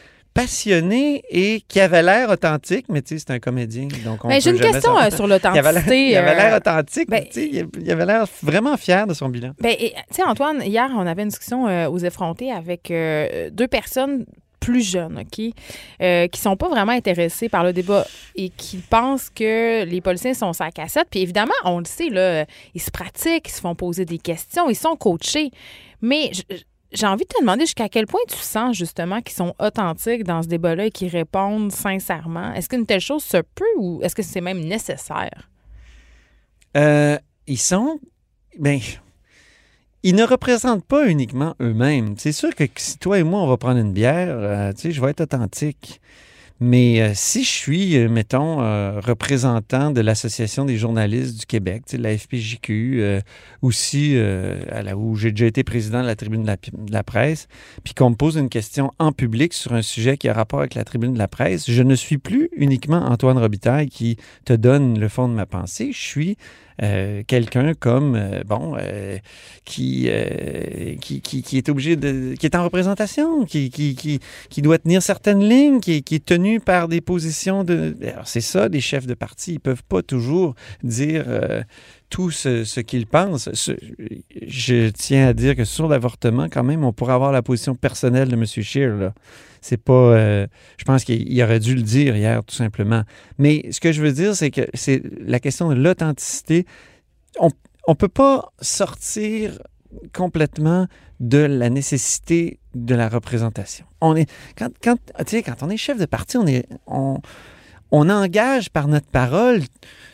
passionné 0.42 1.24
et 1.30 1.62
qui 1.68 1.80
avait 1.80 2.04
l'air 2.04 2.30
authentique, 2.30 2.86
mais 2.90 3.02
tu 3.02 3.18
sais, 3.18 3.26
c'est 3.28 3.34
un 3.34 3.40
comédien. 3.40 3.88
Donc 4.06 4.24
on 4.24 4.30
Ben, 4.30 4.40
J'ai 4.42 4.52
une 4.52 4.60
question 4.60 4.82
savoir. 4.82 5.06
euh, 5.06 5.10
sur 5.16 5.28
l'authenticité. 5.28 6.10
il 6.10 6.16
avait 6.16 6.36
l'air 6.36 6.54
euh, 6.54 6.58
authentique, 6.58 7.10
ben, 7.10 7.22
mais 7.24 7.30
tu 7.30 7.52
sais, 7.52 7.66
il 7.82 7.92
avait 7.92 8.06
l'air 8.06 8.26
vraiment 8.44 8.78
fier 8.78 9.06
de 9.08 9.14
son 9.14 9.30
bilan. 9.30 9.52
Ben, 9.60 9.76
tu 9.78 9.88
sais, 10.12 10.24
Antoine, 10.24 10.62
hier, 10.64 10.90
on 10.96 11.06
avait 11.06 11.24
une 11.24 11.30
discussion 11.30 11.68
euh, 11.68 11.90
aux 11.90 12.00
effrontés 12.00 12.52
avec 12.52 12.92
euh, 12.92 13.50
deux 13.52 13.68
personnes 13.68 14.26
plus 14.60 14.82
jeunes, 14.82 15.20
OK, 15.20 15.54
qui 16.32 16.42
sont 16.42 16.58
pas 16.58 16.68
vraiment 16.68 16.92
intéressées 16.92 17.48
par 17.48 17.64
le 17.64 17.72
débat 17.74 18.06
et 18.36 18.50
qui 18.50 18.78
pensent 18.78 19.30
que 19.30 19.86
les 19.86 20.02
policiers 20.02 20.34
sont 20.34 20.52
sa 20.52 20.72
cassette. 20.72 21.08
Puis 21.10 21.22
évidemment, 21.22 21.54
on 21.64 21.80
le 21.80 21.86
sait, 21.86 22.10
là, 22.10 22.44
ils 22.74 22.82
se 22.82 22.92
pratiquent, 22.92 23.48
ils 23.48 23.52
se 23.54 23.62
font 23.62 23.76
poser 23.76 24.04
des 24.04 24.18
questions, 24.18 24.70
ils 24.70 24.76
sont 24.76 24.96
coachés. 24.98 25.52
Mais 26.02 26.32
j- 26.34 26.44
j'ai 26.92 27.06
envie 27.06 27.24
de 27.24 27.30
te 27.30 27.40
demander 27.42 27.62
jusqu'à 27.62 27.90
quel 27.90 28.08
point 28.08 28.22
tu 28.30 28.38
sens 28.38 28.76
justement 28.76 29.22
qu'ils 29.22 29.36
sont 29.36 29.54
authentiques 29.60 30.24
dans 30.24 30.42
ce 30.42 30.48
débat-là 30.48 30.86
et 30.86 30.92
qu'ils 30.92 31.10
répondent 31.10 31.72
sincèrement. 31.72 32.54
Est-ce 32.54 32.70
qu'une 32.70 32.86
telle 32.86 33.02
chose 33.02 33.24
se 33.24 33.38
peut 33.38 33.66
ou 33.78 34.02
est-ce 34.04 34.16
que 34.16 34.24
c'est 34.24 34.42
même 34.42 34.62
nécessaire? 34.62 35.50
Euh, 36.76 37.18
ils 37.48 37.60
sont. 37.60 38.00
Ben. 38.60 38.80
Ils 40.04 40.16
ne 40.16 40.24
représentent 40.24 40.86
pas 40.86 41.08
uniquement 41.08 41.56
eux-mêmes. 41.60 42.16
C'est 42.18 42.32
sûr 42.32 42.54
que 42.56 42.64
si 42.76 42.98
toi 42.98 43.20
et 43.20 43.24
moi, 43.24 43.42
on 43.42 43.48
va 43.48 43.58
prendre 43.58 43.80
une 43.80 43.94
bière, 43.94 44.30
euh, 44.30 44.72
tu 44.72 44.82
sais, 44.82 44.92
je 44.92 45.02
vais 45.02 45.10
être 45.10 45.22
authentique. 45.22 46.00
Mais 46.60 47.01
euh, 47.01 47.12
si 47.14 47.43
je 47.43 47.49
suis, 47.49 47.97
euh, 47.97 48.10
mettons, 48.10 48.62
euh, 48.62 48.99
représentant 48.99 49.91
de 49.91 50.01
l'Association 50.01 50.66
des 50.66 50.78
journalistes 50.78 51.39
du 51.39 51.45
Québec, 51.45 51.84
tu 51.88 51.97
la 51.97 52.18
FPJQ, 52.18 52.97
euh, 52.99 53.22
aussi, 53.62 54.14
euh, 54.16 54.60
à 54.72 54.82
la, 54.82 54.97
où 54.97 55.16
j'ai 55.16 55.32
déjà 55.32 55.45
été 55.45 55.64
président 55.64 56.01
de 56.01 56.08
la 56.08 56.16
tribune 56.16 56.41
de 56.41 56.47
la, 56.47 56.55
de 56.55 56.91
la 56.91 57.03
presse, 57.03 57.47
puis 57.84 57.93
qu'on 57.93 58.10
me 58.10 58.16
pose 58.16 58.38
une 58.38 58.49
question 58.49 58.91
en 58.97 59.12
public 59.12 59.53
sur 59.53 59.74
un 59.74 59.84
sujet 59.84 60.18
qui 60.18 60.30
a 60.30 60.34
rapport 60.34 60.60
avec 60.60 60.74
la 60.74 60.84
tribune 60.84 61.14
de 61.14 61.20
la 61.20 61.28
presse, 61.28 61.70
je 61.70 61.84
ne 61.84 61.93
suis 61.93 62.18
plus 62.18 62.49
uniquement 62.55 63.05
Antoine 63.05 63.38
Robitaille 63.38 63.89
qui 63.89 64.18
te 64.45 64.53
donne 64.53 64.99
le 64.99 65.10
fond 65.10 65.30
de 65.30 65.34
ma 65.34 65.45
pensée. 65.45 65.91
Je 65.93 66.01
suis 66.01 66.38
euh, 66.84 67.24
quelqu'un 67.26 67.74
comme, 67.74 68.16
euh, 68.16 68.44
bon, 68.46 68.76
euh, 68.80 69.18
qui, 69.66 70.10
qui, 71.02 71.22
qui, 71.22 71.58
est 71.58 71.70
obligé 71.70 71.96
de. 71.96 72.36
qui 72.36 72.46
est 72.46 72.56
en 72.56 72.64
représentation, 72.64 73.46
qui, 73.46 74.20
doit 74.58 74.78
tenir 74.78 75.02
certaines 75.02 75.44
lignes, 75.44 75.80
qui, 75.80 76.04
qui 76.04 76.16
est 76.16 76.26
tenu 76.26 76.60
par 76.60 76.88
des 76.88 77.02
positions 77.02 77.64
de. 77.64 77.96
Alors, 78.04 78.28
c'est 78.28 78.42
ça, 78.42 78.68
les 78.68 78.82
chefs 78.82 79.08
de 79.08 79.14
parti. 79.14 79.54
Ils 79.54 79.60
peuvent 79.60 79.84
pas 79.84 80.02
toujours 80.02 80.56
dire. 80.84 81.26
Tout 82.10 82.32
ce, 82.32 82.64
ce 82.64 82.80
qu'ils 82.80 83.05
pensent. 83.08 83.49
Ce- 83.53 83.72
je 84.45 84.89
tiens 84.89 85.28
à 85.28 85.34
dire 85.34 85.55
que 85.55 85.66
sur 85.66 85.88
l'avortement, 85.88 86.47
quand 86.49 86.64
même, 86.64 86.84
on 86.84 86.93
pourrait 86.93 87.14
avoir 87.14 87.32
la 87.32 87.41
position 87.41 87.76
personnelle 87.76 88.30
de 88.30 88.36
M. 88.36 88.45
Scheer. 88.45 89.12
C'est 89.62 89.78
pas. 89.78 89.93
euh, 89.93 90.47
je 90.78 90.84
pense 90.86 91.03
qu'il 91.03 91.30
il 91.32 91.43
aurait 91.43 91.60
dû 91.60 91.76
le 91.76 91.82
dire 91.82 92.16
hier, 92.16 92.43
tout 92.43 92.55
simplement. 92.55 93.03
Mais 93.38 93.66
ce 93.72 93.80
que 93.80 93.91
je 93.91 94.01
veux 94.01 94.14
dire, 94.14 94.36
c'est 94.36 94.51
que 94.51 94.62
c'est 94.74 95.01
la 95.26 95.39
question 95.39 95.70
de 95.70 95.76
l'authenticité. 95.76 96.66
On 97.39 97.49
ne 97.89 97.93
peut 97.95 98.08
pas 98.08 98.51
sortir 98.62 99.60
complètement 100.14 100.88
de 101.20 101.39
la 101.39 101.70
nécessité 101.70 102.60
de 102.76 102.93
la 102.95 103.10
représentation. 103.10 103.86
On 104.01 104.16
est, 104.16 104.30
quand 104.55 104.70
on 105.62 105.70
est 105.70 105.78
chef 105.78 105.97
de 105.97 106.05
parti, 106.05 106.38
on, 106.38 106.45
est, 106.45 106.66
on, 106.86 107.20
on 107.92 108.10
engage 108.10 108.70
par 108.70 108.88
notre 108.88 109.08
parole 109.08 109.62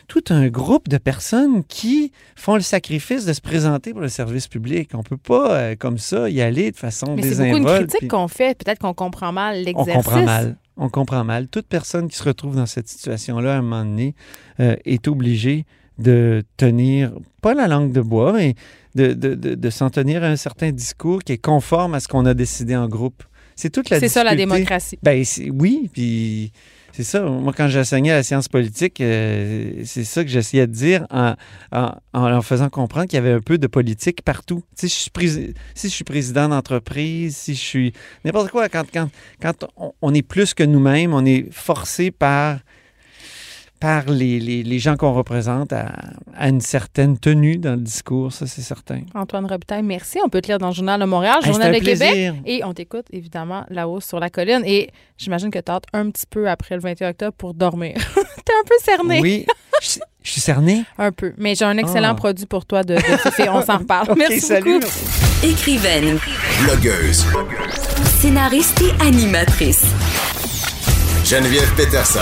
tout 0.06 0.22
un 0.28 0.48
groupe 0.48 0.88
de 0.88 0.98
personnes 0.98 1.64
qui 1.64 2.12
font 2.36 2.54
le 2.56 2.60
sacrifice 2.60 3.24
de 3.24 3.32
se 3.32 3.40
présenter 3.40 3.92
pour 3.92 4.02
le 4.02 4.08
service 4.08 4.48
public. 4.48 4.90
On 4.94 5.02
peut 5.02 5.16
pas, 5.16 5.52
euh, 5.56 5.76
comme 5.78 5.96
ça, 5.98 6.28
y 6.28 6.40
aller 6.42 6.70
de 6.70 6.76
façon 6.76 7.16
Mais 7.16 7.22
c'est 7.22 7.44
beaucoup 7.46 7.56
une 7.58 7.64
critique 7.64 7.98
puis- 8.00 8.08
qu'on 8.08 8.28
fait. 8.28 8.56
Peut-être 8.62 8.78
qu'on 8.80 8.92
comprend 8.94 9.32
mal 9.32 9.56
on 9.60 9.64
l'exercice. 9.64 9.94
comprend 9.94 10.22
mal. 10.24 10.56
On 10.76 10.88
comprend 10.90 11.24
mal. 11.24 11.48
Toute 11.48 11.66
personne 11.66 12.08
qui 12.08 12.16
se 12.18 12.22
retrouve 12.24 12.56
dans 12.56 12.66
cette 12.66 12.88
situation-là, 12.88 13.54
à 13.54 13.58
un 13.58 13.62
moment 13.62 13.84
donné, 13.84 14.14
euh, 14.60 14.76
est 14.84 15.08
obligée 15.08 15.64
de 15.98 16.42
tenir, 16.56 17.12
pas 17.40 17.54
la 17.54 17.68
langue 17.68 17.92
de 17.92 18.00
bois, 18.00 18.32
mais 18.32 18.54
de, 18.96 19.12
de, 19.14 19.34
de, 19.34 19.54
de 19.54 19.70
s'en 19.70 19.88
tenir 19.90 20.22
à 20.24 20.26
un 20.26 20.36
certain 20.36 20.70
discours 20.72 21.22
qui 21.22 21.32
est 21.32 21.38
conforme 21.38 21.94
à 21.94 22.00
ce 22.00 22.08
qu'on 22.08 22.26
a 22.26 22.34
décidé 22.34 22.74
en 22.76 22.88
groupe. 22.88 23.22
C'est 23.56 23.70
toute 23.70 23.88
la 23.88 24.00
C'est 24.00 24.08
ça 24.08 24.24
la 24.24 24.34
démocratie. 24.34 24.98
Ben 25.02 25.24
oui, 25.52 25.88
puis 25.92 26.50
c'est 26.96 27.02
ça. 27.02 27.22
Moi, 27.22 27.52
quand 27.52 27.66
j'enseignais 27.66 28.12
la 28.12 28.22
science 28.22 28.46
politique, 28.46 29.00
euh, 29.00 29.82
c'est 29.84 30.04
ça 30.04 30.22
que 30.22 30.30
j'essayais 30.30 30.68
de 30.68 30.72
dire 30.72 31.08
en, 31.10 32.40
faisant 32.40 32.68
comprendre 32.68 33.08
qu'il 33.08 33.16
y 33.16 33.18
avait 33.18 33.32
un 33.32 33.40
peu 33.40 33.58
de 33.58 33.66
politique 33.66 34.22
partout. 34.22 34.62
Si 34.76 34.86
je 34.86 35.88
suis 35.88 36.04
président 36.04 36.48
d'entreprise, 36.48 37.36
si 37.36 37.56
je 37.56 37.60
suis 37.60 37.92
n'importe 38.24 38.52
quoi, 38.52 38.68
quand, 38.68 38.84
quand, 38.92 39.10
quand 39.42 39.66
on 40.02 40.14
est 40.14 40.22
plus 40.22 40.54
que 40.54 40.62
nous-mêmes, 40.62 41.14
on 41.14 41.24
est 41.24 41.52
forcé 41.52 42.12
par 42.12 42.60
par 43.84 44.06
les, 44.08 44.40
les, 44.40 44.62
les 44.62 44.78
gens 44.78 44.96
qu'on 44.96 45.12
représente 45.12 45.70
à, 45.74 45.92
à 46.34 46.48
une 46.48 46.62
certaine 46.62 47.18
tenue 47.18 47.58
dans 47.58 47.72
le 47.72 47.82
discours, 47.82 48.32
ça 48.32 48.46
c'est 48.46 48.62
certain. 48.62 49.02
Antoine 49.14 49.44
Robitaille, 49.44 49.82
merci. 49.82 50.18
On 50.24 50.30
peut 50.30 50.40
te 50.40 50.46
lire 50.48 50.56
dans 50.56 50.68
le 50.68 50.72
Journal 50.74 50.98
de 50.98 51.04
Montréal, 51.04 51.40
Hey, 51.42 51.50
Journal 51.52 51.74
de 51.74 51.78
Québec. 51.84 52.32
Et 52.46 52.64
on 52.64 52.72
t'écoute, 52.72 53.04
évidemment, 53.12 53.66
là-haut 53.68 54.00
sur 54.00 54.20
la 54.20 54.30
colline. 54.30 54.62
Et 54.64 54.88
j'imagine 55.18 55.50
que 55.50 55.58
tu 55.58 55.70
hâte 55.70 55.84
un 55.92 56.08
petit 56.10 56.24
peu 56.30 56.48
après 56.48 56.76
le 56.76 56.80
21 56.80 57.10
octobre 57.10 57.34
pour 57.36 57.52
dormir. 57.52 57.92
T'es 58.46 58.52
un 58.58 58.64
peu 58.66 58.74
cerné. 58.82 59.20
Oui, 59.20 59.44
je, 59.82 59.98
je 60.22 60.30
suis 60.30 60.40
cerné. 60.40 60.84
Un 60.96 61.12
peu. 61.12 61.34
Mais 61.36 61.54
j'ai 61.54 61.66
un 61.66 61.76
excellent 61.76 62.12
Ah. 62.12 62.14
produit 62.14 62.46
pour 62.46 62.64
toi 62.64 62.84
de. 62.84 62.96
On 63.50 63.60
s'en 63.62 63.78
reparle. 63.80 64.12
Ok, 64.12 64.16
merci 64.16 64.40
salut. 64.40 64.80
beaucoup. 64.80 64.92
Écrivaine, 65.42 66.18
Blogueuse. 66.62 67.26
scénariste 68.18 68.80
et 68.80 69.04
animatrice. 69.06 69.84
Geneviève 71.22 71.70
Peterson. 71.76 72.20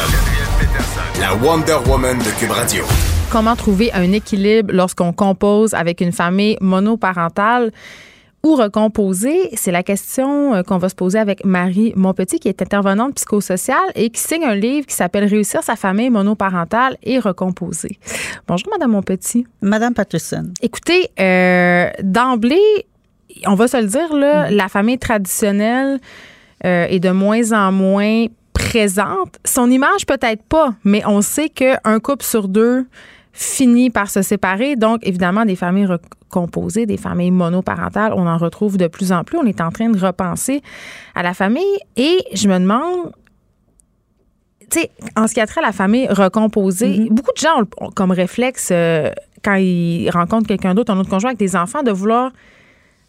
La 1.23 1.37
Wonder 1.37 1.77
Woman 1.89 2.19
de 2.19 2.37
Cube 2.41 2.51
Radio. 2.51 2.83
Comment 3.31 3.55
trouver 3.55 3.93
un 3.93 4.11
équilibre 4.11 4.75
lorsqu'on 4.75 5.13
compose 5.13 5.73
avec 5.73 6.01
une 6.01 6.11
famille 6.11 6.57
monoparentale 6.61 7.71
ou 8.43 8.57
recomposée? 8.57 9.51
C'est 9.53 9.71
la 9.71 9.85
question 9.85 10.53
euh, 10.53 10.63
qu'on 10.65 10.79
va 10.79 10.89
se 10.89 10.97
poser 10.97 11.21
avec 11.21 11.45
Marie 11.45 11.93
Monpetit, 11.95 12.41
qui 12.41 12.49
est 12.49 12.61
intervenante 12.61 13.15
psychosociale 13.15 13.93
et 13.95 14.11
qui 14.11 14.21
signe 14.21 14.45
un 14.45 14.57
livre 14.57 14.85
qui 14.85 14.97
s'appelle 14.97 15.27
Réussir 15.27 15.63
sa 15.63 15.77
famille 15.77 16.11
monoparentale 16.11 16.97
et 17.05 17.21
recomposée. 17.21 18.01
Bonjour, 18.49 18.71
Madame 18.73 18.91
Monpetit. 18.91 19.47
Madame 19.61 19.95
Patterson. 19.95 20.51
Écoutez, 20.61 21.09
euh, 21.21 21.89
d'emblée, 22.03 22.89
on 23.47 23.55
va 23.55 23.69
se 23.69 23.77
le 23.77 23.87
dire, 23.87 24.13
là, 24.13 24.51
la 24.51 24.67
famille 24.67 24.99
traditionnelle 24.99 26.01
euh, 26.65 26.87
est 26.89 26.99
de 26.99 27.11
moins 27.11 27.53
en 27.53 27.71
moins 27.71 28.27
présente. 28.73 29.39
Son 29.45 29.71
image, 29.71 30.07
peut-être 30.07 30.43
pas, 30.45 30.75
mais 30.83 31.03
on 31.07 31.21
sait 31.21 31.51
qu'un 31.51 32.01
couple 32.01 32.25
sur 32.25 32.49
deux 32.49 32.87
finit 33.35 33.91
par 33.91 34.11
se 34.11 34.23
séparer. 34.23 34.77
Donc, 34.77 35.01
évidemment, 35.03 35.45
des 35.45 35.57
familles 35.57 35.87
recomposées, 35.87 36.87
des 36.87 36.97
familles 36.97 37.33
monoparentales, 37.33 38.15
on 38.17 38.27
en 38.27 38.39
retrouve 38.39 38.79
de 38.79 38.87
plus 38.87 39.13
en 39.13 39.25
plus. 39.25 39.37
On 39.37 39.45
est 39.45 39.61
en 39.61 39.71
train 39.71 39.91
de 39.91 39.99
repenser 39.99 40.63
à 41.15 41.23
la 41.23 41.35
famille 41.35 41.79
et 41.97 42.19
je 42.33 42.49
me 42.49 42.59
demande 42.59 43.13
tu 44.71 44.81
sais, 44.81 44.91
en 45.17 45.27
ce 45.27 45.35
qui 45.35 45.41
a 45.41 45.47
trait 45.47 45.61
à 45.61 45.67
la 45.67 45.73
famille 45.73 46.09
recomposée, 46.09 47.09
beaucoup 47.11 47.33
de 47.33 47.39
gens 47.39 47.61
ont, 47.61 47.87
ont 47.89 47.91
comme 47.91 48.11
réflexe, 48.11 48.71
euh, 48.73 49.11
quand 49.45 49.57
ils 49.57 50.09
rencontrent 50.09 50.49
quelqu'un 50.49 50.75
d'autre, 50.75 50.91
un 50.91 50.99
autre 50.99 51.11
conjoint 51.11 51.31
avec 51.31 51.39
des 51.39 51.57
enfants, 51.57 51.83
de 51.83 51.91
vouloir 51.91 52.33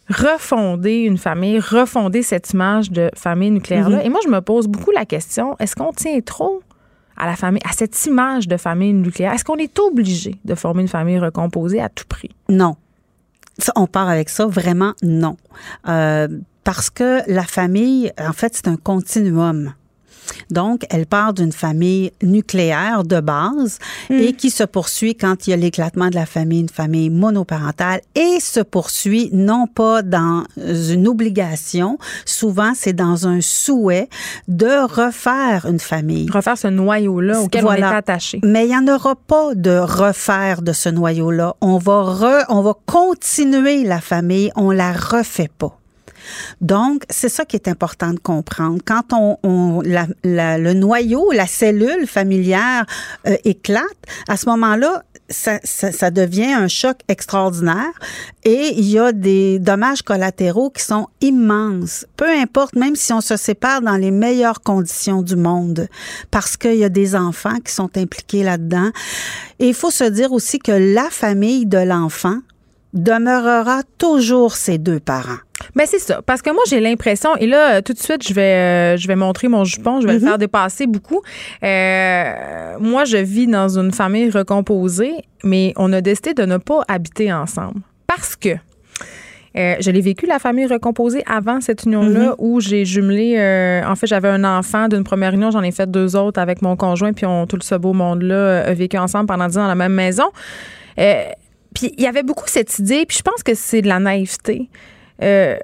refonder 0.08 1.00
une 1.00 1.18
famille, 1.18 1.58
refonder 1.58 2.22
cette 2.22 2.50
image 2.52 2.90
de 2.90 3.10
famille 3.14 3.50
nucléaire-là. 3.50 4.04
Et 4.04 4.08
moi, 4.08 4.20
je 4.24 4.28
me 4.28 4.40
pose 4.40 4.66
beaucoup 4.66 4.90
la 4.90 5.04
question, 5.04 5.56
est-ce 5.58 5.74
qu'on 5.74 5.92
tient 5.92 6.20
trop 6.20 6.62
à 7.16 7.26
la 7.26 7.36
famille, 7.36 7.62
à 7.68 7.72
cette 7.72 8.04
image 8.06 8.48
de 8.48 8.56
famille 8.56 8.92
nucléaire? 8.92 9.32
Est-ce 9.32 9.44
qu'on 9.44 9.56
est 9.56 9.78
obligé 9.78 10.36
de 10.44 10.54
former 10.54 10.82
une 10.82 10.88
famille 10.88 11.18
recomposée 11.18 11.80
à 11.80 11.88
tout 11.88 12.04
prix? 12.08 12.30
Non. 12.48 12.76
Ça, 13.58 13.72
on 13.76 13.86
part 13.86 14.08
avec 14.08 14.28
ça, 14.28 14.46
vraiment 14.46 14.94
non. 15.02 15.36
Euh, 15.88 16.28
parce 16.64 16.90
que 16.90 17.20
la 17.30 17.44
famille, 17.44 18.12
en 18.18 18.32
fait, 18.32 18.54
c'est 18.54 18.68
un 18.68 18.76
continuum. 18.76 19.74
Donc, 20.50 20.84
elle 20.90 21.06
part 21.06 21.34
d'une 21.34 21.52
famille 21.52 22.12
nucléaire 22.22 23.04
de 23.04 23.20
base 23.20 23.78
et 24.10 24.32
qui 24.32 24.50
se 24.50 24.64
poursuit 24.64 25.14
quand 25.14 25.46
il 25.46 25.50
y 25.50 25.52
a 25.52 25.56
l'éclatement 25.56 26.08
de 26.08 26.14
la 26.14 26.26
famille, 26.26 26.60
une 26.60 26.68
famille 26.68 27.10
monoparentale 27.10 28.00
et 28.14 28.40
se 28.40 28.60
poursuit 28.60 29.30
non 29.32 29.66
pas 29.66 30.02
dans 30.02 30.44
une 30.56 31.08
obligation, 31.08 31.98
souvent 32.24 32.72
c'est 32.74 32.92
dans 32.92 33.26
un 33.26 33.40
souhait 33.40 34.08
de 34.48 34.84
refaire 34.84 35.66
une 35.68 35.80
famille. 35.80 36.28
Refaire 36.30 36.58
ce 36.58 36.68
noyau-là 36.68 37.40
auquel 37.40 37.62
Voilà. 37.62 37.88
on 37.88 37.92
est 37.92 37.96
attaché. 37.96 38.40
Mais 38.44 38.64
il 38.66 38.68
n'y 38.68 38.76
en 38.76 38.88
aura 38.88 39.14
pas 39.16 39.54
de 39.54 39.76
refaire 39.78 40.62
de 40.62 40.72
ce 40.72 40.88
noyau-là. 40.88 41.56
On 41.60 41.78
va 41.78 42.02
re- 42.02 42.44
on 42.48 42.62
va 42.62 42.74
continuer 42.86 43.84
la 43.84 44.00
famille, 44.00 44.50
on 44.56 44.70
la 44.70 44.92
refait 44.92 45.50
pas. 45.58 45.78
Donc, 46.60 47.04
c'est 47.10 47.28
ça 47.28 47.44
qui 47.44 47.56
est 47.56 47.68
important 47.68 48.12
de 48.12 48.18
comprendre. 48.18 48.78
Quand 48.84 49.12
on, 49.12 49.38
on 49.42 49.80
la, 49.82 50.06
la- 50.22 50.58
le 50.58 50.72
noyau, 50.74 51.32
la 51.32 51.46
cellule 51.46 52.06
familière 52.06 52.86
euh, 53.26 53.36
éclate, 53.44 53.82
à 54.28 54.36
ce 54.36 54.46
moment-là, 54.50 55.02
ça, 55.30 55.58
ça, 55.64 55.90
ça 55.90 56.10
devient 56.10 56.52
un 56.52 56.68
choc 56.68 56.98
extraordinaire 57.08 57.92
et 58.44 58.74
il 58.76 58.84
y 58.84 58.98
a 58.98 59.10
des 59.12 59.58
dommages 59.58 60.02
collatéraux 60.02 60.68
qui 60.68 60.82
sont 60.82 61.08
immenses. 61.22 62.04
Peu 62.16 62.28
importe, 62.28 62.76
même 62.76 62.94
si 62.94 63.10
on 63.14 63.22
se 63.22 63.36
sépare 63.36 63.80
dans 63.80 63.96
les 63.96 64.10
meilleures 64.10 64.60
conditions 64.60 65.22
du 65.22 65.36
monde, 65.36 65.88
parce 66.30 66.58
qu'il 66.58 66.76
y 66.76 66.84
a 66.84 66.90
des 66.90 67.16
enfants 67.16 67.58
qui 67.64 67.72
sont 67.72 67.90
impliqués 67.96 68.42
là-dedans. 68.42 68.90
Et 69.60 69.68
il 69.68 69.74
faut 69.74 69.90
se 69.90 70.04
dire 70.04 70.32
aussi 70.32 70.58
que 70.58 70.72
la 70.72 71.08
famille 71.10 71.64
de 71.64 71.78
l'enfant 71.78 72.38
demeurera 72.94 73.82
toujours 73.98 74.54
ses 74.54 74.78
deux 74.78 75.00
parents. 75.00 75.38
Ben 75.74 75.84
c'est 75.86 75.98
ça, 75.98 76.22
parce 76.22 76.42
que 76.42 76.50
moi 76.50 76.62
j'ai 76.68 76.80
l'impression 76.80 77.36
et 77.36 77.46
là 77.46 77.74
euh, 77.76 77.80
tout 77.80 77.92
de 77.92 77.98
suite 77.98 78.26
je 78.26 78.34
vais 78.34 78.40
euh, 78.42 78.96
je 78.96 79.08
vais 79.08 79.16
montrer 79.16 79.48
mon 79.48 79.64
jupon, 79.64 80.00
je 80.00 80.06
vais 80.06 80.14
le 80.14 80.20
faire 80.20 80.38
dépasser 80.38 80.86
beaucoup. 80.86 81.20
Euh, 81.62 82.32
moi 82.80 83.04
je 83.04 83.16
vis 83.16 83.46
dans 83.46 83.78
une 83.78 83.92
famille 83.92 84.30
recomposée, 84.30 85.12
mais 85.42 85.72
on 85.76 85.92
a 85.92 86.00
décidé 86.00 86.34
de 86.34 86.44
ne 86.44 86.56
pas 86.56 86.82
habiter 86.88 87.32
ensemble 87.32 87.80
parce 88.06 88.36
que 88.36 88.50
euh, 89.56 89.76
je 89.78 89.90
l'ai 89.92 90.00
vécu 90.00 90.26
la 90.26 90.38
famille 90.40 90.66
recomposée 90.66 91.22
avant 91.26 91.60
cette 91.60 91.84
union-là 91.84 92.34
où 92.38 92.60
j'ai 92.60 92.84
jumelé. 92.84 93.36
euh, 93.38 93.82
en 93.86 93.94
fait, 93.94 94.08
j'avais 94.08 94.28
un 94.28 94.42
enfant 94.42 94.88
d'une 94.88 95.04
première 95.04 95.32
union, 95.32 95.52
j'en 95.52 95.62
ai 95.62 95.70
fait 95.70 95.88
deux 95.88 96.16
autres 96.16 96.40
avec 96.40 96.60
mon 96.60 96.74
conjoint, 96.74 97.12
puis 97.12 97.24
on 97.24 97.46
tout 97.46 97.58
ce 97.62 97.76
beau 97.76 97.92
monde-là 97.92 98.64
a 98.64 98.74
vécu 98.74 98.98
ensemble 98.98 99.26
pendant 99.26 99.46
dix 99.46 99.56
ans 99.56 99.62
dans 99.62 99.68
la 99.68 99.76
même 99.76 99.94
maison. 99.94 100.24
Euh, 100.98 101.24
puis 101.74 101.92
il 101.98 102.02
y 102.02 102.06
avait 102.06 102.22
beaucoup 102.22 102.44
cette 102.46 102.78
idée, 102.78 103.04
puis 103.06 103.18
je 103.18 103.22
pense 103.22 103.42
que 103.42 103.54
c'est 103.54 103.82
de 103.82 103.88
la 103.88 103.98
naïveté. 103.98 104.68
euh, 105.22 105.56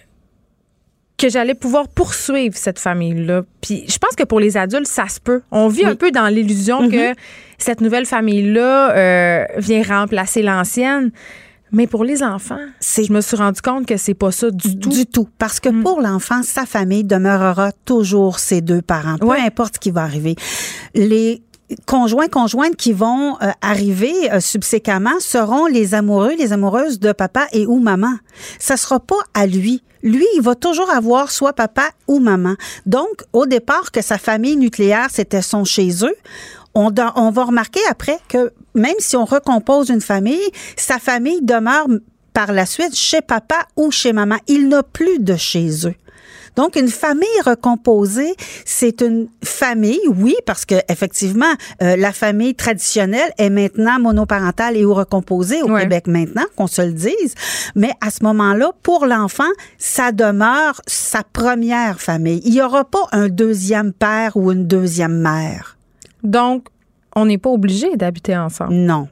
que 1.19 1.29
j'allais 1.29 1.55
pouvoir 1.55 1.87
poursuivre 1.89 2.57
cette 2.57 2.79
famille-là. 2.79 3.43
Puis 3.61 3.85
je 3.87 3.99
pense 3.99 4.17
que 4.17 4.25
pour 4.25 4.41
les 4.41 4.57
adultes, 4.57 4.87
ça 4.87 5.07
se 5.07 5.21
peut. 5.21 5.43
On 5.51 5.69
vit 5.69 5.85
un 5.85 5.95
peu 5.95 6.11
dans 6.11 6.29
l'illusion 6.29 6.89
que 6.89 7.13
cette 7.59 7.83
nouvelle 7.83 8.07
famille-là 8.07 8.93
euh, 8.97 9.45
vient 9.59 9.83
remplacer 9.83 10.41
l'ancienne. 10.41 11.11
Mais 11.73 11.87
pour 11.87 12.05
les 12.05 12.23
enfants, 12.23 12.59
je 12.81 13.13
me 13.13 13.21
suis 13.21 13.37
rendu 13.37 13.61
compte 13.61 13.85
que 13.87 13.99
c'est 13.99 14.15
pas 14.15 14.33
ça 14.33 14.51
du 14.51 14.79
tout. 14.79 14.89
Du 14.89 15.05
tout. 15.05 15.29
Parce 15.39 15.61
que 15.61 15.69
Mm. 15.69 15.83
pour 15.83 16.01
l'enfant, 16.01 16.43
sa 16.43 16.65
famille 16.65 17.05
demeurera 17.05 17.71
toujours 17.85 18.39
ses 18.39 18.63
deux 18.63 18.81
parents, 18.81 19.19
peu 19.19 19.27
Ouais. 19.27 19.41
importe 19.41 19.75
ce 19.75 19.79
qui 19.81 19.91
va 19.91 20.03
arriver. 20.05 20.37
Les 20.95 21.43
conjoints, 21.87 22.29
conjointes 22.29 22.77
qui 22.77 22.93
vont 22.93 23.37
euh, 23.41 23.51
arriver 23.61 24.15
euh, 24.33 24.41
subséquemment 24.41 25.19
seront 25.21 25.67
les 25.67 25.95
amoureux, 25.95 26.35
les 26.37 26.53
amoureuses 26.53 26.99
de 26.99 27.13
papa 27.13 27.47
et 27.53 27.67
ou 27.67 27.79
maman. 27.79 28.15
Ça 28.59 28.77
sera 28.77 29.01
pas 29.01 29.21
à 29.35 29.47
lui. 29.47 29.83
Lui, 30.03 30.27
il 30.35 30.43
va 30.43 30.55
toujours 30.55 30.91
avoir 30.91 31.31
soit 31.31 31.53
papa 31.53 31.91
ou 32.09 32.21
maman. 32.21 32.55
Donc, 32.87 33.23
au 33.33 33.47
départ, 33.47 33.93
que 33.93 34.01
sa 34.01 34.19
famille 34.19 34.57
nucléaire, 34.57 35.09
c'était 35.11 35.43
son 35.43 35.65
chez 35.65 36.05
eux, 36.05 36.15
on, 36.75 36.91
on 37.17 37.31
va 37.31 37.45
remarquer 37.45 37.81
après 37.91 38.19
que 38.29 38.53
même 38.75 38.95
si 38.99 39.17
on 39.17 39.25
recompose 39.25 39.91
une 39.91 40.01
famille, 40.01 40.51
sa 40.77 40.99
famille 40.99 41.43
demeure 41.43 41.87
par 42.33 42.53
la 42.53 42.67
suite 42.67 42.95
chez 42.95 43.21
papa 43.21 43.67
ou 43.77 43.91
chez 43.91 44.13
maman. 44.13 44.37
Il 44.47 44.69
n'a 44.69 44.83
plus 44.83 45.19
de 45.19 45.37
chez 45.37 45.87
eux. 45.87 45.95
Donc, 46.61 46.77
une 46.77 46.89
famille 46.89 47.27
recomposée, 47.47 48.35
c'est 48.67 49.01
une 49.01 49.29
famille, 49.43 49.99
oui, 50.09 50.35
parce 50.45 50.67
que 50.67 50.75
effectivement, 50.91 51.55
euh, 51.83 51.97
la 51.97 52.13
famille 52.13 52.55
traditionnelle 52.55 53.33
est 53.39 53.49
maintenant 53.49 53.99
monoparentale 53.99 54.77
et 54.77 54.85
ou 54.85 54.93
recomposée 54.93 55.63
au 55.63 55.71
Ouais. 55.71 55.81
Québec 55.85 56.07
maintenant, 56.07 56.45
qu'on 56.57 56.67
se 56.67 56.83
le 56.83 56.93
dise. 56.93 57.35
Mais 57.75 57.93
à 58.03 58.11
ce 58.11 58.23
moment-là, 58.25 58.73
pour 58.83 59.07
l'enfant, 59.07 59.49
ça 59.79 60.13
demeure 60.13 60.83
sa 60.87 61.23
première 61.23 61.99
famille. 61.99 62.43
Il 62.45 62.53
n'y 62.53 62.61
aura 62.61 62.85
pas 62.85 63.07
un 63.13 63.31
deuxième 63.31 63.95
père 63.95 64.37
ou 64.37 64.53
une 64.53 64.67
deuxième 64.67 65.19
mère. 65.19 65.79
Donc, 66.23 66.67
on 67.17 67.25
n'est 67.25 67.39
pas 67.39 67.49
obligé 67.49 67.97
d'habiter 67.97 68.37
ensemble. 68.37 68.75
Non. 68.75 69.09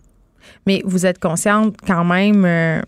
Mais 0.67 0.83
vous 0.85 1.07
êtes 1.07 1.19
consciente 1.19 1.77
quand 1.87 2.05
même 2.05 2.45
euh, 2.45 2.83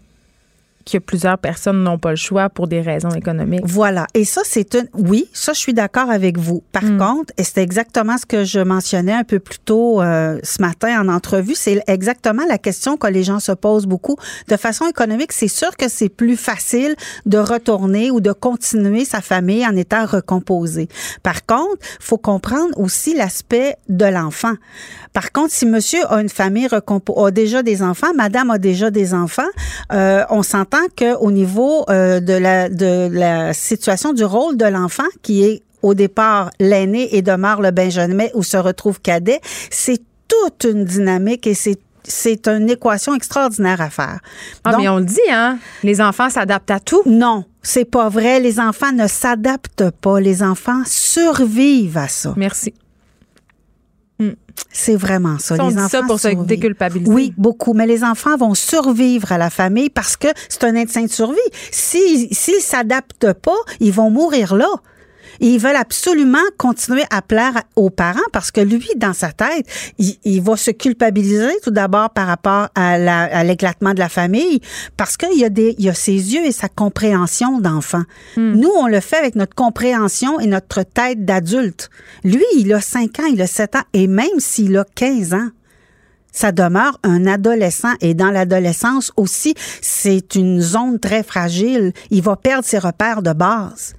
que 0.90 0.98
plusieurs 0.98 1.38
personnes 1.38 1.82
n'ont 1.82 1.98
pas 1.98 2.10
le 2.10 2.16
choix 2.16 2.48
pour 2.48 2.66
des 2.66 2.80
raisons 2.80 3.10
économiques. 3.10 3.62
Voilà. 3.64 4.06
Et 4.14 4.24
ça, 4.24 4.42
c'est 4.44 4.74
une. 4.74 4.88
Oui, 4.94 5.28
ça, 5.32 5.52
je 5.52 5.58
suis 5.58 5.74
d'accord 5.74 6.10
avec 6.10 6.38
vous. 6.38 6.62
Par 6.72 6.82
contre, 6.82 7.32
et 7.36 7.44
c'est 7.44 7.62
exactement 7.62 8.18
ce 8.18 8.26
que 8.26 8.44
je 8.44 8.60
mentionnais 8.60 9.12
un 9.12 9.24
peu 9.24 9.38
plus 9.38 9.58
tôt 9.58 10.02
euh, 10.02 10.38
ce 10.42 10.60
matin 10.60 11.00
en 11.00 11.08
entrevue, 11.08 11.54
c'est 11.54 11.82
exactement 11.86 12.42
la 12.48 12.58
question 12.58 12.96
que 12.96 13.06
les 13.06 13.22
gens 13.22 13.40
se 13.40 13.52
posent 13.52 13.86
beaucoup. 13.86 14.16
De 14.48 14.56
façon 14.56 14.86
économique, 14.86 15.32
c'est 15.32 15.48
sûr 15.48 15.76
que 15.76 15.88
c'est 15.88 16.08
plus 16.08 16.36
facile 16.36 16.96
de 17.26 17.38
retourner 17.38 18.10
ou 18.10 18.20
de 18.20 18.32
continuer 18.32 19.04
sa 19.04 19.20
famille 19.20 19.66
en 19.66 19.76
étant 19.76 20.06
recomposé. 20.06 20.88
Par 21.22 21.46
contre, 21.46 21.76
faut 22.00 22.18
comprendre 22.18 22.78
aussi 22.78 23.14
l'aspect 23.14 23.76
de 23.88 24.06
l'enfant. 24.06 24.54
Par 25.12 25.32
contre, 25.32 25.52
si 25.52 25.66
monsieur 25.66 26.00
a 26.12 26.20
une 26.20 26.28
famille 26.28 26.66
recompo 26.66 27.24
a 27.24 27.30
déjà 27.30 27.62
des 27.62 27.82
enfants, 27.82 28.12
madame 28.14 28.50
a 28.50 28.58
déjà 28.58 28.90
des 28.90 29.14
enfants, 29.14 29.42
euh, 29.92 30.24
on 30.30 30.42
s'entend 30.42 30.79
qu'au 30.96 31.30
niveau 31.30 31.84
euh, 31.88 32.20
de, 32.20 32.32
la, 32.34 32.68
de 32.68 33.08
la 33.12 33.52
situation 33.52 34.12
du 34.12 34.24
rôle 34.24 34.56
de 34.56 34.64
l'enfant, 34.66 35.08
qui 35.22 35.44
est 35.44 35.62
au 35.82 35.94
départ 35.94 36.50
l'aîné 36.60 37.16
et 37.16 37.22
demeure 37.22 37.60
le 37.62 37.70
benjamin 37.70 38.26
où 38.34 38.42
se 38.42 38.56
retrouve 38.56 39.00
cadet, 39.00 39.40
c'est 39.70 40.00
toute 40.28 40.70
une 40.70 40.84
dynamique 40.84 41.46
et 41.46 41.54
c'est 41.54 41.78
c'est 42.02 42.48
une 42.48 42.68
équation 42.70 43.14
extraordinaire 43.14 43.80
à 43.80 43.90
faire. 43.90 44.20
Ah, 44.64 44.72
Donc, 44.72 44.80
mais 44.80 44.88
on 44.88 44.96
le 44.98 45.04
dit, 45.04 45.20
hein? 45.30 45.58
Les 45.82 46.00
enfants 46.00 46.30
s'adaptent 46.30 46.70
à 46.70 46.80
tout. 46.80 47.02
non, 47.06 47.44
c'est 47.62 47.84
pas 47.84 48.08
vrai. 48.08 48.40
Les 48.40 48.58
enfants 48.58 48.90
ne 48.92 49.06
s'adaptent 49.06 49.90
pas. 50.00 50.18
Les 50.18 50.42
enfants 50.42 50.82
survivent 50.86 51.98
à 51.98 52.08
ça. 52.08 52.32
Merci. 52.36 52.74
C'est 54.72 54.96
vraiment 54.96 55.38
ça. 55.38 55.56
Ça, 55.56 55.64
on 55.64 55.68
les 55.68 55.74
dit 55.74 55.80
enfants 55.80 55.88
ça 55.88 56.02
pour 56.06 56.20
se 56.20 56.28
survivent. 56.28 56.46
déculpabiliser. 56.46 57.10
Oui, 57.12 57.32
beaucoup. 57.36 57.72
Mais 57.74 57.86
les 57.86 58.04
enfants 58.04 58.36
vont 58.36 58.54
survivre 58.54 59.32
à 59.32 59.38
la 59.38 59.50
famille 59.50 59.90
parce 59.90 60.16
que 60.16 60.28
c'est 60.48 60.64
un 60.64 60.76
instinct 60.76 61.02
de 61.04 61.10
survie. 61.10 61.38
S'ils 61.70 62.28
s'ils 62.34 62.60
s'adaptent 62.60 63.32
pas, 63.32 63.56
ils 63.80 63.92
vont 63.92 64.10
mourir 64.10 64.54
là. 64.54 64.68
Et 65.40 65.46
ils 65.54 65.58
veulent 65.58 65.76
absolument 65.76 66.38
continuer 66.58 67.04
à 67.10 67.22
plaire 67.22 67.62
aux 67.76 67.90
parents 67.90 68.20
parce 68.32 68.50
que 68.50 68.60
lui, 68.60 68.86
dans 68.96 69.12
sa 69.14 69.32
tête, 69.32 69.66
il, 69.98 70.16
il 70.24 70.42
va 70.42 70.56
se 70.56 70.70
culpabiliser 70.70 71.50
tout 71.62 71.70
d'abord 71.70 72.10
par 72.10 72.26
rapport 72.26 72.68
à 72.74 72.98
la- 72.98 73.22
à 73.24 73.42
l'éclatement 73.44 73.94
de 73.94 73.98
la 73.98 74.08
famille 74.08 74.60
parce 74.96 75.16
qu'il 75.16 75.38
y 75.38 75.44
a 75.44 75.48
des, 75.48 75.74
il 75.78 75.84
y 75.86 75.88
a 75.88 75.94
ses 75.94 76.12
yeux 76.12 76.44
et 76.44 76.52
sa 76.52 76.68
compréhension 76.68 77.58
d'enfant. 77.58 78.02
Nous, 78.36 78.70
on 78.76 78.86
le 78.86 79.00
fait 79.00 79.16
avec 79.16 79.34
notre 79.34 79.54
compréhension 79.54 80.38
et 80.40 80.46
notre 80.46 80.82
tête 80.82 81.24
d'adulte. 81.24 81.90
Lui, 82.24 82.44
il 82.56 82.72
a 82.74 82.80
5 82.80 83.20
ans, 83.20 83.26
il 83.30 83.40
a 83.40 83.46
7 83.46 83.76
ans 83.76 83.82
et 83.94 84.06
même 84.06 84.38
s'il 84.38 84.76
a 84.76 84.84
15 84.94 85.34
ans, 85.34 85.48
ça 86.32 86.52
demeure 86.52 86.98
un 87.02 87.26
adolescent 87.26 87.92
et 88.00 88.14
dans 88.14 88.30
l'adolescence 88.30 89.10
aussi, 89.16 89.54
c'est 89.80 90.34
une 90.36 90.60
zone 90.60 91.00
très 91.00 91.22
fragile. 91.22 91.92
Il 92.10 92.22
va 92.22 92.36
perdre 92.36 92.64
ses 92.64 92.78
repères 92.78 93.22
de 93.22 93.32
base. 93.32 93.94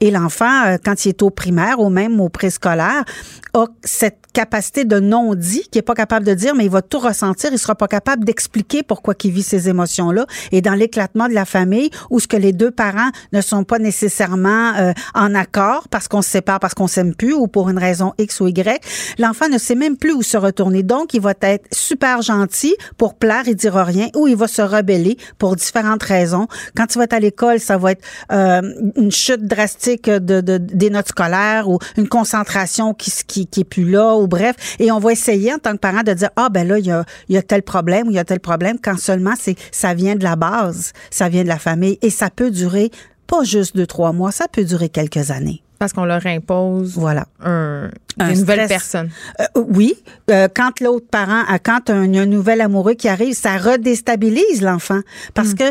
Et 0.00 0.10
l'enfant, 0.10 0.64
euh, 0.64 0.76
quand 0.82 1.04
il 1.04 1.10
est 1.10 1.22
au 1.22 1.30
primaire 1.30 1.78
ou 1.78 1.90
même 1.90 2.20
au 2.20 2.28
préscolaire, 2.28 3.04
a 3.52 3.66
cette 3.84 4.18
capacité 4.32 4.84
de 4.84 5.00
non-dit, 5.00 5.64
qui 5.70 5.78
est 5.78 5.82
pas 5.82 5.94
capable 5.94 6.24
de 6.24 6.34
dire, 6.34 6.54
mais 6.54 6.64
il 6.64 6.70
va 6.70 6.82
tout 6.82 7.00
ressentir, 7.00 7.50
il 7.52 7.58
sera 7.58 7.74
pas 7.74 7.88
capable 7.88 8.24
d'expliquer 8.24 8.82
pourquoi 8.82 9.14
il 9.24 9.32
vit 9.32 9.42
ces 9.42 9.68
émotions-là. 9.68 10.24
Et 10.52 10.62
dans 10.62 10.74
l'éclatement 10.74 11.28
de 11.28 11.34
la 11.34 11.44
famille, 11.44 11.90
où 12.10 12.20
ce 12.20 12.28
que 12.28 12.36
les 12.36 12.52
deux 12.52 12.70
parents 12.70 13.10
ne 13.32 13.40
sont 13.40 13.64
pas 13.64 13.78
nécessairement 13.78 14.74
euh, 14.76 14.92
en 15.14 15.34
accord 15.34 15.88
parce 15.88 16.06
qu'on 16.08 16.22
se 16.22 16.30
sépare, 16.30 16.60
parce 16.60 16.74
qu'on 16.74 16.86
s'aime 16.86 17.14
plus 17.14 17.34
ou 17.34 17.48
pour 17.48 17.68
une 17.70 17.78
raison 17.78 18.12
X 18.18 18.40
ou 18.40 18.46
Y, 18.46 18.80
l'enfant 19.18 19.48
ne 19.48 19.58
sait 19.58 19.74
même 19.74 19.96
plus 19.96 20.12
où 20.12 20.22
se 20.22 20.36
retourner. 20.36 20.82
Donc, 20.82 21.12
il 21.12 21.20
va 21.20 21.34
être 21.40 21.66
super 21.72 22.22
gentil 22.22 22.74
pour 22.96 23.14
plaire 23.14 23.48
et 23.48 23.54
dire 23.54 23.74
rien, 23.74 24.08
ou 24.14 24.28
il 24.28 24.36
va 24.36 24.46
se 24.46 24.62
rebeller 24.62 25.16
pour 25.38 25.56
différentes 25.56 26.04
raisons. 26.04 26.46
Quand 26.76 26.86
il 26.94 26.98
va 26.98 27.04
être 27.04 27.14
à 27.14 27.20
l'école, 27.20 27.58
ça 27.58 27.78
va 27.78 27.92
être 27.92 28.04
euh, 28.32 28.62
une 28.96 29.10
chute 29.10 29.44
drastique 29.44 29.89
de, 29.96 30.40
de- 30.40 30.58
des 30.58 30.90
notes 30.90 31.08
scolaires 31.08 31.68
ou 31.68 31.78
une 31.96 32.08
concentration 32.08 32.94
qui, 32.94 33.12
qui, 33.26 33.46
qui 33.46 33.60
est 33.60 33.64
plus 33.64 33.88
là, 33.90 34.16
ou 34.16 34.26
bref. 34.26 34.56
Et 34.78 34.90
on 34.92 34.98
va 34.98 35.12
essayer 35.12 35.52
en 35.54 35.58
tant 35.58 35.72
que 35.72 35.78
parent 35.78 36.02
de 36.02 36.12
dire, 36.12 36.30
ah 36.36 36.48
ben 36.50 36.66
là, 36.66 36.78
il 36.78 36.86
y 36.86 36.90
a, 36.90 37.04
il 37.28 37.34
y 37.34 37.38
a 37.38 37.42
tel 37.42 37.62
problème 37.62 38.08
ou 38.08 38.10
il 38.10 38.14
y 38.16 38.18
a 38.18 38.24
tel 38.24 38.40
problème, 38.40 38.76
quand 38.82 38.98
seulement 38.98 39.34
c'est 39.38 39.56
ça 39.72 39.94
vient 39.94 40.16
de 40.16 40.24
la 40.24 40.36
base, 40.36 40.92
ça 41.10 41.28
vient 41.28 41.42
de 41.42 41.48
la 41.48 41.58
famille. 41.58 41.98
Et 42.02 42.10
ça 42.10 42.30
peut 42.30 42.50
durer 42.50 42.90
pas 43.26 43.44
juste 43.44 43.76
deux, 43.76 43.86
trois 43.86 44.12
mois, 44.12 44.32
ça 44.32 44.46
peut 44.50 44.64
durer 44.64 44.88
quelques 44.88 45.30
années. 45.30 45.62
Parce 45.78 45.94
qu'on 45.94 46.04
leur 46.04 46.26
impose 46.26 46.92
Voilà. 46.98 47.24
un, 47.42 47.88
Un 48.18 48.28
des 48.28 48.34
nouvelles 48.40 48.64
stress. 48.64 48.68
personnes. 48.68 49.10
Euh, 49.40 49.44
oui, 49.72 49.94
euh, 50.30 50.46
quand 50.54 50.78
l'autre 50.80 51.06
parent, 51.10 51.42
quand 51.64 51.88
un, 51.88 52.12
un 52.12 52.26
nouvel 52.26 52.60
amoureux 52.60 52.92
qui 52.92 53.08
arrive, 53.08 53.32
ça 53.34 53.56
redéstabilise 53.56 54.60
l'enfant 54.60 55.00
parce 55.32 55.54
que 55.54 55.64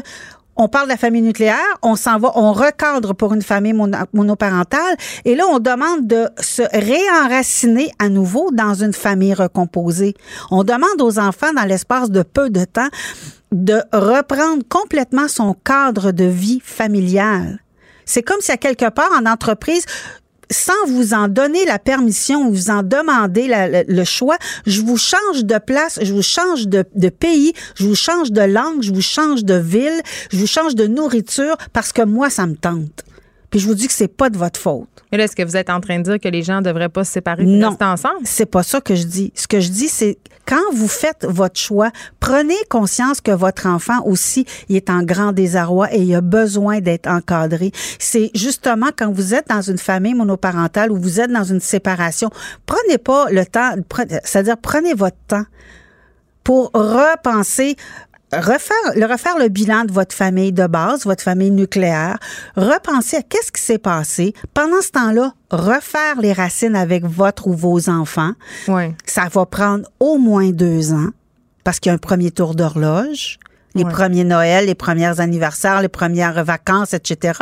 on 0.60 0.68
parle 0.68 0.86
de 0.86 0.92
la 0.92 0.98
famille 0.98 1.22
nucléaire, 1.22 1.56
on 1.82 1.96
s'en 1.96 2.20
va, 2.20 2.32
on 2.36 2.52
recadre 2.52 3.16
pour 3.16 3.34
une 3.34 3.42
famille 3.42 3.74
mono- 3.74 3.98
monoparentale, 4.14 4.96
et 5.24 5.34
là 5.34 5.46
on 5.50 5.60
demande 5.60 6.06
de 6.06 6.28
se 6.40 6.64
réenraciner 6.74 7.92
à 7.98 8.10
nouveau 8.10 8.52
dans 8.52 8.74
une 8.74 8.94
famille 8.94 9.34
recomposée. 9.34 10.14
On 10.52 10.64
demande 10.64 11.02
aux 11.02 11.18
enfants 11.18 11.54
dans 11.54 11.64
l'espace 11.64 12.12
de 12.12 12.24
peu 12.24 12.50
de 12.50 12.66
temps 12.66 12.90
de 13.52 13.82
reprendre 13.94 14.64
complètement 14.68 15.28
son 15.30 15.54
cadre 15.54 16.12
de 16.12 16.26
vie 16.26 16.62
familiale. 16.64 17.64
C'est 18.06 18.22
comme 18.22 18.42
si 18.42 18.52
à 18.52 18.58
quelque 18.58 18.90
part 18.90 19.10
en 19.20 19.26
entreprise, 19.26 19.86
sans 20.52 20.86
vous 20.88 21.14
en 21.14 21.28
donner 21.28 21.66
la 21.66 21.80
permission, 21.80 22.50
vous 22.50 22.70
en 22.70 22.84
demander 22.84 23.48
le, 23.88 24.04
choix, 24.04 24.38
je 24.66 24.82
vous 24.82 24.98
change 24.98 25.46
de 25.46 25.58
place, 25.58 26.00
je 26.02 26.14
vous 26.14 26.22
change 26.22 26.68
de, 26.68 26.84
de 26.96 27.10
pays, 27.10 27.54
je 27.76 27.86
vous 27.86 27.96
change 27.96 28.32
de 28.32 28.42
langue, 28.42 28.82
je 28.82 28.92
vous 28.92 29.02
change 29.02 29.44
de 29.44 29.56
ville, 29.56 30.02
je 30.32 30.38
vous 30.38 30.48
change 30.48 30.76
de 30.76 30.88
nourriture 30.88 31.56
parce 31.74 31.92
que 31.92 32.02
moi, 32.02 32.30
ça 32.30 32.48
me 32.48 32.56
tente. 32.56 33.04
Puis 33.50 33.60
je 33.60 33.68
vous 33.68 33.76
dis 33.76 33.88
que 33.88 33.94
c'est 33.94 34.08
pas 34.08 34.30
de 34.30 34.38
votre 34.38 34.60
faute. 34.60 34.99
Mais 35.12 35.18
là, 35.18 35.24
est-ce 35.24 35.36
que 35.36 35.44
vous 35.44 35.58
êtes 35.58 35.70
en 35.70 35.80
train 35.80 35.98
de 36.00 36.04
dire 36.04 36.20
que 36.20 36.28
les 36.30 36.44
gens 36.44 36.58
ne 36.58 36.66
devraient 36.66 36.90
pas 36.90 37.04
se 37.04 37.12
séparer 37.14 37.44
et 37.44 37.46
Non. 37.46 37.70
rester 37.70 37.86
ensemble? 37.86 38.20
C'est 38.24 38.46
pas 38.46 38.64
ça 38.64 38.80
que 38.82 38.96
je 38.96 39.04
dis. 39.04 39.32
Ce 39.36 39.48
que 39.48 39.60
je 39.60 39.70
dis, 39.70 39.88
c'est 39.88 40.18
quand 40.46 40.62
vous 40.74 40.88
faites 40.88 41.26
votre 41.28 41.60
choix, 41.60 41.92
prenez 42.20 42.56
conscience 42.70 43.22
que 43.22 43.32
votre 43.32 43.66
enfant 43.68 44.04
aussi, 44.06 44.46
il 44.68 44.76
est 44.76 44.90
en 44.90 45.04
grand 45.04 45.32
désarroi 45.32 45.94
et 45.94 46.00
il 46.02 46.14
a 46.16 46.22
besoin 46.22 46.80
d'être 46.80 47.08
encadré. 47.08 47.72
C'est 48.00 48.32
justement 48.36 48.88
quand 48.96 49.12
vous 49.12 49.34
êtes 49.34 49.48
dans 49.48 49.62
une 49.62 49.78
famille 49.78 50.14
monoparentale 50.16 50.92
ou 50.92 50.98
vous 51.00 51.20
êtes 51.20 51.32
dans 51.32 51.44
une 51.44 51.60
séparation, 51.60 52.30
prenez 52.66 52.98
pas 52.98 53.30
le 53.32 53.46
temps, 53.46 53.76
c'est-à-dire 54.24 54.58
prenez 54.58 54.94
votre 54.94 55.18
temps 55.28 55.46
pour 56.44 56.72
repenser 56.74 57.76
refaire 58.34 58.94
le 58.96 59.06
refaire 59.06 59.38
le 59.38 59.50
bilan 59.50 59.86
de 59.86 59.92
votre 59.92 60.16
famille 60.16 60.52
de 60.52 60.68
base, 60.68 61.06
votre 61.06 61.24
famille 61.24 61.52
nucléaire, 61.52 62.18
repenser 62.56 63.18
à 63.18 63.22
qu'est-ce 63.22 63.52
qui 63.52 63.62
s'est 63.62 63.78
passé. 63.78 64.34
Pendant 64.54 64.82
ce 64.82 64.92
temps-là, 64.92 65.34
refaire 65.52 66.20
les 66.22 66.34
racines 66.34 66.76
avec 66.76 67.06
votre 67.06 67.48
ou 67.48 67.54
vos 67.54 67.90
enfants. 67.90 68.34
Oui. 68.68 68.94
Ça 69.06 69.28
va 69.32 69.46
prendre 69.46 69.90
au 70.00 70.18
moins 70.18 70.50
deux 70.52 70.94
ans 70.94 71.10
parce 71.64 71.80
qu'il 71.80 71.90
y 71.90 71.92
a 71.92 71.96
un 71.96 72.00
premier 72.00 72.32
tour 72.32 72.56
d'horloge. 72.56 73.40
Les 73.76 73.84
Ouais. 73.84 73.92
premiers 73.92 74.24
Noël, 74.24 74.66
les 74.66 74.74
premiers 74.76 75.20
anniversaires, 75.20 75.82
les 75.82 75.90
premières 75.90 76.44
vacances, 76.44 76.94
etc. 76.96 77.40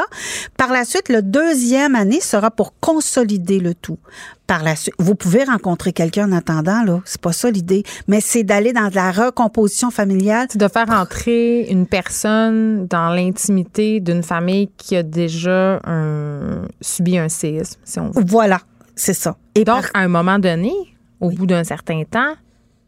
Par 0.57 0.71
la 0.73 0.83
suite, 0.83 1.07
le 1.09 1.21
deuxième 1.21 1.95
année 1.95 2.19
sera 2.19 2.51
pour 2.51 2.73
consolider 2.79 3.59
le 3.59 3.73
tout. 3.73 3.97
Par 4.45 4.63
la 4.63 4.75
suite, 4.75 4.93
vous 4.99 5.15
pouvez 5.15 5.43
rencontrer 5.45 5.93
quelqu'un 5.93 6.29
en 6.29 6.35
attendant, 6.35 6.83
là. 6.83 6.99
C'est 7.05 7.19
pas 7.21 7.31
ça 7.31 7.49
l'idée. 7.49 7.83
Mais 8.07 8.19
c'est 8.21 8.43
d'aller 8.43 8.73
dans 8.73 8.89
de 8.89 8.95
la 8.95 9.11
recomposition 9.11 9.89
familiale. 9.89 10.47
C'est 10.51 10.57
de 10.59 10.67
faire 10.67 10.89
entrer 10.89 11.61
une 11.69 11.85
personne 11.87 12.87
dans 12.87 13.09
l'intimité 13.09 13.99
d'une 14.01 14.23
famille 14.23 14.69
qui 14.77 14.95
a 14.97 15.03
déjà 15.03 15.79
un- 15.85 16.63
subi 16.81 17.17
un 17.17 17.29
séisme, 17.29 17.79
si 17.85 17.99
on 17.99 18.09
veut. 18.11 18.23
Voilà. 18.25 18.59
C'est 18.95 19.13
ça. 19.13 19.37
Et 19.55 19.63
Donc, 19.63 19.81
par- 19.91 20.01
à 20.01 20.05
un 20.05 20.07
moment 20.07 20.39
donné, 20.39 20.73
au 21.21 21.29
bout 21.29 21.45
d'un 21.45 21.63
certain 21.63 22.03
temps, 22.09 22.33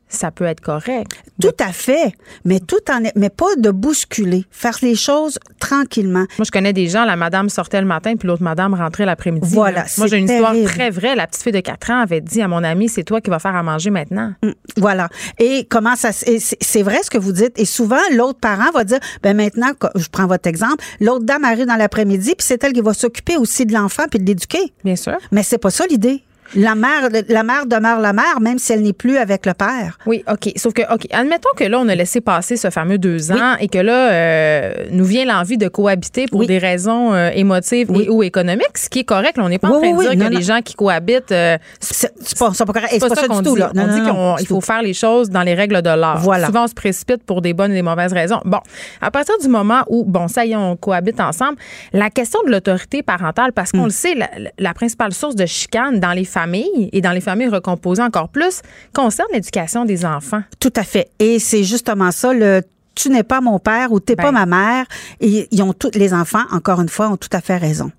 ça 0.10 0.32
peut 0.32 0.44
être 0.46 0.60
correct. 0.62 1.24
tout 1.42 1.54
à 1.60 1.72
fait. 1.72 2.14
Mais 2.44 2.60
tout 2.60 2.78
en, 2.92 3.02
mais 3.16 3.30
pas 3.30 3.56
de 3.58 3.72
bousculer. 3.72 4.44
Faire 4.52 4.78
les 4.82 4.96
choses 4.96 5.40
tranquillement. 5.60 6.26
Moi, 6.38 6.46
je 6.46 6.52
connais 6.52 6.74
des 6.74 6.88
gens, 6.88 7.06
la 7.06 7.16
madame 7.16 7.50
sortait 7.50 7.80
le 7.80 7.88
matin, 7.88 8.16
puis 8.18 8.28
l'autre 8.28 8.44
madame 8.44 8.74
rentrait 8.74 9.06
l'après-midi. 9.06 9.54
Voilà, 9.54 9.82
là. 9.82 9.86
Moi, 9.98 10.08
j'ai 10.08 10.18
une 10.18 10.30
histoire 10.30 10.54
très 10.66 10.90
vraie. 10.90 11.16
La 11.16 11.28
petite 11.28 11.44
fille 11.44 11.52
de 11.52 11.60
4 11.60 11.92
ans 11.92 12.00
avait 12.02 12.22
dit 12.22 12.42
à 12.42 12.48
mon 12.48 12.64
ami, 12.64 12.90
c'est 12.90 13.04
toi 13.04 13.22
qui 13.22 13.30
vas 13.30 13.40
faire 13.40 13.56
à 13.56 13.64
manger 13.64 13.90
maintenant. 13.92 14.34
Mm, 14.44 14.50
Voilà. 14.78 15.10
Et 15.40 15.66
comment 15.70 15.96
ça 15.96 16.10
c'est 16.12 16.84
vrai 16.84 17.02
ce 17.04 17.10
que 17.10 17.18
vous 17.18 17.32
dites. 17.32 17.58
Et 17.60 17.66
souvent, 17.66 17.98
l'autre 18.16 18.40
parent 18.40 18.72
va 18.74 18.84
dire, 18.84 19.00
ben 19.24 19.36
maintenant, 19.38 19.72
je 19.96 20.08
prends 20.12 20.28
votre 20.28 20.48
exemple, 20.48 20.84
l'autre 21.00 21.26
dame 21.26 21.44
arrive 21.44 21.66
dans 21.66 21.76
l'après-midi, 21.76 22.34
puis 22.38 22.46
c'est 22.46 22.64
elle 22.64 22.74
qui 22.74 22.82
va 22.82 22.94
s'occuper 22.94 23.38
aussi 23.38 23.66
de 23.66 23.74
l'enfant 23.74 24.04
puis 24.10 24.20
de 24.20 24.26
l'éduquer. 24.26 24.74
Bien 24.84 24.96
sûr. 24.96 25.18
Mais 25.32 25.44
c'est 25.44 25.58
pas 25.58 25.70
ça 25.72 25.86
l'idée. 25.88 26.24
La 26.56 26.76
mère, 26.76 27.10
la 27.28 27.44
mère 27.44 27.66
demeure 27.66 28.00
la 28.00 28.14
mère, 28.14 28.40
même 28.42 28.58
si 28.60 28.74
elle 28.74 28.82
n'est 28.82 28.94
plus 28.94 29.18
avec 29.18 29.46
le 29.46 29.54
père. 29.54 29.98
Oui, 30.06 30.24
OK. 30.32 30.52
Sauf 30.56 30.74
que, 30.74 30.82
OK, 30.94 31.06
admettons 31.12 31.50
que 31.56 31.64
là, 31.64 31.80
on 31.80 31.88
a 31.88 31.96
laissé 31.96 32.22
passer 32.22 32.58
ce 32.58 32.70
fameux 32.70 32.98
deux 32.98 33.32
ans 33.32 33.56
et 33.60 33.68
que 33.68 33.78
là, 33.80 34.12
euh, 34.12 34.74
nous 34.92 35.06
vient 35.06 35.26
l'envie 35.26 35.58
de 35.58 35.68
cohabiter 35.68 36.26
pour 36.28 36.40
Oui. 36.42 36.48
des 36.48 36.58
raisons 36.58 37.14
euh, 37.14 37.30
émotives 37.34 37.92
Oui. 37.92 38.06
et 38.06 38.10
ou 38.10 38.24
économiques, 38.24 38.78
ce 38.78 38.90
qui 38.90 39.00
est 39.00 39.04
correct. 39.04 39.38
Là, 39.38 39.44
on 39.46 39.50
n'est 39.50 39.60
pas 39.60 39.68
en 39.70 39.80
train 39.80 39.92
de 39.94 40.00
dire 40.00 40.16
Non, 40.16 40.26
que 40.28 40.32
non. 40.32 40.38
les 40.40 40.44
gens 40.44 40.62
qui 40.62 40.74
cohabitent, 40.74 41.32
euh, 41.32 41.58
C'est 41.80 42.10
pas, 42.40 42.52
correct. 42.52 42.88
C'est 42.92 43.00
pas, 43.00 43.10
ça, 43.16 43.22
du 43.24 43.28
qu'on 43.28 43.44
tout, 43.44 43.54
dit. 43.54 43.60
là. 43.60 43.72
Non, 43.76 43.84
on 43.84 43.88
non, 43.88 44.34
dit 44.36 44.38
qu'il 44.40 44.48
faut 44.48 44.62
faire 44.62 44.82
les 44.82 44.94
choses 44.94 45.30
dans 45.30 45.44
les 45.44 45.54
règles 45.54 45.82
de 45.84 45.90
l'art. 45.90 46.20
Voilà. 46.20 46.48
Souvent, 46.48 46.64
on 46.64 46.68
se 46.68 46.74
précipite 46.74 47.24
pour 47.24 47.42
des 47.42 47.54
bonnes 47.54 47.72
et 47.72 47.76
des 47.76 47.82
mauvaises 47.84 48.14
raisons. 48.14 48.42
Bon, 48.46 48.60
à 49.02 49.12
partir 49.12 49.36
du 49.40 49.48
moment 49.48 49.82
où, 49.88 50.04
bon, 50.04 50.28
ça 50.28 50.46
y 50.46 50.54
est, 50.54 50.56
on 50.56 50.76
cohabite 50.76 51.20
ensemble, 51.20 51.58
la 51.94 52.10
question 52.10 52.40
de 52.46 52.52
l'autorité 52.52 53.04
parentale, 53.04 53.52
parce 53.54 53.72
qu'on 53.72 53.84
le 53.86 53.90
sait, 53.92 54.16
la, 54.16 54.30
la 54.58 54.74
principale 54.74 55.14
source 55.14 55.36
de 55.36 55.46
chicane 55.46 56.00
dans 56.00 56.12
les 56.14 56.26
familles 56.26 56.39
et 56.92 57.02
dans 57.02 57.12
les 57.12 57.22
familles 57.22 57.50
recomposées 57.50 58.04
encore 58.04 58.30
plus 58.30 58.62
concerne 58.94 59.28
l'éducation 59.34 59.86
des 59.86 60.06
enfants. 60.06 60.42
Tout 60.60 60.74
à 60.76 60.84
fait. 60.84 61.10
Et 61.20 61.40
c'est 61.40 61.64
justement 61.64 62.12
ça, 62.12 62.34
le 62.34 62.62
tu 62.96 63.10
n'es 63.10 63.24
pas 63.24 63.40
mon 63.40 63.60
père 63.60 63.94
ou 63.94 64.00
t'es 64.00 64.16
Ben. 64.16 64.24
pas 64.24 64.32
ma 64.32 64.46
mère. 64.46 64.86
Et 65.22 65.48
ils 65.52 65.64
ont 65.64 65.74
tous 65.74 65.92
les 65.94 66.14
enfants, 66.14 66.44
encore 66.52 66.82
une 66.82 66.90
fois, 66.90 67.10
ont 67.10 67.18
tout 67.18 67.30
à 67.32 67.40
fait 67.40 67.56
raison. 67.56 67.92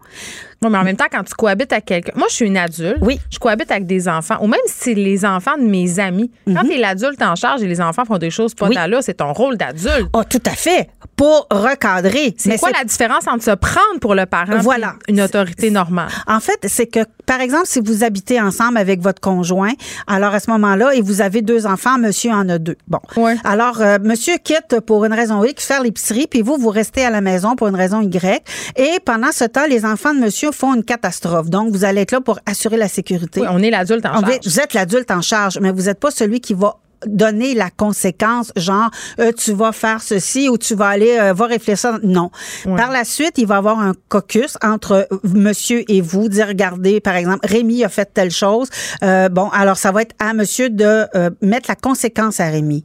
Non, 0.62 0.68
mais 0.68 0.76
en 0.78 0.84
même 0.84 0.96
temps, 0.96 1.06
quand 1.10 1.24
tu 1.24 1.32
cohabites 1.34 1.72
avec 1.72 1.86
quelqu'un. 1.86 2.12
Moi, 2.16 2.26
je 2.28 2.34
suis 2.34 2.46
une 2.46 2.58
adulte. 2.58 2.98
Oui. 3.00 3.18
Je 3.30 3.38
cohabite 3.38 3.70
avec 3.70 3.86
des 3.86 4.08
enfants. 4.08 4.36
Ou 4.42 4.46
même 4.46 4.60
si 4.66 4.74
c'est 4.76 4.94
les 4.94 5.24
enfants 5.24 5.56
de 5.56 5.62
mes 5.64 5.98
amis. 5.98 6.30
Quand 6.46 6.62
tu 6.64 6.74
es 6.74 6.78
l'adulte 6.78 7.22
en 7.22 7.34
charge 7.34 7.62
et 7.62 7.66
les 7.66 7.80
enfants 7.80 8.04
font 8.04 8.18
des 8.18 8.30
choses 8.30 8.54
pas 8.54 8.66
Mhm. 8.66 8.70
Oui. 8.70 8.74
d'allure, 8.76 8.98
c'est 9.02 9.14
ton 9.14 9.32
rôle 9.32 9.56
d'adulte. 9.56 10.08
Oh, 10.12 10.22
tout 10.28 10.42
à 10.44 10.50
fait. 10.50 10.90
Pour 11.16 11.46
recadrer. 11.50 12.34
C'est 12.36 12.58
quoi 12.58 12.70
la 12.76 12.84
différence 12.84 13.26
entre 13.26 13.42
se 13.44 13.50
prendre 13.52 13.98
pour 14.00 14.14
le 14.14 14.26
parent 14.26 14.58
Voilà. 14.58 14.94
et 15.08 15.12
une 15.12 15.20
autorité 15.22 15.70
normale? 15.70 16.08
En 16.26 16.40
fait, 16.40 16.58
c'est 16.68 16.86
que, 16.86 17.00
par 17.26 17.40
exemple, 17.40 17.64
si 17.66 17.80
vous 17.80 18.04
habitez 18.04 18.40
ensemble 18.40 18.76
avec 18.78 19.00
votre 19.00 19.20
conjoint, 19.20 19.72
alors 20.06 20.34
à 20.34 20.40
ce 20.40 20.50
moment-là, 20.50 20.94
et 20.94 21.00
vous 21.00 21.20
avez 21.22 21.40
deux 21.42 21.66
enfants, 21.66 21.98
monsieur 21.98 22.32
en 22.32 22.48
a 22.50 22.58
deux. 22.58 22.76
Bon. 22.88 23.00
Ouais. 23.16 23.36
Alors, 23.44 23.80
euh, 23.80 23.98
monsieur 24.02 24.34
quitte 24.42 24.80
pour 24.86 25.04
une 25.06 25.12
raison 25.14 25.42
X 25.44 25.64
faire 25.66 25.82
l'épicerie, 25.82 26.26
puis 26.30 26.42
vous, 26.42 26.56
vous 26.58 26.68
restez 26.70 27.04
à 27.04 27.10
la 27.10 27.20
maison 27.22 27.56
pour 27.56 27.68
une 27.68 27.76
raison 27.76 28.00
Y. 28.02 28.42
Et 28.76 28.98
pendant 29.04 29.32
ce 29.32 29.44
temps, 29.44 29.66
les 29.68 29.84
enfants 29.86 30.12
de 30.14 30.20
monsieur 30.20 30.49
font 30.52 30.74
une 30.74 30.84
catastrophe. 30.84 31.48
Donc, 31.50 31.70
vous 31.72 31.84
allez 31.84 32.02
être 32.02 32.12
là 32.12 32.20
pour 32.20 32.38
assurer 32.46 32.76
la 32.76 32.88
sécurité. 32.88 33.40
Oui, 33.40 33.46
on 33.50 33.62
est 33.62 33.70
l'adulte 33.70 34.06
en 34.06 34.10
En 34.10 34.20
charge. 34.20 34.32
fait, 34.32 34.44
vous 34.44 34.60
êtes 34.60 34.74
l'adulte 34.74 35.10
en 35.10 35.22
charge, 35.22 35.58
mais 35.60 35.72
vous 35.72 35.82
n'êtes 35.82 36.00
pas 36.00 36.10
celui 36.10 36.40
qui 36.40 36.54
va 36.54 36.76
donner 37.06 37.54
la 37.54 37.70
conséquence, 37.70 38.52
genre 38.56 38.90
euh, 39.20 39.32
tu 39.32 39.52
vas 39.54 39.72
faire 39.72 40.02
ceci 40.02 40.50
ou 40.50 40.58
tu 40.58 40.74
vas 40.74 40.88
aller 40.88 41.16
euh, 41.18 41.32
va 41.32 41.46
réfléchir. 41.46 41.98
Non. 42.02 42.30
Par 42.76 42.90
la 42.90 43.04
suite, 43.04 43.32
il 43.38 43.46
va 43.46 43.54
y 43.54 43.58
avoir 43.58 43.78
un 43.78 43.94
caucus 44.10 44.58
entre 44.62 45.08
euh, 45.10 45.16
monsieur 45.24 45.82
et 45.90 46.02
vous, 46.02 46.28
dire 46.28 46.48
regardez, 46.48 47.00
par 47.00 47.14
exemple, 47.16 47.46
Rémi 47.46 47.84
a 47.84 47.88
fait 47.88 48.12
telle 48.12 48.30
chose. 48.30 48.68
Euh, 49.02 49.30
bon, 49.30 49.48
alors 49.48 49.78
ça 49.78 49.92
va 49.92 50.02
être 50.02 50.14
à 50.18 50.34
monsieur 50.34 50.68
de 50.68 51.06
euh, 51.14 51.30
mettre 51.40 51.70
la 51.70 51.74
conséquence 51.76 52.38
à 52.38 52.48
Rémi. 52.50 52.84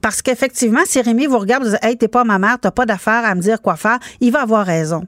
Parce 0.00 0.22
qu'effectivement, 0.22 0.82
si 0.84 1.00
Rémi 1.00 1.26
vous 1.26 1.38
regarde, 1.38 1.64
vous 1.64 1.76
hey, 1.82 1.96
t'es 1.96 2.08
pas 2.08 2.24
ma 2.24 2.38
mère, 2.38 2.58
t'as 2.60 2.70
pas 2.70 2.86
d'affaire 2.86 3.24
à 3.24 3.34
me 3.34 3.40
dire 3.40 3.60
quoi 3.60 3.76
faire, 3.76 3.98
il 4.20 4.32
va 4.32 4.42
avoir 4.42 4.66
raison. 4.66 5.06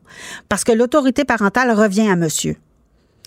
Parce 0.49 0.65
que 0.65 0.73
l'autorité 0.73 1.25
parentale 1.25 1.71
revient 1.71 2.09
à 2.09 2.17
monsieur. 2.17 2.57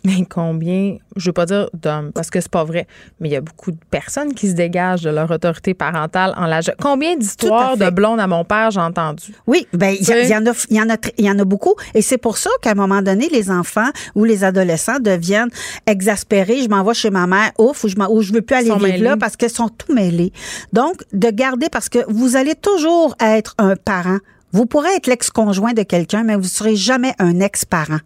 Mais 0.05 0.25
combien, 0.29 0.97
je 1.17 1.25
veux 1.29 1.33
pas 1.33 1.45
dire 1.45 1.69
d'hommes, 1.73 2.11
parce 2.13 2.29
que 2.29 2.39
c'est 2.39 2.51
pas 2.51 2.63
vrai, 2.63 2.87
mais 3.19 3.27
il 3.29 3.31
y 3.33 3.35
a 3.35 3.41
beaucoup 3.41 3.71
de 3.71 3.77
personnes 3.91 4.33
qui 4.33 4.47
se 4.47 4.53
dégagent 4.53 5.01
de 5.01 5.09
leur 5.09 5.29
autorité 5.29 5.73
parentale 5.73 6.33
en 6.37 6.45
l'âge. 6.45 6.71
Combien 6.81 7.17
d'histoires 7.17 7.75
de 7.75 7.89
blondes 7.89 8.19
à 8.21 8.27
mon 8.27 8.45
père 8.45 8.71
j'ai 8.71 8.79
entendu? 8.79 9.33
Oui, 9.45 9.67
ben 9.73 9.89
il 9.99 10.07
y, 10.07 10.11
Oui. 10.13 10.33
en 10.35 10.45
a, 10.45 10.51
il 10.69 10.75
y 10.77 10.81
en 10.81 10.89
a, 10.89 10.95
tr- 10.95 11.11
il 11.17 11.25
y 11.25 11.29
en 11.31 11.37
a 11.39 11.43
beaucoup, 11.43 11.75
et 11.93 12.01
c'est 12.01 12.17
pour 12.17 12.37
ça 12.37 12.49
qu'à 12.61 12.71
un 12.71 12.75
moment 12.75 13.01
donné, 13.01 13.27
les 13.29 13.51
enfants 13.51 13.89
ou 14.15 14.23
les 14.23 14.43
adolescents 14.43 14.99
deviennent 14.99 15.49
exaspérés. 15.85 16.61
Je 16.63 16.69
m'en 16.69 16.83
vais 16.83 16.93
chez 16.93 17.09
ma 17.09 17.27
mère, 17.27 17.51
ouf, 17.57 17.83
ou 17.83 17.87
je, 17.89 17.95
m'en- 17.97 18.09
ou 18.09 18.21
je 18.21 18.31
veux 18.31 18.41
plus 18.41 18.55
aller 18.55 18.65
vivre 18.65 18.79
là 18.87 18.91
mêlés. 18.93 19.15
parce 19.19 19.35
qu'ils 19.35 19.49
sont 19.49 19.67
tout 19.69 19.93
mêlés. 19.93 20.31
Donc, 20.73 20.95
de 21.11 21.29
garder 21.29 21.67
parce 21.69 21.89
que 21.89 21.99
vous 22.07 22.35
allez 22.35 22.55
toujours 22.55 23.15
être 23.19 23.55
un 23.57 23.75
parent. 23.75 24.19
Vous 24.51 24.65
pourrez 24.65 24.89
être 24.95 25.07
l'ex-conjoint 25.07 25.73
de 25.73 25.83
quelqu'un, 25.83 26.23
mais 26.23 26.35
vous 26.35 26.43
serez 26.45 26.75
jamais 26.75 27.13
un 27.19 27.39
ex-parent. 27.39 27.99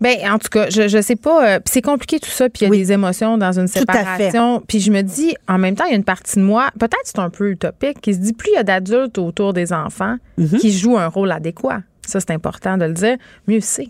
Ben, 0.00 0.16
en 0.30 0.38
tout 0.38 0.48
cas, 0.50 0.68
je, 0.68 0.88
je 0.88 1.00
sais 1.00 1.16
pas. 1.16 1.46
euh, 1.46 1.58
puis 1.58 1.70
c'est 1.72 1.82
compliqué 1.82 2.20
tout 2.20 2.28
ça, 2.30 2.48
puis 2.50 2.60
il 2.62 2.64
y 2.64 2.66
a 2.66 2.70
Oui. 2.70 2.78
des 2.78 2.92
émotions 2.92 3.38
dans 3.38 3.58
une 3.58 3.66
séparation. 3.66 4.62
Puis 4.68 4.80
je 4.80 4.90
me 4.90 5.00
dis, 5.02 5.34
en 5.48 5.58
même 5.58 5.74
temps, 5.74 5.84
il 5.86 5.90
y 5.90 5.94
a 5.94 5.96
une 5.96 6.04
partie 6.04 6.36
de 6.36 6.44
moi, 6.44 6.68
peut-être 6.78 7.00
c'est 7.04 7.18
un 7.18 7.30
peu 7.30 7.50
utopique, 7.50 8.00
qui 8.02 8.12
se 8.14 8.18
dit 8.18 8.32
plus 8.34 8.50
il 8.52 8.56
y 8.56 8.58
a 8.58 8.62
d'adultes 8.62 9.16
autour 9.18 9.52
des 9.52 9.72
enfants 9.72 10.16
Mhm. 10.36 10.58
qui 10.58 10.70
jouent 10.72 10.98
un 10.98 11.06
rôle 11.08 11.32
adéquat. 11.32 11.80
Ça, 12.06 12.20
c'est 12.20 12.30
important 12.32 12.76
de 12.76 12.84
le 12.84 12.92
dire. 12.92 13.16
Mieux 13.48 13.60
c'est. 13.60 13.88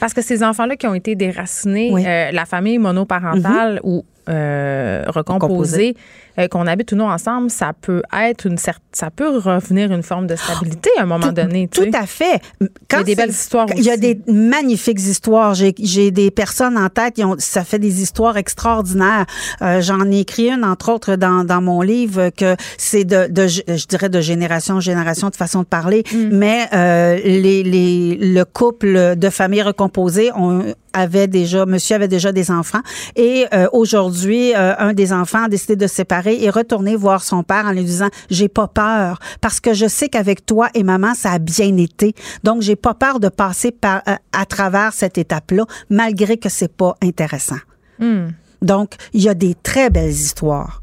Parce 0.00 0.12
que 0.14 0.22
ces 0.22 0.42
enfants-là 0.42 0.76
qui 0.76 0.86
ont 0.88 0.94
été 0.94 1.14
déracinés, 1.14 1.90
Oui. 1.92 2.00
Mhm. 2.02 2.06
euh, 2.08 2.30
la 2.32 2.46
famille 2.46 2.78
monoparentale 2.78 3.80
ou 3.84 4.04
euh, 4.30 5.04
recomposée, 5.08 5.94
euh, 6.38 6.48
qu'on 6.48 6.66
habite 6.66 6.92
ou 6.92 6.96
non 6.96 7.08
ensemble, 7.08 7.50
ça 7.50 7.72
peut 7.80 8.02
être 8.16 8.46
une 8.46 8.56
cer- 8.56 8.76
ça 8.92 9.10
peut 9.10 9.38
revenir 9.38 9.92
une 9.92 10.02
forme 10.02 10.26
de 10.26 10.36
stabilité 10.36 10.90
à 10.98 11.02
un 11.02 11.06
moment 11.06 11.32
donné. 11.32 11.68
tu 11.68 11.80
Tout 11.80 11.90
sais. 11.92 11.96
à 11.96 12.06
fait. 12.06 12.40
Quand 12.88 12.98
Il 12.98 13.00
y 13.00 13.00
a 13.00 13.04
des 13.04 13.14
belles 13.14 13.30
histoires 13.30 13.66
Il 13.76 13.82
y 13.82 13.90
a 13.90 13.96
des 13.96 14.20
magnifiques 14.26 15.00
histoires. 15.00 15.54
J'ai, 15.54 16.10
des 16.10 16.30
personnes 16.30 16.76
en 16.78 16.88
tête 16.88 17.14
qui 17.14 17.24
ont, 17.24 17.36
ça 17.38 17.64
fait 17.64 17.78
des 17.78 18.02
histoires 18.02 18.36
extraordinaires. 18.36 19.26
Euh, 19.62 19.80
j'en 19.80 20.10
ai 20.10 20.20
écrit 20.20 20.50
une, 20.50 20.64
entre 20.64 20.92
autres, 20.92 21.16
dans, 21.16 21.44
dans 21.44 21.60
mon 21.60 21.80
livre, 21.80 22.30
que 22.30 22.56
c'est 22.78 23.04
de, 23.04 23.26
de, 23.30 23.46
je 23.48 23.86
dirais, 23.86 24.08
de 24.08 24.20
génération 24.20 24.76
en 24.76 24.80
génération 24.80 25.28
de 25.30 25.36
façon 25.36 25.60
de 25.60 25.66
parler. 25.66 26.04
Mm. 26.12 26.16
Mais 26.32 26.68
euh, 26.72 27.16
les, 27.24 27.62
les, 27.62 28.16
le 28.20 28.44
couple 28.44 29.16
de 29.16 29.30
familles 29.30 29.62
recomposées 29.62 30.30
ont 30.36 30.64
avait 30.94 31.26
déjà, 31.26 31.66
monsieur 31.66 31.96
avait 31.96 32.08
déjà 32.08 32.32
des 32.32 32.50
enfants. 32.50 32.80
Et 33.16 33.46
euh, 33.52 33.68
aujourd'hui, 33.72 34.54
euh, 34.54 34.74
un 34.78 34.94
des 34.94 35.12
enfants 35.12 35.44
a 35.44 35.48
décidé 35.48 35.76
de 35.76 35.86
se 35.86 35.96
séparer 35.96 36.42
et 36.42 36.48
retourner 36.48 36.96
voir 36.96 37.22
son 37.22 37.42
père 37.42 37.66
en 37.66 37.72
lui 37.72 37.84
disant, 37.84 38.08
j'ai 38.30 38.48
pas 38.48 38.68
peur 38.68 39.18
parce 39.40 39.60
que 39.60 39.74
je 39.74 39.86
sais 39.86 40.08
qu'avec 40.08 40.46
toi 40.46 40.68
et 40.74 40.82
maman, 40.82 41.14
ça 41.14 41.32
a 41.32 41.38
bien 41.38 41.76
été. 41.76 42.14
Donc, 42.44 42.62
j'ai 42.62 42.76
pas 42.76 42.94
peur 42.94 43.20
de 43.20 43.28
passer 43.28 43.72
par, 43.72 44.02
euh, 44.08 44.14
à 44.32 44.46
travers 44.46 44.92
cette 44.92 45.18
étape-là, 45.18 45.66
malgré 45.90 46.38
que 46.38 46.48
c'est 46.48 46.72
pas 46.72 46.94
intéressant. 47.02 47.58
Donc, 48.62 48.94
il 49.12 49.22
y 49.22 49.28
a 49.28 49.34
des 49.34 49.54
très 49.54 49.90
belles 49.90 50.10
histoires. 50.10 50.82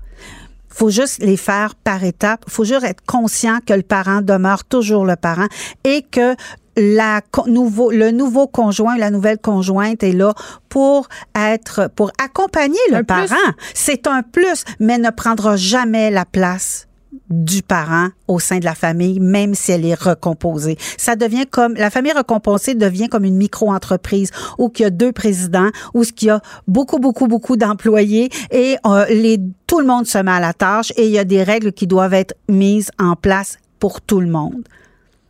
faut 0.69 0.89
juste 0.89 1.21
les 1.21 1.37
faire 1.37 1.75
par 1.75 2.03
étapes. 2.03 2.45
faut 2.47 2.63
juste 2.63 2.83
être 2.83 3.03
conscient 3.05 3.59
que 3.65 3.73
le 3.73 3.81
parent 3.81 4.21
demeure 4.21 4.63
toujours 4.63 5.05
le 5.05 5.15
parent 5.15 5.47
et 5.83 6.01
que 6.03 6.35
la 6.77 7.21
nouveau, 7.47 7.91
le 7.91 8.11
nouveau 8.11 8.47
conjoint, 8.47 8.97
la 8.97 9.11
nouvelle 9.11 9.37
conjointe 9.37 10.03
est 10.03 10.13
là 10.13 10.33
pour 10.69 11.07
être, 11.35 11.89
pour 11.95 12.11
accompagner 12.23 12.79
le 12.89 12.97
Un 12.97 13.03
parent. 13.03 13.35
C'est 13.73 14.07
un 14.07 14.23
plus, 14.23 14.63
mais 14.79 14.97
ne 14.97 15.09
prendra 15.09 15.55
jamais 15.55 16.11
la 16.11 16.25
place 16.25 16.87
du 17.29 17.61
parent 17.61 18.09
au 18.27 18.39
sein 18.39 18.59
de 18.59 18.65
la 18.65 18.75
famille, 18.75 19.19
même 19.19 19.55
si 19.55 19.71
elle 19.71 19.85
est 19.85 19.99
recomposée. 19.99 20.77
Ça 20.97 21.15
devient 21.15 21.45
comme, 21.49 21.73
la 21.75 21.89
famille 21.89 22.11
recomposée 22.11 22.75
devient 22.75 23.07
comme 23.07 23.23
une 23.23 23.37
micro-entreprise 23.37 24.31
où 24.57 24.71
il 24.77 24.81
y 24.81 24.85
a 24.85 24.89
deux 24.89 25.11
présidents, 25.11 25.69
où 25.93 26.03
il 26.03 26.23
y 26.25 26.29
a 26.29 26.41
beaucoup, 26.67 26.99
beaucoup, 26.99 27.27
beaucoup 27.27 27.57
d'employés 27.57 28.29
et 28.51 28.77
euh, 28.85 29.05
les, 29.07 29.39
tout 29.67 29.79
le 29.79 29.85
monde 29.85 30.05
se 30.05 30.17
met 30.17 30.31
à 30.31 30.39
la 30.39 30.53
tâche 30.53 30.91
et 30.97 31.05
il 31.05 31.11
y 31.11 31.19
a 31.19 31.23
des 31.23 31.43
règles 31.43 31.71
qui 31.71 31.87
doivent 31.87 32.13
être 32.13 32.35
mises 32.49 32.91
en 32.99 33.15
place 33.15 33.57
pour 33.79 34.01
tout 34.01 34.19
le 34.19 34.27
monde. 34.27 34.63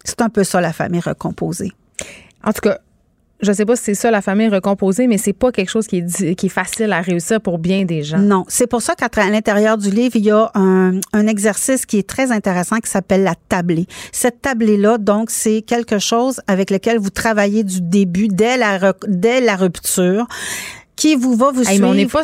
C'est 0.03 0.21
un 0.21 0.29
peu 0.29 0.43
ça, 0.43 0.61
la 0.61 0.73
famille 0.73 1.01
recomposée. 1.01 1.71
En 2.43 2.51
tout 2.53 2.61
cas, 2.61 2.79
je 3.41 3.51
sais 3.51 3.65
pas 3.65 3.75
si 3.75 3.83
c'est 3.85 3.93
ça 3.95 4.11
la 4.11 4.21
famille 4.21 4.49
recomposée, 4.49 5.07
mais 5.07 5.17
c'est 5.17 5.33
pas 5.33 5.51
quelque 5.51 5.69
chose 5.69 5.87
qui 5.87 5.97
est, 5.97 6.01
di- 6.03 6.35
qui 6.35 6.45
est 6.45 6.49
facile 6.49 6.93
à 6.93 7.01
réussir 7.01 7.41
pour 7.41 7.57
bien 7.57 7.85
des 7.85 8.03
gens. 8.03 8.19
Non, 8.19 8.45
c'est 8.47 8.67
pour 8.67 8.83
ça 8.83 8.93
qu'à 8.93 9.09
l'intérieur 9.29 9.79
du 9.79 9.89
livre, 9.89 10.15
il 10.15 10.25
y 10.25 10.29
a 10.31 10.51
un, 10.53 10.99
un 11.13 11.27
exercice 11.27 11.87
qui 11.87 11.97
est 11.97 12.07
très 12.07 12.31
intéressant 12.31 12.77
qui 12.77 12.89
s'appelle 12.89 13.23
la 13.23 13.33
tablée. 13.49 13.87
Cette 14.11 14.41
tablée-là, 14.43 14.99
donc, 14.99 15.31
c'est 15.31 15.63
quelque 15.63 15.97
chose 15.97 16.39
avec 16.45 16.69
lequel 16.69 16.99
vous 16.99 17.09
travaillez 17.09 17.63
du 17.63 17.81
début, 17.81 18.27
dès 18.27 18.57
la, 18.57 18.93
dès 19.07 19.41
la 19.41 19.55
rupture, 19.55 20.27
qui 20.95 21.15
vous 21.15 21.35
va 21.35 21.51
vous 21.51 21.61
Hey, 21.61 21.65
suivre. 21.67 21.81
mais 21.85 21.87
on 21.89 21.93
n'est 21.93 22.05
pas 22.05 22.21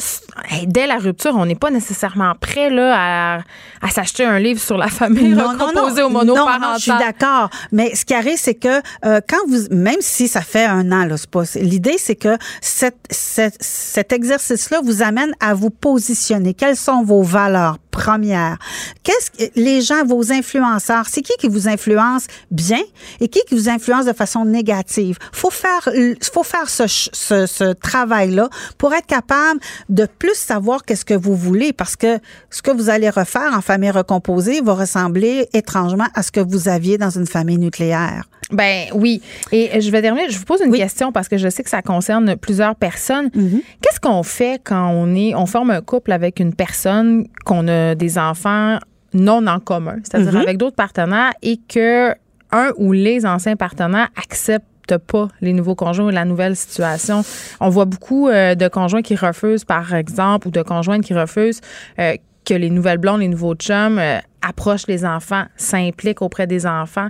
hey, 0.51 0.68
dès 0.68 0.86
la 0.88 0.97
rupture, 0.97 1.34
on 1.36 1.45
n'est 1.45 1.55
pas 1.55 1.72
nécessairement 1.72 2.34
prêt 2.39 2.70
là 2.70 3.38
à, 3.38 3.39
à 3.82 3.89
s'acheter 3.89 4.24
un 4.26 4.39
livre 4.39 4.59
sur 4.61 4.78
la 4.78 4.88
famille 4.88 5.34
recomposée 5.34 6.03
au 6.03 6.09
non, 6.09 6.20
monoparental. 6.20 6.61
non, 6.61 6.76
je 6.78 6.82
suis 6.84 6.91
d'accord. 6.91 7.49
Mais 7.72 7.95
ce 7.95 8.05
qui 8.05 8.13
arrive, 8.13 8.38
c'est 8.38 8.55
que 8.55 8.82
euh, 9.05 9.20
quand 9.28 9.38
vous, 9.47 9.68
même 9.72 9.97
si 10.01 10.28
ça 10.28 10.41
fait 10.41 10.65
un 10.65 10.91
an, 10.91 11.05
là, 11.05 11.18
c'est 11.18 11.30
pas. 11.30 11.43
L'idée, 11.55 11.95
c'est 11.97 12.15
que 12.15 12.38
cette, 12.61 12.97
cette- 13.09 13.57
cet 13.61 14.11
exercice-là 14.13 14.82
vous 14.84 15.01
amène 15.01 15.32
à 15.39 15.53
vous 15.53 15.70
positionner. 15.72 16.53
Quelles 16.53 16.76
sont 16.78 17.03
vos 17.03 17.24
valeurs 17.24 17.78
premières? 17.91 18.57
Qu'est-ce 19.03 19.32
que 19.32 19.51
les 19.59 19.82
gens, 19.82 20.05
vos 20.05 20.32
influenceurs, 20.32 21.05
c'est 21.09 21.22
qui 21.22 21.34
qui 21.39 21.47
vous 21.47 21.68
influence 21.68 22.26
bien 22.51 22.82
et 23.20 23.28
qui 23.28 23.41
qui 23.47 23.55
vous 23.55 23.70
influence 23.70 24.05
de 24.05 24.13
façon 24.13 24.45
négative? 24.45 25.18
Faut 25.32 25.49
faire, 25.49 25.89
faut 26.34 26.43
faire 26.43 26.70
ce, 26.70 26.84
ce, 26.88 27.45
ce 27.47 27.74
travail-là 27.74 28.49
pour 28.77 28.93
être 28.93 29.05
capable 29.05 29.59
de 29.89 30.07
plus 30.19 30.35
savoir 30.35 30.83
qu'est-ce 30.83 31.05
que 31.05 31.13
vous 31.13 31.35
voulez, 31.35 31.73
parce 31.73 31.95
que 31.95 32.19
ce 32.49 32.61
que 32.61 32.71
vous 32.71 32.89
allez 32.89 33.09
refaire 33.09 33.51
en 33.53 33.61
famille 33.61 33.91
recomposée 33.91 34.61
va 34.61 34.73
ressembler 34.73 35.47
étrangement 35.53 36.07
à 36.13 36.23
ce 36.23 36.31
que 36.31 36.39
vous 36.39 36.67
aviez 36.67 36.97
dans 36.97 37.09
une 37.09 37.27
famille 37.27 37.57
nucléaire. 37.57 38.23
Ben 38.51 38.85
oui. 38.93 39.21
Et 39.51 39.81
je 39.81 39.91
vais 39.91 40.01
terminer. 40.01 40.29
Je 40.29 40.37
vous 40.37 40.45
pose 40.45 40.61
une 40.61 40.73
question 40.73 41.11
parce 41.11 41.27
que 41.27 41.37
je 41.37 41.49
sais 41.49 41.63
que 41.63 41.69
ça 41.69 41.81
concerne 41.81 42.35
plusieurs 42.37 42.75
personnes. 42.75 43.27
Mm-hmm. 43.27 43.61
Qu'est-ce 43.81 43.99
qu'on 43.99 44.23
fait 44.23 44.61
quand 44.63 44.89
on 44.89 45.13
est, 45.15 45.35
on 45.35 45.45
forme 45.45 45.71
un 45.71 45.81
couple 45.81 46.13
avec 46.13 46.39
une 46.39 46.53
personne, 46.53 47.27
qu'on 47.45 47.67
a 47.67 47.95
des 47.95 48.17
enfants 48.17 48.79
non 49.13 49.45
en 49.47 49.59
commun, 49.59 49.97
c'est-à-dire 50.03 50.33
Mm-hmm. 50.33 50.41
avec 50.41 50.57
d'autres 50.57 50.75
partenaires, 50.75 51.31
et 51.41 51.57
que 51.67 52.13
un 52.51 52.71
ou 52.77 52.93
les 52.93 53.25
anciens 53.25 53.55
partenaires 53.55 54.09
acceptent 54.15 54.65
pas 54.95 55.27
les 55.41 55.53
nouveaux 55.53 55.75
conjoints 55.75 56.05
ou 56.05 56.09
la 56.09 56.25
nouvelle 56.25 56.55
situation. 56.55 57.23
On 57.59 57.69
voit 57.69 57.85
beaucoup 57.85 58.29
euh, 58.29 58.55
de 58.55 58.67
conjoints 58.67 59.01
qui 59.01 59.15
refusent, 59.15 59.65
par 59.65 59.93
exemple, 59.93 60.47
ou 60.47 60.51
de 60.51 60.61
conjointes 60.61 61.03
qui 61.03 61.13
refusent 61.13 61.61
euh, 61.99 62.15
que 62.45 62.53
les 62.53 62.69
nouvelles 62.69 62.97
blondes, 62.97 63.19
les 63.19 63.27
nouveaux 63.27 63.55
chums 63.55 63.99
euh, 63.99 64.19
approchent 64.41 64.88
les 64.88 65.05
enfants, 65.05 65.45
s'impliquent 65.57 66.21
auprès 66.21 66.47
des 66.47 66.65
enfants. 66.65 67.09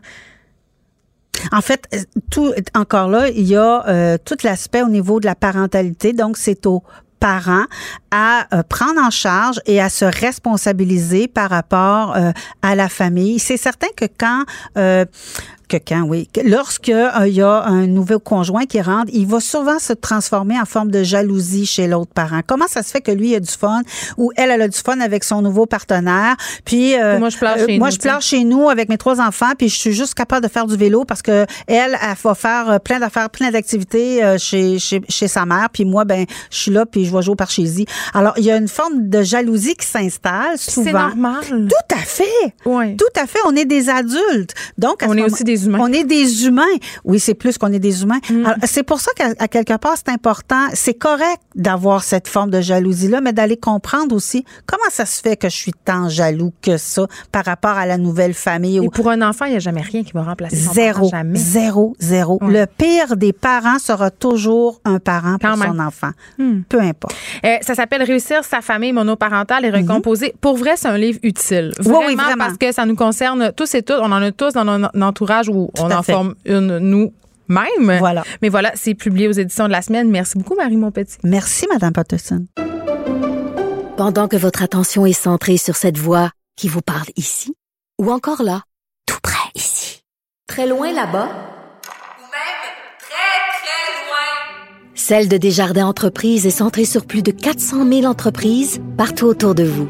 En 1.52 1.62
fait, 1.62 2.08
tout 2.32 2.52
encore 2.74 3.10
là, 3.10 3.30
il 3.30 3.48
y 3.48 3.56
a 3.56 4.18
tout 4.18 4.38
l'aspect 4.44 4.82
au 4.82 4.90
niveau 4.90 5.20
de 5.20 5.28
la 5.28 5.36
parentalité. 5.36 6.12
Donc, 6.12 6.36
c'est 6.36 6.66
aux 6.66 6.82
parents 7.20 7.66
à 8.10 8.48
prendre 8.70 9.00
en 9.00 9.12
charge 9.12 9.60
et 9.68 9.80
à 9.80 9.90
se 9.90 10.06
responsabiliser 10.06 11.28
par 11.28 11.52
rapport 11.52 12.18
à 12.64 12.76
la 12.76 12.90
famille. 12.90 13.38
C'est 13.38 13.58
certain 13.58 13.88
que 13.96 14.06
quand 14.06 14.46
euh, 14.78 15.06
que 15.68 15.78
quand, 15.78 16.04
oui. 16.04 16.30
Que 16.34 16.42
Lorsque 16.42 16.90
euh, 16.90 17.10
il 17.28 17.34
y 17.34 17.42
a 17.42 17.64
un 17.64 17.88
nouveau 17.88 18.20
conjoint 18.20 18.66
qui 18.66 18.82
rentre, 18.82 19.10
il 19.14 19.26
va 19.28 19.40
souvent 19.40 19.80
se 19.80 19.94
transformer 19.94 20.60
en 20.60 20.66
forme 20.66 20.92
de 20.92 21.04
jalousie 21.04 21.66
chez 21.66 21.88
l'autre 21.88 22.12
parent. 22.14 22.42
Comment 22.46 22.68
ça 22.68 22.84
se 22.84 22.92
fait 22.92 23.02
que 23.02 23.12
lui 23.12 23.36
a 23.36 23.40
du 23.40 23.50
fun 23.52 23.82
ou 24.18 24.32
elle, 24.38 24.50
elle 24.52 24.62
a 24.62 24.68
du 24.68 24.78
fun 24.78 25.00
avec 25.00 25.24
son 25.24 25.42
nouveau 25.42 25.66
partenaire, 25.66 26.36
puis 26.66 26.96
euh, 26.96 27.20
Moi, 27.20 27.30
je 27.30 27.38
pleure 27.38 27.58
chez 27.58 27.78
moi 27.80 27.88
nous, 27.90 27.94
je 27.94 28.00
pleure 28.00 28.22
chez 28.22 28.44
nous 28.44 28.70
avec 28.70 28.90
mes 28.90 28.98
trois 28.98 29.20
enfants, 29.22 29.52
puis 29.58 29.70
je 29.70 29.78
suis 29.78 29.94
juste 29.94 30.14
capable 30.14 30.46
de 30.46 30.52
faire 30.52 30.66
du 30.68 30.78
vélo 30.78 31.06
parce 31.06 31.22
que 31.22 31.46
elle, 31.68 31.98
elle 32.02 32.16
va 32.24 32.36
faire 32.36 32.70
euh, 32.70 32.80
plein 32.80 33.00
d'affaires, 33.00 33.30
plein 33.30 33.52
d'activités 33.52 34.24
euh, 34.24 34.38
chez, 34.38 34.80
chez, 34.80 35.02
chez 35.10 35.28
sa 35.28 35.46
mère, 35.46 35.70
puis 35.72 35.86
moi, 35.86 36.06
ben, 36.06 36.26
je 36.52 36.58
suis 36.58 36.72
là, 36.72 36.86
puis 36.86 37.06
je 37.06 37.16
vais 37.16 37.22
jouer 37.22 37.34
au 37.34 37.36
parchésie. 37.36 37.86
Alors, 38.14 38.34
il 38.38 38.44
y 38.46 38.52
a 38.52 38.58
une 38.58 38.68
forme 38.68 39.10
de 39.10 39.22
jalousie 39.22 39.76
qui 39.76 39.86
s'installe 39.86 40.58
souvent. 40.58 40.86
C'est 40.86 40.94
normal. 40.94 41.42
Tout 41.50 41.96
à 41.96 42.00
fait. 42.00 42.24
Ouais. 42.66 42.96
Tout 42.96 43.20
à 43.22 43.28
fait. 43.28 43.40
On 43.46 43.56
est 43.56 43.66
des 43.66 43.90
adultes. 43.90 44.54
Donc, 44.78 45.04
à 45.04 45.08
On 45.08 45.10
ce 45.10 45.14
est 45.14 45.22
moment- 45.22 45.34
aussi 45.34 45.44
des 45.44 45.57
humains. 45.66 45.80
On 45.82 45.92
est 45.92 46.04
des 46.04 46.46
humains. 46.46 46.64
Oui, 47.04 47.20
c'est 47.20 47.34
plus 47.34 47.58
qu'on 47.58 47.72
est 47.72 47.80
des 47.80 48.04
humains. 48.04 48.20
Mm. 48.30 48.46
C'est 48.64 48.84
pour 48.84 49.00
ça 49.00 49.12
qu'à 49.16 49.48
quelque 49.48 49.78
part, 49.78 49.96
c'est 49.98 50.12
important. 50.12 50.68
C'est 50.74 50.94
correct 50.94 51.42
d'avoir 51.56 52.04
cette 52.04 52.28
forme 52.28 52.50
de 52.52 52.62
jalousie-là, 52.62 53.22
mais 53.22 53.34
d'aller 53.34 53.58
comprendre 53.58 54.16
aussi 54.16 54.44
comment 54.66 54.90
ça 54.92 55.06
se 55.06 55.22
fait 55.22 55.36
que 55.38 55.50
je 55.50 55.56
suis 55.56 55.74
tant 55.86 56.10
jaloux 56.10 56.54
que 56.62 56.78
ça 56.78 57.08
par 57.32 57.46
rapport 57.46 57.72
à 57.78 57.86
la 57.86 57.98
nouvelle 57.98 58.34
famille. 58.34 58.78
Et 58.78 58.80
ou- 58.80 58.90
pour 58.90 59.10
un 59.10 59.22
enfant, 59.22 59.46
il 59.46 59.52
n'y 59.52 59.58
a 59.58 59.60
jamais 59.60 59.82
rien 59.82 60.04
qui 60.04 60.12
va 60.14 60.24
remplacer 60.24 60.56
son 60.56 60.74
Zéro, 60.74 61.00
parent, 61.00 61.10
jamais. 61.10 61.40
zéro, 61.40 61.96
zéro. 62.00 62.40
Le 62.42 62.66
pire 62.66 63.16
des 63.18 63.34
parents 63.34 63.80
sera 63.80 64.12
toujours 64.12 64.80
un 64.86 65.00
parent 65.00 65.38
pour 65.38 65.58
même. 65.58 65.74
son 65.74 65.80
enfant. 65.80 66.12
Hmm. 66.38 66.62
Peu 66.70 66.80
importe. 66.80 67.16
Euh, 67.46 67.56
ça 67.62 67.76
s'appelle 67.76 68.04
Réussir 68.04 68.44
sa 68.44 68.62
famille 68.62 68.94
monoparentale 68.94 69.66
et 69.66 69.70
recomposer. 69.70 70.34
Pour 70.42 70.58
vrai, 70.58 70.74
c'est 70.76 70.88
un 70.88 70.98
livre 70.98 71.20
utile. 71.24 71.72
Mhm. 71.80 71.92
Oui, 71.92 72.16
vraiment. 72.16 72.36
parce 72.38 72.58
que 72.58 72.72
ça 72.72 72.86
nous 72.86 72.96
concerne 72.96 73.52
tous 73.56 73.74
et 73.76 73.82
toutes. 73.84 73.98
On 74.02 74.12
en 74.12 74.22
a 74.22 74.32
tous 74.32 74.54
dans 74.54 74.64
notre 74.66 75.02
entourage 75.02 75.47
où 75.50 75.70
on 75.80 75.90
à 75.90 75.98
en 75.98 76.04
fait. 76.04 76.14
forme 76.14 76.36
une 76.46 76.78
nous-mêmes. 76.80 77.98
Voilà. 78.00 78.24
Mais 78.42 78.50
voilà, 78.50 78.72
c'est 78.76 78.94
publié 78.94 79.28
aux 79.28 79.34
éditions 79.34 79.66
de 79.68 79.72
la 79.72 79.82
semaine. 79.82 80.10
Merci 80.10 80.38
beaucoup, 80.38 80.56
Marie 80.56 80.78
Montpetit. 80.78 81.18
Merci, 81.24 81.66
Madame 81.72 81.94
Patterson. 81.94 82.46
Pendant 83.98 84.28
que 84.28 84.38
votre 84.38 84.62
attention 84.62 85.06
est 85.06 85.14
centrée 85.14 85.58
sur 85.58 85.76
cette 85.76 85.98
voix 85.98 86.30
qui 86.56 86.68
vous 86.68 86.82
parle 86.82 87.08
ici, 87.16 87.56
ou 88.00 88.12
encore 88.12 88.44
là, 88.44 88.62
tout 89.08 89.20
près 89.24 89.50
ici, 89.56 90.02
très 90.48 90.68
loin 90.68 90.92
là-bas, 90.92 91.26
Ou 91.26 92.22
même 92.22 92.68
très, 93.00 93.38
très 93.60 94.08
loin. 94.08 94.94
Celle 94.94 95.28
de 95.28 95.38
Desjardins 95.38 95.88
Entreprises 95.88 96.46
est 96.46 96.52
centrée 96.52 96.86
sur 96.86 97.06
plus 97.06 97.24
de 97.24 97.32
400 97.32 97.88
000 97.88 98.04
entreprises 98.06 98.80
partout 98.98 99.26
autour 99.26 99.56
de 99.56 99.64
vous. 99.64 99.88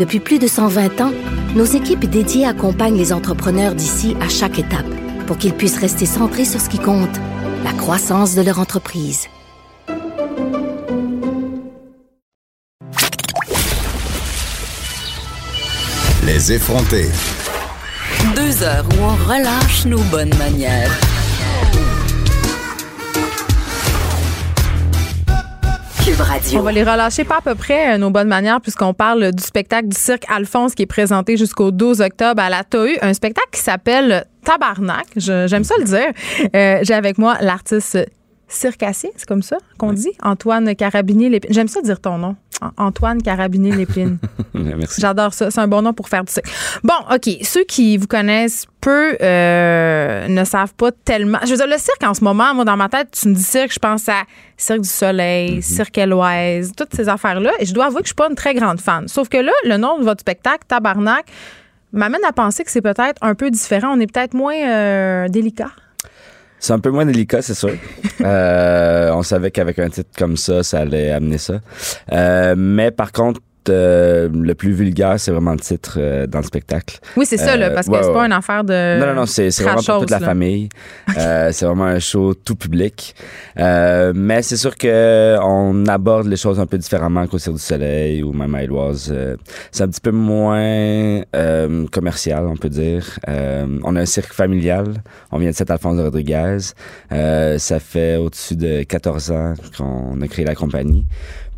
Depuis 0.00 0.18
plus 0.18 0.38
de 0.38 0.46
120 0.46 1.02
ans, 1.02 1.12
nos 1.54 1.66
équipes 1.66 2.06
dédiées 2.06 2.46
accompagnent 2.46 2.96
les 2.96 3.12
entrepreneurs 3.12 3.74
d'ici 3.74 4.16
à 4.22 4.30
chaque 4.30 4.58
étape 4.58 4.88
pour 5.26 5.36
qu'ils 5.36 5.52
puissent 5.52 5.76
rester 5.76 6.06
centrés 6.06 6.46
sur 6.46 6.58
ce 6.58 6.70
qui 6.70 6.78
compte, 6.78 7.14
la 7.64 7.74
croissance 7.74 8.34
de 8.34 8.40
leur 8.40 8.58
entreprise. 8.60 9.28
Les 16.24 16.52
effronter. 16.52 17.10
Deux 18.34 18.62
heures 18.62 18.88
où 18.98 19.02
on 19.02 19.16
relâche 19.30 19.84
nos 19.84 20.02
bonnes 20.04 20.34
manières. 20.38 21.19
Cube 26.10 26.20
Radio. 26.22 26.58
On 26.58 26.62
va 26.62 26.72
les 26.72 26.82
relâcher 26.82 27.22
pas 27.22 27.36
à 27.36 27.40
peu 27.40 27.54
près 27.54 27.94
euh, 27.94 27.98
nos 27.98 28.10
bonnes 28.10 28.26
manières 28.26 28.60
puisqu'on 28.60 28.92
parle 28.92 29.30
du 29.30 29.42
spectacle 29.44 29.86
du 29.86 29.96
cirque 29.96 30.24
Alphonse 30.28 30.74
qui 30.74 30.82
est 30.82 30.86
présenté 30.86 31.36
jusqu'au 31.36 31.70
12 31.70 32.00
octobre 32.00 32.42
à 32.42 32.50
la 32.50 32.64
TAU. 32.64 32.88
Un 33.00 33.14
spectacle 33.14 33.50
qui 33.52 33.60
s'appelle 33.60 34.24
Tabarnak. 34.44 35.06
J'aime 35.14 35.62
ça 35.62 35.74
le 35.78 35.84
dire. 35.84 36.10
Euh, 36.56 36.80
J'ai 36.82 36.94
avec 36.94 37.16
moi 37.16 37.36
l'artiste 37.40 37.96
circassien, 38.48 39.10
c'est 39.14 39.28
comme 39.28 39.42
ça 39.42 39.58
qu'on 39.78 39.92
dit? 39.92 40.10
Antoine 40.20 40.74
Carabinier. 40.74 41.40
J'aime 41.48 41.68
ça 41.68 41.80
dire 41.80 42.00
ton 42.00 42.18
nom. 42.18 42.34
Antoine 42.76 43.22
Carabiné-Lépine. 43.22 44.18
Merci. 44.54 45.00
J'adore 45.00 45.34
ça. 45.34 45.50
C'est 45.50 45.60
un 45.60 45.68
bon 45.68 45.82
nom 45.82 45.92
pour 45.92 46.08
faire 46.08 46.24
du 46.24 46.32
cirque. 46.32 46.48
Bon, 46.82 46.94
OK. 47.12 47.28
Ceux 47.42 47.64
qui 47.64 47.96
vous 47.96 48.06
connaissent 48.06 48.66
peu 48.80 49.16
euh, 49.20 50.28
ne 50.28 50.44
savent 50.44 50.74
pas 50.74 50.90
tellement. 50.92 51.38
Je 51.44 51.50
veux 51.50 51.56
dire, 51.56 51.66
le 51.66 51.78
cirque 51.78 52.02
en 52.02 52.14
ce 52.14 52.24
moment, 52.24 52.54
moi, 52.54 52.64
dans 52.64 52.76
ma 52.76 52.88
tête, 52.88 53.08
tu 53.10 53.28
me 53.28 53.34
dis 53.34 53.42
cirque, 53.42 53.72
je 53.72 53.78
pense 53.78 54.08
à 54.08 54.22
Cirque 54.56 54.80
du 54.80 54.88
Soleil, 54.88 55.62
Cirque 55.62 55.96
Éloise, 55.98 56.72
toutes 56.76 56.94
ces 56.94 57.08
affaires-là. 57.08 57.52
Et 57.60 57.66
je 57.66 57.74
dois 57.74 57.86
avouer 57.86 58.00
que 58.00 58.06
je 58.06 58.10
suis 58.10 58.14
pas 58.14 58.28
une 58.28 58.36
très 58.36 58.54
grande 58.54 58.80
fan. 58.80 59.08
Sauf 59.08 59.28
que 59.28 59.38
là, 59.38 59.52
le 59.64 59.76
nom 59.76 59.98
de 59.98 60.04
votre 60.04 60.20
spectacle, 60.20 60.64
Tabarnak, 60.68 61.26
m'amène 61.92 62.24
à 62.26 62.32
penser 62.32 62.64
que 62.64 62.70
c'est 62.70 62.82
peut-être 62.82 63.18
un 63.22 63.34
peu 63.34 63.50
différent. 63.50 63.94
On 63.96 64.00
est 64.00 64.12
peut-être 64.12 64.34
moins 64.34 64.54
euh, 64.54 65.28
délicat. 65.28 65.70
C'est 66.60 66.74
un 66.74 66.78
peu 66.78 66.90
moins 66.90 67.06
délicat, 67.06 67.42
c'est 67.42 67.54
sûr. 67.54 67.72
Euh, 68.22 69.10
on 69.14 69.22
savait 69.22 69.50
qu'avec 69.50 69.78
un 69.78 69.88
titre 69.88 70.10
comme 70.14 70.36
ça, 70.36 70.62
ça 70.62 70.80
allait 70.80 71.10
amener 71.10 71.38
ça. 71.38 71.60
Euh, 72.12 72.54
mais 72.54 72.90
par 72.90 73.12
contre, 73.12 73.40
euh, 73.68 74.28
le 74.32 74.54
plus 74.54 74.72
vulgaire, 74.72 75.18
c'est 75.18 75.30
vraiment 75.30 75.52
le 75.52 75.58
titre 75.58 75.96
euh, 75.98 76.26
dans 76.26 76.38
le 76.38 76.44
spectacle. 76.44 76.98
Oui, 77.16 77.26
c'est 77.26 77.36
ça, 77.36 77.56
là, 77.56 77.66
Euh, 77.66 77.74
parce 77.74 77.86
que 77.86 77.92
ouais, 77.92 77.98
c'est 78.02 78.08
ouais. 78.08 78.14
pas 78.14 78.26
une 78.26 78.32
affaire 78.32 78.64
de. 78.64 78.98
Non, 79.00 79.06
non, 79.06 79.14
non, 79.14 79.26
c'est 79.26 79.48
vraiment 79.60 79.82
pour 79.82 80.00
toute 80.00 80.10
la 80.10 80.20
famille. 80.20 80.68
C'est 81.52 81.64
vraiment 81.66 81.84
un 81.84 81.98
show 81.98 82.34
tout 82.34 82.54
public. 82.56 83.14
Mais 83.56 84.42
c'est 84.42 84.56
sûr 84.56 84.76
que 84.76 85.36
on 85.42 85.86
aborde 85.86 86.26
les 86.26 86.36
choses 86.36 86.60
un 86.60 86.66
peu 86.66 86.78
différemment 86.78 87.26
qu'au 87.26 87.38
Cirque 87.38 87.56
du 87.56 87.62
Soleil 87.62 88.22
ou 88.22 88.32
même 88.32 88.54
à 88.54 88.62
Éloise. 88.62 89.14
C'est 89.70 89.82
un 89.82 89.88
petit 89.88 90.00
peu 90.00 90.12
moins 90.12 91.22
commercial, 91.90 92.46
on 92.46 92.56
peut 92.56 92.68
dire. 92.68 93.18
On 93.26 93.96
a 93.96 94.00
un 94.00 94.06
cirque 94.06 94.32
familial. 94.32 95.02
On 95.32 95.38
vient 95.38 95.50
de 95.50 95.54
Saint-Alphonse 95.54 95.96
de 95.96 96.02
Rodriguez. 96.02 96.58
Ça 97.10 97.80
fait 97.80 98.16
au-dessus 98.16 98.56
de 98.56 98.82
14 98.84 99.30
ans 99.32 99.54
qu'on 99.76 100.20
a 100.20 100.28
créé 100.28 100.44
la 100.44 100.54
compagnie. 100.54 101.06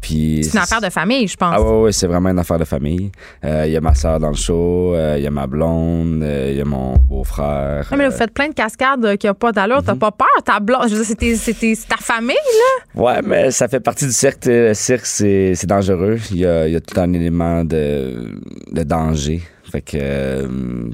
Puis 0.02 0.40
C'est 0.42 0.58
une 0.58 0.64
affaire 0.64 0.80
de 0.80 0.90
famille, 0.90 1.26
je 1.28 1.36
pense. 1.36 1.54
ah 1.56 1.62
ouais, 1.62 1.82
ouais, 1.84 1.92
c'est 1.92 2.08
vraiment 2.08 2.28
une 2.30 2.38
affaire 2.40 2.58
de 2.58 2.64
famille. 2.64 3.10
Euh, 3.44 3.62
Il 3.66 3.72
y 3.72 3.76
a 3.76 3.80
ma 3.80 3.94
soeur 3.94 4.18
dans 4.18 4.30
le 4.30 4.34
show, 4.36 4.94
euh, 4.94 5.14
il 5.16 5.22
y 5.22 5.26
a 5.26 5.30
ma 5.30 5.46
blonde, 5.46 6.22
euh, 6.22 6.48
il 6.50 6.58
y 6.58 6.60
a 6.60 6.64
mon 6.64 6.96
beau-frère. 6.96 7.86
Non, 7.90 7.96
mais 7.96 8.04
là, 8.04 8.10
vous 8.10 8.16
faites 8.16 8.34
plein 8.34 8.48
de 8.48 8.54
cascades 8.54 9.16
qui 9.16 9.28
n'ont 9.28 9.34
pas 9.34 9.52
d'allure. 9.52 9.78
Mhm. 9.78 9.84
T'as 9.86 9.94
pas 9.94 10.10
peur, 10.10 10.42
ta 10.44 10.58
blonde. 10.60 10.88
Je 10.90 10.96
veux 10.96 11.04
dire, 11.14 11.36
c'est 11.38 11.88
ta 11.88 11.96
famille, 11.96 12.34
là. 12.34 13.00
Ouais, 13.00 13.22
mais 13.24 13.50
ça 13.52 13.68
fait 13.68 13.80
partie 13.80 14.06
du 14.06 14.12
cirque. 14.12 14.44
Le 14.46 14.74
cirque, 14.74 15.06
c'est 15.06 15.66
dangereux. 15.66 16.18
Il 16.32 16.38
y 16.38 16.46
a, 16.46 16.66
y 16.68 16.76
a 16.76 16.80
tout 16.80 17.00
un 17.00 17.12
élément 17.12 17.64
de, 17.64 18.28
de 18.72 18.82
danger. 18.82 19.40
Fait 19.72 19.80
que 19.80 19.96
euh, 19.98 20.46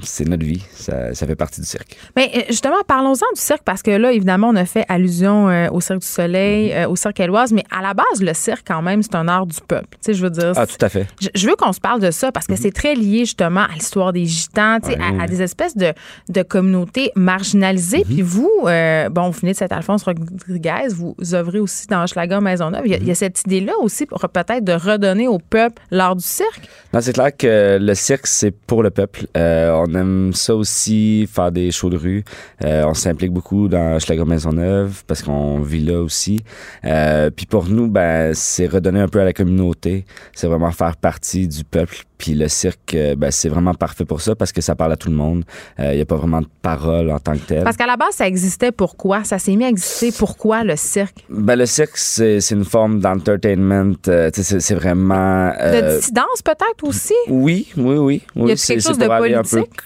c'est 0.03 0.25
notre 0.25 0.45
vie. 0.45 0.63
Ça, 0.73 1.13
ça 1.13 1.27
fait 1.27 1.35
partie 1.35 1.59
du 1.59 1.67
cirque. 1.67 1.97
Mais 2.15 2.31
euh, 2.33 2.39
justement, 2.47 2.77
parlons-en 2.87 3.25
du 3.35 3.41
cirque, 3.41 3.63
parce 3.65 3.83
que 3.83 3.91
là, 3.91 4.13
évidemment, 4.13 4.47
on 4.47 4.55
a 4.55 4.63
fait 4.63 4.85
allusion 4.87 5.49
euh, 5.49 5.67
au 5.69 5.81
Cirque 5.81 5.99
du 5.99 6.07
Soleil, 6.07 6.69
Mhm. 6.69 6.77
euh, 6.77 6.87
au 6.87 6.95
Cirque 6.95 7.19
Éloise, 7.19 7.51
mais 7.51 7.65
à 7.77 7.81
la 7.81 7.93
base, 7.93 8.21
le 8.21 8.33
cirque, 8.33 8.63
quand 8.65 8.81
même, 8.81 9.03
c'est 9.03 9.15
un 9.15 9.27
art 9.27 9.45
du 9.45 9.57
peuple. 9.67 9.89
Tu 9.91 9.97
sais, 10.01 10.13
je 10.13 10.23
veux 10.23 10.29
dire. 10.29 10.53
Ah, 10.55 10.65
tout 10.65 10.77
à 10.79 10.87
fait. 10.87 11.07
Je, 11.21 11.27
je 11.35 11.45
veux 11.49 11.55
qu'on 11.57 11.73
se 11.73 11.81
parle 11.81 11.99
de 11.99 12.09
ça 12.09 12.31
parce 12.31 12.47
que 12.47 12.55
c'est 12.55 12.71
très 12.71 12.95
lié 12.95 13.19
justement 13.19 13.63
à 13.63 13.73
l'histoire 13.73 14.13
des 14.13 14.25
gitans, 14.25 14.77
tu 14.81 14.91
sais, 14.91 14.97
à, 14.97 15.23
à 15.23 15.27
des 15.27 15.41
espèces 15.41 15.75
de, 15.75 15.91
de 16.29 16.41
communautés 16.41 17.11
marginalisées. 17.15 18.05
Puis 18.05 18.21
vous, 18.21 18.49
bon, 18.63 19.29
vous 19.29 19.39
venez 19.41 19.51
de 19.51 19.57
Saint-Alphonse 19.57 20.03
Rodriguez, 20.03 20.87
vous 20.95 21.15
œuvrez 21.33 21.59
aussi 21.59 21.87
dans 21.87 22.03
Hochelaga 22.03 22.39
Maisonneuve. 22.39 22.83
Il 22.85 22.91
y 22.91 22.95
a, 22.95 22.97
il 22.97 23.07
y 23.07 23.11
a 23.11 23.15
cette 23.15 23.41
idée-là 23.45 23.73
aussi 23.81 24.05
pour 24.05 24.19
peut-être 24.19 24.63
de 24.63 24.73
redonner 24.73 25.27
au 25.27 25.39
peuple 25.39 25.81
l'art 25.91 26.15
du 26.15 26.23
cirque. 26.23 26.61
Non, 26.93 27.01
c'est 27.01 27.13
clair 27.13 27.35
que 27.35 27.77
le 27.79 27.93
cirque, 27.95 28.27
c'est 28.27 28.51
pour 28.69 28.83
le 28.83 28.91
peuple. 28.91 29.25
Euh, 29.35 29.71
on 29.71 29.95
aime 29.95 30.31
ça 30.31 30.55
aussi, 30.55 31.27
faire 31.27 31.51
des 31.51 31.71
shows 31.71 31.89
de 31.89 31.97
rue. 31.97 32.23
Euh, 32.63 32.83
on 32.85 32.93
s'implique 32.93 33.31
beaucoup 33.31 33.67
dans 33.67 33.99
Schlager 33.99 34.25
Maisonneuve 34.25 35.03
parce 35.07 35.23
qu'on 35.23 35.59
vit 35.59 35.83
là 35.83 35.99
aussi. 35.99 36.43
Euh, 36.85 37.31
puis 37.31 37.47
pour 37.47 37.67
nous, 37.67 37.87
ben, 37.87 38.31
c'est 38.35 38.67
redonner 38.67 38.99
un 38.99 39.07
peu 39.07 39.21
à 39.21 39.25
la 39.25 39.33
communauté. 39.33 40.05
C'est 40.33 40.45
vraiment 40.45 40.71
faire 40.71 40.97
partie 40.97 41.47
du 41.47 41.63
peuple. 41.63 42.05
Puis 42.19 42.35
le 42.35 42.47
cirque, 42.49 42.93
euh, 42.93 43.15
ben, 43.15 43.31
c'est 43.31 43.49
vraiment 43.49 43.73
parfait 43.73 44.05
pour 44.05 44.21
ça 44.21 44.35
parce 44.35 44.51
que 44.51 44.61
ça 44.61 44.75
parle 44.75 44.91
à 44.91 44.97
tout 44.97 45.09
le 45.09 45.15
monde. 45.15 45.43
Il 45.79 45.95
n'y 45.95 46.01
a 46.01 46.05
pas 46.05 46.17
vraiment 46.17 46.41
de 46.41 46.47
parole 46.61 47.09
en 47.09 47.17
tant 47.19 47.33
que 47.33 47.39
tel. 47.47 47.63
Parce 47.63 47.77
qu'à 47.77 47.87
la 47.87 47.95
base, 47.97 48.13
ça 48.13 48.27
existait 48.27 48.71
pourquoi? 48.73 49.23
Ça 49.23 49.39
s'est 49.39 49.55
mis 49.55 49.63
à 49.63 49.69
exister 49.69 50.11
pourquoi 50.11 50.63
le 50.63 50.75
cirque? 50.75 51.25
Ben, 51.29 51.55
le 51.55 51.65
cirque, 51.65 51.95
c'est 51.97 52.37
une 52.51 52.65
forme 52.65 52.99
d'entertainment. 52.99 53.93
Euh, 54.09 54.29
c'est 54.33 54.75
vraiment... 54.75 55.47
De 55.49 55.55
euh, 55.57 55.97
dissidence 55.97 56.41
peut-être 56.43 56.83
aussi? 56.83 57.13
Oui, 57.29 57.67
oui, 57.77 57.97
oui. 57.97 58.21
oui 58.35 58.49
Y 58.49 58.51
a 58.51 58.57
c'est- 58.57 58.73
quelque 58.73 58.83
chose 58.85 58.97
de 58.97 59.07
politique? 59.07 59.79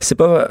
C'est 0.00 0.14
pas. 0.14 0.48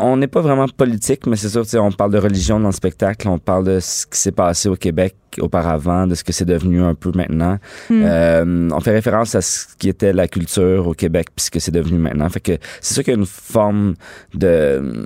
On 0.00 0.16
n'est 0.16 0.28
pas 0.28 0.40
vraiment 0.40 0.66
politique, 0.68 1.26
mais 1.26 1.36
c'est 1.36 1.48
sûr, 1.48 1.62
tu 1.64 1.70
sais, 1.70 1.78
on 1.78 1.90
parle 1.90 2.12
de 2.12 2.18
religion 2.18 2.60
dans 2.60 2.68
le 2.68 2.72
spectacle, 2.72 3.28
on 3.28 3.38
parle 3.38 3.64
de 3.64 3.80
ce 3.80 4.06
qui 4.06 4.18
s'est 4.18 4.32
passé 4.32 4.68
au 4.68 4.76
Québec 4.76 5.16
auparavant, 5.40 6.06
de 6.06 6.14
ce 6.14 6.22
que 6.22 6.32
c'est 6.32 6.44
devenu 6.44 6.82
un 6.82 6.94
peu 6.94 7.10
maintenant. 7.14 7.58
Hmm. 7.90 8.02
Euh, 8.04 8.68
on 8.72 8.80
fait 8.80 8.92
référence 8.92 9.34
à 9.34 9.40
ce 9.40 9.66
qui 9.76 9.88
était 9.88 10.12
la 10.12 10.28
culture 10.28 10.86
au 10.86 10.94
Québec, 10.94 11.28
puis 11.34 11.46
ce 11.46 11.50
que 11.50 11.58
c'est 11.58 11.72
devenu 11.72 11.98
maintenant. 11.98 12.28
Fait 12.28 12.40
que 12.40 12.58
c'est 12.80 12.94
sûr 12.94 13.02
qu'il 13.04 13.14
y 13.14 13.16
a 13.16 13.18
une 13.18 13.26
forme 13.26 13.94
de 14.34 15.04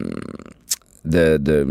de, 1.04 1.36
de 1.36 1.66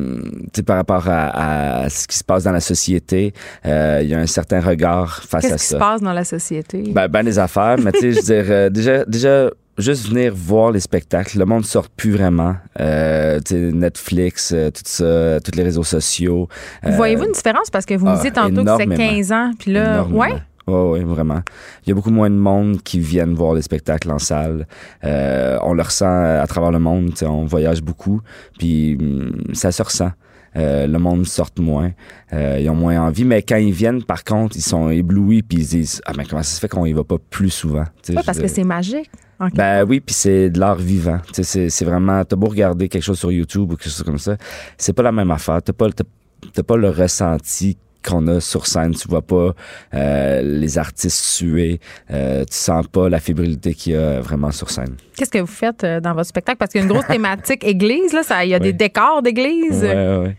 tu 0.54 0.58
sais, 0.58 0.64
par 0.64 0.76
rapport 0.78 1.08
à, 1.08 1.84
à 1.84 1.90
ce 1.90 2.08
qui 2.08 2.18
se 2.18 2.24
passe 2.24 2.44
dans 2.44 2.52
la 2.52 2.60
société, 2.60 3.34
euh, 3.66 4.00
il 4.04 4.10
y 4.10 4.14
a 4.14 4.20
un 4.20 4.28
certain 4.28 4.60
regard 4.60 5.24
face 5.24 5.46
à 5.46 5.50
Qu'est-ce 5.52 5.64
qui 5.64 5.70
ça. 5.70 5.76
se 5.76 5.80
passe 5.80 6.02
dans 6.02 6.14
la 6.14 6.26
société? 6.26 6.84
Ben, 6.92 7.08
ben 7.08 7.24
des 7.24 7.40
affaires, 7.40 7.78
mais 7.82 7.92
tu 7.94 8.00
sais, 8.00 8.12
je 8.12 8.16
veux 8.18 8.22
dire, 8.24 8.46
euh, 8.50 8.70
déjà, 8.70 9.06
déjà, 9.06 9.50
juste 9.78 10.08
venir 10.10 10.34
voir 10.36 10.72
les 10.72 10.80
spectacles, 10.80 11.40
le 11.40 11.46
monde 11.46 11.66
sort 11.66 11.90
plus 11.90 12.12
vraiment. 12.12 12.56
Euh, 12.80 13.40
Netflix, 13.52 14.52
euh, 14.54 14.70
tout 14.70 14.82
ça, 14.86 15.40
tous 15.42 15.56
les 15.58 15.64
réseaux 15.64 15.84
sociaux. 15.84 16.48
euh, 16.86 16.92
Voyez-vous 16.92 17.26
une 17.26 17.32
différence? 17.32 17.70
Parce 17.70 17.86
que 17.86 17.94
vous 17.96 18.06
me 18.06 18.12
ah, 18.12 18.16
disiez 18.16 18.32
tantôt 18.32 18.64
que 18.64 18.78
c'est 18.78 18.84
énormément. 18.84 18.96
15 18.96 19.32
ans, 19.32 19.52
puis 19.58 19.74
là, 19.74 19.94
énormément. 19.94 20.20
ouais? 20.20 20.34
Ouais, 20.68 20.90
ouais, 20.92 21.04
vraiment. 21.04 21.42
Il 21.86 21.90
y 21.90 21.92
a 21.92 21.96
beaucoup 21.96 22.12
moins 22.12 22.30
de 22.30 22.36
monde 22.36 22.82
qui 22.84 23.00
viennent 23.00 23.34
voir 23.34 23.56
les 23.56 23.64
spectacles 23.64 24.12
en 24.12 24.20
salle. 24.20 24.68
Euh, 25.04 25.58
on 25.64 25.74
le 25.74 25.82
ressent 25.82 26.06
à 26.06 26.46
travers 26.48 26.72
le 26.72 26.80
monde. 26.80 27.14
On 27.24 27.46
voyage 27.46 27.82
beaucoup, 27.82 28.22
puis 28.60 28.96
hum, 29.00 29.42
ça 29.54 29.72
se 29.72 29.82
ressent. 29.82 30.12
Euh, 30.58 30.86
le 30.86 31.00
monde 31.00 31.26
sort 31.26 31.50
moins, 31.60 31.92
euh, 32.34 32.60
ils 32.60 32.70
ont 32.70 32.76
moins 32.76 33.02
envie, 33.02 33.24
mais 33.24 33.42
quand 33.42 33.56
ils 33.56 33.72
viennent, 33.72 34.04
par 34.04 34.26
contre, 34.26 34.58
ils 34.58 34.62
sont 34.62 34.90
éblouis 34.90 35.44
puis 35.44 35.60
ils 35.60 35.66
se 35.66 35.70
disent 35.70 36.02
ah 36.06 36.12
mais 36.18 36.26
comment 36.26 36.44
ça 36.44 36.56
se 36.56 36.60
fait 36.60 36.68
qu'on 36.68 36.86
y 36.86 36.92
va 36.92 37.06
pas 37.06 37.18
plus 37.30 37.50
souvent? 37.50 37.86
Ouais, 38.10 38.16
parce 38.26 38.38
que 38.38 38.48
c'est 38.48 38.66
magique. 38.66 39.10
ben 39.54 39.86
oui, 39.88 40.02
puis 40.02 40.14
c'est 40.14 40.50
de 40.50 40.60
l'art 40.60 40.76
vivant. 40.76 41.20
Tu 41.34 41.44
sais, 41.44 41.70
c'est, 41.70 41.86
vraiment, 41.86 42.24
t'as 42.26 42.36
beau 42.36 42.48
regarder 42.48 42.90
quelque 42.90 43.04
chose 43.04 43.18
sur 43.18 43.32
YouTube 43.32 43.72
ou 43.72 43.78
quelque 43.78 43.90
chose 43.90 44.04
comme 44.04 44.20
ça, 44.20 44.36
c'est 44.78 44.94
pas 44.94 45.04
la 45.04 45.14
même 45.14 45.32
affaire. 45.32 45.62
T'as 45.64 45.74
pas, 45.74 45.88
pas 46.68 46.78
le 46.78 46.90
ressenti 46.90 47.78
qu'on 48.08 48.28
a 48.28 48.40
sur 48.40 48.68
scène. 48.68 48.94
Tu 48.96 49.08
vois 49.08 49.22
pas 49.22 49.54
euh, 49.94 50.42
les 50.42 50.78
artistes 50.78 51.24
suer. 51.24 51.80
Euh, 52.12 52.42
tu 52.46 52.56
sens 52.58 52.88
pas 52.88 53.10
la 53.10 53.20
fébrilité 53.20 53.74
qu'il 53.74 53.94
y 53.94 53.96
a 53.96 54.20
vraiment 54.22 54.52
sur 54.52 54.70
scène. 54.70 54.96
Qu'est-ce 55.16 55.30
que 55.32 55.40
vous 55.40 55.46
faites 55.48 55.84
euh, 55.84 56.00
dans 56.00 56.14
votre 56.14 56.28
spectacle? 56.28 56.58
Parce 56.58 56.72
qu'il 56.72 56.82
y 56.82 56.84
a 56.84 56.88
une 56.88 56.92
grosse 56.94 57.08
thématique 57.08 57.64
église, 57.64 58.14
là. 58.14 58.24
ça- 58.24 58.44
Il 58.46 58.50
y 58.50 58.56
a 58.56 58.60
des 58.60 58.74
décors 58.74 59.22
d'église. 59.22 59.82
Ouais, 59.84 60.18
ouais. 60.18 60.36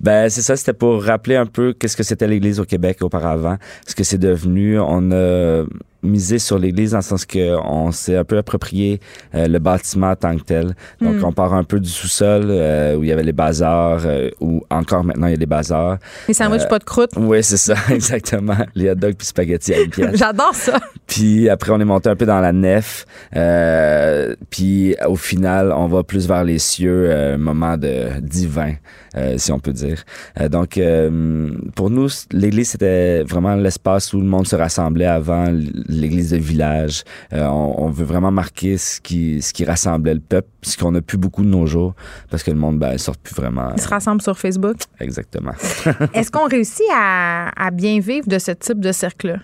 Ben 0.00 0.28
c'est 0.28 0.42
ça, 0.42 0.56
c'était 0.56 0.72
pour 0.72 1.02
rappeler 1.04 1.36
un 1.36 1.46
peu 1.46 1.72
qu'est-ce 1.72 1.96
que 1.96 2.02
c'était 2.02 2.26
l'Église 2.28 2.60
au 2.60 2.64
Québec 2.64 2.98
auparavant, 3.02 3.56
ce 3.86 3.94
que 3.94 4.04
c'est 4.04 4.18
devenu. 4.18 4.78
On 4.78 5.10
a 5.12 5.64
misé 6.02 6.38
sur 6.38 6.58
l'Église 6.58 6.92
dans 6.92 6.98
le 6.98 7.02
sens 7.02 7.24
que 7.26 7.56
on 7.64 7.90
s'est 7.92 8.16
un 8.16 8.24
peu 8.24 8.38
approprié 8.38 9.00
euh, 9.34 9.46
le 9.48 9.58
bâtiment 9.58 10.10
en 10.10 10.16
tant 10.16 10.36
que 10.36 10.42
tel. 10.42 10.74
Donc 11.00 11.16
Mm. 11.16 11.24
on 11.24 11.32
part 11.32 11.54
un 11.54 11.64
peu 11.64 11.78
du 11.80 11.88
sous-sol 11.88 12.44
euh, 12.48 12.96
où 12.96 13.02
il 13.04 13.08
y 13.08 13.12
avait 13.12 13.22
les 13.22 13.32
bazars, 13.32 14.02
euh, 14.06 14.30
où 14.40 14.62
encore 14.70 15.04
maintenant 15.04 15.26
il 15.26 15.32
y 15.32 15.34
a 15.34 15.38
des 15.38 15.46
bazars. 15.46 15.98
Les 16.28 16.34
sandwichs 16.34 16.62
Euh, 16.62 16.68
pas 16.68 16.78
de 16.78 16.84
croûte. 16.84 17.10
Oui, 17.16 17.42
c'est 17.42 17.56
ça, 17.56 17.74
exactement. 17.90 18.56
Les 18.74 18.90
hot 18.90 18.94
dogs 18.94 19.14
puis 19.16 19.26
spaghettis 19.26 19.74
à 19.74 19.80
une 19.80 19.90
pièce. 19.90 20.16
J'adore 20.16 20.54
ça. 20.54 20.78
Puis 21.06 21.48
après, 21.48 21.72
on 21.72 21.80
est 21.80 21.84
monté 21.84 22.08
un 22.08 22.16
peu 22.16 22.26
dans 22.26 22.40
la 22.40 22.52
nef. 22.52 23.04
Euh, 23.36 24.34
puis 24.50 24.94
au 25.06 25.16
final, 25.16 25.72
on 25.72 25.86
va 25.86 26.02
plus 26.02 26.26
vers 26.28 26.44
les 26.44 26.58
cieux, 26.58 27.06
euh, 27.10 27.34
un 27.34 27.38
moment 27.38 27.76
de 27.76 28.20
divin, 28.20 28.74
euh, 29.16 29.34
si 29.38 29.50
on 29.52 29.58
peut 29.58 29.72
dire. 29.72 30.04
Euh, 30.40 30.48
donc, 30.48 30.78
euh, 30.78 31.50
pour 31.74 31.90
nous, 31.90 32.08
l'église, 32.32 32.70
c'était 32.70 33.22
vraiment 33.24 33.54
l'espace 33.56 34.12
où 34.12 34.18
le 34.20 34.26
monde 34.26 34.46
se 34.46 34.56
rassemblait 34.56 35.06
avant 35.06 35.46
l'église 35.94 36.30
de 36.30 36.36
village. 36.36 37.04
Euh, 37.32 37.46
on, 37.46 37.84
on 37.84 37.90
veut 37.90 38.04
vraiment 38.04 38.30
marquer 38.30 38.78
ce 38.78 39.00
qui, 39.00 39.42
ce 39.42 39.52
qui 39.52 39.64
rassemblait 39.64 40.14
le 40.14 40.20
peuple, 40.20 40.48
ce 40.62 40.76
qu'on 40.76 40.94
a 40.94 41.00
plus 41.00 41.18
beaucoup 41.18 41.42
de 41.42 41.48
nos 41.48 41.66
jours, 41.66 41.94
parce 42.30 42.42
que 42.42 42.50
le 42.50 42.58
monde, 42.58 42.78
ben, 42.78 42.96
sort 42.98 43.16
plus 43.16 43.34
vraiment. 43.34 43.72
Ils 43.76 43.82
se 43.82 43.88
rassemblent 43.88 44.22
sur 44.22 44.38
Facebook. 44.38 44.76
Exactement. 45.00 45.52
Est-ce 46.14 46.30
qu'on 46.30 46.46
réussit 46.46 46.86
à, 46.92 47.50
à 47.56 47.70
bien 47.70 48.00
vivre 48.00 48.26
de 48.26 48.38
ce 48.38 48.52
type 48.52 48.80
de 48.80 48.92
cercle-là? 48.92 49.38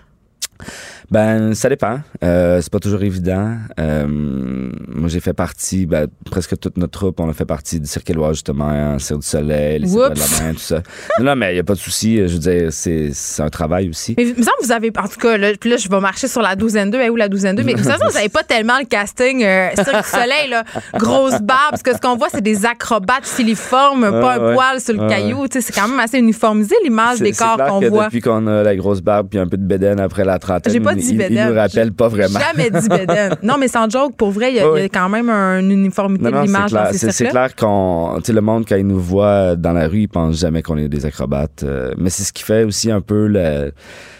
Ben, 1.09 1.53
ça 1.53 1.69
dépend. 1.69 1.99
Euh, 2.23 2.59
c'est 2.61 2.71
pas 2.71 2.79
toujours 2.79 3.01
évident. 3.01 3.55
Euh, 3.79 4.05
moi, 4.07 5.07
j'ai 5.07 5.19
fait 5.19 5.33
partie, 5.33 5.85
ben, 5.85 6.07
presque 6.29 6.59
toute 6.59 6.77
notre 6.77 6.91
troupe, 6.91 7.19
on 7.19 7.29
a 7.29 7.33
fait 7.33 7.45
partie 7.45 7.79
du 7.79 7.87
Cirque 7.87 8.09
Éloise, 8.09 8.35
justement, 8.35 8.69
hein, 8.69 8.99
Cirque 8.99 9.21
du 9.21 9.27
Soleil, 9.27 9.79
les 9.79 9.87
Cirques 9.87 10.13
de 10.13 10.19
la 10.19 10.43
main, 10.43 10.53
tout 10.53 10.59
ça. 10.59 10.81
Non, 11.19 11.25
non, 11.25 11.35
mais 11.35 11.53
il 11.53 11.57
y 11.57 11.59
a 11.59 11.63
pas 11.63 11.75
de 11.75 11.79
souci. 11.79 12.17
Je 12.17 12.33
veux 12.33 12.39
dire, 12.39 12.73
c'est, 12.73 13.11
c'est 13.13 13.41
un 13.41 13.49
travail 13.49 13.89
aussi. 13.89 14.15
Mais 14.17 14.27
il 14.27 14.35
me 14.35 14.43
semble 14.43 14.57
que 14.59 14.65
vous 14.65 14.71
avez, 14.71 14.91
en 14.97 15.07
tout 15.07 15.19
cas, 15.19 15.37
là, 15.37 15.51
puis 15.59 15.69
là, 15.69 15.77
je 15.77 15.87
vais 15.87 15.99
marcher 15.99 16.27
sur 16.27 16.41
la 16.41 16.55
douzaine 16.55 16.91
2, 16.91 17.09
où 17.09 17.15
la 17.15 17.29
douzaine 17.29 17.55
2, 17.55 17.63
mais 17.63 17.73
de 17.73 17.77
toute 17.77 17.87
façon, 17.87 18.05
vous 18.07 18.13
n'avez 18.13 18.29
pas 18.29 18.43
tellement 18.43 18.77
le 18.79 18.85
casting 18.85 19.43
euh, 19.43 19.69
Cirque 19.75 20.03
du 20.03 20.09
Soleil, 20.09 20.49
là, 20.49 20.63
grosse 20.95 21.39
barbe, 21.41 21.71
parce 21.71 21.83
que 21.83 21.93
ce 21.93 22.01
qu'on 22.01 22.17
voit, 22.17 22.29
c'est 22.29 22.41
des 22.41 22.65
acrobates 22.65 23.25
filiformes, 23.25 24.09
pas 24.11 24.35
un 24.35 24.53
poil 24.53 24.81
sur 24.81 24.93
le 24.93 25.07
caillou. 25.07 25.45
C'est 25.49 25.73
quand 25.73 25.87
même 25.87 25.99
assez 25.99 26.19
uniformisé, 26.19 26.75
l'image 26.83 27.19
des 27.19 27.33
c'est 27.33 27.43
corps 27.43 27.55
clair 27.55 27.67
qu'on 27.67 27.79
que 27.79 27.87
voit. 27.87 28.05
depuis 28.05 28.21
qu'on 28.21 28.45
a 28.47 28.63
la 28.63 28.75
grosse 28.75 29.01
barbe 29.01 29.27
puis 29.29 29.39
un 29.39 29.47
peu 29.47 29.57
de 29.57 29.65
bédaine 29.65 29.99
après 29.99 30.23
la 30.23 30.37
notre 30.37 30.96
il- 31.01 31.47
nous 31.47 31.53
rappelle 31.55 31.91
pas 31.93 32.07
vraiment. 32.07 32.39
Jamais 32.39 32.69
dit 32.69 32.89
bédaine. 32.89 33.35
Non, 33.43 33.55
mais 33.59 33.67
sans 33.67 33.89
joke, 33.89 34.15
pour 34.15 34.31
vrai, 34.31 34.51
il 34.51 34.55
y, 34.57 34.59
a- 34.59 34.71
Oui, 34.71 34.79
il 34.79 34.83
y 34.83 34.85
a 34.85 34.89
quand 34.89 35.09
même 35.09 35.29
une 35.29 35.71
uniformité 35.71 36.23
Non, 36.25 36.29
de 36.31 36.35
non, 36.35 36.41
l'image 36.43 36.71
dans 36.71 36.79
clair. 36.81 36.93
ces 36.93 37.11
C'est, 37.11 37.27
clair 37.29 37.55
qu'on, 37.55 38.15
tu 38.17 38.25
sais, 38.25 38.33
le 38.33 38.41
monde, 38.41 38.65
quand 38.67 38.75
il 38.75 38.87
nous 38.87 38.99
voit 38.99 39.55
dans 39.55 39.73
la 39.73 39.87
rue, 39.87 40.01
il 40.01 40.07
pense 40.09 40.39
jamais 40.39 40.61
qu'on 40.61 40.77
est 40.77 40.87
des 40.89 41.05
acrobates. 41.05 41.63
Euh, 41.63 41.93
mais 41.97 42.09
c'est 42.09 42.23
ce 42.23 42.33
qui 42.33 42.43
fait 42.43 42.63
aussi 42.63 42.91
un 42.91 43.01
peu 43.01 43.27
le, 43.27 43.71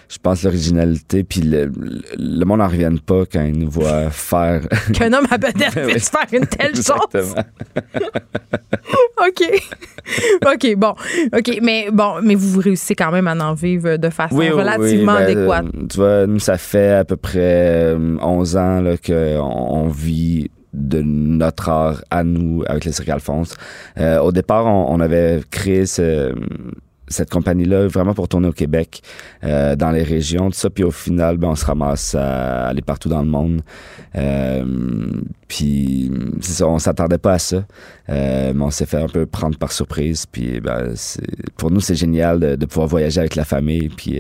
je 0.10 0.18
pense, 0.22 0.44
l'originalité, 0.44 1.24
puis 1.24 1.42
le, 1.42 1.72
monde 2.46 2.60
n'en 2.60 2.68
revienne 2.68 3.00
pas 3.00 3.24
quand 3.32 3.42
il 3.44 3.60
nous 3.60 3.70
voit 3.70 4.10
faire. 4.12 4.62
Qu'un 4.94 5.12
homme 5.14 5.28
à 5.30 5.38
bédaine 5.38 5.70
Oui. 5.86 5.92
puisse 5.94 6.10
faire 6.10 6.26
une 6.32 6.46
telle 6.48 6.76
chose. 6.76 7.36
OK. 9.28 9.64
OK, 10.46 10.76
bon. 10.78 10.94
OK, 11.36 11.60
mais 11.62 11.90
bon, 11.92 12.22
mais 12.24 12.36
vous 12.36 12.60
réussissez 12.60 12.96
quand 12.96 13.12
même 13.12 13.28
à 13.28 13.36
en 13.36 13.54
vivre 13.54 13.98
de 13.98 14.10
façon 14.10 14.36
Oui, 14.36 14.50
relativement 14.50 15.16
oui, 15.18 15.36
ben, 15.36 15.38
adéquate. 15.52 15.66
euh, 15.76 15.88
tu 15.90 15.98
vois, 15.98 16.28
nous, 16.28 16.40
ça 16.40 16.58
fait 16.58 16.92
à 16.94 17.04
peu 17.04 17.18
près 17.18 17.40
euh, 17.94 18.18
11 18.22 18.58
ans 18.58 18.82
là, 18.82 18.96
qu'on 18.98 19.42
on 19.42 19.88
vit 19.90 20.50
de 20.74 21.02
notre 21.02 21.70
art 21.70 22.02
à 22.12 22.24
nous 22.24 22.64
avec 22.68 22.86
le 22.86 22.92
Cirque 22.92 23.10
Alphonse. 23.10 23.56
Euh, 24.00 24.20
au 24.20 24.32
départ, 24.32 24.66
on, 24.68 24.94
on 24.96 25.00
avait 25.00 25.42
créé 25.50 25.86
ce- 25.86 26.34
cette 27.08 27.30
compagnie-là 27.30 27.88
vraiment 27.88 28.14
pour 28.14 28.28
tourner 28.28 28.48
au 28.50 28.54
Québec, 28.54 29.02
euh, 29.44 29.76
dans 29.76 29.92
les 29.92 30.04
régions, 30.04 30.50
tout 30.50 30.58
ça. 30.58 30.70
Puis 30.70 30.84
au 30.84 30.92
final, 30.92 31.38
ben, 31.38 31.50
on 31.50 31.56
se 31.56 31.66
ramasse 31.66 32.16
à 32.16 32.68
aller 32.68 32.82
partout 32.82 33.10
dans 33.10 33.22
le 33.22 33.28
monde. 33.30 33.62
Euh, 34.16 34.66
puis 35.48 36.12
c'est 36.42 36.54
ça, 36.54 36.68
on 36.68 36.80
s'attendait 36.80 37.18
pas 37.18 37.34
à 37.34 37.40
ça, 37.40 37.64
Euh, 38.10 38.54
mais 38.56 38.64
on 38.64 38.72
s'est 38.72 38.86
fait 38.86 39.02
un 39.02 39.08
peu 39.08 39.26
prendre 39.26 39.58
par 39.58 39.72
surprise. 39.72 40.26
Puis 40.32 40.60
ben, 40.62 40.94
pour 41.58 41.72
nous, 41.72 41.80
c'est 41.82 41.96
génial 41.96 42.40
de, 42.40 42.56
de 42.56 42.66
pouvoir 42.66 42.88
voyager 42.88 43.20
avec 43.20 43.36
la 43.36 43.44
famille, 43.46 43.90
puis 43.90 44.20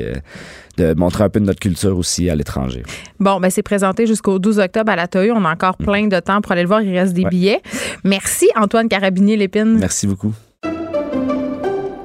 de 0.77 0.93
montrer 0.93 1.23
un 1.23 1.29
peu 1.29 1.39
de 1.39 1.45
notre 1.45 1.59
culture 1.59 1.97
aussi 1.97 2.29
à 2.29 2.35
l'étranger. 2.35 2.83
Bon, 3.19 3.39
ben 3.39 3.49
c'est 3.49 3.63
présenté 3.63 4.05
jusqu'au 4.05 4.37
12 4.39 4.59
octobre 4.59 4.91
à 4.91 4.95
la 4.95 5.07
Toyo. 5.07 5.33
On 5.35 5.43
a 5.45 5.51
encore 5.51 5.75
plein 5.77 6.07
de 6.07 6.19
temps 6.19 6.39
pour 6.41 6.51
aller 6.51 6.61
le 6.61 6.67
voir. 6.67 6.81
Il 6.81 6.95
reste 6.97 7.13
des 7.13 7.23
Ouais. 7.23 7.29
billets. 7.29 7.61
Merci, 8.03 8.47
Antoine 8.55 8.87
Carabinier-Lépine. 8.87 9.77
Merci 9.79 10.05
beaucoup. 10.07 10.33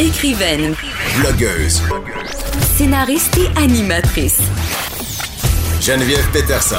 Écrivaine, 0.00 0.74
Blogueuse. 1.20 1.82
scénariste 2.74 3.36
et 3.36 3.62
animatrice. 3.62 4.40
Geneviève 5.78 6.26
Peterson. 6.32 6.76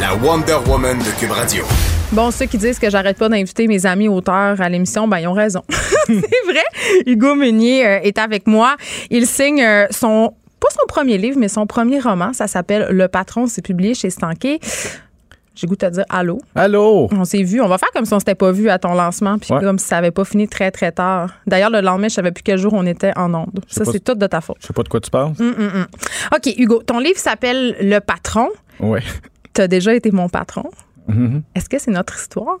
La 0.00 0.16
Wonder 0.16 0.56
Woman 0.66 0.98
de 0.98 1.20
Cube 1.20 1.30
Radio. 1.30 1.62
Bon, 2.10 2.32
ceux 2.32 2.46
qui 2.46 2.58
disent 2.58 2.80
que 2.80 2.90
j'arrête 2.90 3.18
pas 3.18 3.28
d'inviter 3.28 3.68
mes 3.68 3.86
amis 3.86 4.08
auteurs 4.08 4.60
à 4.60 4.68
l'émission, 4.68 5.06
ben 5.06 5.20
ils 5.20 5.28
ont 5.28 5.32
raison. 5.32 5.62
c'est 6.08 6.44
vrai. 6.44 6.64
Hugo 7.06 7.36
Meunier 7.36 7.86
euh, 7.86 8.00
est 8.00 8.18
avec 8.18 8.48
moi. 8.48 8.76
Il 9.10 9.28
signe 9.28 9.62
euh, 9.62 9.86
son 9.92 10.34
pas 10.58 10.70
son 10.70 10.86
premier 10.88 11.18
livre, 11.18 11.38
mais 11.38 11.48
son 11.48 11.68
premier 11.68 12.00
roman. 12.00 12.32
Ça 12.32 12.48
s'appelle 12.48 12.88
Le 12.90 13.06
Patron. 13.06 13.46
C'est 13.46 13.62
publié 13.62 13.94
chez 13.94 14.10
Stanké. 14.10 14.58
J'ai 15.54 15.66
goût 15.66 15.74
de 15.74 15.86
te 15.86 15.90
dire 15.92 16.04
allô. 16.08 16.40
Allô? 16.54 17.08
On 17.12 17.24
s'est 17.24 17.42
vu. 17.42 17.60
On 17.60 17.68
va 17.68 17.76
faire 17.78 17.90
comme 17.94 18.04
si 18.06 18.14
on 18.14 18.18
s'était 18.18 18.34
pas 18.34 18.52
vu 18.52 18.70
à 18.70 18.78
ton 18.78 18.94
lancement, 18.94 19.38
puis 19.38 19.52
Ouais. 19.52 19.60
comme 19.60 19.78
si 19.78 19.86
ça 19.86 19.98
avait 19.98 20.10
pas 20.10 20.24
fini 20.24 20.48
très 20.48 20.70
très 20.70 20.92
tard. 20.92 21.30
D'ailleurs, 21.46 21.68
le 21.70 21.80
lendemain, 21.82 22.08
je 22.08 22.14
savais 22.14 22.32
plus 22.32 22.42
quel 22.42 22.58
jour 22.58 22.72
on 22.72 22.86
était 22.86 23.12
en 23.16 23.32
onde. 23.34 23.60
Ça, 23.68 23.84
c'est 23.84 24.00
tout 24.02 24.14
de 24.14 24.26
ta 24.26 24.40
faute. 24.40 24.56
Je 24.60 24.68
sais 24.68 24.72
pas 24.72 24.82
de 24.82 24.88
quoi 24.88 25.00
tu 25.00 25.10
parles. 25.10 25.32
Hum, 25.38 25.54
hum, 25.58 25.70
hum. 25.74 25.86
OK, 26.34 26.54
Hugo, 26.56 26.82
ton 26.82 26.98
livre 26.98 27.18
s'appelle 27.18 27.76
Le 27.80 27.98
Patron. 28.00 28.48
Oui. 28.80 29.00
T'as 29.52 29.68
déjà 29.68 29.94
été 29.94 30.10
mon 30.10 30.30
patron. 30.30 30.70
Mhm. 31.08 31.42
Est-ce 31.54 31.68
que 31.68 31.78
c'est 31.78 31.90
notre 31.90 32.16
histoire? 32.16 32.58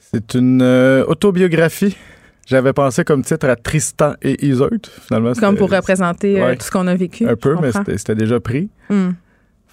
C'est 0.00 0.34
une 0.34 0.62
euh, 0.62 1.04
autobiographie. 1.06 1.96
J'avais 2.46 2.72
pensé 2.72 3.04
comme 3.04 3.22
titre 3.22 3.46
à 3.48 3.54
Tristan 3.56 4.14
et 4.22 4.44
Iseult. 4.46 4.88
Finalement, 5.06 5.32
Comme 5.34 5.56
pour 5.56 5.70
représenter 5.70 6.40
euh, 6.40 6.46
ouais. 6.46 6.56
tout 6.56 6.64
ce 6.64 6.70
qu'on 6.70 6.86
a 6.86 6.94
vécu. 6.96 7.28
Un 7.28 7.36
peu, 7.36 7.54
mais 7.60 7.70
c'était 7.96 8.14
déjà 8.14 8.40
pris. 8.40 8.70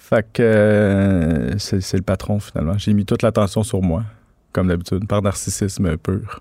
Fait 0.08 0.24
que 0.32 0.40
euh, 0.42 1.58
c'est 1.58 1.94
le 1.94 2.02
patron, 2.02 2.38
finalement. 2.38 2.78
J'ai 2.78 2.92
mis 2.92 3.04
toute 3.04 3.22
l'attention 3.22 3.64
sur 3.64 3.82
moi, 3.82 4.04
comme 4.52 4.68
d'habitude, 4.68 5.06
par 5.08 5.20
narcissisme 5.20 5.96
pur. 5.96 6.40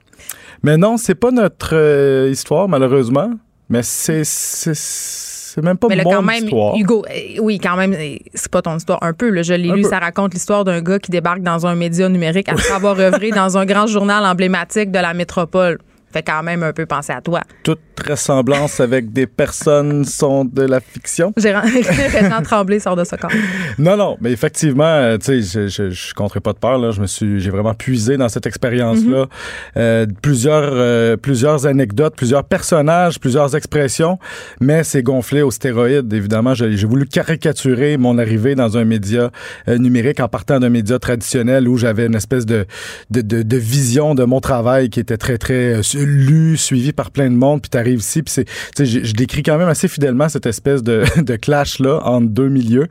Mais 0.61 0.77
non, 0.77 0.97
c'est 0.97 1.15
pas 1.15 1.31
notre 1.31 1.71
euh, 1.73 2.29
histoire, 2.29 2.67
malheureusement. 2.67 3.31
Mais 3.69 3.81
c'est 3.81 4.23
c'est- 4.23 5.61
même 5.63 5.77
pas 5.77 5.87
Mais 5.87 5.95
là, 5.95 6.03
mon 6.03 6.11
quand 6.11 6.21
même, 6.21 6.43
histoire. 6.43 6.75
Hugo, 6.75 7.05
euh, 7.09 7.39
oui, 7.41 7.57
quand 7.59 7.75
même, 7.77 7.95
c'est 8.35 8.51
pas 8.51 8.61
ton 8.61 8.75
histoire 8.77 8.99
un 9.01 9.13
peu. 9.13 9.29
Là, 9.29 9.41
je 9.41 9.53
l'ai 9.53 9.69
lu, 9.71 9.81
peu. 9.81 9.89
ça 9.89 9.97
raconte 9.99 10.33
l'histoire 10.33 10.63
d'un 10.65 10.81
gars 10.81 10.99
qui 10.99 11.09
débarque 11.09 11.41
dans 11.41 11.65
un 11.65 11.75
média 11.75 12.07
numérique 12.09 12.49
après 12.49 12.71
avoir 12.71 12.99
œuvré 12.99 13.31
dans 13.31 13.57
un 13.57 13.65
grand 13.65 13.87
journal 13.87 14.23
emblématique 14.25 14.91
de 14.91 14.99
la 14.99 15.13
métropole. 15.15 15.79
Fait 16.11 16.23
quand 16.23 16.43
même 16.43 16.61
un 16.61 16.71
peu 16.73 16.85
penser 16.85 17.13
à 17.13 17.21
toi. 17.21 17.41
Toute 17.63 17.79
ressemblance 17.99 18.79
avec 18.79 19.11
des 19.11 19.27
personnes 19.27 20.05
sont 20.05 20.45
de 20.45 20.63
la 20.63 20.79
fiction. 20.79 21.33
J'ai 21.37 21.51
Réjean 21.55 22.41
Tremblay 22.43 22.79
sort 22.79 22.95
de 22.95 23.03
ce 23.03 23.15
corps. 23.15 23.31
Non, 23.77 23.97
non, 23.97 24.17
mais 24.21 24.31
effectivement, 24.31 24.83
euh, 24.85 25.17
tu 25.17 25.41
sais, 25.41 25.41
je, 25.41 25.67
je, 25.67 25.89
je 25.89 26.13
compterai 26.13 26.39
pas 26.39 26.53
de 26.53 26.57
peur. 26.57 26.77
Là, 26.77 26.91
je 26.91 27.01
me 27.01 27.07
suis, 27.07 27.39
j'ai 27.39 27.49
vraiment 27.49 27.73
puisé 27.73 28.17
dans 28.17 28.29
cette 28.29 28.45
expérience-là. 28.45 29.27
Euh, 29.77 30.05
plusieurs, 30.21 30.69
euh, 30.73 31.17
plusieurs 31.17 31.65
anecdotes, 31.65 32.15
plusieurs 32.15 32.43
personnages, 32.43 33.19
plusieurs 33.19 33.55
expressions, 33.55 34.19
mais 34.59 34.83
c'est 34.83 35.03
gonflé 35.03 35.41
aux 35.41 35.51
stéroïdes. 35.51 36.11
Évidemment, 36.13 36.53
j'ai, 36.53 36.75
voulu 36.85 37.05
caricaturer 37.05 37.97
mon 37.97 38.17
arrivée 38.17 38.53
dans 38.53 38.77
un 38.77 38.85
média 38.85 39.31
euh, 39.67 39.77
numérique 39.77 40.19
en 40.19 40.27
partant 40.27 40.59
d'un 40.59 40.69
média 40.69 40.99
traditionnel 40.99 41.67
où 41.67 41.77
j'avais 41.77 42.05
une 42.05 42.15
espèce 42.15 42.45
de, 42.45 42.65
de, 43.09 43.21
de, 43.21 43.41
de 43.41 43.57
vision 43.57 44.13
de 44.13 44.23
mon 44.23 44.39
travail 44.39 44.89
qui 44.89 44.99
était 44.99 45.17
très, 45.17 45.37
très 45.37 45.81
lu, 45.95 46.57
suivi 46.57 46.91
par 46.91 47.11
plein 47.11 47.29
de 47.29 47.35
monde. 47.35 47.61
Puis 47.61 47.69
t'arrives 47.85 47.99
ici, 47.99 48.23
puis 48.23 48.33
c'est, 48.33 48.47
je, 48.83 49.03
je 49.03 49.13
décris 49.13 49.43
quand 49.43 49.57
même 49.57 49.67
assez 49.67 49.87
fidèlement 49.87 50.27
cette 50.29 50.45
espèce 50.45 50.81
de, 50.83 51.03
de 51.21 51.35
clash-là 51.35 52.01
entre 52.05 52.27
deux 52.27 52.49
milieux 52.49 52.87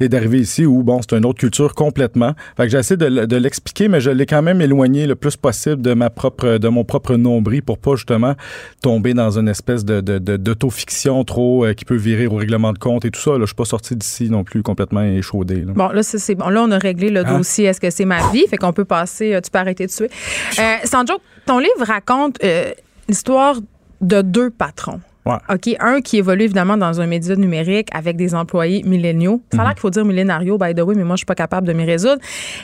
et 0.00 0.08
d'arriver 0.08 0.38
ici 0.40 0.66
où, 0.66 0.82
bon, 0.82 1.00
c'est 1.02 1.16
une 1.16 1.24
autre 1.24 1.38
culture 1.38 1.74
complètement. 1.74 2.34
Fait 2.56 2.64
que 2.64 2.68
j'essaie 2.70 2.96
de, 2.96 3.36
l'expliquer, 3.36 3.88
mais 3.88 4.00
je 4.00 4.10
l'ai 4.10 4.26
quand 4.26 4.42
même 4.42 4.60
éloigné 4.60 5.06
le 5.06 5.14
plus 5.16 5.36
possible 5.36 5.82
de 5.82 5.94
ma 5.94 6.10
propre, 6.10 6.58
de 6.58 6.68
mon 6.68 6.84
propre 6.84 7.16
nombril 7.16 7.62
pour 7.62 7.78
pas 7.78 7.94
justement 7.96 8.34
tomber 8.82 9.14
dans 9.14 9.38
une 9.38 9.48
espèce 9.48 9.84
de, 9.84 10.00
de, 10.00 10.18
de- 10.18 10.36
d'autofiction 10.36 11.24
trop 11.24 11.64
euh, 11.64 11.72
qui 11.74 11.84
peut 11.84 11.96
virer 11.96 12.26
au 12.26 12.36
règlement 12.36 12.72
de 12.72 12.78
compte 12.78 13.04
et 13.04 13.10
tout 13.10 13.20
ça. 13.20 13.32
Là, 13.32 13.40
je 13.40 13.46
suis 13.46 13.54
pas 13.54 13.64
sorti 13.64 13.96
d'ici 13.96 14.30
non 14.30 14.44
plus 14.44 14.62
complètement 14.62 15.02
échaudé. 15.02 15.56
Là. 15.62 15.72
Bon, 15.74 15.88
là, 15.88 16.02
c'est, 16.02 16.18
c'est 16.18 16.34
bon. 16.34 16.48
Là, 16.48 16.62
on 16.62 16.70
a 16.70 16.78
réglé 16.78 17.08
le 17.10 17.24
Hein? 17.26 17.38
dossier. 17.38 17.64
Est-ce 17.66 17.80
que 17.80 17.90
c'est 17.90 18.04
ma 18.04 18.30
vie? 18.30 18.44
Fait 18.48 18.56
qu'on 18.58 18.72
peut 18.72 18.84
passer. 18.84 19.34
euh, 19.34 19.40
Tu 19.40 19.50
peux 19.50 19.58
arrêter 19.58 19.86
de 19.86 19.90
suer. 19.90 20.10
Euh, 20.58 20.74
sans 20.84 21.06
joke, 21.06 21.20
ton 21.46 21.58
livre 21.58 21.84
raconte 21.86 22.36
euh, 22.44 22.70
l'histoire 23.08 23.56
de 24.00 24.22
deux 24.22 24.50
patrons. 24.50 25.00
Ouais. 25.26 25.36
OK? 25.48 25.74
Un 25.80 26.02
qui 26.02 26.18
évolue 26.18 26.44
évidemment 26.44 26.76
dans 26.76 27.00
un 27.00 27.06
média 27.06 27.34
numérique 27.34 27.88
avec 27.94 28.16
des 28.16 28.34
employés 28.34 28.82
milléniaux. 28.82 29.40
Ça 29.52 29.56
a 29.58 29.60
Mhm. 29.62 29.64
l'air 29.68 29.74
qu'il 29.74 29.80
faut 29.80 29.88
dire 29.90 30.04
millénario, 30.04 30.58
by 30.58 30.74
the 30.74 30.80
way, 30.80 30.94
mais 30.94 31.04
moi, 31.04 31.14
je 31.16 31.20
suis 31.20 31.24
pas 31.26 31.34
capable 31.34 31.66
de 31.66 31.72
m'y 31.72 31.84
résoudre. 31.84 32.18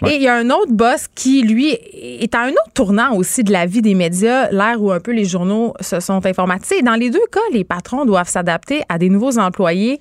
Et 0.06 0.16
il 0.16 0.20
y 0.22 0.28
a 0.28 0.34
un 0.34 0.50
autre 0.50 0.70
boss 0.70 1.06
qui, 1.14 1.42
lui, 1.42 1.70
est 1.70 2.34
à 2.34 2.40
un 2.42 2.50
autre 2.50 2.70
tournant 2.74 3.14
aussi 3.16 3.44
de 3.44 3.50
la 3.52 3.64
vie 3.64 3.80
des 3.80 3.94
médias, 3.94 4.50
l'ère 4.50 4.82
où 4.82 4.92
un 4.92 5.00
peu 5.00 5.12
les 5.12 5.24
journaux 5.24 5.72
se 5.80 6.00
sont 6.00 6.26
informatisés. 6.26 6.82
Dans 6.82 6.96
les 6.96 7.08
deux 7.08 7.24
cas, 7.32 7.40
les 7.50 7.64
patrons 7.64 8.04
doivent 8.04 8.28
s'adapter 8.28 8.82
à 8.90 8.98
des 8.98 9.08
nouveaux 9.08 9.38
employés, 9.38 9.98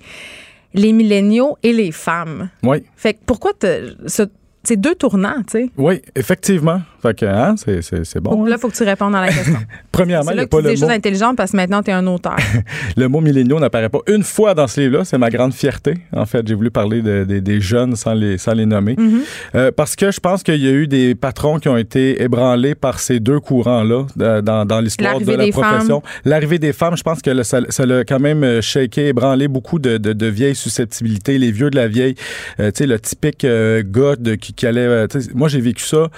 les 0.74 0.92
milléniaux 0.92 1.56
et 1.62 1.72
les 1.72 1.92
femmes. 1.92 2.50
Oui, 2.62 2.82
Fait 2.94 3.14
que 3.14 3.20
pourquoi 3.24 3.52
te- 3.54 3.94
ce- 4.06 4.22
c'est 4.64 4.78
deux 4.78 4.94
tournants, 4.94 5.36
tu 5.46 5.52
sais? 5.52 5.70
oui, 5.78 6.02
effectivement. 6.14 6.82
Fait 7.02 7.18
que, 7.18 7.24
hein, 7.26 7.54
c'est, 7.56 7.80
c'est, 7.82 8.04
c'est 8.04 8.20
bon. 8.20 8.44
Hein. 8.44 8.48
là, 8.48 8.56
il 8.56 8.60
faut 8.60 8.68
que 8.68 8.74
tu 8.76 8.82
répondes 8.82 9.14
à 9.14 9.22
la 9.22 9.28
question. 9.28 9.54
Premièrement, 9.92 10.26
c'est 10.28 10.34
il 10.34 10.38
n'y 10.38 10.44
a 10.44 10.46
pas 10.46 10.56
le 10.58 10.62
des 10.64 10.68
mot. 10.74 10.76
choses 10.80 10.90
intelligentes 10.90 11.36
parce 11.36 11.52
que 11.52 11.56
maintenant, 11.56 11.82
tu 11.82 11.90
es 11.90 11.94
un 11.94 12.06
auteur. 12.06 12.36
Le 12.96 13.06
mot 13.08 13.20
milléniaux 13.20 13.58
n'apparaît 13.58 13.88
pas 13.88 14.00
une 14.06 14.22
fois 14.22 14.54
dans 14.54 14.66
ce 14.66 14.80
livre-là. 14.82 15.04
C'est 15.04 15.16
ma 15.18 15.30
grande 15.30 15.54
fierté. 15.54 15.94
En 16.14 16.26
fait, 16.26 16.46
j'ai 16.46 16.54
voulu 16.54 16.70
parler 16.70 17.00
de- 17.02 17.24
de- 17.24 17.38
des 17.38 17.60
jeunes 17.60 17.96
sans 17.96 18.12
les, 18.14 18.36
sans 18.38 18.52
les 18.52 18.66
nommer. 18.66 18.96
Mhm. 18.98 19.20
Euh, 19.54 19.70
parce 19.74 19.96
que 19.96 20.10
je 20.10 20.20
pense 20.20 20.42
qu'il 20.42 20.56
y 20.62 20.68
a 20.68 20.72
eu 20.72 20.86
des 20.86 21.14
patrons 21.14 21.58
qui 21.58 21.68
ont 21.68 21.76
été 21.76 22.22
ébranlés 22.22 22.74
par 22.74 22.98
ces 23.00 23.18
deux 23.20 23.40
courants-là 23.40 24.04
de- 24.16 24.40
dans, 24.42 24.64
dans 24.66 24.80
l'histoire 24.80 25.18
de 25.20 25.32
la 25.32 25.48
profession. 25.48 26.02
L'arrivée 26.24 26.58
des 26.58 26.72
femmes, 26.72 26.96
je 26.96 27.02
pense 27.02 27.22
que 27.22 27.30
le- 27.30 27.42
ça 27.42 27.60
l'a 27.86 28.04
quand 28.04 28.20
même 28.20 28.44
euh, 28.44 28.60
shaké, 28.60 29.08
ébranlé 29.08 29.48
beaucoup 29.48 29.78
de, 29.78 29.96
de, 29.96 30.12
de 30.12 30.26
vieilles 30.26 30.54
susceptibilités. 30.54 31.38
Les 31.38 31.50
vieux 31.52 31.70
de 31.70 31.76
la 31.76 31.88
vieille, 31.88 32.14
euh, 32.60 32.70
tu 32.70 32.78
sais, 32.78 32.86
le 32.86 33.00
typique 33.00 33.44
euh, 33.44 33.82
gars 33.84 34.16
de- 34.16 34.34
qui, 34.34 34.52
qui 34.52 34.66
allait... 34.66 34.80
euh, 34.80 35.06
moi, 35.34 35.48
j'ai 35.48 35.60
vécu 35.60 35.82
ça 35.84 36.08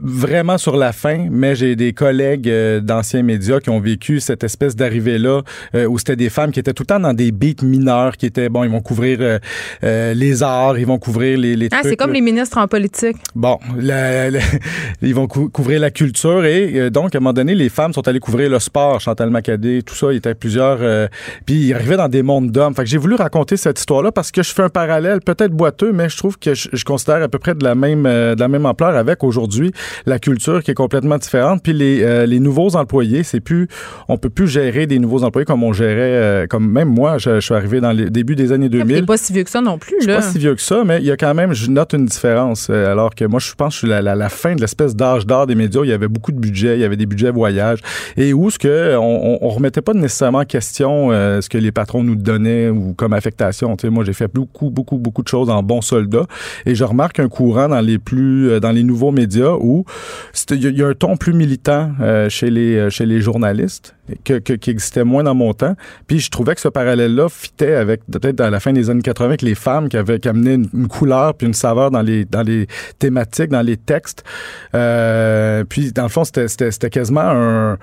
vraiment 0.00 0.58
sur 0.58 0.76
la 0.76 0.92
fin, 0.92 1.26
mais 1.30 1.54
j'ai 1.54 1.76
des 1.76 1.92
collègues 1.92 2.48
euh, 2.48 2.80
d'anciens 2.80 3.22
médias 3.22 3.60
qui 3.60 3.70
ont 3.70 3.80
vécu 3.80 4.20
cette 4.20 4.44
espèce 4.44 4.76
d'arrivée-là 4.76 5.42
euh, 5.74 5.86
où 5.86 5.98
c'était 5.98 6.16
des 6.16 6.30
femmes 6.30 6.50
qui 6.50 6.60
étaient 6.60 6.72
tout 6.72 6.82
le 6.82 6.86
temps 6.88 7.00
dans 7.00 7.12
des 7.14 7.32
beats 7.32 7.62
mineurs, 7.62 8.16
qui 8.16 8.26
étaient, 8.26 8.48
bon, 8.48 8.64
ils 8.64 8.70
vont 8.70 8.80
couvrir 8.80 9.18
euh, 9.84 10.14
les 10.14 10.42
arts, 10.42 10.78
ils 10.78 10.86
vont 10.86 10.98
couvrir 10.98 11.38
les, 11.38 11.56
les 11.56 11.68
Ah, 11.72 11.78
trucs, 11.80 11.90
c'est 11.90 11.96
comme 11.96 12.12
les 12.12 12.20
ministres 12.20 12.58
en 12.58 12.66
politique. 12.68 13.16
Bon, 13.34 13.58
la- 13.78 14.30
la- 14.30 14.40
ils 15.02 15.14
vont 15.14 15.26
cou- 15.26 15.48
couvrir 15.48 15.80
la 15.80 15.90
culture 15.90 16.44
et 16.44 16.90
donc 16.90 17.14
à 17.14 17.18
un 17.18 17.20
moment 17.20 17.32
donné, 17.32 17.54
les 17.54 17.68
femmes 17.68 17.92
sont 17.92 18.06
allées 18.08 18.20
couvrir 18.20 18.50
le 18.50 18.58
sport, 18.58 19.00
Chantal 19.00 19.30
Macadé, 19.30 19.82
tout 19.82 19.94
ça, 19.94 20.08
il 20.10 20.14
y 20.14 20.18
était 20.18 20.34
plusieurs. 20.34 21.08
puis 21.46 21.54
ils 21.68 21.74
arrivaient 21.74 21.96
dans 21.96 22.08
des 22.08 22.22
mondes 22.22 22.50
d'hommes. 22.50 22.74
Fait 22.74 22.84
que 22.84 22.88
j'ai 22.88 22.98
voulu 22.98 23.14
raconter 23.14 23.56
cette 23.56 23.78
histoire-là 23.78 24.12
parce 24.12 24.30
que 24.30 24.42
je 24.42 24.52
fais 24.52 24.62
un 24.62 24.68
parallèle, 24.68 25.20
peut-être 25.20 25.52
boiteux, 25.52 25.92
mais 25.92 26.08
je 26.08 26.16
trouve 26.16 26.38
que 26.38 26.54
je, 26.54 26.68
je 26.72 26.84
considère 26.84 27.22
à 27.22 27.28
peu 27.28 27.38
près 27.38 27.54
de 27.54 27.64
la 27.64 27.74
même 27.74 28.04
de 28.04 28.36
la 28.38 28.48
même 28.48 28.66
ampleur 28.66 28.96
avec 28.96 29.24
aujourd'hui 29.24 29.71
la 30.06 30.18
culture 30.18 30.62
qui 30.62 30.70
est 30.70 30.74
complètement 30.74 31.18
différente. 31.18 31.60
Puis 31.62 31.72
les, 31.72 32.02
euh, 32.02 32.26
les 32.26 32.40
nouveaux 32.40 32.76
employés, 32.76 33.22
c'est 33.22 33.40
plus, 33.40 33.68
on 34.08 34.16
peut 34.18 34.30
plus 34.30 34.48
gérer 34.48 34.86
des 34.86 34.98
nouveaux 34.98 35.22
employés 35.24 35.44
comme 35.46 35.62
on 35.62 35.72
gérait, 35.72 35.92
euh, 35.98 36.46
comme 36.46 36.70
même 36.70 36.88
moi, 36.88 37.18
je, 37.18 37.36
je 37.36 37.40
suis 37.40 37.54
arrivé 37.54 37.80
dans 37.80 37.92
le 37.92 38.10
début 38.10 38.36
des 38.36 38.52
années 38.52 38.68
2000. 38.68 38.96
T'es 39.00 39.02
pas 39.06 39.16
si 39.16 39.32
vieux 39.32 39.44
que 39.44 39.50
ça 39.50 39.60
non 39.60 39.78
plus, 39.78 39.94
Je 39.98 40.02
suis 40.04 40.10
là. 40.10 40.16
pas 40.16 40.22
si 40.22 40.38
vieux 40.38 40.54
que 40.54 40.60
ça, 40.62 40.82
mais 40.84 40.98
il 40.98 41.04
y 41.04 41.10
a 41.10 41.16
quand 41.16 41.34
même, 41.34 41.52
je 41.52 41.70
note 41.70 41.92
une 41.94 42.06
différence. 42.06 42.68
euh, 42.70 42.90
Alors 42.90 43.14
que 43.14 43.24
moi, 43.24 43.40
je 43.40 43.52
pense 43.54 43.68
que 43.68 43.72
je 43.74 43.78
suis 43.78 43.88
la, 43.88 44.02
la, 44.02 44.14
la 44.14 44.28
fin 44.28 44.54
de 44.54 44.60
l'espèce 44.60 44.94
d'âge 44.96 45.26
d'or 45.26 45.46
des 45.46 45.54
médias. 45.54 45.80
où 45.80 45.84
Il 45.84 45.90
y 45.90 45.94
avait 45.94 46.08
beaucoup 46.08 46.32
de 46.32 46.38
budget, 46.38 46.76
il 46.76 46.80
y 46.80 46.84
avait 46.84 46.96
des 46.96 47.06
budgets 47.06 47.30
voyage. 47.30 47.78
Et 48.16 48.32
où 48.32 48.50
ce 48.50 48.58
que 48.58 48.96
on, 48.96 49.34
on, 49.34 49.38
on 49.42 49.48
remettait 49.48 49.80
pas 49.82 49.94
nécessairement 49.94 50.38
en 50.38 50.44
question 50.44 51.10
euh, 51.12 51.40
ce 51.40 51.48
que 51.48 51.58
les 51.58 51.72
patrons 51.72 52.02
nous 52.02 52.16
donnaient 52.16 52.68
ou 52.68 52.94
comme 52.94 53.12
affectation. 53.12 53.76
Tu 53.76 53.86
sais, 53.86 53.90
moi, 53.90 54.04
j'ai 54.04 54.12
fait 54.12 54.30
beaucoup, 54.32 54.70
beaucoup, 54.70 54.98
beaucoup 54.98 55.22
de 55.22 55.28
choses 55.28 55.50
en 55.50 55.62
bon 55.62 55.80
soldat. 55.80 56.26
Et 56.66 56.74
je 56.74 56.84
remarque 56.84 57.18
un 57.20 57.28
courant 57.28 57.68
dans 57.68 57.80
les 57.80 57.98
plus, 57.98 58.60
dans 58.60 58.72
les 58.72 58.82
nouveaux 58.82 59.10
médias 59.12 59.52
où 59.62 59.84
il 60.50 60.76
y 60.76 60.82
a 60.82 60.88
un 60.88 60.94
ton 60.94 61.16
plus 61.16 61.32
militant 61.32 61.92
euh, 62.00 62.28
chez 62.28 62.50
les, 62.50 62.76
euh, 62.76 62.90
chez 62.90 63.06
les 63.06 63.20
journalistes 63.20 63.94
que, 64.24 64.38
que- 64.38 64.52
qui 64.54 64.70
existait 64.70 65.04
moins 65.04 65.22
dans 65.22 65.34
mon 65.34 65.52
temps. 65.54 65.74
Puis 66.06 66.20
je 66.20 66.30
trouvais 66.30 66.54
que 66.54 66.60
ce 66.60 66.68
parallèle-là 66.68 67.28
fitait 67.28 67.74
avec 67.74 68.02
peut-être 68.10 68.40
à 68.40 68.50
la 68.50 68.60
fin 68.60 68.72
des 68.72 68.90
années 68.90 69.02
80 69.02 69.26
avec 69.28 69.42
les 69.42 69.54
femmes 69.54 69.88
qui 69.88 69.96
avaient 69.96 70.18
qui 70.20 70.28
amenaient 70.28 70.54
une, 70.54 70.68
une 70.74 70.88
couleur 70.88 71.34
puis 71.34 71.46
une 71.46 71.54
saveur 71.54 71.90
dans 71.90 72.02
les 72.02 72.24
dans 72.24 72.42
les 72.42 72.66
thématiques, 72.98 73.50
dans 73.50 73.62
les 73.62 73.76
textes. 73.76 74.24
Euh, 74.74 75.64
puis 75.64 75.92
dans 75.92 76.02
le 76.04 76.08
fond, 76.08 76.24
c'était 76.24 76.90
quasiment 76.90 77.20
un 77.22 77.78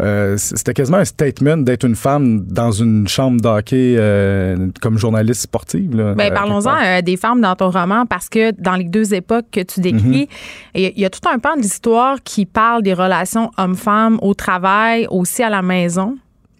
euh, 0.00 0.36
c'était 0.36 0.74
quasiment 0.74 0.98
un 0.98 1.04
statement 1.04 1.58
d'être 1.58 1.84
une 1.84 1.96
femme 1.96 2.44
dans 2.46 2.72
une 2.72 3.06
chambre 3.08 3.40
d'hockey 3.40 3.94
euh, 3.96 4.68
comme 4.80 4.98
journaliste 4.98 5.42
sportive. 5.42 5.96
Là, 5.96 6.14
quelque 6.24 6.34
parlons-en 6.34 7.02
des 7.02 7.16
femmes 7.16 7.40
dans 7.40 7.54
ton 7.56 7.70
roman 7.70 8.06
parce 8.06 8.28
que 8.28 8.50
dans 8.60 8.74
les 8.76 8.84
deux 8.84 9.14
époques 9.14 9.46
que 9.52 9.60
tu 9.60 9.80
décris, 9.80 10.28
il 10.74 10.82
y 10.82 10.86
a- 10.86 10.90
il 10.94 11.00
y, 11.00 11.04
a 11.04 11.10
tout 11.10 11.26
un 11.28 11.38
pan 11.38 11.56
de 11.56 11.62
l'histoire 11.62 12.18
qui 12.22 12.46
parle 12.46 12.82
des 12.82 12.94
relations 12.94 13.50
hommes-femmes 13.56 14.18
au 14.22 14.34
travail, 14.34 15.06
aussi 15.10 15.42
à 15.42 15.50
la 15.50 15.62
maison. 15.62 15.71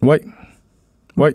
Oui. 0.01 0.19
Oui. 1.17 1.31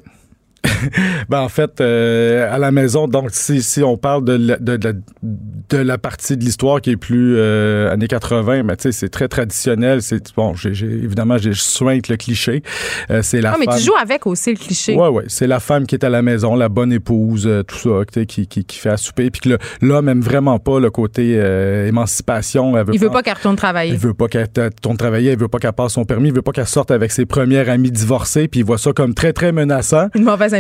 Ben 1.30 1.40
en 1.42 1.50
fait, 1.50 1.82
euh, 1.82 2.54
à 2.54 2.58
la 2.58 2.72
maison, 2.72 3.08
donc 3.08 3.30
si, 3.32 3.62
si 3.62 3.84
on 3.84 3.98
parle 3.98 4.24
de 4.26 4.34
la, 4.34 4.58
de, 4.58 4.78
de- 4.78 4.96
de 5.24 5.78
la 5.78 5.98
partie 5.98 6.38
de 6.38 6.44
l'histoire 6.44 6.80
qui 6.82 6.92
est 6.92 6.98
plus 6.98 7.36
euh, 7.38 7.92
années 7.92 8.08
80, 8.08 8.64
ben, 8.64 8.76
tu 8.76 8.84
sais, 8.84 8.92
c'est 8.92 9.10
très 9.10 9.28
traditionnel. 9.28 10.02
C'est 10.02 10.34
bon, 10.36 10.54
j'ai, 10.56 10.70
évidemment, 10.86 11.38
j'ai 11.38 11.52
sointe 11.54 12.08
le 12.08 12.16
cliché. 12.16 12.64
Euh, 13.12 13.22
c'est 13.22 13.42
la 13.42 13.52
Ah, 13.54 13.56
mais 13.60 13.66
femme. 13.66 13.78
tu 13.78 13.84
joues 13.84 13.96
avec 14.02 14.26
aussi 14.28 14.52
le 14.52 14.58
cliché. 14.58 14.96
Ouais, 14.96 15.10
ouais. 15.10 15.26
C'est 15.28 15.48
la 15.48 15.60
femme 15.60 15.86
qui 15.86 15.96
est 15.96 16.04
à 16.06 16.10
la 16.10 16.22
maison, 16.22 16.56
la 16.56 16.70
bonne 16.70 16.94
épouse, 16.94 17.46
euh, 17.48 17.64
tout 17.64 17.76
ça, 17.78 18.24
qui, 18.26 18.48
qui, 18.48 18.64
qui 18.66 18.78
fait 18.80 18.90
à 18.90 18.98
souper. 18.98 19.30
Puis 19.30 19.42
que 19.42 19.58
l'homme 19.82 20.08
aime 20.10 20.22
vraiment 20.22 20.60
pas 20.60 20.80
le 20.80 20.90
côté 20.90 21.36
euh, 21.38 21.88
émancipation. 21.88 22.78
Elle 22.78 22.86
veut 22.86 22.94
Il 22.94 23.00
veut 23.00 23.10
pas 23.10 23.22
qu'elle 23.24 23.34
retourne 23.36 23.56
travailler. 23.58 23.92
elle 23.92 23.98
veut 23.98 24.14
pas 24.14 24.28
qu'elle 24.28 24.48
t- 24.48 24.70
tourne 24.82 24.98
travailler, 24.98 25.32
elle 25.32 25.40
veut 25.40 25.48
pas 25.50 25.60
qu'elle 25.60 25.74
passe 25.74 25.94
son 25.94 26.06
permis, 26.06 26.30
elle 26.30 26.36
veut 26.36 26.42
pas 26.42 26.52
qu'elle 26.54 26.66
sorte 26.68 26.92
avec 26.92 27.12
ses 27.12 27.26
premières 27.26 27.70
amies 27.70 27.92
divorcées, 27.92 28.48
puis 28.48 28.62
il 28.62 28.66
voit 28.66 28.78
ça 28.78 28.94
comme 28.94 29.14
très, 29.14 29.34
très 29.34 29.52
menaçant. 29.52 30.08
Une 30.16 30.24
mauvaise 30.24 30.54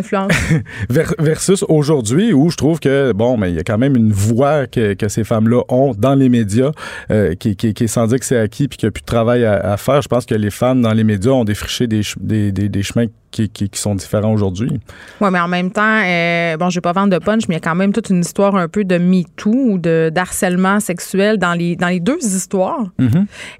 versus 1.19 1.63
aujourd'hui 1.67 2.33
où 2.33 2.49
je 2.49 2.57
trouve 2.57 2.79
que, 2.79 3.11
bon, 3.13 3.37
mais 3.37 3.51
il 3.51 3.55
y 3.55 3.59
a 3.59 3.63
quand 3.63 3.77
même 3.77 3.95
une 3.95 4.11
voix 4.11 4.67
que, 4.67 4.93
que 4.93 5.07
ces 5.07 5.23
femmes-là 5.23 5.63
ont 5.69 5.93
dans 5.97 6.15
les 6.15 6.29
médias 6.29 6.71
euh, 7.11 7.35
qui, 7.35 7.55
qui, 7.55 7.73
qui 7.73 7.85
est 7.85 7.87
sans 7.87 8.07
dire 8.07 8.19
que 8.19 8.25
c'est 8.25 8.39
acquis 8.39 8.67
puis 8.67 8.77
qu'il 8.77 8.87
n'y 8.87 8.89
a 8.89 8.91
plus 8.91 9.01
de 9.01 9.07
travail 9.07 9.45
à, 9.45 9.55
à 9.55 9.77
faire. 9.77 10.01
Je 10.01 10.07
pense 10.07 10.25
que 10.25 10.35
les 10.35 10.51
femmes 10.51 10.81
dans 10.81 10.93
les 10.93 11.03
médias 11.03 11.31
ont 11.31 11.45
défriché 11.45 11.87
des, 11.87 12.01
des, 12.19 12.51
des, 12.51 12.69
des 12.69 12.83
chemins 12.83 13.07
qui, 13.31 13.49
qui, 13.49 13.69
qui 13.69 13.79
sont 13.79 13.95
différents 13.95 14.33
aujourd'hui. 14.33 14.69
Oui, 15.21 15.29
mais 15.31 15.39
en 15.39 15.47
même 15.47 15.71
temps, 15.71 16.01
euh, 16.03 16.57
bon, 16.57 16.69
je 16.69 16.75
vais 16.75 16.81
pas 16.81 16.93
vendre 16.93 17.17
de 17.17 17.23
punch, 17.23 17.43
mais 17.47 17.55
il 17.55 17.57
y 17.57 17.61
a 17.61 17.69
quand 17.69 17.75
même 17.75 17.93
toute 17.93 18.09
une 18.09 18.21
histoire 18.21 18.55
un 18.55 18.67
peu 18.67 18.83
de 18.83 18.97
MeToo 18.97 19.51
ou 19.51 19.77
de 19.77 20.11
d'harcèlement 20.13 20.79
sexuel 20.79 21.37
dans 21.37 21.53
les, 21.53 21.75
dans 21.75 21.89
les 21.89 21.99
deux 21.99 22.23
histoires. 22.23 22.85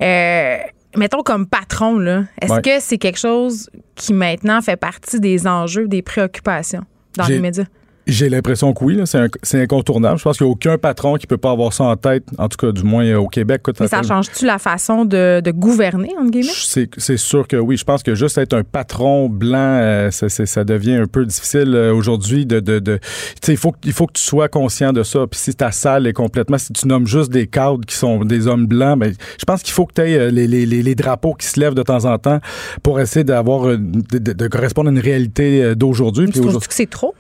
Euh, 0.02 0.58
mettons 0.96 1.24
comme 1.24 1.46
patron, 1.48 1.98
là, 2.00 2.24
est-ce 2.42 2.54
Ouais. 2.54 2.62
que 2.62 2.80
c'est 2.80 2.98
quelque 2.98 3.20
chose 3.20 3.70
qui 3.96 4.14
maintenant 4.14 4.62
fait 4.62 4.78
partie 4.78 5.20
des 5.20 5.48
enjeux, 5.48 5.88
des 5.88 6.02
préoccupations 6.02 6.84
dans 7.18 7.26
les 7.28 7.40
médias? 7.40 7.66
J'ai 8.08 8.30
l'impression 8.30 8.74
que 8.74 8.84
oui, 8.84 9.00
c'est, 9.44 9.62
incontournable. 9.62 10.18
Je 10.18 10.24
pense 10.24 10.38
qu'il 10.38 10.46
n'y 10.46 10.52
a 10.52 10.54
aucun 10.54 10.78
patron 10.78 11.16
qui 11.16 11.28
peut 11.28 11.38
pas 11.38 11.52
avoir 11.52 11.74
ça 11.74 11.84
en 11.84 11.96
tête, 11.96 12.24
en 12.38 12.48
tout 12.48 12.58
cas 12.58 12.72
du 12.72 12.84
moins 12.84 13.06
euh, 13.06 13.18
au 13.18 13.28
Québec. 13.28 13.58
Écoute, 13.62 13.80
Mais 13.80 13.88
ça 13.88 14.02
change-tu 14.02 14.46
la 14.46 14.58
façon 14.60 15.04
de, 15.06 15.42
de 15.42 15.52
gouverner, 15.52 16.12
entre 16.20 16.32
guillemets? 16.32 16.52
C'est, 16.54 16.90
c'est 16.98 17.18
sûr 17.18 17.48
que 17.48 17.58
oui. 17.58 17.76
Je 17.78 17.84
pense 17.84 18.04
que 18.04 18.16
juste 18.16 18.38
être 18.38 18.54
un 18.54 18.64
patron 18.64 19.30
blanc, 19.30 19.58
euh, 19.82 20.10
ça, 20.12 20.30
ça 20.30 20.64
devient 20.64 20.96
un 20.96 21.06
peu 21.08 21.26
difficile 21.26 21.74
euh, 21.76 21.94
aujourd'hui. 21.94 22.46
De, 22.46 22.60
de, 22.60 22.80
de- 22.80 22.98
tu 22.98 23.04
sais, 23.44 23.54
il 23.54 23.58
faut, 23.58 23.72
que- 23.72 23.78
il 23.84 23.94
faut 23.94 24.08
que 24.08 24.14
tu 24.14 24.24
sois 24.24 24.48
conscient 24.48 24.94
de 24.94 25.04
ça. 25.04 25.26
Puis 25.30 25.40
si 25.40 25.54
ta 25.56 25.72
salle 25.72 26.08
est 26.08 26.14
complètement, 26.14 26.58
si 26.58 26.72
tu 26.74 26.88
nommes 26.88 27.08
juste 27.08 27.32
des 27.32 27.48
cadres 27.48 27.86
qui 27.86 27.96
sont 27.96 28.24
des 28.24 28.48
hommes 28.48 28.68
blancs, 28.68 29.00
ben, 29.00 29.14
je 29.40 29.46
pense 29.46 29.62
qu'il 29.64 29.74
faut 29.74 29.86
que 29.86 29.94
tu 29.96 30.02
aies 30.02 30.32
les, 30.32 30.48
les, 30.48 30.66
les, 30.66 30.82
les 30.82 30.96
drapeaux 30.96 31.34
qui 31.34 31.48
se 31.48 31.60
lèvent 31.60 31.76
de 31.76 31.84
temps 31.84 32.06
en 32.06 32.18
temps 32.18 32.40
pour 32.84 33.00
essayer 33.00 33.24
d'avoir, 33.24 33.68
euh, 33.68 33.78
de, 33.78 34.18
de- 34.34 34.48
correspondre 34.48 34.90
à 34.90 34.92
une 34.94 35.00
réalité 35.00 35.62
euh, 35.64 35.76
d'aujourd'hui. 35.76 36.26
Tu 36.32 36.40
trouves 36.40 36.60
que 36.68 36.74
c'est 36.74 36.90
trop? 36.90 37.14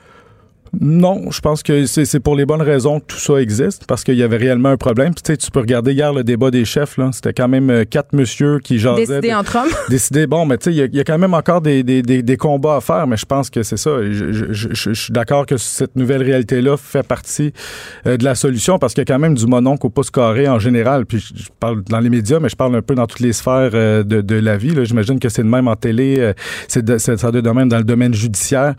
Non, 0.80 1.32
je 1.32 1.40
pense 1.42 1.64
que 1.64 1.86
c'est 1.86 2.20
pour 2.20 2.36
les 2.36 2.46
bonnes 2.46 2.62
raisons 2.62 3.00
que 3.00 3.06
tout 3.08 3.18
ça 3.20 3.36
existe, 3.42 3.86
parce 3.88 4.04
qu'il 4.04 4.16
y 4.16 4.24
avait 4.24 4.38
réellement 4.38 4.70
un 4.70 4.78
problème. 4.78 5.14
Puis, 5.14 5.24
tu 5.24 5.32
sais, 5.34 5.38
tu 5.38 5.52
peux 5.52 5.60
regarder 5.60 5.94
hier 5.94 6.14
le 6.14 6.24
débat 6.24 6.52
des 6.52 6.66
chefs, 6.66 6.98
là. 6.98 7.10
C'était 7.14 7.34
quand 7.34 7.48
même 7.48 7.70
euh, 7.70 7.84
quatre 7.90 8.14
monsieur 8.14 8.60
qui 8.60 8.80
jasaient. 8.80 9.06
Décider 9.06 9.30
de- 9.30 9.34
entre 9.36 9.56
hommes? 9.58 9.70
décider, 9.90 10.28
bon, 10.28 10.46
mais 10.46 10.58
tu 10.58 10.66
sais, 10.66 10.72
il 10.72 10.78
y 10.78 10.82
a- 10.82 10.86
il 10.86 10.96
y, 10.96 11.00
a 11.00 11.04
quand 11.04 11.18
même 11.18 11.34
encore 11.34 11.62
des, 11.62 11.84
des, 11.84 12.02
des, 12.02 12.22
des 12.24 12.38
combats 12.38 12.78
à 12.78 12.82
faire, 12.82 13.08
mais 13.08 13.18
je 13.18 13.26
pense 13.26 13.50
que 13.50 13.64
c'est 13.64 13.78
ça. 13.78 13.92
Je, 14.04 14.32
je- 14.32 14.54
je- 14.54 14.68
je- 14.74 14.94
je 14.94 15.02
suis 15.04 15.14
d'accord 15.14 15.46
que 15.46 15.58
cette 15.58 15.96
nouvelle 15.96 16.24
réalité-là 16.24 16.78
fait 16.78 17.04
partie 17.06 17.54
euh, 18.06 18.18
de 18.18 18.24
la 18.24 18.36
solution 18.36 18.80
parce 18.80 18.94
qu'il 18.94 19.02
y 19.02 19.06
a 19.10 19.14
quand 19.14 19.20
même 19.20 19.36
du 19.36 19.46
mononcle 19.48 19.86
au 19.86 19.90
pouce 19.90 20.10
carré 20.12 20.48
en 20.48 20.60
général. 20.60 21.06
Puis 21.06 21.20
je, 21.20 21.44
parle 21.60 21.84
dans 21.84 22.00
les 22.00 22.10
médias, 22.10 22.40
mais 22.40 22.50
je 22.50 22.56
parle 22.56 22.76
un 22.76 22.82
peu 22.82 22.96
dans 22.96 23.08
toutes 23.08 23.20
les 23.22 23.34
sphères 23.34 23.72
euh, 23.74 24.04
de, 24.04 24.22
de 24.22 24.36
la 24.36 24.58
vie. 24.58 24.74
J'imagine 24.86 25.20
que 25.20 25.30
c'est 25.30 25.44
de 25.44 25.48
même 25.48 25.68
en 25.68 25.76
télé, 25.76 26.18
euh, 26.20 26.34
c'est 26.68 27.18
ça 27.18 27.32
de 27.32 27.42
même 27.50 27.70
dans 27.70 27.78
le 27.78 27.84
domaine 27.84 28.14
judiciaire. 28.14 28.76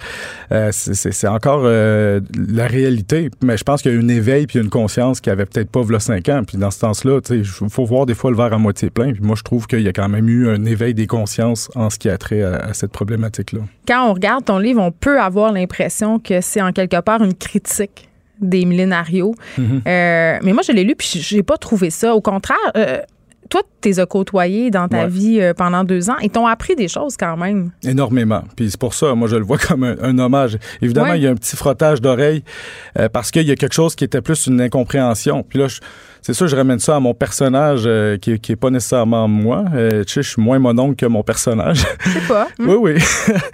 C'est 0.71 1.29
encore 1.29 1.63
euh, 1.79 2.21
la 2.49 2.67
réalité, 2.67 3.31
mais 3.43 3.57
je 3.57 3.65
pense 3.65 3.83
qu'il 3.83 3.93
y 3.93 3.97
a 3.97 3.99
une 3.99 4.11
éveil 4.11 4.47
puis 4.47 4.59
une 4.59 4.71
conscience 4.71 5.21
qui 5.21 5.31
avait 5.31 5.47
peut-être 5.47 5.71
pas 5.71 5.83
v'là 5.83 6.01
cinq 6.01 6.29
ans. 6.29 6.43
Puis 6.47 6.59
dans 6.59 6.71
ce 6.71 6.79
sens-là, 6.79 7.21
il 7.31 7.45
faut 7.45 7.85
voir 7.85 8.07
des 8.07 8.15
fois 8.15 8.31
le 8.31 8.37
verre 8.37 8.53
à 8.53 8.59
moitié 8.59 8.91
plein. 8.91 9.13
Puis 9.13 9.23
moi, 9.23 9.37
je 9.37 9.43
trouve 9.43 9.67
qu'il 9.67 9.81
y 9.81 9.89
a 9.89 9.93
quand 9.93 10.09
même 10.09 10.29
eu 10.29 10.49
un 10.49 10.65
éveil 10.65 10.95
des 10.95 11.07
consciences 11.07 11.71
en 11.75 11.91
ce 11.91 11.99
qui 11.99 12.09
a 12.09 12.19
trait 12.19 12.43
à, 12.43 12.57
à 12.57 12.75
cette 12.75 12.93
problématique-là. 12.93 13.61
Quand 13.87 14.11
on 14.11 14.13
regarde 14.13 14.45
ton 14.45 14.59
livre, 14.59 14.83
on 14.83 14.93
peut 14.93 15.21
avoir 15.21 15.53
l'impression 15.53 16.19
que 16.19 16.41
c'est 16.41 16.63
en 16.63 16.73
quelque 16.73 17.01
part 17.01 17.23
une 17.23 17.35
critique 17.35 18.09
des 18.41 18.65
millénarios. 18.65 19.35
Mhm. 19.57 19.83
Euh, 19.87 20.39
mais 20.43 20.53
moi, 20.53 20.63
je 20.67 20.73
l'ai 20.73 20.85
lu 20.85 20.95
puis 20.97 21.09
j'ai 21.15 21.43
pas 21.43 21.57
trouvé 21.57 21.91
ça. 21.91 22.15
Au 22.15 22.21
contraire, 22.21 22.57
euh, 22.77 23.01
toi, 23.49 23.63
tu 23.81 23.89
les 23.89 24.01
as 24.01 24.07
côtoyés 24.07 24.71
dans 24.71 24.89
ta 24.89 25.05
Ouais. 25.05 25.09
vie 25.09 25.41
euh, 25.41 25.55
pendant 25.55 25.85
deux 25.85 26.11
ans 26.11 26.17
et 26.21 26.29
t'ont 26.29 26.47
appris 26.47 26.75
des 26.77 26.89
choses 26.89 27.17
quand 27.17 27.37
même. 27.37 27.71
Énormément. 27.83 28.43
Puis 28.57 28.71
c'est 28.71 28.81
pour 28.81 28.95
ça, 28.95 29.15
moi, 29.15 29.29
je 29.29 29.37
le 29.37 29.45
vois 29.45 29.59
comme 29.69 29.85
un, 29.85 29.97
un 30.03 30.19
hommage. 30.19 30.59
Évidemment, 30.83 31.11
Ouais. 31.11 31.19
il 31.19 31.23
y 31.23 31.27
a 31.27 31.31
un 31.31 31.35
petit 31.37 31.57
frottage 31.57 32.01
d'oreilles 32.01 32.43
euh, 32.99 33.09
parce 33.09 33.31
qu'il 33.31 33.47
y 33.47 33.51
a 33.51 33.57
quelque 33.57 33.75
chose 33.75 33.95
qui 33.95 34.05
était 34.05 34.21
plus 34.21 34.47
une 34.47 34.61
incompréhension. 34.61 35.43
Puis 35.43 35.59
là, 35.59 35.69
je- 35.69 35.81
c'est 36.29 36.35
sûr, 36.35 36.47
je 36.47 36.55
ramène 36.57 36.79
ça 36.79 36.95
à 36.97 37.01
mon 37.01 37.15
personnage 37.15 37.85
euh, 37.87 38.19
qui, 38.19 38.39
qui 38.39 38.53
est 38.53 38.57
pas 38.57 38.69
nécessairement 38.69 39.27
moi. 39.29 39.65
Euh, 39.75 40.05
tu 40.05 40.13
sais, 40.13 40.23
je 40.23 40.29
suis 40.29 40.43
moins 40.43 40.59
mon 40.59 40.79
oncle 40.79 40.95
que 40.97 41.07
mon 41.07 41.23
personnage. 41.23 41.87
Je 42.05 42.11
sais 42.11 42.27
pas. 42.29 42.49
oui, 42.59 42.75
oui. 42.79 42.95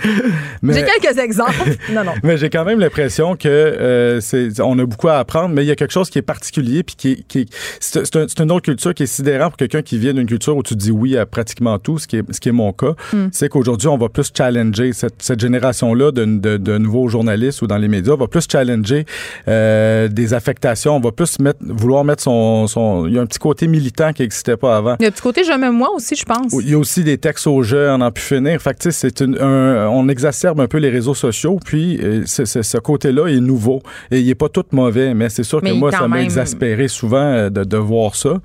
Mais- 0.62 0.74
J'ai 0.74 0.84
quelques 0.84 1.18
exemples. 1.18 1.76
non, 1.92 2.02
non. 2.02 2.12
mais 2.24 2.36
j'ai 2.36 2.50
quand 2.50 2.64
même 2.64 2.80
l'impression 2.80 3.36
que 3.36 3.46
euh, 3.48 4.20
c'est, 4.20 4.60
on 4.60 4.76
a 4.80 4.84
beaucoup 4.86 5.06
à 5.08 5.18
apprendre, 5.18 5.54
mais 5.54 5.62
il 5.62 5.68
y 5.68 5.70
a 5.70 5.76
quelque 5.76 5.92
chose 5.92 6.10
qui 6.10 6.18
est 6.18 6.22
particulier, 6.22 6.82
puis 6.82 6.96
qui, 6.96 7.10
est- 7.12 7.22
qui 7.28 7.38
est- 7.40 7.54
c'est, 7.78 8.04
c'est 8.06 8.16
un- 8.16 8.26
c'est 8.26 8.40
une 8.42 8.50
autre 8.50 8.64
culture 8.64 8.92
qui 8.92 9.04
est 9.04 9.06
sidérante 9.06 9.50
pour 9.50 9.58
quelqu'un 9.58 9.82
qui 9.82 9.96
vient 9.98 10.12
d'une 10.12 10.26
culture 10.26 10.56
où 10.56 10.64
tu 10.64 10.74
dis 10.74 10.90
oui 10.90 11.16
à 11.16 11.26
pratiquement 11.26 11.78
tout, 11.78 11.98
ce 12.00 12.08
qui 12.08 12.16
est, 12.16 12.32
ce 12.32 12.40
qui 12.40 12.48
est 12.48 12.52
mon 12.52 12.72
cas. 12.72 12.94
Mm. 13.12 13.26
C'est 13.30 13.48
qu'aujourd'hui, 13.48 13.86
on 13.86 13.98
va 13.98 14.08
plus 14.08 14.32
challenger 14.36 14.92
cette, 14.92 15.22
cette 15.22 15.38
génération-là 15.38 16.10
de, 16.10 16.24
de, 16.24 16.56
de 16.56 16.78
nouveaux 16.78 17.06
journalistes 17.08 17.62
ou 17.62 17.68
dans 17.68 17.78
les 17.78 17.88
médias, 17.88 18.16
va 18.16 18.26
plus 18.26 18.46
challenger 18.50 19.04
des 19.46 20.34
affectations, 20.34 20.96
on 20.96 21.00
va 21.00 21.12
plus 21.12 21.38
mettre, 21.38 21.58
vouloir 21.62 22.04
mettre 22.04 22.22
son, 22.22 22.63
son... 22.66 23.06
Il 23.06 23.14
y 23.14 23.18
a 23.18 23.22
un 23.22 23.26
petit 23.26 23.38
côté 23.38 23.66
militant 23.66 24.12
qui 24.12 24.22
n'existait 24.22 24.56
pas 24.56 24.76
avant. 24.76 24.96
Il 24.98 25.02
y 25.02 25.06
a 25.06 25.08
un 25.08 25.12
petit 25.12 25.22
côté 25.22 25.42
je 25.44 25.52
m'aime 25.52 25.76
moi 25.76 25.90
aussi, 25.94 26.14
je 26.16 26.24
pense. 26.24 26.52
Il 26.60 26.70
y 26.70 26.74
a 26.74 26.78
aussi 26.78 27.04
des 27.04 27.18
textes 27.18 27.46
au 27.46 27.62
jeu, 27.62 27.88
on 27.90 28.00
en 28.00 28.10
pu 28.10 28.22
finir. 28.22 28.60
Fait 28.60 28.74
que, 28.74 28.78
tu 28.78 28.92
c'est 28.92 29.20
une, 29.20 29.38
un- 29.40 29.88
on 29.88 30.08
exacerbe 30.08 30.60
un 30.60 30.66
peu 30.66 30.78
les 30.78 30.90
réseaux 30.90 31.14
sociaux, 31.14 31.58
puis 31.64 31.98
euh, 32.02 32.22
c'est- 32.26 32.46
c'est- 32.46 32.62
ce 32.62 32.78
côté-là 32.78 33.26
est 33.28 33.40
nouveau. 33.40 33.82
Et 34.10 34.20
il 34.20 34.28
est 34.30 34.34
pas 34.34 34.48
tout 34.48 34.64
mauvais, 34.72 35.14
mais 35.14 35.28
c'est 35.28 35.42
sûr 35.42 35.60
Mais 35.62 35.70
que 35.70 35.76
moi, 35.76 35.90
ça 35.90 36.08
m'a 36.08 36.16
exaspéré 36.22 36.88
souvent 36.88 37.16
euh, 37.18 37.50
de, 37.50 37.64
de 37.64 37.76
voir 37.76 38.14
ça. 38.14 38.40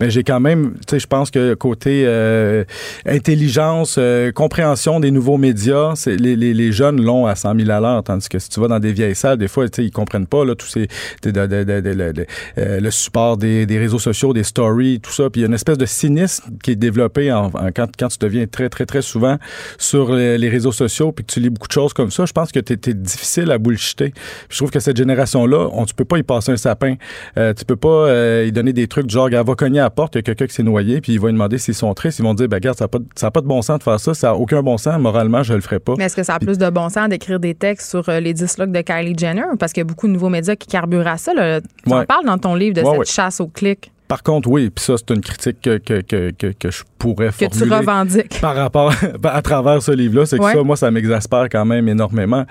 Mais 0.00 0.10
j'ai 0.10 0.24
quand 0.24 0.40
même, 0.40 0.74
sais, 0.88 0.98
je 0.98 1.06
pense 1.06 1.30
que 1.30 1.54
côté 1.54 2.04
euh, 2.06 2.64
intelligence, 3.06 3.96
euh, 3.98 4.32
compréhension 4.32 4.98
des 5.00 5.10
nouveaux 5.10 5.36
médias, 5.38 5.92
c'est 5.94 6.16
les, 6.16 6.34
les, 6.34 6.54
les 6.54 6.72
jeunes 6.72 7.00
l'ont 7.00 7.26
à 7.26 7.34
100 7.36 7.56
000 7.58 7.70
à 7.70 7.80
l'heure, 7.80 8.02
tandis 8.02 8.28
que 8.28 8.38
si 8.38 8.48
tu 8.48 8.58
vas 8.60 8.68
dans 8.68 8.80
des 8.80 8.92
vieilles 8.92 9.14
salles, 9.14 9.38
des 9.38 9.48
fois, 9.48 9.68
tu 9.68 9.76
sais, 9.82 9.84
ils 9.86 9.90
comprennent 9.90 10.26
pas 10.26 10.44
là 10.44 10.54
tous 10.54 10.66
ces 10.66 10.88
de- 11.22 11.30
de- 11.30 12.26
euh, 12.58 12.80
le 12.80 12.90
support 12.90 13.36
des, 13.36 13.51
des 13.66 13.78
réseaux 13.78 13.98
sociaux, 13.98 14.32
des 14.32 14.42
stories, 14.44 15.00
tout 15.00 15.10
ça. 15.12 15.30
Puis 15.30 15.40
il 15.40 15.42
y 15.42 15.44
a 15.44 15.48
une 15.48 15.54
espèce 15.54 15.78
de 15.78 15.86
cynisme 15.86 16.44
qui 16.62 16.72
est 16.72 16.76
développé 16.76 17.32
en, 17.32 17.46
en- 17.46 17.72
quand, 17.74 17.88
quand 17.98 18.08
tu 18.08 18.18
deviens 18.18 18.46
très, 18.46 18.68
très, 18.68 18.86
très 18.86 19.02
souvent 19.02 19.36
sur 19.78 20.14
les, 20.14 20.38
les 20.38 20.48
réseaux 20.48 20.72
sociaux 20.72 21.12
puis 21.12 21.24
que 21.24 21.32
tu 21.32 21.40
lis 21.40 21.50
beaucoup 21.50 21.68
de 21.68 21.72
choses 21.72 21.92
comme 21.92 22.10
ça. 22.10 22.24
Je 22.24 22.32
pense 22.32 22.52
que 22.52 22.60
tu 22.60 22.72
es, 22.72 22.94
difficile 22.94 23.50
à 23.50 23.58
bullshiter. 23.58 24.10
Puis 24.10 24.22
je 24.50 24.56
trouve 24.58 24.70
que 24.70 24.80
cette 24.80 24.96
génération-là, 24.96 25.68
on, 25.72 25.84
tu 25.84 25.94
peux 25.94 26.04
pas 26.04 26.18
y 26.18 26.22
passer 26.22 26.52
un 26.52 26.56
sapin. 26.56 26.94
Euh, 27.36 27.52
tu 27.54 27.64
peux 27.64 27.76
pas 27.76 27.88
euh, 27.88 28.44
y 28.46 28.52
donner 28.52 28.72
des 28.72 28.86
trucs 28.86 29.06
du 29.06 29.14
genre, 29.14 29.28
va 29.30 29.54
cogner 29.54 29.80
à 29.80 29.84
la 29.84 29.90
porte, 29.90 30.14
il 30.14 30.18
y 30.18 30.20
a 30.20 30.22
quelqu'un 30.22 30.46
qui 30.46 30.54
s'est 30.54 30.62
noyé, 30.62 31.00
puis 31.00 31.12
il 31.12 31.20
va 31.20 31.28
lui 31.28 31.34
demander 31.34 31.58
s'ils 31.58 31.74
sont 31.74 31.92
tristes. 31.94 32.18
Ils 32.18 32.22
vont 32.22 32.34
dire, 32.34 32.48
ben 32.48 32.56
regarde, 32.56 32.78
ça 32.78 32.84
n'a 32.84 32.88
pas, 32.88 32.98
de- 32.98 33.30
pas 33.32 33.40
bon 33.42 33.62
sens 33.62 33.78
de 33.78 33.82
faire 33.82 33.98
ça, 34.00 34.14
ça 34.14 34.28
n'a 34.28 34.34
aucun 34.36 34.62
bon 34.62 34.76
sens. 34.78 34.98
Moralement, 35.00 35.42
je 35.42 35.54
le 35.54 35.60
ferai 35.60 35.78
pas. 35.80 35.94
Mais 35.98 36.04
est-ce 36.04 36.16
que 36.16 36.22
ça 36.22 36.34
a 36.34 36.38
plus 36.38 36.58
de 36.58 36.68
bon 36.70 36.88
sens 36.88 37.08
d'écrire 37.08 37.40
des 37.40 37.54
textes 37.54 37.90
sur 37.90 38.08
euh, 38.08 38.20
les 38.20 38.32
10 38.34 38.58
looks 38.58 38.72
de 38.72 38.80
Kylie 38.80 39.14
Jenner? 39.18 39.42
Parce 39.58 39.72
qu'il 39.72 39.80
y 39.80 39.82
a 39.82 39.84
beaucoup 39.86 40.06
de 40.06 40.12
nouveaux 40.12 40.28
médias 40.28 40.56
qui 40.56 40.66
carburent 40.68 41.06
à 41.06 41.16
ça. 41.18 41.34
Là. 41.34 41.60
Tu 41.60 41.92
en 41.92 42.04
parles 42.04 42.24
dans 42.26 42.38
ton 42.38 42.54
livre 42.54 42.74
de 42.76 42.80
Ouais, 42.82 42.90
cette 42.90 42.98
ouais. 42.98 43.04
chasse 43.06 43.40
au 43.42 43.48
clic 43.48 43.92
Par 44.12 44.22
contre, 44.22 44.46
oui, 44.50 44.68
puis 44.68 44.84
ça, 44.84 44.96
c'est 44.98 45.14
une 45.14 45.22
critique 45.22 45.62
que, 45.62 45.78
que, 45.78 46.02
que, 46.02 46.32
que, 46.32 46.48
que 46.48 46.70
je 46.70 46.82
pourrais 46.98 47.28
que 47.30 47.46
tu 47.46 47.58
formuler. 47.60 47.76
revendiques. 47.78 48.40
par 48.42 48.54
rapport 48.54 48.92
à 49.24 49.40
travers 49.40 49.80
ce 49.82 49.90
livre-là, 49.92 50.26
c'est 50.26 50.36
que 50.36 50.42
Ouais. 50.42 50.52
ça, 50.52 50.62
moi, 50.62 50.76
ça 50.76 50.90
m'exaspère 50.90 51.48
quand 51.50 51.64
même 51.64 51.88
énormément 51.88 52.44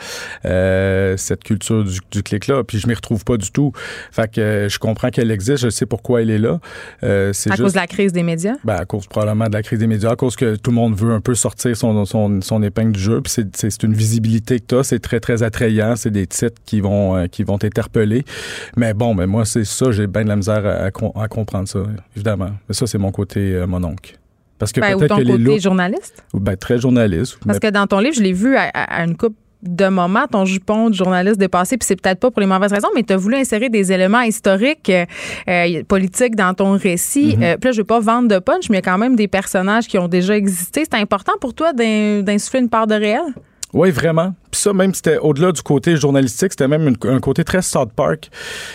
euh, 0.45 1.15
cette 1.17 1.43
culture 1.43 1.83
du, 1.83 1.99
du 2.11 2.23
clic-là. 2.23 2.63
Puis 2.63 2.79
je 2.79 2.87
m'y 2.87 2.95
retrouve 2.95 3.23
pas 3.23 3.37
du 3.37 3.51
tout. 3.51 3.73
Fait 4.11 4.27
que 4.31 4.41
euh, 4.41 4.69
je 4.69 4.79
comprends 4.79 5.09
qu'elle 5.11 5.29
existe, 5.29 5.59
je 5.63 5.69
sais 5.69 5.85
pourquoi 5.85 6.23
elle 6.23 6.31
est 6.31 6.39
là. 6.39 6.59
Euh, 7.03 7.31
c'est 7.31 7.51
À 7.51 7.53
juste 7.53 7.63
cause 7.65 7.73
de 7.73 7.77
la 7.77 7.85
crise 7.85 8.11
des 8.11 8.23
médias? 8.23 8.55
ben, 8.63 8.75
à 8.77 8.85
cause 8.85 9.05
probablement 9.05 9.45
de 9.47 9.53
la 9.53 9.61
crise 9.61 9.77
des 9.77 9.87
médias, 9.87 10.09
à 10.11 10.15
cause 10.15 10.35
que 10.35 10.55
tout 10.55 10.71
le 10.71 10.75
monde 10.75 10.95
veut 10.95 11.13
un 11.13 11.21
peu 11.21 11.35
sortir 11.35 11.77
son, 11.77 12.05
son, 12.05 12.41
son 12.41 12.63
épingle 12.63 12.93
du 12.93 12.99
jeu. 12.99 13.21
Puis 13.21 13.33
c'est- 13.53 13.83
une 13.83 13.93
visibilité 13.93 14.59
que 14.59 14.65
tu 14.67 14.75
as, 14.77 14.83
c'est 14.83 14.99
très, 14.99 15.19
très 15.19 15.43
attrayant. 15.43 15.95
C'est 15.95 16.09
des 16.11 16.25
titres 16.25 16.59
qui 16.65 16.81
vont, 16.81 17.15
euh, 17.17 17.27
qui 17.27 17.43
vont 17.43 17.59
t'interpeller. 17.59 18.25
Mais 18.77 18.95
bon, 18.95 19.13
mais 19.13 19.27
moi, 19.27 19.45
c'est 19.45 19.63
ça, 19.65 19.91
j'ai 19.91 20.07
bien 20.07 20.23
de 20.23 20.29
la 20.29 20.35
misère 20.37 20.65
à, 20.65 20.85
à 20.85 20.87
à 20.87 21.27
comprendre 21.27 21.50
ça, 21.65 21.79
évidemment. 22.15 22.51
Mais 22.67 22.73
ça, 22.75 22.87
c'est 22.87 22.97
mon 22.97 23.11
côté 23.11 23.39
euh, 23.39 23.67
mon 23.67 23.83
oncle. 23.83 24.17
Parce 24.59 24.71
que 24.71 24.79
Ben, 24.81 24.97
peut-être 24.97 25.09
ton 25.09 25.17
que 25.17 25.21
les 25.21 25.31
côté 25.31 25.43
looks... 25.43 25.59
journaliste? 25.61 26.23
Ben, 26.33 26.55
très 26.55 26.77
journaliste. 26.79 27.39
Parce 27.45 27.59
que 27.59 27.69
dans 27.69 27.87
ton 27.87 27.99
livre, 27.99 28.15
je 28.15 28.21
l'ai 28.21 28.33
vu 28.33 28.55
à, 28.55 28.63
à- 28.73 29.01
à 29.01 29.03
une 29.05 29.17
coupe 29.17 29.35
de 29.63 29.87
moments, 29.89 30.25
ton 30.27 30.43
jupon 30.45 30.89
de 30.89 30.95
journaliste 30.95 31.37
dépassé, 31.37 31.77
puis 31.77 31.85
c'est 31.85 31.95
peut-être 32.01 32.19
pas 32.19 32.31
pour 32.31 32.41
les 32.41 32.47
mauvaises 32.47 32.73
raisons, 32.73 32.87
mais 32.95 33.03
tu 33.03 33.13
as 33.13 33.17
voulu 33.17 33.35
insérer 33.35 33.69
des 33.69 33.91
éléments 33.91 34.21
historiques, 34.21 34.89
euh, 34.89 35.05
euh, 35.47 35.83
politiques 35.83 36.35
dans 36.35 36.53
ton 36.55 36.77
récit. 36.77 37.37
Euh, 37.41 37.57
puis 37.57 37.67
là, 37.67 37.71
je 37.71 37.77
veux 37.77 37.83
pas 37.85 37.99
vendre 37.99 38.27
de 38.27 38.39
punch, 38.39 38.69
mais 38.71 38.77
il 38.77 38.83
y 38.85 38.87
a 38.87 38.91
quand 38.91 38.97
même 38.97 39.15
des 39.15 39.27
personnages 39.27 39.87
qui 39.87 39.99
ont 39.99 40.07
déjà 40.07 40.35
existé. 40.35 40.83
C'est 40.91 40.99
important 40.99 41.33
pour 41.39 41.53
toi 41.53 41.73
d'in- 41.73 42.21
d'insuffler 42.23 42.61
une 42.61 42.69
part 42.69 42.87
de 42.87 42.95
réel? 42.95 43.21
Oui, 43.73 43.91
vraiment. 43.91 44.33
Puis 44.51 44.61
ça, 44.61 44.73
même 44.73 44.93
c'était 44.93 45.17
au-delà 45.17 45.51
du 45.51 45.61
côté 45.61 45.95
journalistique, 45.95 46.51
c'était 46.51 46.67
même 46.67 46.93
un 47.03 47.19
côté 47.19 47.43
très 47.43 47.61
South 47.61 47.91
Park. 47.95 48.29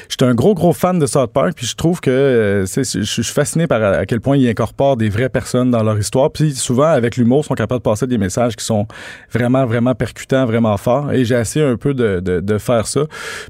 J'étais 0.08 0.24
un 0.24 0.34
gros, 0.34 0.54
gros 0.54 0.72
fan 0.72 0.98
de 0.98 1.06
South 1.06 1.32
Park, 1.32 1.52
puis 1.56 1.66
je 1.66 1.76
trouve 1.76 2.00
que 2.00 2.10
euh, 2.10 2.66
je 2.66 3.02
suis 3.02 3.22
fasciné 3.24 3.66
par 3.66 3.82
à, 3.82 4.06
quel 4.06 4.20
point 4.20 4.36
ils 4.36 4.48
incorporent 4.48 4.96
des 4.96 5.08
vraies 5.08 5.28
personnes 5.28 5.70
dans 5.70 5.82
leur 5.82 5.98
histoire. 5.98 6.30
Puis 6.30 6.54
souvent, 6.54 6.86
avec 6.86 7.16
l'humour, 7.16 7.42
ils 7.44 7.48
sont 7.48 7.54
capables 7.54 7.80
de 7.80 7.90
passer 7.90 8.06
des 8.06 8.18
messages 8.18 8.56
qui 8.56 8.64
sont 8.64 8.86
vraiment, 9.32 9.66
vraiment 9.66 9.94
percutants, 9.94 10.46
vraiment 10.46 10.76
forts. 10.76 11.12
Et 11.12 11.24
j'ai 11.24 11.34
essayé 11.34 11.64
un 11.64 11.76
peu 11.76 11.94
de, 11.94 12.20
de, 12.20 12.58
faire 12.58 12.86
ça. 12.86 13.02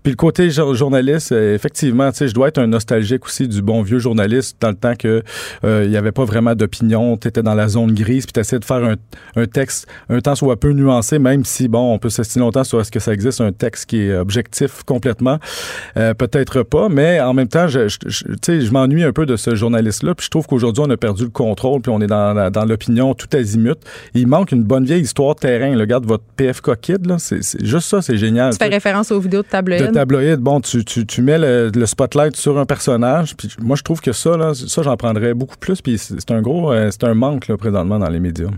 Puis 0.03 0.13
le 0.13 0.17
côté 0.17 0.51
jour- 0.51 0.75
journaliste, 0.75 1.33
euh, 1.33 1.55
effectivement, 1.55 2.11
tu 2.11 2.19
sais, 2.19 2.29
je 2.29 2.35
dois 2.35 2.49
être 2.49 2.59
un 2.59 2.67
nostalgique 2.67 3.25
aussi 3.25 3.47
du 3.47 3.63
bon 3.63 3.83
vieux 3.83 4.01
journaliste 4.01 4.57
dans 4.61 4.71
le 4.71 4.75
temps 4.75 4.95
que 4.99 5.23
euh, 5.65 5.85
il 5.87 5.93
y 5.93 5.97
avait 5.97 6.13
pas 6.13 6.25
vraiment 6.25 6.55
d'opinion, 6.55 7.17
tu 7.17 7.29
étais 7.29 7.43
dans 7.43 7.55
la 7.55 7.69
zone 7.69 7.95
grise, 7.95 8.27
puis 8.27 8.43
tu 8.43 8.59
de 8.59 8.65
faire 8.65 8.85
un, 8.85 8.95
un 9.37 9.47
texte 9.47 9.87
un 10.09 10.21
temps 10.21 10.35
soit 10.35 10.59
peu 10.59 10.73
nuancé, 10.73 11.19
même 11.19 11.45
si, 11.45 11.69
bon, 11.69 11.95
on 11.95 11.99
peut 11.99 12.11
s'estimer 12.17 12.45
longtemps 12.45 12.65
sur 12.65 12.81
est-ce 12.81 12.91
que 12.91 13.01
ça 13.01 13.13
existe 13.13 13.41
un 13.41 13.53
texte 13.53 13.87
qui 13.87 14.01
est 14.03 14.17
objectif 14.17 14.83
complètement? 14.85 15.39
Euh, 15.97 16.15
Peut-être 16.15 16.63
pas, 16.63 16.89
mais 16.89 17.21
en 17.21 17.35
même 17.35 17.49
temps, 17.49 17.69
je, 17.69 17.89
je, 17.89 17.97
je- 18.07 18.71
m'ennuie 18.71 19.05
un 19.05 19.13
peu 19.13 19.27
de 19.27 19.37
ce 19.37 19.55
journaliste-là, 19.55 20.15
puis 20.15 20.25
je 20.27 20.31
trouve 20.31 20.47
qu'aujourd'hui, 20.47 20.83
on 20.87 20.91
a 20.91 20.97
perdu 20.97 21.25
le 21.25 21.31
contrôle, 21.31 21.81
puis 21.81 21.91
on 21.95 22.01
est 22.01 22.07
dans, 22.07 22.51
dans 22.51 22.65
l'opinion 22.65 23.15
tout 23.15 23.29
azimut. 23.37 23.77
Il 24.15 24.27
manque 24.27 24.53
une 24.53 24.65
bonne 24.65 24.85
vieille 24.85 25.03
histoire 25.03 25.35
de 25.35 25.41
terrain. 25.41 25.71
là. 25.75 25.81
Regarde 25.81 26.07
votre 26.07 26.25
PFK 26.37 26.81
Kid, 26.81 27.07
là, 27.07 27.17
c'est 27.19 27.41
juste 27.65 27.89
ça, 27.89 28.03
c'est 28.03 28.17
génial. 28.17 28.53
Tu 28.53 28.59
fais 28.59 28.69
référence 28.69 29.11
aux 29.13 29.21
vidéos 29.21 29.43
de 29.43 29.47
de 29.47 29.51
tabloïd. 29.51 29.93
tabloïd, 29.93 30.41
bon, 30.41 30.61
tu, 30.61 30.85
tu, 30.85 31.07
tu 31.07 31.23
mets 31.23 31.39
le, 31.39 31.71
le 31.75 31.87
spotlight 31.87 32.35
sur 32.37 32.59
un 32.59 32.65
personnage, 32.67 33.37
puis 33.37 33.49
moi 33.63 33.77
je 33.77 33.83
trouve 33.83 34.01
que 34.01 34.13
ça, 34.13 34.37
là, 34.37 34.53
ça 34.55 34.83
j'en 34.83 34.97
prendrais 34.97 35.35
beaucoup 35.35 35.57
plus, 35.59 35.81
puis 35.83 35.99
c'est 35.99 36.31
un 36.31 36.41
gros, 36.43 36.73
euh, 36.73 36.89
c'est 36.91 37.05
un 37.05 37.15
manque 37.15 37.49
là, 37.49 37.57
présentement 37.57 37.99
dans 37.99 38.09
les 38.09 38.21
médias. 38.21 38.49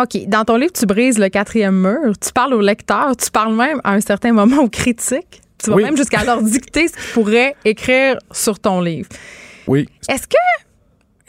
OK. 0.00 0.26
Dans 0.28 0.44
ton 0.44 0.56
livre, 0.56 0.72
tu 0.72 0.86
brises 0.86 1.18
le 1.18 1.28
quatrième 1.28 1.80
mur. 1.80 2.12
Tu 2.20 2.32
parles 2.32 2.54
aux 2.54 2.60
lecteurs. 2.88 3.16
Tu 3.16 3.30
parles 3.30 3.54
même 3.54 3.80
à 3.84 3.92
un 3.94 4.00
certain 4.00 4.32
moment 4.32 4.62
aux 4.62 4.68
critiques. 4.68 5.40
Tu 5.62 5.70
vas 5.70 5.76
Oui. 5.76 5.82
même 5.84 5.96
jusqu'à 5.96 6.24
leur 6.24 6.42
dicter 6.42 6.88
ce 6.88 6.92
qu'ils 6.94 7.12
pourraient 7.14 7.54
écrire 7.64 8.16
sur 8.30 8.58
ton 8.60 8.80
livre. 8.80 9.08
Oui, 9.66 9.88
Est-ce 10.08 10.26
que 10.26 10.36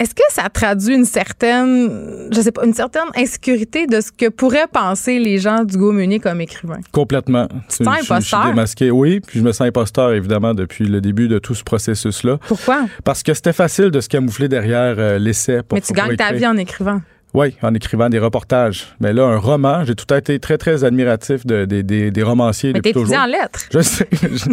est-ce 0.02 0.16
que 0.16 0.24
ça 0.30 0.48
traduit 0.48 0.96
une 0.96 1.04
certaine 1.04 2.30
je 2.32 2.40
sais 2.40 2.54
pas 2.54 2.64
une 2.64 2.74
certaine 2.74 3.10
insécurité 3.18 3.86
de 3.86 4.00
ce 4.00 4.14
que 4.14 4.30
pourraient 4.30 4.68
penser 4.72 5.20
les 5.20 5.40
gens 5.40 5.66
du 5.66 5.78
Meunier 5.78 6.20
comme 6.20 6.40
écrivain? 6.40 6.80
complètement. 6.94 7.48
Tu 7.70 7.80
te 7.80 7.84
sens 7.84 7.88
Je- 7.88 7.92
je- 7.94 8.00
Je 8.00 8.04
suis 8.06 8.14
imposteur? 8.14 8.46
démasqué, 8.46 8.92
oui, 8.92 9.20
puis 9.20 9.40
je 9.40 9.44
me 9.44 9.52
sens 9.52 9.68
imposteur 9.68 10.14
évidemment 10.14 10.54
depuis 10.54 10.86
le 10.86 11.02
début 11.02 11.28
de 11.28 11.38
tout 11.38 11.54
ce 11.54 11.64
processus-là, 11.66 12.38
Pourquoi? 12.48 12.86
parce 13.04 13.24
que 13.24 13.34
c'était 13.34 13.52
facile 13.52 13.90
de 13.92 14.00
se 14.00 14.08
camoufler 14.08 14.48
derrière 14.48 14.96
euh, 15.00 15.20
l'essai. 15.20 15.64
pour- 15.64 15.76
Mais 15.76 15.82
tu 15.82 15.88
pour 15.88 15.96
gagnes 15.98 16.16
ta 16.16 16.32
vie 16.32 16.48
en 16.48 16.56
écrivant. 16.56 17.02
Oui, 17.34 17.56
en 17.62 17.74
écrivant 17.76 18.10
des 18.10 18.18
reportages. 18.18 18.88
Mais 19.00 19.14
là, 19.14 19.26
un 19.26 19.38
roman, 19.38 19.84
j'ai 19.86 19.94
tout 19.94 20.12
été 20.14 20.40
très, 20.40 20.58
très 20.58 20.84
admiratif 20.84 21.46
de- 21.46 21.66
des- 21.66 22.24
romanciers 22.24 22.74
Mais 22.74 22.80
depuis 22.80 22.94
toujours. 22.94 23.18
en 23.18 23.26
lettres. 23.28 23.60
Je 23.72 23.80
sais. 23.82 24.08
Je 24.22 24.46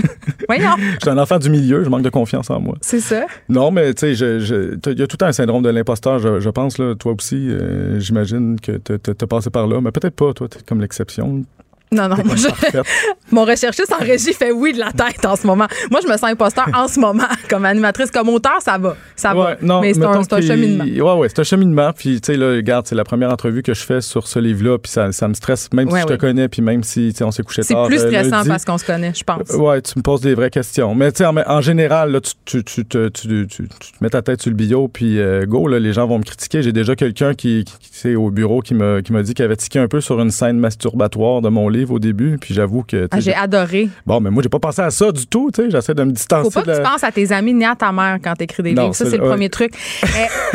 Voyons. 0.47 0.77
je 0.79 0.99
suis 1.01 1.11
un 1.11 1.19
enfant 1.19 1.39
du 1.39 1.51
milieu, 1.51 1.83
je 1.83 1.89
manque 1.89 2.03
de 2.03 2.11
confiance 2.11 2.51
en 2.51 2.61
moi. 2.61 2.77
C'est 2.83 3.01
ça. 3.01 3.27
Non, 3.49 3.71
mais 3.71 3.93
tu 3.95 4.15
sais, 4.15 4.79
il 4.93 4.99
y 4.99 5.03
a 5.03 5.07
tout 5.07 5.19
un 5.25 5.33
syndrome 5.33 5.63
de 5.63 5.71
l'imposteur, 5.71 6.19
je, 6.19 6.39
je 6.41 6.51
pense, 6.51 6.79
là, 6.79 6.95
toi 6.95 7.15
aussi. 7.19 7.49
euh, 7.49 7.99
J'imagine 7.99 8.61
que 8.61 8.73
t'as 8.77 9.27
passé 9.27 9.51
par 9.51 9.67
là, 9.67 9.81
mais 9.81 9.91
peut-être 9.91 10.15
pas, 10.15 10.33
toi, 10.35 10.49
t'es 10.49 10.59
comme 10.67 10.81
l'exception. 10.81 11.45
Non, 11.93 12.09
non, 12.09 12.17
moi, 12.25 12.35
je- 12.35 12.79
mon 13.31 13.45
recherchiste 13.45 13.93
en 13.93 14.03
régie 14.05 14.33
fait 14.33 14.51
oui 14.51 14.73
de 14.73 14.79
la 14.81 14.91
tête 14.91 15.25
en 15.25 15.37
ce 15.37 15.47
moment. 15.47 15.67
Moi, 15.91 16.01
je 16.03 16.09
me 16.09 16.13
sens 16.17 16.25
imposteur 16.25 16.67
en 16.75 16.89
ce 16.89 16.99
moment. 16.99 17.23
Comme 17.49 17.65
animatrice, 17.65 18.11
comme 18.11 18.29
auteur, 18.29 18.61
ça 18.61 18.77
va. 18.77 18.97
Ça 19.15 19.33
va. 19.35 19.57
Non, 19.63 19.81
Mais 19.81 19.95
c'est 19.95 20.05
un, 20.05 20.23
c'est 20.25 20.33
un 20.33 20.41
cheminement. 20.41 20.85
Ouais, 20.85 21.21
ouais, 21.21 21.29
c'est 21.29 21.39
un 21.41 21.45
cheminement. 21.45 21.93
Puis, 21.97 22.21
tu 22.21 22.33
sais, 22.33 22.37
là, 22.39 22.51
regarde, 22.57 22.87
c'est 22.89 22.97
la 22.97 23.05
première 23.05 23.31
entrevue 23.33 23.63
que 23.63 23.73
je 23.73 23.83
fais 23.85 24.01
sur 24.01 24.27
ce 24.27 24.39
livre-là, 24.41 24.79
puis 24.79 24.91
ça, 24.91 25.13
ça 25.13 25.29
me 25.29 25.35
stresse, 25.35 25.69
même 25.73 25.89
Ouais, 25.89 26.01
si 26.01 26.07
je 26.07 26.13
ouais. 26.13 26.17
te 26.17 26.21
connais, 26.21 26.49
puis 26.49 26.61
même 26.61 26.83
si, 26.83 27.15
on 27.21 27.31
s'est 27.31 27.43
couché 27.45 27.63
C'est 27.63 27.75
tard. 27.75 27.87
plus 27.87 28.03
euh, 28.03 28.09
stressant 28.09 28.37
lundi. 28.39 28.49
parce 28.49 28.65
qu'on 28.65 28.79
se 28.79 28.85
connaît, 28.85 29.13
je 29.15 29.23
pense. 29.25 29.49
Ouais, 29.55 29.81
tu 29.81 29.93
me 29.97 30.03
poses 30.03 30.21
des 30.23 30.35
vraies 30.35 30.51
questions. 30.51 30.95
Mais 30.97 31.13
tu 31.13 31.19
sais, 31.19 31.27
en, 31.27 31.37
en 31.37 31.61
général, 31.61 32.11
là, 32.11 32.21
tu, 32.21 32.33
tu, 32.45 32.65
tu, 32.65 32.85
te- 32.85 33.09
tu, 33.09 33.47
te 33.47 33.63
mets 34.01 34.11
ta 34.11 34.23
tête 34.23 34.43
sur 34.43 34.51
le 34.51 34.57
bio, 34.57 34.89
puis 34.89 35.21
euh, 35.21 35.47
go, 35.47 35.69
là, 35.69 35.79
les 35.79 35.93
gens 35.93 36.07
vont 36.07 36.19
me 36.19 36.25
critiquer. 36.25 36.63
J'ai 36.63 36.73
déjà 36.73 36.97
quelqu'un 36.97 37.35
qui, 37.35 37.65
qui, 37.81 38.15
au 38.17 38.31
bureau 38.31 38.61
qui 38.61 38.75
m'a 38.75 39.03
qui 39.03 39.13
m'a 39.13 39.23
dit 39.23 39.35
qu'il 39.35 39.45
avait 39.45 39.57
tiqué 39.57 39.79
un 39.79 39.89
peu 39.89 40.01
sur 40.01 40.21
une 40.21 40.31
scène 40.31 40.59
masturbatoire 40.59 41.41
de 41.43 41.49
mon 41.49 41.69
livre 41.69 41.76
au 41.85 41.99
début, 41.99 42.39
puis 42.39 42.55
j'avoue 42.55 42.83
que... 42.83 43.09
Ah, 43.11 43.21
j'ai 43.21 43.35
adoré. 43.35 43.89
Bon, 44.07 44.21
mais 44.21 44.31
moi, 44.31 44.43
j'ai 44.43 44.49
pas 44.49 44.59
pensé 44.59 44.81
à 44.83 44.91
ça 44.91 45.13
du 45.13 45.27
tout, 45.27 45.51
tu 45.53 45.63
sais. 45.63 45.71
J'essaie 45.71 45.95
de 45.95 46.03
me 46.05 46.13
distancer. 46.13 46.51
Faut 46.51 46.61
pas 46.63 46.73
que 46.73 46.77
tu 46.77 46.83
penses 46.83 47.05
à 47.05 47.13
tes 47.13 47.31
amis 47.33 47.55
ni 47.55 47.65
à 47.65 47.75
ta 47.75 47.93
mère 47.93 48.19
quand 48.23 48.35
tu 48.35 48.45
écris 48.45 48.63
des 48.63 48.73
Non, 48.73 48.83
livres. 48.85 48.95
Ça, 48.95 49.05
c'est- 49.11 49.17
le 49.17 49.23
ouais. 49.23 49.29
premier 49.29 49.51
truc. 49.51 49.73
Euh, 50.05 50.07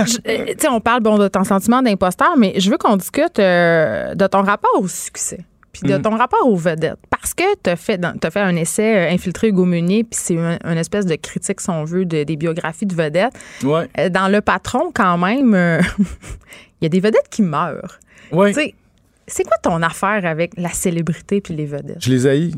je- 0.05 0.17
euh, 0.31 0.45
tu 0.47 0.53
sais, 0.59 0.67
on 0.69 0.79
parle 0.81 1.01
bon, 1.01 1.17
de 1.17 1.27
ton 1.27 1.43
sentiment 1.43 1.81
d'imposteur, 1.81 2.35
mais 2.37 2.53
je 2.57 2.69
veux 2.71 2.77
qu'on 2.77 2.95
discute 2.97 3.39
euh, 3.39 4.15
de 4.15 4.27
ton 4.27 4.41
rapport 4.43 4.71
au 4.79 4.87
succès. 4.87 5.39
Puis 5.73 5.83
de 5.89 5.95
Mhm. 5.95 6.01
ton 6.01 6.17
rapport 6.17 6.45
aux 6.49 6.57
vedettes. 6.57 6.97
Parce 7.09 7.33
que 7.33 7.43
tu 7.63 7.69
as 7.69 7.77
fait, 7.77 7.97
dans- 7.97 8.17
t'as 8.19 8.29
fait 8.29 8.41
un 8.41 8.55
essai 8.57 8.93
euh, 8.93 9.09
infiltré 9.13 9.47
Hugo 9.47 9.63
Meunier, 9.63 10.03
puis 10.03 10.19
c'est 10.21 10.37
un, 10.37 10.57
une 10.65 10.77
espèce 10.77 11.05
de 11.05 11.15
critique, 11.15 11.61
si 11.61 11.69
on 11.69 11.85
veut, 11.85 12.03
de- 12.03 12.23
des 12.23 12.35
biographies 12.35 12.85
de 12.85 12.93
vedettes. 12.93 13.31
Ouais, 13.63 13.87
Euh, 13.97 14.09
Dans 14.09 14.27
Le 14.27 14.41
Patron, 14.41 14.91
quand 14.93 15.17
même, 15.17 15.53
euh, 15.53 15.79
il 16.81 16.83
y 16.83 16.85
a 16.87 16.89
des 16.89 16.99
vedettes 16.99 17.29
qui 17.29 17.41
meurent. 17.41 17.99
ouais. 18.33 18.73
C'est 19.27 19.43
quoi 19.43 19.57
ton 19.61 19.81
affaire 19.81 20.25
avec 20.25 20.53
la 20.57 20.69
célébrité 20.69 21.41
puis 21.41 21.55
les 21.55 21.65
vedettes? 21.65 22.03
Je 22.03 22.09
les 22.09 22.27
haïs. 22.27 22.55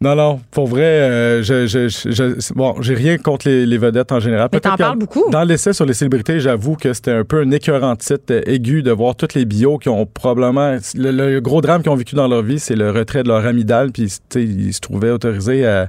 Non, 0.00 0.14
non, 0.14 0.40
pour 0.52 0.68
vrai, 0.68 0.82
euh, 0.84 1.42
je, 1.42 1.66
je, 1.66 1.88
je- 1.88 2.54
bon, 2.54 2.80
j'ai 2.80 2.94
rien 2.94 3.18
contre 3.18 3.48
les, 3.48 3.66
les 3.66 3.78
vedettes 3.78 4.12
en 4.12 4.20
général. 4.20 4.48
Mais 4.52 4.60
t'en 4.60 4.76
parles 4.76 4.98
beaucoup. 4.98 5.28
Dans 5.32 5.42
l'essai 5.42 5.72
sur 5.72 5.86
les 5.86 5.92
célébrités, 5.92 6.38
j'avoue 6.38 6.76
que 6.76 6.92
c'était 6.92 7.10
un 7.10 7.24
peu 7.24 7.40
un 7.40 7.50
écœurant 7.50 7.96
titre 7.96 8.22
euh, 8.30 8.40
aigu 8.46 8.84
de 8.84 8.92
voir 8.92 9.16
toutes 9.16 9.34
les 9.34 9.44
bios 9.44 9.78
qui 9.78 9.88
ont 9.88 10.06
probablement... 10.06 10.76
Le, 10.94 11.10
le 11.10 11.40
gros 11.40 11.60
drame 11.62 11.82
qu'ils 11.82 11.90
ont 11.90 11.96
vécu 11.96 12.14
dans 12.14 12.28
leur 12.28 12.42
vie, 12.42 12.60
c'est 12.60 12.76
le 12.76 12.92
retrait 12.92 13.24
de 13.24 13.28
leur 13.28 13.44
amygdale, 13.44 13.90
puis 13.90 14.04
tu 14.06 14.12
sais, 14.30 14.44
ils 14.44 14.72
se 14.72 14.78
trouvaient 14.78 15.10
autorisés 15.10 15.66
à, 15.66 15.88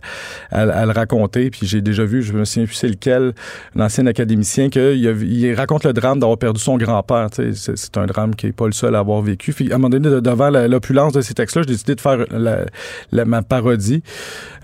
à- 0.50 0.62
à 0.62 0.86
le 0.88 0.92
raconter. 0.92 1.52
Puis 1.52 1.68
j'ai 1.68 1.82
déjà 1.82 2.04
vu, 2.04 2.24
je 2.24 2.34
me 2.34 2.46
souviens 2.46 2.66
plus 2.66 2.74
c'est 2.74 2.88
lequel, 2.88 3.34
un 3.78 3.82
ancien 3.86 4.08
académicien, 4.08 4.70
qu'il 4.70 5.54
raconte 5.56 5.86
le 5.86 5.94
drame 5.94 6.20
d'avoir 6.20 6.40
perdu 6.40 6.60
son 6.60 6.78
grand-père. 6.78 7.30
tu 7.30 7.44
sais. 7.44 7.52
C'est 7.54 7.78
c'est 7.78 7.98
un 7.98 8.08
drame 8.08 8.34
qui 8.34 8.48
est 8.48 8.54
pas 8.54 8.66
le 8.66 8.72
seul 8.72 8.96
à 8.96 9.00
avoir 9.00 9.22
vécu. 9.22 9.54
Puis 9.54 9.72
à 9.72 9.76
un 9.76 9.78
moment 9.78 9.90
donné, 9.92 10.10
de- 10.10 10.20
devant 10.20 10.50
l'opulence 10.50 11.14
de 11.14 11.22
ces 11.22 11.36
textes-là, 11.36 11.62
j'ai 11.68 11.74
décidé 11.74 11.94
de 11.94 12.02
faire 12.02 12.26
la- 12.32 12.66
la- 13.12 13.26
ma 13.26 13.44
parodie. 13.44 13.99
Vie. 14.00 14.04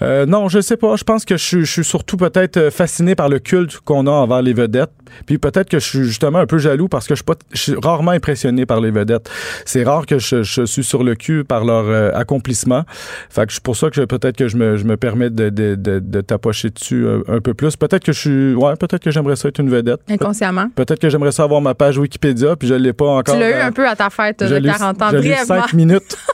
Euh, 0.02 0.26
non, 0.26 0.50
je 0.50 0.60
sais 0.60 0.78
pas. 0.78 0.96
Je 0.96 1.04
pense 1.04 1.26
que 1.26 1.38
je, 1.38 1.44
suis- 1.44 1.66
je 1.66 1.72
suis 1.72 1.84
surtout 1.86 2.18
peut-être 2.18 2.58
euh, 2.58 2.72
fasciné 2.72 3.16
par 3.16 3.30
le 3.30 3.40
culte 3.40 3.78
qu'on 3.80 4.08
a 4.08 4.12
envers 4.12 4.42
les 4.42 4.54
vedettes. 4.54 4.92
Puis 5.26 5.38
peut-être 5.38 5.70
que 5.70 5.80
je 5.80 5.86
suis 5.86 6.04
justement 6.04 6.40
un 6.40 6.46
peu 6.46 6.58
jaloux 6.58 6.88
parce 6.90 7.08
que 7.08 7.14
je 7.16 7.20
suis, 7.20 7.24
pas, 7.26 7.36
je 7.54 7.58
suis 7.62 7.76
rarement 7.82 8.12
impressionné 8.12 8.66
par 8.66 8.82
les 8.82 8.92
vedettes. 8.92 9.30
C'est 9.66 9.84
rare 9.84 10.06
que 10.06 10.20
je, 10.20 10.44
je 10.44 10.66
suis 10.66 10.84
sur 10.84 11.04
le 11.04 11.16
cul 11.16 11.44
par 11.46 11.64
leur 11.64 11.86
euh, 11.88 12.12
accomplissement. 12.14 12.84
Fait 13.30 13.46
que 13.46 13.54
c'est 13.54 13.64
pour 13.64 13.78
ça 13.78 13.90
que 13.90 14.02
peut-être 14.02 14.36
que 14.36 14.48
je 14.48 14.58
me, 14.58 14.76
je 14.76 14.84
me 14.84 14.98
permets 14.98 15.30
de, 15.30 15.50
de, 15.50 15.76
de, 15.76 16.00
de 16.00 16.22
tapocher 16.22 16.70
dessus 16.70 17.06
un, 17.08 17.36
un 17.36 17.40
peu 17.40 17.54
plus. 17.54 17.78
Peut-être 17.78 18.04
que 18.04 18.12
je 18.12 18.20
suis, 18.20 18.54
ouais, 18.56 18.76
peut-être 18.76 19.04
que 19.04 19.12
j'aimerais 19.12 19.36
ça 19.38 19.48
être 19.48 19.60
une 19.60 19.70
vedette. 19.70 20.02
Inconsciemment. 20.10 20.68
Peut-être 20.76 21.00
que 21.00 21.10
j'aimerais 21.10 21.32
ça 21.32 21.44
avoir 21.44 21.62
ma 21.62 21.76
page 21.76 21.98
Wikipédia, 21.98 22.56
puis 22.58 22.68
je 22.68 22.74
l'ai 22.74 22.94
pas 22.94 23.06
encore. 23.08 23.36
Tu 23.36 23.40
l'as 23.40 23.50
eu 23.52 23.54
euh, 23.54 23.66
un 23.68 23.72
peu 23.72 23.88
à 23.88 23.96
ta 23.96 24.10
fête 24.10 24.44
de 24.44 24.56
l'ai- 24.56 24.70
40 24.70 25.02
ans, 25.02 25.10
brièvement. 25.12 25.46
cinq 25.46 25.74
minutes. 25.74 26.18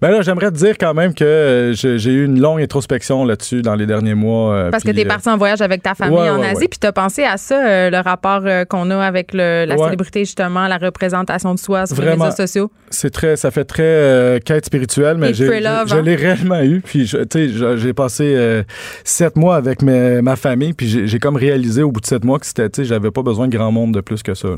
Ben 0.00 0.10
là, 0.10 0.22
j'aimerais 0.22 0.50
te 0.50 0.56
dire 0.56 0.76
quand 0.78 0.92
même 0.94 1.14
que 1.14 1.24
euh, 1.24 1.72
j'ai 1.74 2.12
eu 2.12 2.24
une 2.26 2.40
longue 2.40 2.60
introspection 2.60 3.24
là-dessus 3.24 3.62
dans 3.62 3.74
les 3.74 3.86
derniers 3.86 4.14
mois. 4.14 4.54
euh, 4.54 4.70
Parce 4.70 4.82
que 4.84 4.90
tu 4.90 5.00
es 5.00 5.04
euh, 5.04 5.08
parti 5.08 5.28
en 5.28 5.36
voyage 5.38 5.60
avec 5.62 5.82
ta 5.82 5.94
famille 5.94 6.18
Ouais, 6.18 6.28
en 6.30 6.40
ouais, 6.40 6.46
Asie, 6.48 6.62
ouais. 6.62 6.68
puis 6.68 6.78
tu 6.78 6.86
as 6.86 6.92
pensé 6.92 7.24
à 7.24 7.36
ça, 7.36 7.88
le 7.90 8.00
rapport 8.02 8.42
qu'on 8.68 8.90
a 8.90 8.98
avec 9.04 9.32
le- 9.32 9.64
la 9.66 9.76
célébrité, 9.76 10.20
justement, 10.20 10.66
la 10.68 10.78
représentation 10.78 11.54
de 11.54 11.58
soi 11.58 11.86
sur 11.86 12.00
les 12.02 12.10
réseaux 12.10 12.30
sociaux. 12.30 12.70
C'est 12.90 13.10
très, 13.10 13.36
ça 13.36 13.50
fait 13.50 13.64
très 13.64 13.82
euh, 13.84 14.38
quête 14.38 14.66
spirituelle, 14.66 15.16
mais 15.18 15.34
j'ai- 15.34 15.46
je, 15.46 15.94
hein? 15.94 16.02
l'ai 16.02 16.14
réellement 16.16 16.60
eu. 16.62 16.80
Puis, 16.84 17.04
tu 17.06 17.18
sais, 17.32 17.48
j'ai 17.78 17.92
passé 17.92 18.34
euh, 18.36 18.62
sept 19.04 19.36
mois 19.36 19.56
avec 19.56 19.82
mes- 19.82 20.20
ma 20.22 20.36
famille, 20.36 20.72
puis 20.72 20.88
j'ai 20.88 21.06
j'ai 21.06 21.18
comme 21.18 21.36
réalisé 21.36 21.82
au 21.82 21.90
bout 21.90 22.00
de 22.00 22.06
sept 22.06 22.24
mois 22.24 22.38
que 22.38 22.46
c'était, 22.46 22.68
tu 22.68 22.82
sais, 22.82 22.84
j'avais 22.84 23.10
pas 23.10 23.22
besoin 23.22 23.48
de 23.48 23.56
grand 23.56 23.70
monde 23.72 23.92
de 23.94 24.00
plus 24.00 24.22
que 24.22 24.34
ça. 24.34 24.48
là. 24.48 24.56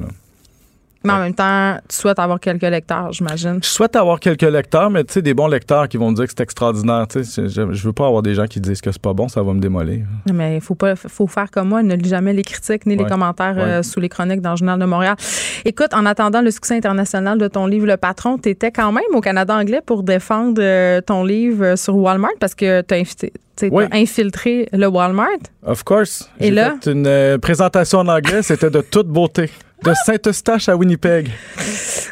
Mais 1.05 1.12
en 1.12 1.19
même 1.20 1.35
temps, 1.35 1.77
tu 1.89 1.95
souhaites 1.97 2.19
avoir 2.19 2.41
quelques 2.41 2.62
lecteurs, 2.62 3.12
j'imagine. 3.12 3.61
Je 3.62 3.69
souhaite 3.69 3.95
avoir 3.95 4.19
quelques 4.19 4.43
lecteurs, 4.43 4.91
mais 4.91 5.05
tu 5.05 5.12
sais, 5.15 5.23
des 5.23 5.33
bons 5.33 5.47
lecteurs 5.47 5.89
qui 5.89 5.97
vont 5.97 6.11
me 6.11 6.16
dire 6.16 6.25
que 6.25 6.31
c'est 6.37 6.43
extraordinaire. 6.43 7.07
Tu 7.09 7.23
sais, 7.25 7.49
je, 7.49 7.73
je 7.73 7.87
veux 7.87 7.93
pas 7.93 8.07
avoir 8.07 8.23
des 8.23 8.35
gens 8.35 8.47
qui 8.47 8.61
disent 8.61 8.81
que 8.81 8.91
c'est 8.91 9.01
pas 9.01 9.12
bon, 9.12 9.29
ça 9.29 9.43
va 9.43 9.53
me 9.53 9.61
démolir. 9.61 10.05
Mais 10.33 10.57
il 10.57 10.61
faut 10.61 10.75
pas, 10.75 10.97
faut 10.97 11.29
faire 11.29 11.51
comme 11.53 11.69
moi, 11.69 11.83
ne 11.85 11.95
lis 11.95 12.09
jamais 12.09 12.33
les 12.33 12.43
critiques 12.43 12.85
ni 12.87 12.97
les 12.97 13.05
Ouais. 13.05 13.09
commentaires 13.09 13.55
euh, 13.59 13.83
sous 13.85 14.01
les 14.01 14.09
chroniques 14.09 14.41
dans 14.41 14.51
le 14.51 14.57
Journal 14.57 14.79
de 14.79 14.85
Montréal. 14.87 15.15
Écoute, 15.65 15.95
en 15.95 16.05
attendant 16.05 16.43
le 16.43 16.51
succès 16.51 16.77
international 16.77 17.39
de 17.39 17.47
ton 17.47 17.66
livre 17.66 17.87
Le 17.87 17.97
Patron, 17.97 18.37
tu 18.37 18.49
étais 18.49 18.73
quand 18.73 18.91
même 18.91 19.05
au 19.15 19.20
Canada 19.20 19.55
anglais 19.55 19.81
pour 19.87 20.03
défendre 20.03 20.61
euh, 20.61 21.01
ton 21.01 21.23
livre 21.25 21.65
euh, 21.65 21.77
sur 21.77 21.97
Walmart 21.97 22.33
parce 22.41 22.55
que 22.57 22.83
tu 22.83 22.95
as, 22.95 23.69
Oui. 23.70 23.85
infiltré 23.93 24.69
le 24.73 24.87
Walmart. 24.89 25.29
Of 25.65 25.85
course. 25.85 26.29
Et 26.41 26.51
là? 26.51 26.75
fait 26.83 26.91
une 26.93 27.39
présentation 27.41 28.01
en 28.01 28.09
anglais, 28.09 28.43
c'était 28.43 28.70
de 28.70 28.81
toute 28.81 29.07
beauté. 29.09 29.49
De 29.85 29.93
Saint-Eustache 30.05 30.69
à 30.69 30.77
Winnipeg. 30.77 31.31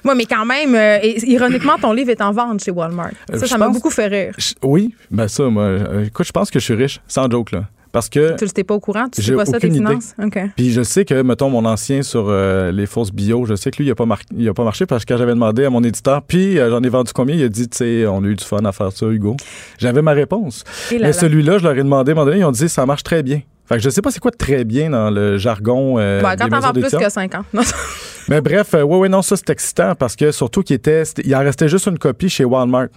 Oui, 0.04 0.12
mais 0.16 0.24
quand 0.26 0.44
même, 0.44 0.74
euh, 0.74 0.98
ironiquement, 1.26 1.76
ton 1.80 1.92
livre 1.92 2.10
est 2.10 2.20
en 2.20 2.32
vente 2.32 2.62
chez 2.62 2.70
Walmart. 2.70 3.10
Euh, 3.32 3.38
Ça, 3.38 3.46
ça 3.46 3.58
m'a 3.58 3.66
pense- 3.66 3.74
beaucoup 3.74 3.90
fait 3.90 4.06
rire. 4.06 4.34
Je- 4.38 4.54
oui, 4.62 4.94
ben 5.10 5.26
ça, 5.26 5.44
moi, 5.48 5.64
euh, 5.64 6.04
écoute, 6.04 6.26
je 6.26 6.32
pense 6.32 6.50
que 6.50 6.58
je 6.60 6.64
suis 6.64 6.74
riche, 6.74 7.00
sans 7.08 7.28
joke, 7.30 7.50
là. 7.52 7.64
Parce 7.90 8.08
que. 8.10 8.36
Tu 8.36 8.44
n'étais 8.44 8.62
pas 8.62 8.74
au 8.74 8.80
courant? 8.80 9.06
Tu 9.10 9.22
sais 9.22 9.32
pas 9.34 9.46
ça, 9.46 9.58
tes 9.58 9.68
idée. 9.68 9.76
finances? 9.78 10.14
OK. 10.22 10.38
Puis 10.54 10.70
je 10.70 10.82
sais 10.82 11.04
que, 11.06 11.22
mettons, 11.22 11.48
mon 11.48 11.64
ancien 11.64 12.02
sur 12.02 12.26
euh, 12.28 12.70
les 12.70 12.84
fausses 12.86 13.10
bio, 13.12 13.46
je 13.46 13.54
sais 13.54 13.70
que 13.70 13.78
lui, 13.78 13.86
il 13.86 13.90
a 13.90 13.94
pas, 13.94 14.04
mar- 14.06 14.20
il 14.36 14.46
a 14.48 14.52
pas 14.54 14.64
marché 14.64 14.84
parce 14.86 15.04
que 15.04 15.14
quand 15.14 15.18
j'avais 15.18 15.32
demandé 15.32 15.64
à 15.64 15.70
mon 15.70 15.82
éditeur, 15.82 16.22
puis 16.22 16.58
euh, 16.58 16.68
j'en 16.68 16.82
ai 16.82 16.88
vendu 16.90 17.12
combien, 17.14 17.34
il 17.34 17.42
a 17.42 17.48
dit, 17.48 17.68
tu 17.68 17.78
sais, 17.78 18.06
on 18.06 18.22
a 18.22 18.26
eu 18.26 18.34
du 18.36 18.44
fun 18.44 18.64
à 18.64 18.72
faire 18.72 18.92
ça, 18.92 19.06
Hugo. 19.06 19.36
J'avais 19.78 20.02
ma 20.02 20.12
réponse. 20.12 20.62
Et 20.90 20.94
là 20.98 21.00
Mais 21.00 21.06
là. 21.06 21.12
celui-là, 21.14 21.58
je 21.58 21.64
leur 21.64 21.72
ai 21.74 21.82
demandé, 21.82 22.10
à 22.10 22.12
un 22.12 22.14
moment 22.16 22.26
donné, 22.26 22.40
ils 22.40 22.44
ont 22.44 22.52
dit, 22.52 22.68
ça 22.68 22.84
marche 22.84 23.02
très 23.02 23.22
bien. 23.22 23.40
Fait 23.68 23.76
que 23.76 23.80
je 23.82 23.90
sais 23.90 24.02
pas 24.02 24.10
c'est 24.10 24.20
quoi 24.20 24.30
très 24.30 24.64
bien 24.64 24.90
dans 24.90 25.10
le 25.10 25.38
jargon 25.38 25.98
euh, 25.98 26.20
quand 26.20 26.48
t'en 26.48 26.60
vends 26.60 26.72
plus 26.72 26.90
que 26.90 27.08
5 27.10 27.34
ans. 27.34 27.44
Non. 27.52 27.62
Mais 28.28 28.40
bref, 28.40 28.74
euh, 28.74 28.82
ouais, 28.82 28.96
ouais, 28.98 29.08
non, 29.08 29.22
ça 29.22 29.36
c'est 29.36 29.50
excitant 29.50 29.94
parce 29.94 30.16
que 30.16 30.32
surtout 30.32 30.62
qu'il 30.62 30.74
était, 30.76 31.04
il 31.24 31.34
en 31.34 31.40
restait 31.40 31.68
juste 31.68 31.86
une 31.86 31.98
copie 31.98 32.28
chez 32.28 32.44
Walmart. 32.44 32.88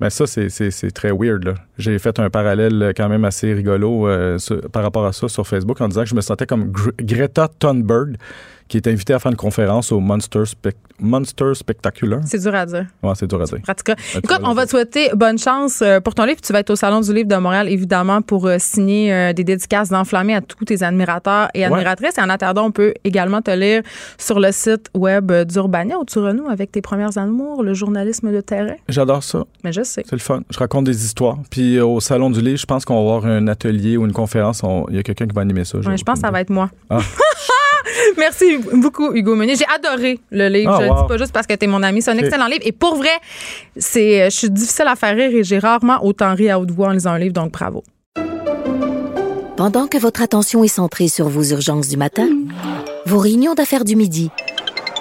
Mais 0.00 0.10
ça, 0.10 0.26
c'est, 0.26 0.90
très 0.92 1.12
weird. 1.12 1.54
J'ai 1.78 1.96
fait 2.00 2.18
un 2.18 2.28
parallèle 2.28 2.82
euh, 2.82 2.92
quand 2.96 3.08
même 3.08 3.24
assez 3.24 3.52
rigolo 3.52 4.08
euh, 4.08 4.36
sur- 4.38 4.60
par 4.70 4.82
rapport 4.82 5.06
à 5.06 5.12
ça 5.12 5.28
sur 5.28 5.46
Facebook 5.46 5.80
en 5.80 5.86
disant 5.86 6.02
que 6.02 6.08
je 6.08 6.14
me 6.16 6.20
sentais 6.20 6.44
comme 6.46 6.72
Gre- 6.72 6.92
Greta 7.00 7.48
Thunberg 7.60 8.16
qui 8.72 8.78
est 8.78 8.88
invitée 8.88 9.12
à 9.12 9.18
faire 9.18 9.30
une 9.30 9.36
conférence 9.36 9.92
au 9.92 10.00
Monster, 10.00 10.44
Spec- 10.46 10.76
Monster 10.98 11.52
Spectacular. 11.54 12.20
C'est 12.24 12.38
dur 12.40 12.54
à 12.54 12.64
dire. 12.64 12.86
Ouais, 13.02 13.12
c'est 13.14 13.26
dur 13.26 13.42
à 13.42 13.44
dire. 13.44 13.58
Pratica. 13.62 13.94
tu 13.96 14.16
Écoute, 14.18 14.40
on 14.44 14.54
va 14.54 14.64
te 14.64 14.70
souhaiter 14.70 15.10
bonne 15.14 15.38
chance 15.38 15.82
euh, 15.82 16.00
pour 16.00 16.14
ton 16.14 16.24
livre. 16.24 16.40
Tu 16.40 16.54
vas 16.54 16.60
être 16.60 16.70
au 16.70 16.76
Salon 16.76 17.00
du 17.02 17.12
Livre 17.12 17.28
de 17.28 17.36
Montréal, 17.36 17.68
évidemment, 17.68 18.22
pour 18.22 18.46
euh, 18.46 18.56
signer 18.58 19.12
euh, 19.12 19.32
des 19.34 19.44
dédicaces 19.44 19.90
d'enflammés 19.90 20.34
à 20.36 20.40
tous 20.40 20.64
tes 20.64 20.82
admirateurs 20.82 21.48
et 21.52 21.64
admiratrices. 21.66 22.16
Et 22.16 22.22
en 22.22 22.30
attendant, 22.30 22.64
on 22.64 22.70
peut 22.70 22.94
également 23.04 23.42
te 23.42 23.50
lire 23.50 23.82
sur 24.16 24.40
le 24.40 24.50
site 24.52 24.88
web 24.96 25.30
d'Urbania 25.30 25.98
où 25.98 26.04
tu 26.06 26.18
renoues 26.18 26.48
avec 26.48 26.72
tes 26.72 26.80
premières 26.80 27.18
amours, 27.18 27.62
le 27.62 27.74
journalisme 27.74 28.32
de 28.32 28.40
terrain. 28.40 28.76
J'adore 28.88 29.22
ça. 29.22 29.44
Mais 29.64 29.72
je 29.72 29.82
sais. 29.82 30.02
C'est 30.06 30.16
le 30.16 30.18
fun. 30.18 30.40
Je 30.48 30.58
raconte 30.58 30.84
des 30.86 31.04
histoires. 31.04 31.36
Puis 31.50 31.78
au 31.78 32.00
Salon 32.00 32.30
du 32.30 32.40
Livre, 32.40 32.56
je 32.58 32.64
pense 32.66 32.86
qu'on 32.86 32.94
va 32.94 33.00
avoir 33.00 33.26
un 33.26 33.48
atelier 33.48 33.98
ou 33.98 34.06
une 34.06 34.12
conférence. 34.12 34.62
On- 34.64 34.86
Il 34.88 34.96
y 34.96 34.98
a 34.98 35.02
quelqu'un 35.02 35.26
qui 35.26 35.34
va 35.34 35.42
animer 35.42 35.64
ça. 35.64 35.76
Ouais, 35.78 35.96
je 35.98 36.02
pense 36.04 36.14
que 36.20 36.20
ça 36.26 36.30
va 36.30 36.40
être 36.40 36.50
moi. 36.50 36.70
Ah. 36.88 37.00
Merci 38.18 38.58
beaucoup, 38.74 39.12
Hugo 39.12 39.34
Meunier. 39.34 39.56
J'ai 39.56 39.66
adoré 39.74 40.20
le 40.30 40.48
livre. 40.48 40.72
Ah, 40.72 40.78
je 40.80 40.84
le 40.84 40.90
wow. 40.90 41.02
dis 41.02 41.08
pas 41.08 41.18
juste 41.18 41.32
parce 41.32 41.46
que 41.46 41.54
tu 41.54 41.64
es 41.64 41.68
mon 41.68 41.82
ami. 41.82 42.02
C'est 42.02 42.10
un 42.10 42.18
excellent 42.18 42.46
livre. 42.46 42.62
Et 42.64 42.72
pour 42.72 42.96
vrai, 42.96 43.16
c'est, 43.76 44.30
je 44.30 44.36
suis 44.36 44.50
difficile 44.50 44.86
à 44.88 44.96
faire 44.96 45.14
rire 45.16 45.30
et 45.30 45.44
j'ai 45.44 45.58
rarement 45.58 46.04
autant 46.04 46.34
ri 46.34 46.50
à 46.50 46.58
haute 46.58 46.70
voix 46.70 46.88
en 46.88 46.92
lisant 46.92 47.12
un 47.12 47.18
livre, 47.18 47.34
donc 47.34 47.52
bravo. 47.52 47.82
Pendant 49.56 49.86
que 49.86 49.98
votre 49.98 50.22
attention 50.22 50.64
est 50.64 50.68
centrée 50.68 51.08
sur 51.08 51.28
vos 51.28 51.44
urgences 51.44 51.88
du 51.88 51.96
matin, 51.96 52.28
vos 53.06 53.18
réunions 53.18 53.54
d'affaires 53.54 53.84
du 53.84 53.96
midi, 53.96 54.30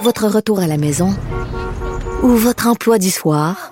votre 0.01 0.27
retour 0.27 0.59
à 0.59 0.67
la 0.67 0.77
maison 0.77 1.15
ou 2.21 2.27
votre 2.27 2.67
emploi 2.67 2.99
du 2.99 3.09
soir, 3.09 3.71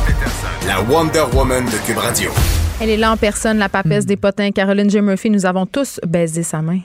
La 0.67 0.81
Wonder 0.81 1.23
Woman 1.33 1.65
de 1.65 1.77
Cube 1.85 1.97
Radio. 1.97 2.31
Elle 2.79 2.89
est 2.89 2.97
là 2.97 3.11
en 3.11 3.17
personne, 3.17 3.57
la 3.57 3.69
papesse 3.69 4.05
des 4.05 4.15
potins. 4.15 4.51
Caroline 4.51 4.89
J. 4.89 5.01
Murphy, 5.01 5.29
nous 5.29 5.45
avons 5.45 5.65
tous 5.65 5.99
baisé 6.05 6.43
sa 6.43 6.61
main. 6.61 6.79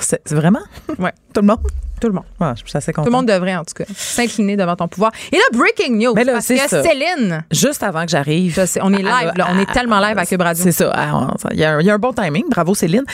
C'est 0.00 0.20
c'est 0.24 0.34
vraiment? 0.34 0.62
Ouais. 0.98 1.12
Tout 1.34 1.40
le 1.40 1.46
monde? 1.48 1.58
Tout 2.00 2.08
le 2.08 2.14
monde. 2.14 2.24
Ouais, 2.40 2.52
je 2.56 2.68
suis 2.68 2.76
assez 2.76 2.92
Tout 2.92 3.02
le 3.04 3.10
monde 3.10 3.26
devrait, 3.26 3.56
en 3.56 3.64
tout 3.64 3.74
cas, 3.74 3.84
s'incliner 3.96 4.56
devant 4.56 4.76
ton 4.76 4.88
pouvoir. 4.88 5.12
Et 5.32 5.36
là, 5.36 5.42
breaking 5.52 5.96
news. 5.98 6.12
Mais 6.14 6.24
là, 6.24 6.34
parce 6.34 6.46
c'est 6.46 6.56
que 6.56 6.68
ça. 6.68 6.82
Céline, 6.82 7.44
Juste 7.50 7.82
avant 7.82 8.04
que 8.04 8.10
j'arrive. 8.10 8.58
on 8.82 8.92
est 8.92 8.98
live, 8.98 9.06
Ah, 9.10 9.32
là, 9.36 9.48
on 9.54 9.58
est 9.58 9.66
ah, 9.68 9.72
tellement 9.74 9.98
live 10.00 10.16
à 10.18 10.26
Cube 10.26 10.40
Radio. 10.42 10.62
C'est 10.62 10.72
ça. 10.72 10.92
Ah, 10.94 11.28
Il 11.52 11.58
y, 11.58 11.64
a 11.64 11.72
un- 11.74 11.80
il 11.80 11.86
y 11.86 11.90
a 11.90 11.94
un 11.94 11.98
bon 11.98 12.12
timing. 12.12 12.44
Bravo, 12.50 12.74
Céline. 12.74 13.04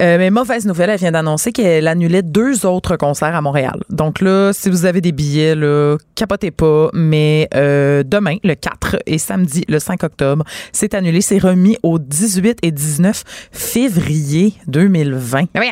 Euh, 0.00 0.18
mais 0.18 0.30
mauvaise 0.30 0.66
nouvelle, 0.66 0.90
elle 0.90 0.98
vient 0.98 1.12
d'annoncer 1.12 1.52
qu'elle 1.52 1.88
annulait 1.88 2.22
deux 2.22 2.66
autres 2.66 2.96
concerts 2.96 3.34
à 3.34 3.40
Montréal. 3.40 3.80
Donc 3.90 4.20
là, 4.20 4.52
si 4.52 4.68
vous 4.70 4.84
avez 4.86 5.00
des 5.00 5.12
billets, 5.12 5.54
là, 5.54 5.96
capotez 6.14 6.50
pas. 6.50 6.88
Mais 6.92 7.48
euh, 7.54 8.02
demain, 8.04 8.36
le 8.44 8.54
4 8.54 8.96
et 9.06 9.18
samedi, 9.18 9.64
le 9.68 9.78
5 9.78 10.02
octobre, 10.04 10.44
c'est 10.72 10.94
annulé. 10.94 11.20
C'est 11.20 11.38
remis 11.38 11.76
au 11.82 11.98
18 11.98 12.58
et 12.62 12.70
19 12.70 13.24
février 13.52 14.54
2020. 14.66 15.44
Mais 15.54 15.70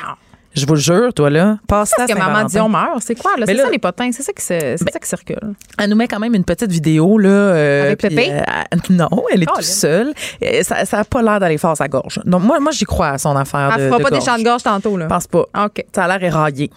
Je 0.55 0.67
vous 0.67 0.75
le 0.75 0.81
jure, 0.81 1.13
toi, 1.13 1.31
là, 1.31 1.59
passe 1.67 1.91
ça 1.91 1.97
parce 2.07 2.13
que 2.13 2.19
Maman 2.19 2.45
Dion 2.45 2.69
meurt, 2.69 3.03
c'est 3.03 3.15
quoi, 3.17 3.33
là? 3.37 3.45
C'est 3.47 3.57
ça, 3.57 3.71
les 3.71 3.79
potins, 3.79 4.11
c'est 4.13 4.23
ça 4.23 4.33
qui, 4.33 4.43
se- 4.43 4.77
c'est 4.79 4.91
ça 4.93 4.99
qui 5.01 5.09
circule. 5.09 5.55
Elle 5.79 5.91
nous 5.91 5.97
met 5.97 6.07
quand 6.07 6.21
même 6.21 6.35
une 6.35 6.45
petite 6.45 6.71
vidéo 6.71 7.19
là. 7.19 7.29
euh, 7.29 7.83
Avec 7.87 8.01
Pépé? 8.01 8.33
euh, 8.33 8.43
non, 8.91 9.09
elle 9.33 9.43
est 9.43 9.47
Oh, 9.51 9.55
toute 9.57 9.65
seule. 9.65 10.13
Euh, 10.45 10.63
Ça, 10.63 10.85
ça 10.85 11.01
a 11.01 11.05
pas 11.05 11.23
l'air 11.23 11.41
d'aller 11.41 11.59
fort 11.59 11.77
sa 11.77 11.89
gorge. 11.89 12.21
Donc 12.25 12.43
moi, 12.43 12.61
moi 12.61 12.71
j'y 12.73 12.85
crois 12.85 13.09
à 13.09 13.19
son 13.19 13.35
affaire 13.37 13.73
Elle 13.77 13.83
de, 13.85 13.89
fera 13.89 13.99
de 13.99 14.03
pas 14.05 14.11
des 14.11 14.21
chants 14.21 14.39
de 14.39 14.45
gorge 14.45 14.63
tantôt, 14.63 14.97
là. 14.97 15.07
Je 15.07 15.09
pense 15.09 15.27
pas. 15.27 15.45
OK. 15.65 15.85
Ça 15.95 16.05
a 16.05 16.09
l'air 16.09 16.23
éraillé. 16.23 16.71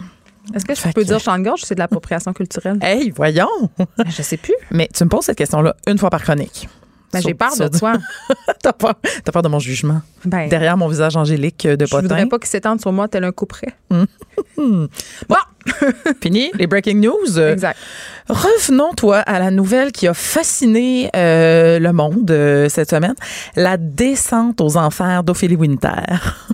Est-ce 0.54 0.64
que 0.64 0.74
je 0.74 0.80
Fait 0.80 0.92
peux 0.92 1.02
que- 1.02 1.06
dire 1.06 1.20
chant 1.20 1.38
de 1.38 1.44
gorge 1.44 1.62
ou 1.62 1.66
c'est 1.66 1.74
de 1.74 1.80
l'appropriation 1.80 2.32
culturelle? 2.32 2.78
Hey, 2.80 3.10
voyons. 3.14 3.46
Je 4.06 4.22
sais 4.22 4.38
plus. 4.38 4.54
Mais 4.70 4.88
tu 4.92 5.04
me 5.04 5.08
poses 5.08 5.24
cette 5.26 5.38
question-là 5.38 5.76
une 5.86 5.98
fois 5.98 6.10
par 6.10 6.22
chronique. 6.22 6.68
Ben, 7.12 7.22
j'ai 7.22 7.34
peur 7.34 7.56
de 7.56 7.68
toi. 7.68 7.94
T'as 8.62 8.72
peur, 8.72 8.94
peur 9.32 9.42
de 9.42 9.48
mon 9.48 9.58
jugement. 9.58 10.02
Ben, 10.24 10.48
Derrière 10.48 10.76
mon 10.76 10.88
visage 10.88 11.16
angélique 11.16 11.66
de 11.66 11.86
je 11.86 11.94
voudrais 11.96 12.08
potin? 12.24 12.28
pas 12.28 12.38
qu'il 12.38 12.48
s'étende 12.48 12.80
sur 12.80 12.92
moi 12.92 13.08
tel 13.08 13.24
un 13.24 13.32
coup 13.32 13.46
près. 13.46 13.74
Bon, 14.56 15.36
fini 16.22 16.50
les 16.54 16.66
breaking 16.66 17.00
news. 17.00 17.38
Exact. 17.38 17.76
Revenons, 18.28 18.92
toi, 18.94 19.18
à 19.18 19.38
la 19.38 19.50
nouvelle 19.50 19.90
qui 19.92 20.06
a 20.06 20.12
fasciné 20.14 21.10
euh, 21.16 21.78
le 21.78 21.92
monde 21.92 22.30
euh, 22.30 22.68
cette 22.68 22.90
semaine. 22.90 23.14
La 23.56 23.76
descente 23.78 24.60
aux 24.60 24.76
enfers 24.76 25.22
d'Ophélie 25.24 25.56
Winter. 25.56 25.88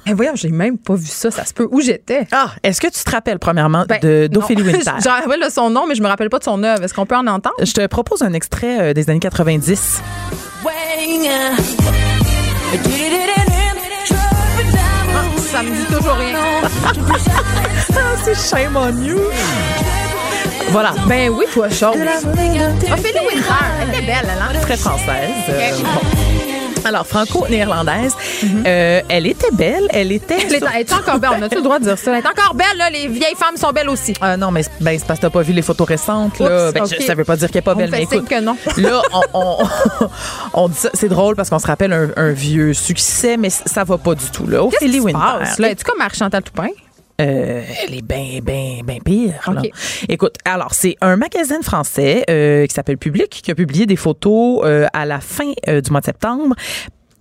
Mais 0.06 0.12
voyons, 0.12 0.32
j'ai 0.36 0.50
même 0.50 0.78
pas 0.78 0.94
vu 0.94 1.06
ça. 1.06 1.30
Ça 1.32 1.44
se 1.44 1.52
peut. 1.52 1.66
Où 1.70 1.80
j'étais? 1.80 2.26
Ah, 2.30 2.50
est-ce 2.62 2.80
que 2.80 2.86
tu 2.86 3.02
te 3.02 3.10
rappelles, 3.10 3.38
premièrement, 3.40 3.84
Ben, 3.88 3.98
de- 4.00 4.28
d'Ophélie. 4.30 4.62
Winter? 4.64 4.78
Je 5.02 5.08
me 5.08 5.14
rappelle 5.14 5.42
de 5.44 5.50
son 5.50 5.68
nom, 5.70 5.86
mais 5.88 5.94
je 5.96 6.02
me 6.02 6.06
rappelle 6.08 6.30
pas 6.30 6.38
de 6.38 6.44
son 6.44 6.62
œuvre. 6.62 6.82
Est-ce 6.84 6.94
qu'on 6.94 7.06
peut 7.06 7.16
en 7.16 7.26
entendre? 7.26 7.56
Je 7.62 7.72
te 7.72 7.84
propose 7.86 8.22
un 8.22 8.32
extrait 8.34 8.80
euh, 8.90 8.92
des 8.94 9.10
années 9.10 9.18
90. 9.20 10.00
Ça 15.54 15.62
me 15.62 15.70
dit 15.70 15.84
toujours 15.84 16.16
rien. 16.16 16.36
c'est 18.24 18.34
shame 18.34 18.76
on 18.76 19.00
you. 19.00 19.20
Voilà. 20.70 20.94
Ben 21.06 21.30
oui, 21.30 21.44
toi, 21.52 21.68
chose. 21.68 21.94
Ophélie 21.94 23.20
Winter, 23.20 23.54
elle 23.80 23.88
était 23.90 24.00
belle, 24.00 24.24
elle, 24.24 24.42
hein? 24.42 24.60
Très 24.62 24.76
française. 24.76 25.30
Euh, 25.48 25.70
bon. 25.84 26.43
Alors, 26.84 27.06
franco-néerlandaise, 27.06 28.14
euh, 28.66 29.00
elle 29.08 29.26
était 29.26 29.50
belle, 29.52 29.86
elle 29.90 30.12
était... 30.12 30.36
Elle 30.46 30.54
est, 30.54 30.62
elle 30.74 30.94
encore 30.94 31.18
belle, 31.18 31.30
on 31.38 31.42
a-tu 31.42 31.56
le 31.56 31.62
droit 31.62 31.78
de 31.78 31.84
dire 31.84 31.98
ça? 31.98 32.12
Elle 32.12 32.24
est 32.24 32.28
encore 32.28 32.54
belle, 32.54 32.76
là. 32.76 32.90
Les 32.90 33.08
vieilles 33.08 33.34
femmes 33.36 33.56
sont 33.56 33.70
belles 33.72 33.88
aussi. 33.88 34.14
Ah 34.20 34.36
non, 34.36 34.50
mais 34.50 34.62
ben, 34.80 34.98
c'est 34.98 35.06
parce 35.06 35.18
que 35.18 35.26
t'as 35.26 35.30
pas 35.30 35.42
vu 35.42 35.52
les 35.52 35.62
photos 35.62 35.86
récentes. 35.88 36.38
Là. 36.38 36.68
Oups, 36.68 36.74
Ben, 36.74 36.84
je- 36.86 37.02
ça 37.04 37.14
veut 37.14 37.24
pas 37.24 37.36
dire 37.36 37.48
qu'elle 37.48 37.58
est 37.58 37.62
pas 37.62 37.74
belle, 37.74 37.90
mais 37.90 38.02
écoute. 38.02 38.28
que 38.28 38.40
non. 38.40 38.56
Là, 38.76 39.02
on, 39.12 39.22
on, 39.34 39.58
on 40.54 40.68
dit 40.68 40.76
ça. 40.78 40.90
C'est 40.94 41.08
drôle 41.08 41.36
parce 41.36 41.50
qu'on 41.50 41.58
se 41.58 41.66
rappelle 41.66 41.92
un, 41.92 42.10
un 42.16 42.30
vieux 42.30 42.74
succès, 42.74 43.36
mais 43.36 43.50
ça 43.50 43.84
va 43.84 43.98
pas 43.98 44.14
du 44.14 44.26
tout. 44.30 44.46
Là. 44.46 44.58
Qu'est-ce 44.70 44.76
Ophélie 44.76 44.92
qui 44.92 44.98
se 44.98 45.04
Winter. 45.04 45.18
passe, 45.40 45.58
là? 45.58 45.70
Es-tu 45.70 45.84
comme 45.84 45.98
Marie-Chantal 45.98 46.42
Toupin? 46.42 46.68
Euh, 47.20 47.62
elle 47.84 47.94
est 47.94 48.02
bien, 48.02 48.40
bien, 48.42 48.80
bien 48.84 48.98
pire. 49.04 49.52
là. 49.52 49.62
Écoute, 50.08 50.36
alors, 50.44 50.74
c'est 50.74 50.96
un 51.00 51.16
magazine 51.16 51.62
français 51.62 52.24
euh, 52.28 52.66
qui 52.66 52.74
s'appelle 52.74 52.98
Public 52.98 53.30
qui 53.30 53.50
a 53.50 53.54
publié 53.54 53.86
des 53.86 53.96
photos 53.96 54.62
euh, 54.64 54.86
à 54.92 55.06
la 55.06 55.20
fin 55.20 55.52
du 55.66 55.90
mois 55.90 56.00
de 56.00 56.06
septembre 56.06 56.56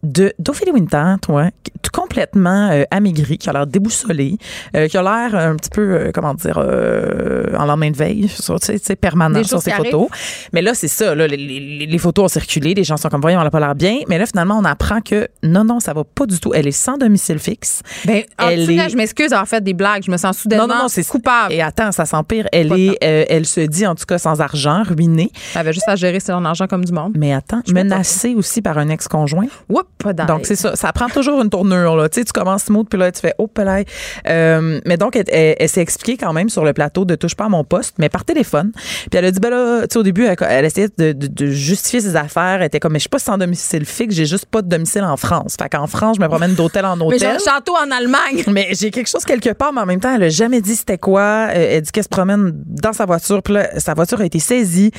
de 0.04 0.34
d'Ophélie 0.40 0.72
Winter, 0.72 1.16
toi, 1.22 1.50
tout 1.82 1.92
complètement 1.94 2.70
euh, 2.72 2.84
amaigrie, 2.92 3.38
qui 3.38 3.50
a 3.50 3.54
l'air 3.54 3.68
déboussolée, 3.68 4.38
euh, 4.76 4.88
qui 4.88 4.98
a 4.98 5.02
l'air 5.02 5.36
un 5.36 5.56
petit 5.56 5.70
peu, 5.70 5.82
euh, 5.82 6.12
comment 6.14 6.34
dire, 6.34 6.58
euh, 6.58 7.56
en 7.58 7.66
lendemain 7.66 7.92
de 7.92 7.96
veille, 7.98 8.28
sur, 8.28 8.60
tu 8.60 8.78
sais, 8.78 8.96
permanent 8.96 9.40
Des 9.40 9.44
sur 9.46 9.62
ses 9.62 9.72
photos. 9.72 10.08
Mais 10.54 10.62
là, 10.62 10.74
c'est 10.74 10.88
ça, 10.88 11.16
là, 11.16 11.28
les, 11.28 11.38
les- 11.38 11.86
les 11.86 11.98
photos 11.98 12.26
ont 12.26 12.28
circulé, 12.28 12.74
les 12.74 12.84
gens 12.84 12.98
sont 12.98 13.10
comme, 13.10 13.22
voyons, 13.22 13.40
elle 13.42 13.48
a 13.48 13.52
pas 13.52 13.60
l'air 13.60 13.76
bien. 13.76 14.00
Mais 14.08 14.18
là, 14.18 14.26
finalement, 14.26 14.58
on 14.58 14.66
apprend 14.66 15.02
que 15.02 15.28
non, 15.44 15.64
non, 15.64 15.80
ça 15.80 15.94
va 15.94 16.04
pas 16.04 16.26
du 16.26 16.40
tout. 16.40 16.54
Elle 16.54 16.68
est 16.68 16.72
sans 16.72 16.98
domicile 16.98 17.40
fixe. 17.40 17.82
Ben, 18.06 18.24
en 18.40 18.50
Elle 18.50 18.70
est- 18.70 18.90
je 18.90 18.98
m'excuse 18.98 19.30
d'avoir 19.30 19.48
fait 19.48 19.64
des 19.64 19.74
blagues. 19.74 20.04
Je 20.06 20.12
me 20.12 20.18
sens 20.18 20.38
soudainement 20.40 20.68
Non, 20.68 20.74
non, 20.76 20.82
non, 20.84 20.88
c'est 20.88 21.08
coupable. 21.08 21.54
Et 21.54 21.62
attends, 21.62 21.92
ça 21.92 22.06
s'empire. 22.06 22.48
Elle 22.52 22.70
Pas 22.70 22.78
est, 22.78 22.98
euh, 23.04 23.26
elle 23.30 23.46
se 23.46 23.62
dit 23.62 23.86
en 23.88 23.96
tout 23.96 24.06
cas 24.06 24.18
sans 24.18 24.42
argent, 24.42 24.84
ruinée. 24.84 25.32
Elle 25.56 25.62
avait 25.62 25.74
juste 25.74 25.88
à 25.88 25.96
gérer 25.96 26.20
son 26.20 26.44
argent 26.46 26.68
comme 26.68 26.84
du 26.86 26.92
monde. 26.92 27.14
Mais 27.18 27.34
attends, 27.34 27.62
Je 27.68 27.74
menacée 27.74 28.34
aussi 28.36 28.62
par 28.62 28.78
un 28.78 28.90
ex-conjoint. 28.90 29.48
Oups, 29.70 29.84
pas. 29.98 30.14
Donc 30.14 30.42
c'est 30.46 30.56
ça, 30.56 30.76
ça 30.76 30.92
prend 30.92 31.08
toujours 31.10 31.42
une 31.42 31.50
tournure 31.50 31.96
là. 31.96 32.10
Tu 32.10 32.20
sais, 32.20 32.26
tu 32.26 32.34
commences 32.34 32.64
smooth 32.64 32.88
puis 32.90 33.00
là 33.00 33.12
tu 33.12 33.22
fais 33.22 33.34
oh 33.38 33.48
pelay. 33.48 33.86
Euh, 34.28 34.80
mais 34.86 34.98
donc 34.98 35.16
elle, 35.16 35.24
elle- 35.30 35.56
elle 35.60 35.70
s'est 35.70 35.82
expliquée 35.82 36.18
quand 36.18 36.34
même 36.34 36.50
sur 36.50 36.64
le 36.66 36.74
plateau 36.74 37.06
de 37.06 37.16
touche 37.16 37.36
pas 37.36 37.46
à 37.46 37.50
mon 37.50 37.64
poste, 37.64 37.96
mais 38.00 38.10
par 38.10 38.26
téléphone. 38.26 38.72
Puis 38.74 39.18
elle 39.18 39.26
a 39.26 39.32
dit 39.32 39.40
ben 39.40 39.50
là, 39.50 39.82
tu 39.84 39.94
sais 39.94 40.00
au 40.00 40.04
début 40.04 40.26
elle, 40.26 40.36
elle 40.42 40.66
essayait 40.66 40.90
de, 40.98 41.12
de- 41.14 41.28
de 41.28 41.46
justifier 41.48 42.02
ses 42.02 42.16
affaires. 42.16 42.58
Elle 42.60 42.64
était 42.68 42.80
comme 42.80 42.94
mais 42.94 43.00
je 43.00 43.04
suis 43.04 43.10
pas 43.10 43.20
sans 43.20 43.38
domicile 43.38 43.86
fixe, 43.86 44.16
j'ai 44.16 44.26
juste 44.26 44.46
pas 44.46 44.62
de 44.62 44.68
domicile 44.68 45.04
en 45.04 45.18
France. 45.18 45.56
Fait 45.62 45.70
qu'en 45.70 45.88
France 45.88 46.18
je 46.18 46.22
me 46.22 46.28
promène 46.28 46.54
d'hôtel 46.54 46.86
en 46.86 46.96
Mais 47.10 47.18
j'ai 47.18 47.26
hôtel. 47.28 47.38
un 47.48 47.52
château 47.54 47.74
en 47.76 47.90
Allemagne. 47.92 48.44
Mais 48.52 48.70
j'ai 48.72 48.92
quelque 48.92 49.10
chose 49.10 49.24
quelque 49.26 49.50
part, 49.54 49.74
mais 49.74 49.82
en 49.82 49.86
même 49.86 50.00
temps, 50.00 50.14
elle 50.16 50.24
a 50.24 50.30
jamais 50.30 50.62
dit 50.62 50.76
c'était 50.76 50.98
quoi. 50.98 51.48
Euh, 51.50 51.76
Elle 51.76 51.82
dit 51.82 51.92
qu'elle 51.92 52.04
se 52.04 52.10
promène 52.10 52.52
dans 52.66 52.94
sa 52.94 53.06
voiture, 53.06 53.42
puis 53.42 53.54
là, 53.56 53.80
sa 53.80 53.94
voiture 53.94 54.20
a 54.22 54.26
été 54.26 54.40
saisie. 54.40 54.92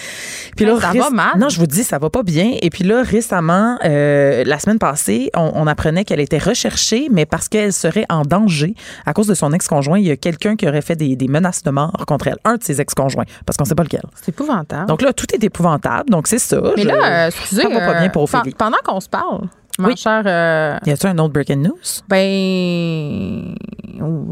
Puis 0.57 0.65
là, 0.65 0.73
Hey, 0.75 0.81
ça 0.81 0.91
réc- 0.93 0.99
va 1.01 1.11
mal. 1.11 1.39
Non, 1.39 1.49
je 1.49 1.59
vous 1.59 1.67
dis, 1.67 1.85
ça 1.85 1.99
va 1.99 2.11
pas 2.11 2.23
bien. 2.23 2.53
Et 2.63 2.71
puis 2.71 2.85
là, 2.85 3.03
récemment, 3.03 3.79
euh, 3.85 4.43
la 4.45 4.59
semaine 4.59 4.79
passée, 4.85 5.31
on, 5.35 5.51
on 5.55 5.67
apprenait 5.67 6.05
qu'elle 6.05 6.21
était 6.21 6.37
recherchée, 6.39 7.09
mais 7.11 7.25
parce 7.25 7.49
qu'elle 7.49 7.73
serait 7.73 8.05
en 8.11 8.21
danger 8.23 8.75
à 9.07 9.15
cause 9.15 9.27
de 9.27 9.35
son 9.35 9.51
ex-conjoint. 9.53 9.99
Il 9.99 10.05
y 10.07 10.11
a 10.11 10.17
quelqu'un 10.17 10.57
qui 10.57 10.69
aurait 10.69 10.83
fait 10.83 10.97
des, 10.97 11.17
des 11.17 11.27
menaces 11.29 11.63
de 11.63 11.71
mort 11.71 11.93
contre 12.07 12.27
elle, 12.29 12.37
un 12.45 12.57
de 12.57 12.63
ses 12.63 12.81
ex-conjoints, 12.83 13.25
parce 13.47 13.57
qu'on 13.57 13.65
sait 13.65 13.75
pas 13.75 13.85
lequel. 13.85 14.03
C'est 14.15 14.29
épouvantable. 14.29 14.87
Donc 14.87 15.01
là, 15.01 15.15
tout 15.15 15.27
est 15.35 15.43
épouvantable. 15.43 16.11
Donc 16.11 16.27
c'est 16.27 16.39
ça. 16.39 16.61
Mais 16.77 16.83
Je- 16.83 16.89
là, 16.89 16.95
euh, 17.25 17.27
excusez. 17.29 17.63
ça 17.63 17.69
va 17.71 17.81
pas 17.81 17.95
bien 17.95 18.09
euh, 18.09 18.09
pour 18.11 18.29
pen- 18.29 18.41
Ophélie. 18.41 18.55
Pendant 18.59 18.77
qu'on 18.85 19.01
se 19.01 19.09
parle, 19.09 19.49
ma 19.79 19.89
Oui. 19.89 19.97
chère. 19.97 20.23
euh, 20.27 20.77
Y 20.85 20.91
a-t-il 20.91 21.09
un 21.09 21.19
autre 21.19 21.33
breaking 21.33 21.63
news? 21.63 21.79
ben. 22.09 23.55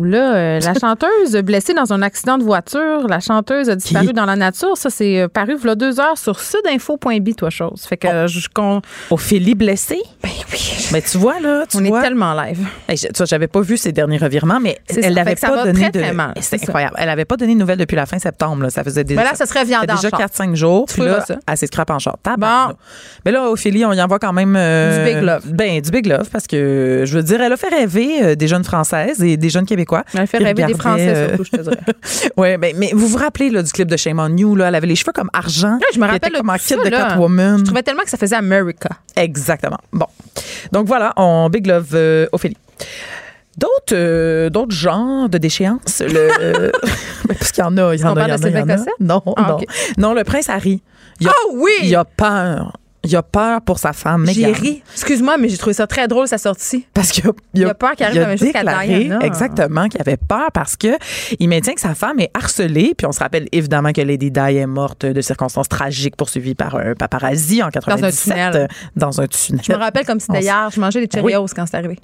Là, 0.04 0.34
euh, 0.34 0.60
la 0.64 0.74
chanteuse 0.74 1.36
blessée 1.44 1.72
dans 1.72 1.92
un 1.92 2.02
accident 2.02 2.36
de 2.36 2.42
voiture, 2.42 3.06
la 3.08 3.20
chanteuse 3.20 3.70
a 3.70 3.76
disparu 3.76 4.08
Qui? 4.08 4.12
dans 4.12 4.26
la 4.26 4.36
nature. 4.36 4.76
Ça, 4.76 4.90
c'est 4.90 5.28
paru 5.32 5.56
a 5.68 5.74
deux 5.74 6.00
heures 6.00 6.18
sur 6.18 6.40
sudinfo.bi, 6.40 7.34
toi, 7.34 7.48
chose. 7.50 7.82
Fait 7.88 7.96
que 7.96 8.08
Oh. 8.24 8.26
je. 8.26 8.40
Ophélie 9.10 9.54
blessée? 9.54 10.02
Ben 10.52 10.58
oui. 10.58 10.88
Mais 10.92 11.02
tu 11.02 11.18
vois, 11.18 11.40
là, 11.40 11.64
tu 11.68 11.76
On 11.78 11.80
vois. 11.82 12.00
est 12.00 12.02
tellement 12.02 12.34
live. 12.34 12.58
Hey, 12.88 12.96
je- 12.96 13.06
tu 13.08 13.12
vois, 13.16 13.26
j'avais 13.26 13.46
pas 13.48 13.60
vu 13.60 13.76
ses 13.76 13.92
derniers 13.92 14.18
revirements, 14.18 14.60
mais 14.60 14.78
elle 15.02 15.14
n'avait 15.14 15.36
Fait 15.36 15.46
pas 15.46 15.64
donné 15.64 15.90
très, 15.90 15.90
de. 15.90 16.00
C'est 16.40 16.58
ça. 16.58 16.64
incroyable. 16.66 16.94
Elle 16.98 17.08
avait 17.08 17.24
pas 17.24 17.36
donné 17.36 17.54
de 17.54 17.58
nouvelles 17.60 17.78
depuis 17.78 17.96
la 17.96 18.06
fin 18.06 18.18
septembre. 18.18 18.62
Là. 18.64 18.70
Ça 18.70 18.84
faisait 18.84 19.04
des, 19.04 19.14
Mais 19.14 19.24
là, 19.24 19.34
ça 19.34 19.46
serait 19.46 19.60
fait 19.60 19.66
viandant. 19.66 19.94
déjà 19.94 20.08
genre. 20.10 20.20
4-5 20.20 20.54
jours. 20.54 20.86
Tu 20.88 20.94
Puis 20.94 21.04
là, 21.04 21.24
ça. 21.26 21.36
elle 21.46 21.56
s'est 21.56 21.68
en 21.88 21.98
short. 21.98 22.18
Tabarnak. 22.22 22.76
Mais 23.24 23.32
là, 23.32 23.50
Ophélie, 23.50 23.84
on 23.84 23.92
y 23.92 24.00
envoie 24.02 24.18
quand 24.18 24.32
même. 24.32 24.54
euh, 24.56 25.04
Du 25.04 25.12
big 25.14 25.22
love. 25.22 25.42
Ben, 25.52 25.80
du 25.80 25.90
big 25.90 26.06
love, 26.06 26.28
parce 26.30 26.46
que 26.46 27.02
je 27.06 27.16
veux 27.16 27.22
dire, 27.22 27.40
elle 27.40 27.52
a 27.52 27.56
fait 27.56 27.68
rêver 27.68 28.22
euh, 28.22 28.34
des 28.34 28.48
jeunes 28.48 28.64
Françaises 28.64 29.22
et 29.22 29.36
des 29.36 29.50
jeunes 29.50 29.66
Québécois. 29.66 30.04
Elle 30.14 30.26
fait 30.26 30.38
qui 30.38 30.44
rêver 30.44 30.64
des 30.64 30.74
Français, 30.74 31.08
euh, 31.08 31.28
surtout, 31.28 31.44
je 31.44 31.50
te 31.56 31.62
dirais. 31.62 31.78
ouais, 32.36 32.58
mais, 32.58 32.74
mais 32.76 32.90
vous 32.94 33.06
vous 33.08 33.18
rappelez 33.18 33.50
là, 33.50 33.62
du 33.62 33.72
clip 33.72 33.88
de 33.88 33.96
Shame 33.96 34.18
on 34.18 34.36
You, 34.36 34.54
là, 34.56 34.68
elle 34.68 34.74
avait 34.74 34.86
les 34.86 34.96
cheveux 34.96 35.12
comme 35.12 35.30
argent. 35.32 35.78
je 35.94 35.98
me 35.98 36.06
rappelle 36.06 36.32
comme 36.32 36.46
de 36.46 36.58
kit 36.58 36.74
de. 36.76 36.90
Catwoman. 36.90 37.58
Je 37.58 37.64
trouvais 37.64 37.82
tellement 37.82 38.02
que 38.02 38.10
ça 38.10 38.16
faisait 38.18 38.36
America. 38.36 38.90
Exactement. 39.16 39.78
Bon. 39.92 40.06
Donc 40.72 40.86
voilà, 40.86 41.12
on 41.16 41.48
big 41.50 41.66
love 41.66 41.90
euh, 41.94 42.26
Ophélie. 42.32 42.56
D'autres 43.58 43.92
euh, 43.94 44.48
d'autres 44.48 44.74
genres 44.74 45.28
de 45.28 45.36
déchéances, 45.38 46.00
le 46.00 46.30
euh, 46.40 46.70
parce 47.28 47.52
qu'il 47.52 47.62
y 47.62 47.66
en 47.66 47.76
a, 47.76 47.94
il 47.94 48.00
y 48.00 48.04
en 48.04 48.16
a, 48.16 48.22
il 48.24 48.28
y 48.54 48.58
en 48.58 48.68
a? 48.68 48.76
Non, 49.00 49.22
Ah, 49.36 49.48
non. 49.50 49.58
Non, 49.98 50.14
le 50.14 50.24
prince 50.24 50.48
Harry. 50.48 50.82
Il 51.20 51.28
a, 51.28 51.32
Ah 51.32 51.48
oui! 51.52 51.70
il 51.82 51.94
a 51.94 52.04
peur. 52.04 52.72
Il 53.04 53.16
a 53.16 53.22
peur 53.22 53.60
pour 53.62 53.78
sa 53.80 53.92
femme 53.92 54.26
J'ai 54.30 54.52
ri. 54.52 54.82
Excuse-moi, 54.92 55.36
mais 55.36 55.48
j'ai 55.48 55.58
trouvé 55.58 55.74
ça 55.74 55.86
très 55.88 56.06
drôle, 56.06 56.28
sa 56.28 56.38
sortie. 56.38 56.86
Parce 56.94 57.10
qu'il 57.10 57.26
a, 57.26 57.32
Il 57.54 57.64
a 57.66 57.74
peur 57.74 57.92
qu'il 57.96 58.06
arrive 58.06 58.16
il 58.16 58.22
a 58.22 58.28
la 58.28 58.36
chose 58.36 58.52
déclaré. 58.52 59.10
Exactement, 59.22 59.88
qu'il 59.88 60.00
avait 60.00 60.16
peur 60.16 60.52
parce 60.52 60.76
que 60.76 60.96
il 61.40 61.48
maintient 61.48 61.74
que 61.74 61.80
sa 61.80 61.94
femme 61.96 62.20
est 62.20 62.30
harcelée. 62.32 62.94
Puis 62.96 63.06
on 63.06 63.12
se 63.12 63.18
rappelle 63.18 63.48
évidemment 63.50 63.92
que 63.92 64.00
Lady 64.00 64.30
Di 64.30 64.38
est 64.40 64.66
morte 64.66 65.04
de 65.04 65.20
circonstances 65.20 65.68
tragiques 65.68 66.16
poursuivie 66.16 66.54
par 66.54 66.76
un 66.76 66.94
paparazzi 66.94 67.62
en 67.62 67.70
97 67.70 68.22
tunnel. 68.22 68.56
euh, 68.56 68.66
dans 68.94 69.20
un 69.20 69.26
tunnel. 69.26 69.62
Je 69.66 69.72
me 69.72 69.78
rappelle 69.78 70.06
comme 70.06 70.20
c'était 70.20 70.40
hier. 70.42 70.68
Je 70.72 70.80
mangeais 70.80 71.00
des 71.00 71.06
Ben 71.08 71.22
oui. 71.24 71.32
Cheerios 71.32 71.46
quand 71.56 71.66
c'est 71.66 71.76
arrivé. 71.76 71.98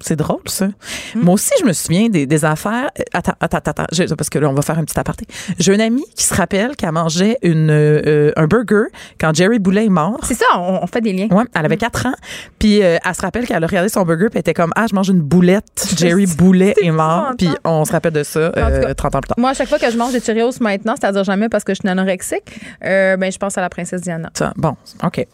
C'est 0.00 0.16
drôle, 0.16 0.40
ça. 0.46 0.66
Hmm. 0.66 1.20
Moi 1.22 1.34
aussi, 1.34 1.52
je 1.60 1.64
me 1.64 1.72
souviens 1.72 2.08
des, 2.08 2.26
des 2.26 2.44
affaires. 2.44 2.90
Attends, 3.12 3.32
attends, 3.40 3.58
attends. 3.58 3.86
Je- 3.92 4.14
parce 4.14 4.28
que 4.30 4.38
là, 4.38 4.48
on 4.48 4.52
va 4.54 4.62
faire 4.62 4.78
un 4.78 4.84
petit 4.84 4.98
aparté. 4.98 5.26
J'ai 5.58 5.74
une 5.74 5.80
amie 5.80 6.04
qui 6.14 6.24
se 6.24 6.34
rappelle 6.34 6.76
qu'elle 6.76 6.92
mangeait 6.92 7.38
une, 7.42 7.70
euh, 7.70 8.32
un 8.36 8.46
burger 8.46 8.84
quand 9.20 9.34
Jerry 9.34 9.58
Boulet 9.58 9.86
est 9.86 9.90
mort. 9.90 10.18
C'est 10.22 10.34
ça, 10.34 10.44
on, 10.56 10.80
on 10.82 10.86
fait 10.86 11.00
des 11.00 11.12
liens. 11.12 11.28
Ouais, 11.30 11.44
elle 11.54 11.64
avait 11.64 11.76
4 11.76 12.06
ans. 12.06 12.14
Puis 12.58 12.82
euh, 12.82 12.98
elle 13.04 13.14
se 13.14 13.22
rappelle 13.22 13.46
qu'elle 13.46 13.62
a 13.62 13.66
regardé 13.66 13.88
son 13.88 14.02
burger 14.04 14.26
puis 14.28 14.34
elle 14.34 14.40
était 14.40 14.54
comme 14.54 14.72
Ah, 14.76 14.86
je 14.88 14.94
mange 14.94 15.08
une 15.08 15.20
boulette. 15.20 15.86
Jerry 15.96 16.26
Boulet 16.26 16.74
est 16.82 16.90
mort. 16.90 17.32
Puis 17.38 17.48
on 17.64 17.84
se 17.84 17.92
rappelle 17.92 18.12
de 18.12 18.22
ça 18.22 18.48
En 18.48 18.52
tout 18.52 18.58
euh, 18.58 18.80
cas, 18.82 18.94
30 18.94 19.14
ans 19.14 19.20
plus 19.20 19.28
tard. 19.28 19.36
Moi, 19.38 19.50
à 19.50 19.54
chaque 19.54 19.68
fois 19.68 19.78
que 19.78 19.90
je 19.90 19.96
mange 19.96 20.12
des 20.12 20.20
Cheerios 20.20 20.50
maintenant, 20.60 20.94
c'est-à-dire 21.00 21.24
jamais 21.24 21.48
parce 21.48 21.64
que 21.64 21.72
je 21.74 21.80
suis 21.80 21.88
anorexique, 21.88 22.60
ben, 22.82 23.30
je 23.32 23.38
pense 23.38 23.56
à 23.58 23.60
la 23.60 23.68
princesse 23.68 24.02
Diana. 24.02 24.30
Ça, 24.34 24.52
bon, 24.56 24.76
OK. 25.02 25.26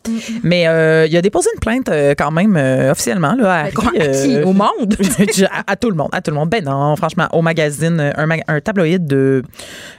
Mais 0.42 0.66
euh, 0.68 1.06
il 1.08 1.16
a 1.16 1.22
déposé 1.22 1.48
une 1.54 1.60
plainte 1.60 1.90
quand 2.16 2.30
même 2.30 2.56
officiellement 2.90 3.34
là, 3.34 3.52
à, 3.52 3.64
Mais 3.64 3.70
Harry, 4.08 4.42
Au 4.52 4.54
monde? 4.54 4.96
à, 5.66 5.76
tout 5.76 5.88
le 5.88 5.96
monde, 5.96 6.10
à 6.12 6.20
tout 6.20 6.30
le 6.30 6.36
monde. 6.36 6.50
Ben 6.50 6.62
non, 6.62 6.94
franchement, 6.96 7.26
au 7.32 7.40
magazine, 7.40 7.98
euh, 7.98 8.12
un, 8.16 8.28
un 8.48 8.60
tabloïd 8.60 9.06
de, 9.06 9.42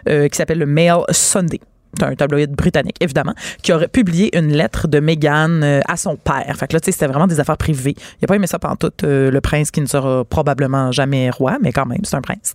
euh, 0.08 0.28
qui 0.28 0.38
s'appelle 0.38 0.60
le 0.60 0.68
Mail 0.68 0.98
Sunday. 1.10 1.60
Un 2.02 2.16
tabloïd 2.16 2.52
britannique, 2.52 2.98
évidemment, 3.02 3.34
qui 3.62 3.72
aurait 3.72 3.88
publié 3.88 4.36
une 4.38 4.52
lettre 4.52 4.88
de 4.88 5.00
Meghan 5.00 5.62
euh, 5.62 5.80
à 5.88 5.96
son 5.96 6.16
père. 6.16 6.56
Fait 6.58 6.68
que 6.68 6.74
là, 6.74 6.80
tu 6.80 6.86
sais, 6.86 6.92
c'était 6.92 7.08
vraiment 7.08 7.28
des 7.28 7.40
affaires 7.40 7.58
privées. 7.58 7.96
Il 8.20 8.26
a 8.26 8.28
pas 8.28 8.36
aimé 8.36 8.48
ça 8.48 8.58
pendant 8.58 8.76
tout, 8.76 8.92
le 9.04 9.40
prince 9.42 9.70
qui 9.70 9.82
ne 9.82 9.86
sera 9.86 10.24
probablement 10.26 10.92
jamais 10.92 11.30
roi, 11.30 11.58
mais 11.62 11.72
quand 11.72 11.86
même, 11.86 12.00
c'est 12.04 12.16
un 12.16 12.22
prince. 12.22 12.54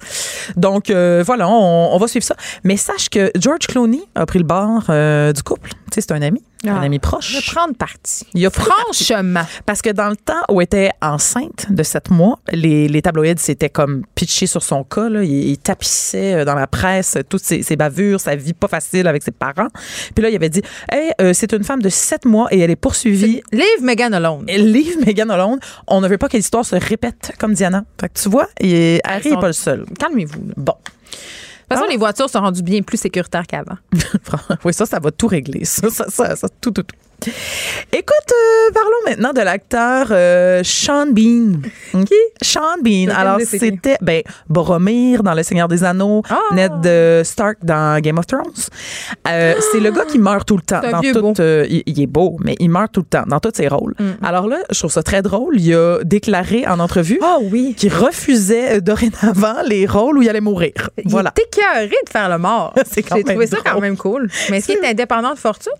Donc, 0.57 0.91
euh, 0.91 1.23
voilà, 1.25 1.49
on, 1.49 1.97
va 1.99 2.09
suivre 2.09 2.25
ça. 2.25 2.35
Mais 2.65 2.77
sache 2.77 3.09
que 3.09 3.31
George 3.39 3.67
Clooney 3.69 4.03
a 4.15 4.27
pris 4.27 4.41
le 4.41 4.45
bord 4.45 4.85
euh, 4.89 5.33
du 5.33 5.43
couple. 5.43 5.71
Tu 5.91 5.95
sais, 5.95 6.01
c'est 6.03 6.13
un 6.13 6.23
ami, 6.23 6.43
un 6.67 6.77
Ah, 6.77 6.81
ami 6.83 6.99
proche. 6.99 7.53
prendre 7.53 7.75
parti. 7.75 8.27
Il 8.35 8.45
a 8.47 8.51
pris 8.51 8.65
parti. 8.69 9.05
Franchement. 9.05 9.43
Parce 9.67 9.81
que 9.83 9.91
dans 9.91 10.09
le 10.11 10.17
temps 10.17 10.43
où 10.51 10.61
elle 10.61 10.65
était 10.67 10.91
enceinte 11.01 11.67
de 11.71 11.83
sept 11.83 12.11
mois, 12.11 12.39
les, 12.53 12.89
les 12.89 13.03
tabloïds 13.03 13.39
s'étaient 13.39 13.71
comme 13.71 14.05
pitchés 14.15 14.47
sur 14.47 14.63
son 14.63 14.85
cas. 14.85 15.09
Là. 15.09 15.23
Il, 15.25 15.31
il 15.51 15.59
tapissait 15.59 16.35
euh, 16.35 16.45
dans 16.45 16.55
la 16.55 16.67
presse 16.67 17.17
toutes 17.29 17.43
ses, 17.45 17.63
ses 17.63 17.77
bavures, 17.77 18.21
sa 18.21 18.37
vie 18.37 18.53
pas 18.55 18.69
facile 18.69 19.07
avec 19.07 19.23
ses 19.23 19.31
parents. 19.31 19.69
Puis 20.15 20.23
là, 20.23 20.31
il 20.31 20.37
avait 20.37 20.49
dit 20.51 20.63
Hey, 20.91 21.13
euh, 21.21 21.33
c'est 21.35 21.53
une 21.53 21.65
femme 21.65 21.83
de 21.83 21.89
sept 21.89 22.25
mois 22.25 22.49
et 22.51 22.59
elle 22.61 22.71
est 22.71 22.77
poursuivie. 22.77 23.43
Leave 23.53 23.83
Megan 23.83 24.13
alone. 24.15 24.47
Leave 24.47 24.99
Megan 25.07 25.31
alone. 25.31 25.59
On 25.87 26.01
ne 26.01 26.09
veut 26.09 26.19
pas 26.19 26.29
que 26.29 26.37
l'histoire 26.37 26.65
se 26.65 26.77
répète 26.77 27.33
comme 27.39 27.55
Diana. 27.55 27.85
Fait 28.01 28.09
que 28.09 28.19
tu 28.21 28.29
vois, 28.29 28.49
et 28.61 29.01
Harry 29.05 29.23
Ils 29.25 29.29
n'est 29.29 29.35
sont- 29.35 29.41
pas 29.41 29.47
le 29.49 29.53
seul. 29.53 29.85
Calmez-vous. 29.99 30.53
Bon. 30.57 30.75
De 31.71 31.75
toute 31.75 31.79
façon, 31.81 31.85
Ah. 31.87 31.93
les 31.93 31.99
voitures 31.99 32.31
sont 32.31 32.41
rendues 32.41 32.63
bien 32.63 32.81
plus 32.83 32.97
sécuritaires 32.97 33.47
qu'avant. 33.47 33.77
oui, 34.65 34.73
ça, 34.73 34.87
ça 34.87 34.99
va 35.01 35.11
tout 35.11 35.27
régler. 35.27 35.65
Ça, 35.67 35.91
ça, 35.91 36.07
ça, 36.09 36.35
ça, 36.35 36.49
tout, 36.61 36.71
tout, 36.71 36.83
tout. 36.83 36.97
Écoute, 37.93 38.33
euh, 38.33 38.73
parlons 38.73 38.91
maintenant 39.07 39.33
de 39.33 39.41
l'acteur 39.41 40.09
euh, 40.11 40.63
Sean 40.65 41.07
Bean. 41.07 41.61
Qui? 42.05 42.15
Sean 42.43 42.77
Bean. 42.83 43.09
Alors, 43.15 43.41
c'était 43.41 43.97
ben, 44.01 44.23
Boromir 44.49 45.23
dans 45.23 45.35
Le 45.35 45.43
Seigneur 45.43 45.69
des 45.69 45.83
Anneaux, 45.85 46.23
Ah! 46.31 46.39
Ned 46.55 46.73
euh, 46.87 47.25
Stark 47.25 47.59
dans 47.63 48.01
Game 48.01 48.19
of 48.19 48.27
Thrones. 48.27 48.43
Euh, 49.29 49.55
C'est 49.73 49.81
le 49.81 49.91
gars 49.91 50.05
qui 50.05 50.19
meurt 50.19 50.47
tout 50.47 50.57
le 50.57 50.63
temps. 50.63 50.81
Dans 50.81 51.01
tout, 51.33 51.43
il, 51.69 51.83
il 51.87 52.01
est 52.01 52.07
beau, 52.07 52.37
mais 52.45 52.55
il 52.61 52.69
meurt 52.71 52.93
tout 52.93 53.01
le 53.01 53.07
temps 53.07 53.25
dans 53.27 53.41
tous 53.41 53.53
ses 53.55 53.69
rôles. 53.69 53.95
Mm. 53.99 54.25
Alors 54.25 54.47
là, 54.47 54.59
je 54.71 54.79
trouve 54.79 54.93
ça 54.93 55.03
très 55.03 55.23
drôle. 55.23 55.59
Il 55.61 55.75
a 55.75 55.99
déclaré 56.05 56.67
en 56.67 56.79
entrevue 56.79 57.19
Ah 57.23 57.39
oui. 57.43 57.75
qu'il 57.77 57.93
refusait 57.93 58.81
dorénavant 58.81 59.57
les 59.67 59.87
rôles 59.87 60.19
où 60.19 60.23
il 60.23 60.29
allait 60.29 60.41
mourir. 60.41 60.73
Voilà. 61.05 61.33
Il 61.37 61.41
est 61.41 61.47
écœuré 61.59 61.89
de 62.07 62.11
faire 62.11 62.29
le 62.29 62.39
mort. 62.39 62.75
J'ai 62.95 63.03
trouvé 63.25 63.47
ça 63.47 63.57
quand 63.65 63.81
même 63.81 63.97
cool. 63.97 64.29
Mais 64.51 64.59
est-ce 64.59 64.67
qu'il 64.69 64.77
est 64.85 64.89
indépendant 64.91 65.33
de 65.35 65.39
fortune? 65.39 65.73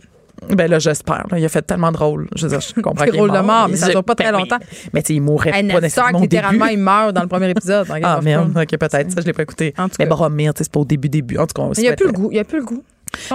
Ben 0.51 0.71
là, 0.71 0.79
j'espère. 0.79 1.27
Il 1.37 1.45
a 1.45 1.49
fait 1.49 1.63
tellement 1.63 1.93
de 1.93 1.97
rôles. 1.97 2.29
Je 2.37 2.43
veux 2.47 2.49
dire, 2.51 2.61
je 2.61 2.81
comprends 2.81 3.05
qu'il 3.05 3.17
est 3.17 3.19
rôles 3.21 3.33
de 3.33 3.39
mort, 3.41 3.69
mais 3.69 3.77
ça 3.77 3.87
Je- 3.87 3.93
dure 3.93 4.05
pas 4.05 4.15
très 4.15 4.31
ben 4.31 4.37
oui. 4.37 4.43
longtemps. 4.43 4.59
Mais 4.93 5.03
tu 5.03 5.09
sais, 5.09 5.15
il 5.15 5.21
mourrait 5.23 5.51
pas 5.51 5.81
nécessairement 5.81 6.19
au 6.19 6.23
littéralement, 6.23 6.67
début. 6.67 6.79
il 6.79 6.83
meurt 6.83 7.13
dans 7.13 7.23
le 7.23 7.29
premier 7.29 7.51
épisode. 7.51 7.87
Ah 8.03 8.21
merde, 8.23 8.51
ok, 8.57 8.79
peut-être. 8.79 9.11
Ça, 9.11 9.21
je 9.21 9.27
l'ai 9.27 9.33
pas 9.33 9.43
écouté. 9.43 9.75
En 9.79 9.89
tout 9.89 9.97
Mais. 9.99 10.07
Boromir, 10.07 10.53
c'est 10.57 10.71
pas 10.71 10.81
au 10.81 10.85
début, 10.85 11.09
début. 11.09 11.37
En 11.39 11.47
tout 11.47 11.55
cas, 11.55 11.63
on 11.63 11.69
va 11.69 11.75
se 11.75 11.81
Il 11.81 11.85
n'y 11.85 11.91
a 11.91 11.97
plus 11.97 12.07
le 12.07 12.13
goût. 12.13 12.29
Il 12.31 12.35
n'y 12.35 12.41
a 12.41 12.45
plus 12.45 12.59
le 12.61 12.65
goût. 12.65 12.83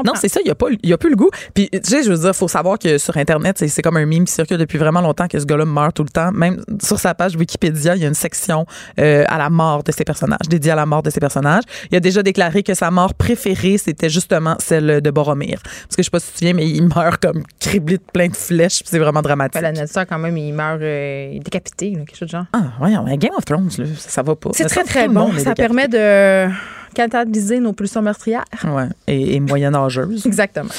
Non, 0.06 0.14
c'est 0.20 0.30
ça, 0.30 0.40
il 0.42 0.46
n'y 0.46 0.52
a, 0.52 0.56
pas- 0.56 0.68
il 0.82 0.90
y 0.90 0.94
a 0.94 0.98
plus 0.98 1.10
le 1.10 1.16
goût. 1.16 1.30
Puis, 1.54 1.70
tu 1.72 1.80
sais, 1.84 2.04
je 2.04 2.12
veux 2.12 2.18
dire, 2.18 2.36
faut 2.36 2.48
savoir 2.48 2.80
que 2.80 2.98
sur 2.98 3.16
Internet, 3.18 3.64
c'est 3.68 3.82
comme 3.82 3.98
un 3.98 4.06
meme 4.06 4.26
qui 4.26 4.34
circule 4.34 4.58
depuis 4.58 4.78
vraiment 4.78 5.02
longtemps 5.02 5.28
que 5.28 5.40
ce 5.40 5.46
gars-là 5.46 5.66
meurt 5.66 5.96
tout 5.96 6.04
le 6.04 6.10
temps. 6.10 6.32
Même 6.32 6.62
sur 6.82 7.00
sa 7.00 7.14
page 7.14 7.36
Wikipédia, 7.36 7.96
il 7.96 8.02
y 8.02 8.06
a 8.06 8.08
une 8.08 8.14
section 8.14 8.66
euh, 9.00 9.24
à 9.28 9.38
la 9.38 9.50
mort 9.50 9.84
de 9.84 9.92
ses 9.92 10.04
personnages, 10.04 10.48
dédiée 10.50 10.72
à 10.72 10.76
la 10.76 10.86
mort 10.86 11.04
de 11.04 11.10
ses 11.10 11.20
personnages. 11.20 11.64
Il 11.92 11.98
a 11.98 12.00
déjà 12.00 12.24
déclaré 12.24 12.64
que 12.64 12.74
sa 12.74 12.92
mort 12.92 13.14
préférée, 13.14 13.78
c'était 13.78 14.10
justement 14.10 14.56
celle 14.60 15.02
de 15.02 15.12
Boromir. 15.12 15.60
Parce 15.64 15.96
que 15.96 16.02
je 16.02 16.04
sais 16.04 16.10
pas 16.12 16.20
si 16.20 16.28
tu 16.28 16.34
te 16.34 16.38
souviens, 16.40 16.54
mais 16.54 16.68
il 16.68 16.84
meurt 16.84 17.22
comme 17.22 17.44
criblé 17.60 17.98
de 17.98 18.04
plein 18.14 18.28
de 18.28 18.36
flèches, 18.36 18.82
c'est 18.86 19.00
vraiment 19.00 19.22
dramatique. 19.22 19.62
Ben, 19.62 19.76
la 19.76 19.88
Stark, 19.88 20.10
quand 20.10 20.20
même, 20.20 20.38
il 20.38 20.54
meurt 20.54 20.82
euh, 20.82 21.40
décapité, 21.40 21.92
là, 21.92 22.00
quelque 22.06 22.18
chose 22.18 22.28
de 22.30 22.32
genre. 22.34 22.46
Ah, 22.54 22.62
mais 23.06 23.18
Game 23.18 23.34
of 23.38 23.46
Thrones, 23.46 23.70
là, 23.78 23.86
ça, 23.98 24.10
ça 24.10 24.22
va 24.24 24.36
pas. 24.36 24.50
C'est 24.54 24.66
très, 24.66 24.84
très 24.84 25.08
bon. 25.08 25.32
Ça 25.38 25.54
permet 25.54 25.88
de 25.88 26.48
catalyser 26.94 27.60
nos 27.60 27.74
pulsions 27.74 28.02
meurtrières. 28.02 28.45
Ouais, 28.64 28.88
et, 29.07 29.36
et 29.36 29.40
moyenâgeuse. 29.40 30.26
Exactement. 30.26 30.70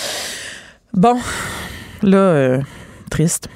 Bon, 0.92 1.18
là, 2.02 2.16
euh, 2.18 2.60
triste. 3.10 3.48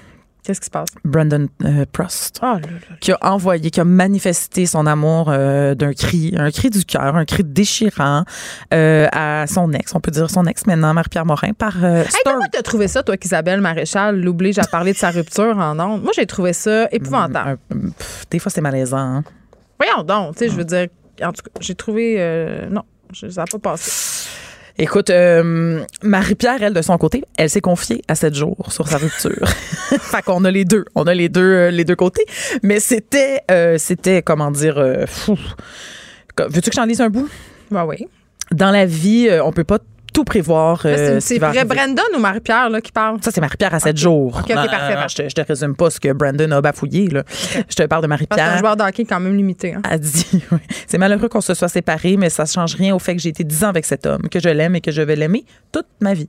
Qu'est-ce 0.43 0.61
qui 0.61 0.67
se 0.67 0.71
passe? 0.71 0.89
Brandon 1.05 1.47
euh, 1.65 1.85
Prost. 1.93 2.41
Oh 2.43 2.47
là. 2.55 2.61
qui 3.01 3.13
a 3.13 3.19
envoyé, 3.21 3.71
qui 3.71 3.81
a 3.81 3.85
manifesté 3.85 4.65
son 4.65 4.87
amour 4.87 5.27
euh, 5.29 5.75
d'un 5.75 5.93
cri, 5.93 6.33
un 6.39 6.51
cri 6.51 6.71
du 6.71 6.87
cœur, 6.87 7.17
un 7.17 7.27
cri 7.27 7.45
déchirant 7.45 8.25
euh, 8.73 9.07
à 9.13 9.45
son 9.47 9.71
ex, 9.75 9.95
on 9.95 10.01
peut 10.01 10.11
dire 10.11 10.31
son 10.31 10.47
ex 10.47 10.65
maintenant, 10.67 10.95
Marie-Pierre 10.95 11.27
Morin, 11.27 11.53
par 11.53 11.85
Hey, 11.85 12.07
comment 12.25 12.47
t'as 12.51 12.63
trouvé 12.63 12.89
ça, 12.89 13.03
toi, 13.03 13.19
qu'Isabelle 13.19 13.61
Maréchal 13.61 14.19
l'oblige 14.23 14.59
à 14.59 14.65
parler 14.65 14.95
de 14.95 14.99
sa 14.99 15.11
rupture 15.11 15.59
en 15.59 15.79
ondes? 15.79 16.03
Moi, 16.03 16.13
j'ai 16.17 16.25
trouvé 16.25 16.55
ça 16.55 16.89
épouvantable. 16.93 17.59
Un- 17.71 17.91
pff, 17.91 18.25
des 18.31 18.39
fois, 18.39 18.51
c'est 18.51 18.63
malaisant. 18.63 18.97
hein. 18.97 19.25
Voyons 19.79 20.03
donc, 20.03 20.35
tu 20.37 20.39
sais, 20.47 20.51
je 20.51 20.57
veux 20.57 20.65
dire, 20.65 20.87
en 21.23 21.33
tout 21.33 21.43
cas, 21.43 21.51
j'ai 21.61 21.75
trouvé. 21.75 22.17
euh, 22.19 22.69
non, 22.69 22.83
ça 23.13 23.27
n'a 23.43 23.47
pas 23.47 23.59
passé. 23.59 24.29
Écoute, 24.81 25.11
euh, 25.11 25.85
Marie-Pierre, 26.05 26.63
elle, 26.63 26.73
de 26.73 26.83
son 26.83 26.97
côté, 26.99 27.25
elle 27.37 27.51
s'est 27.51 27.61
confiée 27.61 28.01
à 28.07 28.15
7 28.15 28.33
jours 28.33 28.71
sur 28.71 28.87
sa 28.87 28.99
rupture. 28.99 29.49
fait 29.49 30.23
qu'on 30.23 30.45
a 30.45 30.53
les 30.53 30.65
deux. 30.65 30.85
On 30.95 31.09
a 31.09 31.15
les 31.15 31.29
deux, 31.29 31.41
euh, 31.41 31.71
les 31.73 31.85
deux 31.85 31.97
côtés. 31.97 32.25
Mais 32.63 32.79
c'était, 32.79 33.41
euh, 33.51 33.77
c'était, 33.77 34.23
comment 34.23 34.53
dire, 34.53 35.05
fou. 35.09 35.37
Veux-tu 36.39 36.71
que 36.71 36.77
j'en 36.77 36.85
lise 36.85 37.01
un 37.01 37.11
bout? 37.11 37.29
Ben 37.73 37.85
oui. 37.85 38.07
Dans 38.53 38.71
la 38.71 38.87
vie, 38.87 39.29
on 39.43 39.51
peut 39.51 39.65
pas 39.65 39.81
tout 40.13 40.25
prévoir. 40.25 40.83
euh, 40.85 40.97
c'est- 40.97 41.21
ce 41.21 41.27
c'est 41.29 41.39
va 41.39 41.51
vrai. 41.51 41.65
Brandon 41.65 42.03
ou 42.17 42.19
Marie-Pierre 42.19 42.71
là, 42.71 42.81
qui 42.81 42.93
parle? 42.93 43.19
Ça, 43.23 43.31
c'est 43.31 43.41
Marie-Pierre 43.41 43.75
à 43.75 43.81
7 43.81 43.97
jours. 43.97 44.37
Non, 44.49 44.55
parfait, 44.67 44.95
non, 44.95 45.09
je, 45.09 45.17
te, 45.17 45.29
je 45.29 45.35
te 45.35 45.41
résume 45.43 45.75
pas 45.77 45.91
ce 45.91 46.01
que 46.01 46.13
Brandon 46.13 46.51
a 46.53 46.61
bafouillé. 46.61 47.09
Là. 47.09 47.23
Je 47.69 47.75
te 47.75 47.83
parle 47.85 48.03
de 48.03 48.09
Marie-Pierre. 48.09 48.59
joueur 48.59 48.77
de 48.77 48.83
hockey 48.83 49.03
est 49.03 49.07
quand 49.07 49.21
même 49.21 49.37
limité. 49.37 49.75
Hein. 49.75 49.83
a 49.85 49.99
dit 49.99 50.27
oui, 50.53 50.59
c'est 50.87 50.99
malheureux 50.99 51.29
qu'on 51.29 51.41
se 51.41 51.55
soit 51.55 51.69
séparés, 51.69 52.17
mais 52.17 52.31
ça 52.31 52.45
ne 52.45 52.49
change 52.49 52.75
rien 52.75 52.95
au 52.95 52.99
fait 52.99 53.15
que 53.17 53.23
j'ai 53.23 53.29
été 53.31 53.45
10 53.45 53.65
ans 53.65 53.69
avec 53.69 53.85
cet 53.85 54.07
homme, 54.07 54.23
que 54.31 54.41
je 54.41 54.49
l'aime 54.49 54.75
et 54.77 54.81
que 54.81 54.91
je 54.91 55.03
vais 55.03 55.17
l'aimer 55.17 55.45
toute 55.73 55.87
ma 56.01 56.15
vie. 56.15 56.29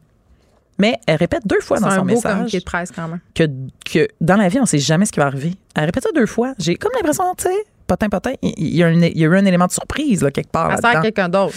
Mais 0.78 0.96
elle 1.08 1.18
répète 1.18 1.42
deux 1.46 1.60
fois 1.60 1.78
C'est 1.78 1.84
dans 1.84 1.90
un 1.90 1.96
son 1.98 2.06
message 2.06 2.52
de 2.54 2.60
presse 2.62 2.92
quand 2.96 3.08
même. 3.10 3.20
que, 3.36 3.44
que 3.92 4.08
dans 4.22 4.38
la 4.38 4.48
vie, 4.48 4.60
on 4.62 4.66
sait 4.66 4.78
jamais 4.80 5.06
ce 5.06 5.12
qui 5.12 5.20
va 5.20 5.26
arriver. 5.26 5.54
Elle 5.76 5.86
répète 5.86 6.04
ça 6.04 6.10
deux 6.16 6.26
fois. 6.26 6.54
J'ai 6.58 6.76
comme 6.76 6.92
l'impression, 6.96 7.26
tu 7.38 7.44
sais, 7.50 7.54
potin, 7.86 8.08
potin, 8.08 8.32
il 8.42 8.76
y, 8.76 8.82
a 8.84 8.88
un- 8.88 8.94
il 9.02 9.18
y 9.18 9.24
a 9.26 9.28
eu 9.28 9.36
un 9.36 9.44
élément 9.46 9.66
de 9.68 9.72
surprise 9.74 10.22
là, 10.24 10.32
quelque 10.32 10.52
part 10.52 10.72
Elle 10.72 10.78
sert 10.80 10.98
à 11.00 11.02
quelqu'un 11.02 11.28
d'autre. 11.28 11.54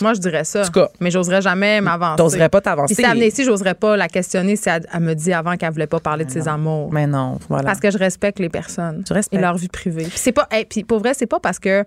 Moi, 0.00 0.14
je 0.14 0.20
dirais 0.20 0.44
ça. 0.44 0.62
En 0.62 0.64
tout 0.64 0.72
cas, 0.72 0.88
mais 1.00 1.10
j'oserais 1.10 1.42
jamais 1.42 1.80
m'avancer. 1.80 2.16
T'oserais 2.16 2.48
pas 2.48 2.60
t'avancer. 2.60 2.94
Si 2.94 3.02
elle 3.02 3.14
venait 3.14 3.28
ici, 3.28 3.44
j'oserais 3.44 3.74
pas 3.74 3.96
la 3.96 4.08
questionner 4.08 4.56
si 4.56 4.68
elle, 4.68 4.86
elle 4.92 5.00
me 5.00 5.14
dit 5.14 5.32
avant 5.32 5.56
qu'elle 5.56 5.72
voulait 5.72 5.86
pas 5.86 6.00
parler 6.00 6.24
de 6.24 6.30
ses 6.30 6.48
amours. 6.48 6.92
Mais 6.92 7.06
non, 7.06 7.38
voilà. 7.48 7.64
Parce 7.64 7.80
que 7.80 7.90
je 7.90 7.98
respecte 7.98 8.38
les 8.38 8.48
personnes 8.48 9.04
Tu 9.04 9.14
et 9.32 9.38
leur 9.38 9.56
vie 9.56 9.68
privée. 9.68 10.04
Puis 10.04 10.18
c'est 10.18 10.32
pas, 10.32 10.46
hey, 10.50 10.64
puis 10.64 10.84
pour 10.84 10.98
vrai, 10.98 11.14
c'est 11.14 11.26
pas 11.26 11.40
parce 11.40 11.58
que 11.58 11.84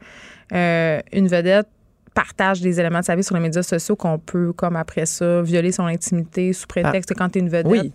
euh, 0.54 1.00
une 1.14 1.28
vedette 1.28 1.68
partage 2.14 2.62
des 2.62 2.80
éléments 2.80 3.00
de 3.00 3.06
sa 3.06 3.16
vie 3.16 3.24
sur 3.24 3.36
les 3.36 3.42
médias 3.42 3.64
sociaux 3.64 3.96
qu'on 3.96 4.20
peut, 4.20 4.52
comme 4.54 4.76
après 4.76 5.06
ça, 5.06 5.42
violer 5.42 5.72
son 5.72 5.86
intimité 5.86 6.52
sous 6.54 6.68
prétexte 6.68 7.10
que 7.10 7.18
quand 7.18 7.30
t'es 7.30 7.40
une 7.40 7.50
vedette. 7.50 7.68
Ah. 7.68 7.70
Oui. 7.70 7.94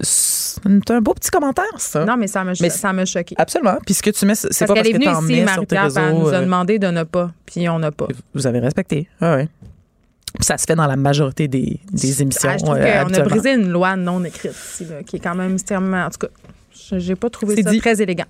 C'est 0.00 0.60
un 0.90 1.00
beau 1.00 1.14
petit 1.14 1.30
commentaire, 1.30 1.64
ça. 1.78 2.04
Non, 2.04 2.16
mais 2.16 2.26
ça 2.26 2.44
m'a 2.44 2.52
Mais 2.60 2.70
ça 2.70 2.92
choqué. 3.04 3.34
Absolument. 3.38 3.78
Puis 3.84 3.94
ce 3.94 4.02
que 4.02 4.10
tu 4.10 4.26
mets, 4.26 4.34
c'est 4.34 4.48
pas 4.66 4.74
parce 4.74 4.86
qu'elle 4.88 5.02
est 5.02 5.06
venue 5.06 5.34
ici, 5.34 5.42
Marie-Pierre, 5.44 5.88
elle 5.96 6.14
nous 6.14 6.28
a 6.28 6.34
euh, 6.34 6.40
demandé 6.42 6.78
de 6.78 6.88
ne 6.88 7.02
pas, 7.04 7.32
puis 7.46 7.68
on 7.68 7.78
n'a 7.78 7.90
pas. 7.92 8.08
Vous 8.34 8.46
avez 8.46 8.58
respecté. 8.60 9.08
Ah 9.20 9.36
ouais. 9.36 9.48
Puis 10.34 10.44
ça 10.44 10.58
se 10.58 10.64
fait 10.66 10.74
dans 10.74 10.86
la 10.86 10.96
majorité 10.96 11.48
des, 11.48 11.80
des 11.92 12.22
émissions. 12.22 12.50
Ah, 12.52 12.58
je 12.58 12.64
trouve 12.64 12.76
euh, 12.76 13.04
qu'on 13.04 13.14
a 13.14 13.20
brisé 13.20 13.54
une 13.54 13.70
loi 13.70 13.96
non 13.96 14.22
écrite 14.24 14.52
ici, 14.52 14.84
là, 14.84 15.02
qui 15.02 15.16
est 15.16 15.20
quand 15.20 15.34
même 15.34 15.54
extrêmement. 15.54 16.04
En 16.04 16.10
tout 16.10 16.18
cas, 16.18 16.28
je- 16.90 16.98
j'ai 16.98 17.14
pas 17.16 17.30
trouvé 17.30 17.62
ça 17.62 17.70
dit. 17.70 17.78
très 17.80 18.02
élégant. 18.02 18.26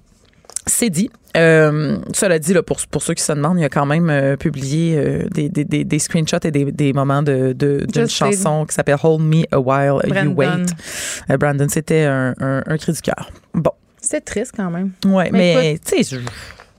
C'est 0.68 0.90
dit. 0.90 1.10
Euh, 1.36 1.98
cela 2.12 2.38
dit, 2.38 2.54
là, 2.54 2.62
pour, 2.62 2.78
pour 2.90 3.02
ceux 3.02 3.14
qui 3.14 3.22
se 3.22 3.32
demandent, 3.32 3.58
il 3.58 3.64
a 3.64 3.68
quand 3.68 3.86
même 3.86 4.10
euh, 4.10 4.36
publié 4.36 4.96
euh, 4.96 5.28
des, 5.30 5.48
des, 5.48 5.64
des, 5.64 5.84
des 5.84 5.98
screenshots 5.98 6.38
et 6.44 6.50
des, 6.50 6.72
des 6.72 6.92
moments 6.92 7.22
de, 7.22 7.52
de, 7.52 7.84
d'une 7.86 8.02
Just 8.06 8.16
chanson 8.16 8.64
qui 8.64 8.74
s'appelle 8.74 8.96
Hold 9.02 9.20
Me 9.22 9.44
a 9.52 9.60
While 9.60 10.00
You. 10.24 10.32
Wait. 10.34 11.36
Brandon, 11.38 11.68
c'était 11.68 12.04
un, 12.04 12.34
un, 12.40 12.62
un 12.66 12.76
cri 12.78 12.92
du 12.92 13.00
cœur. 13.00 13.30
Bon. 13.54 13.70
C'est 14.00 14.24
triste 14.24 14.52
quand 14.56 14.70
même. 14.70 14.92
Ouais, 15.04 15.30
Mais 15.32 15.54
mais, 15.56 15.78
tu 15.84 16.02
sais, 16.04 16.18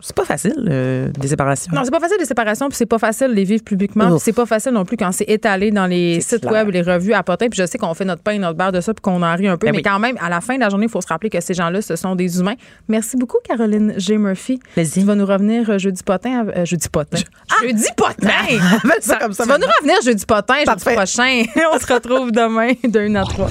c'est 0.08 0.16
pas 0.16 0.24
facile, 0.26 0.54
euh, 0.70 1.10
des 1.20 1.28
séparations. 1.28 1.72
Non, 1.76 1.82
c'est 1.84 1.92
pas 1.92 2.00
facile 2.00 2.16
les 2.20 2.26
séparations, 2.26 2.70
puis 2.70 2.78
c'est 2.78 2.86
pas 2.86 2.98
facile 2.98 3.28
de 3.28 3.34
les 3.34 3.44
vivre 3.44 3.62
publiquement, 3.64 4.10
puis 4.12 4.20
c'est 4.22 4.32
pas 4.34 4.46
facile 4.46 4.72
non 4.72 4.86
plus 4.86 4.96
quand 4.96 5.12
c'est 5.12 5.26
étalé 5.30 5.70
dans 5.70 5.86
les 5.86 6.22
sites 6.22 6.40
clair. 6.42 6.54
web 6.54 6.70
et 6.70 6.72
les 6.72 6.82
revues 6.82 7.14
à 7.14 7.24
potin. 7.24 7.50
Puis 7.50 7.60
je 7.62 7.66
sais 7.68 7.78
qu'on 7.78 7.94
fait 7.94 8.06
notre 8.06 8.22
pain 8.24 8.32
et 8.32 8.40
notre 8.40 8.58
beurre 8.58 8.72
de 8.72 8.80
ça, 8.80 8.94
puis 8.94 9.02
qu'on 9.02 9.22
en 9.22 9.36
rit 9.36 9.48
un 9.50 9.58
peu, 9.58 9.66
Ben 9.68 9.72
mais 9.74 9.80
oui. 9.80 9.84
quand 9.84 10.00
même, 10.00 10.16
à 10.22 10.30
la 10.30 10.40
fin 10.40 10.56
de 10.56 10.62
la 10.62 10.70
journée, 10.70 10.86
il 10.86 10.92
faut 10.92 11.02
se 11.02 11.08
rappeler 11.08 11.30
que 11.30 11.42
ces 11.42 11.54
gens-là, 11.54 11.82
ce 11.82 11.96
sont 11.98 12.16
des 12.16 12.40
humains. 12.40 12.56
Merci 12.88 13.18
beaucoup, 13.18 13.38
Caroline 13.44 13.94
G. 13.98 14.18
Murphy. 14.18 14.60
Vas-y. 14.78 14.90
Tu 14.92 15.00
vas 15.02 15.16
nous 15.16 15.26
revenir 15.26 15.70
euh, 15.70 15.78
jeudi 15.78 16.02
potin. 16.04 16.46
à- 16.48 16.60
euh, 16.60 16.66
jeudi 16.66 16.88
potin. 16.90 17.18
Jeudi 17.62 17.88
potin! 17.98 18.30
Ça 19.02 19.18
comme 19.18 19.34
ça 19.34 19.44
Tu 19.44 19.50
vas 19.50 19.58
nous 19.58 19.68
revenir 19.80 19.96
jeudi 20.06 20.26
potin, 20.26 20.56
jeudi 20.56 20.66
Parfait. 20.68 20.96
prochain. 20.96 21.44
On 21.74 21.80
se 21.80 21.94
retrouve 21.94 22.32
demain 22.32 22.72
de 22.84 23.00
1 23.00 23.16
à 23.16 23.24
3. 23.24 23.50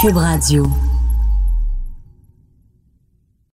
Cube 0.00 0.16
Radio. 0.16 0.66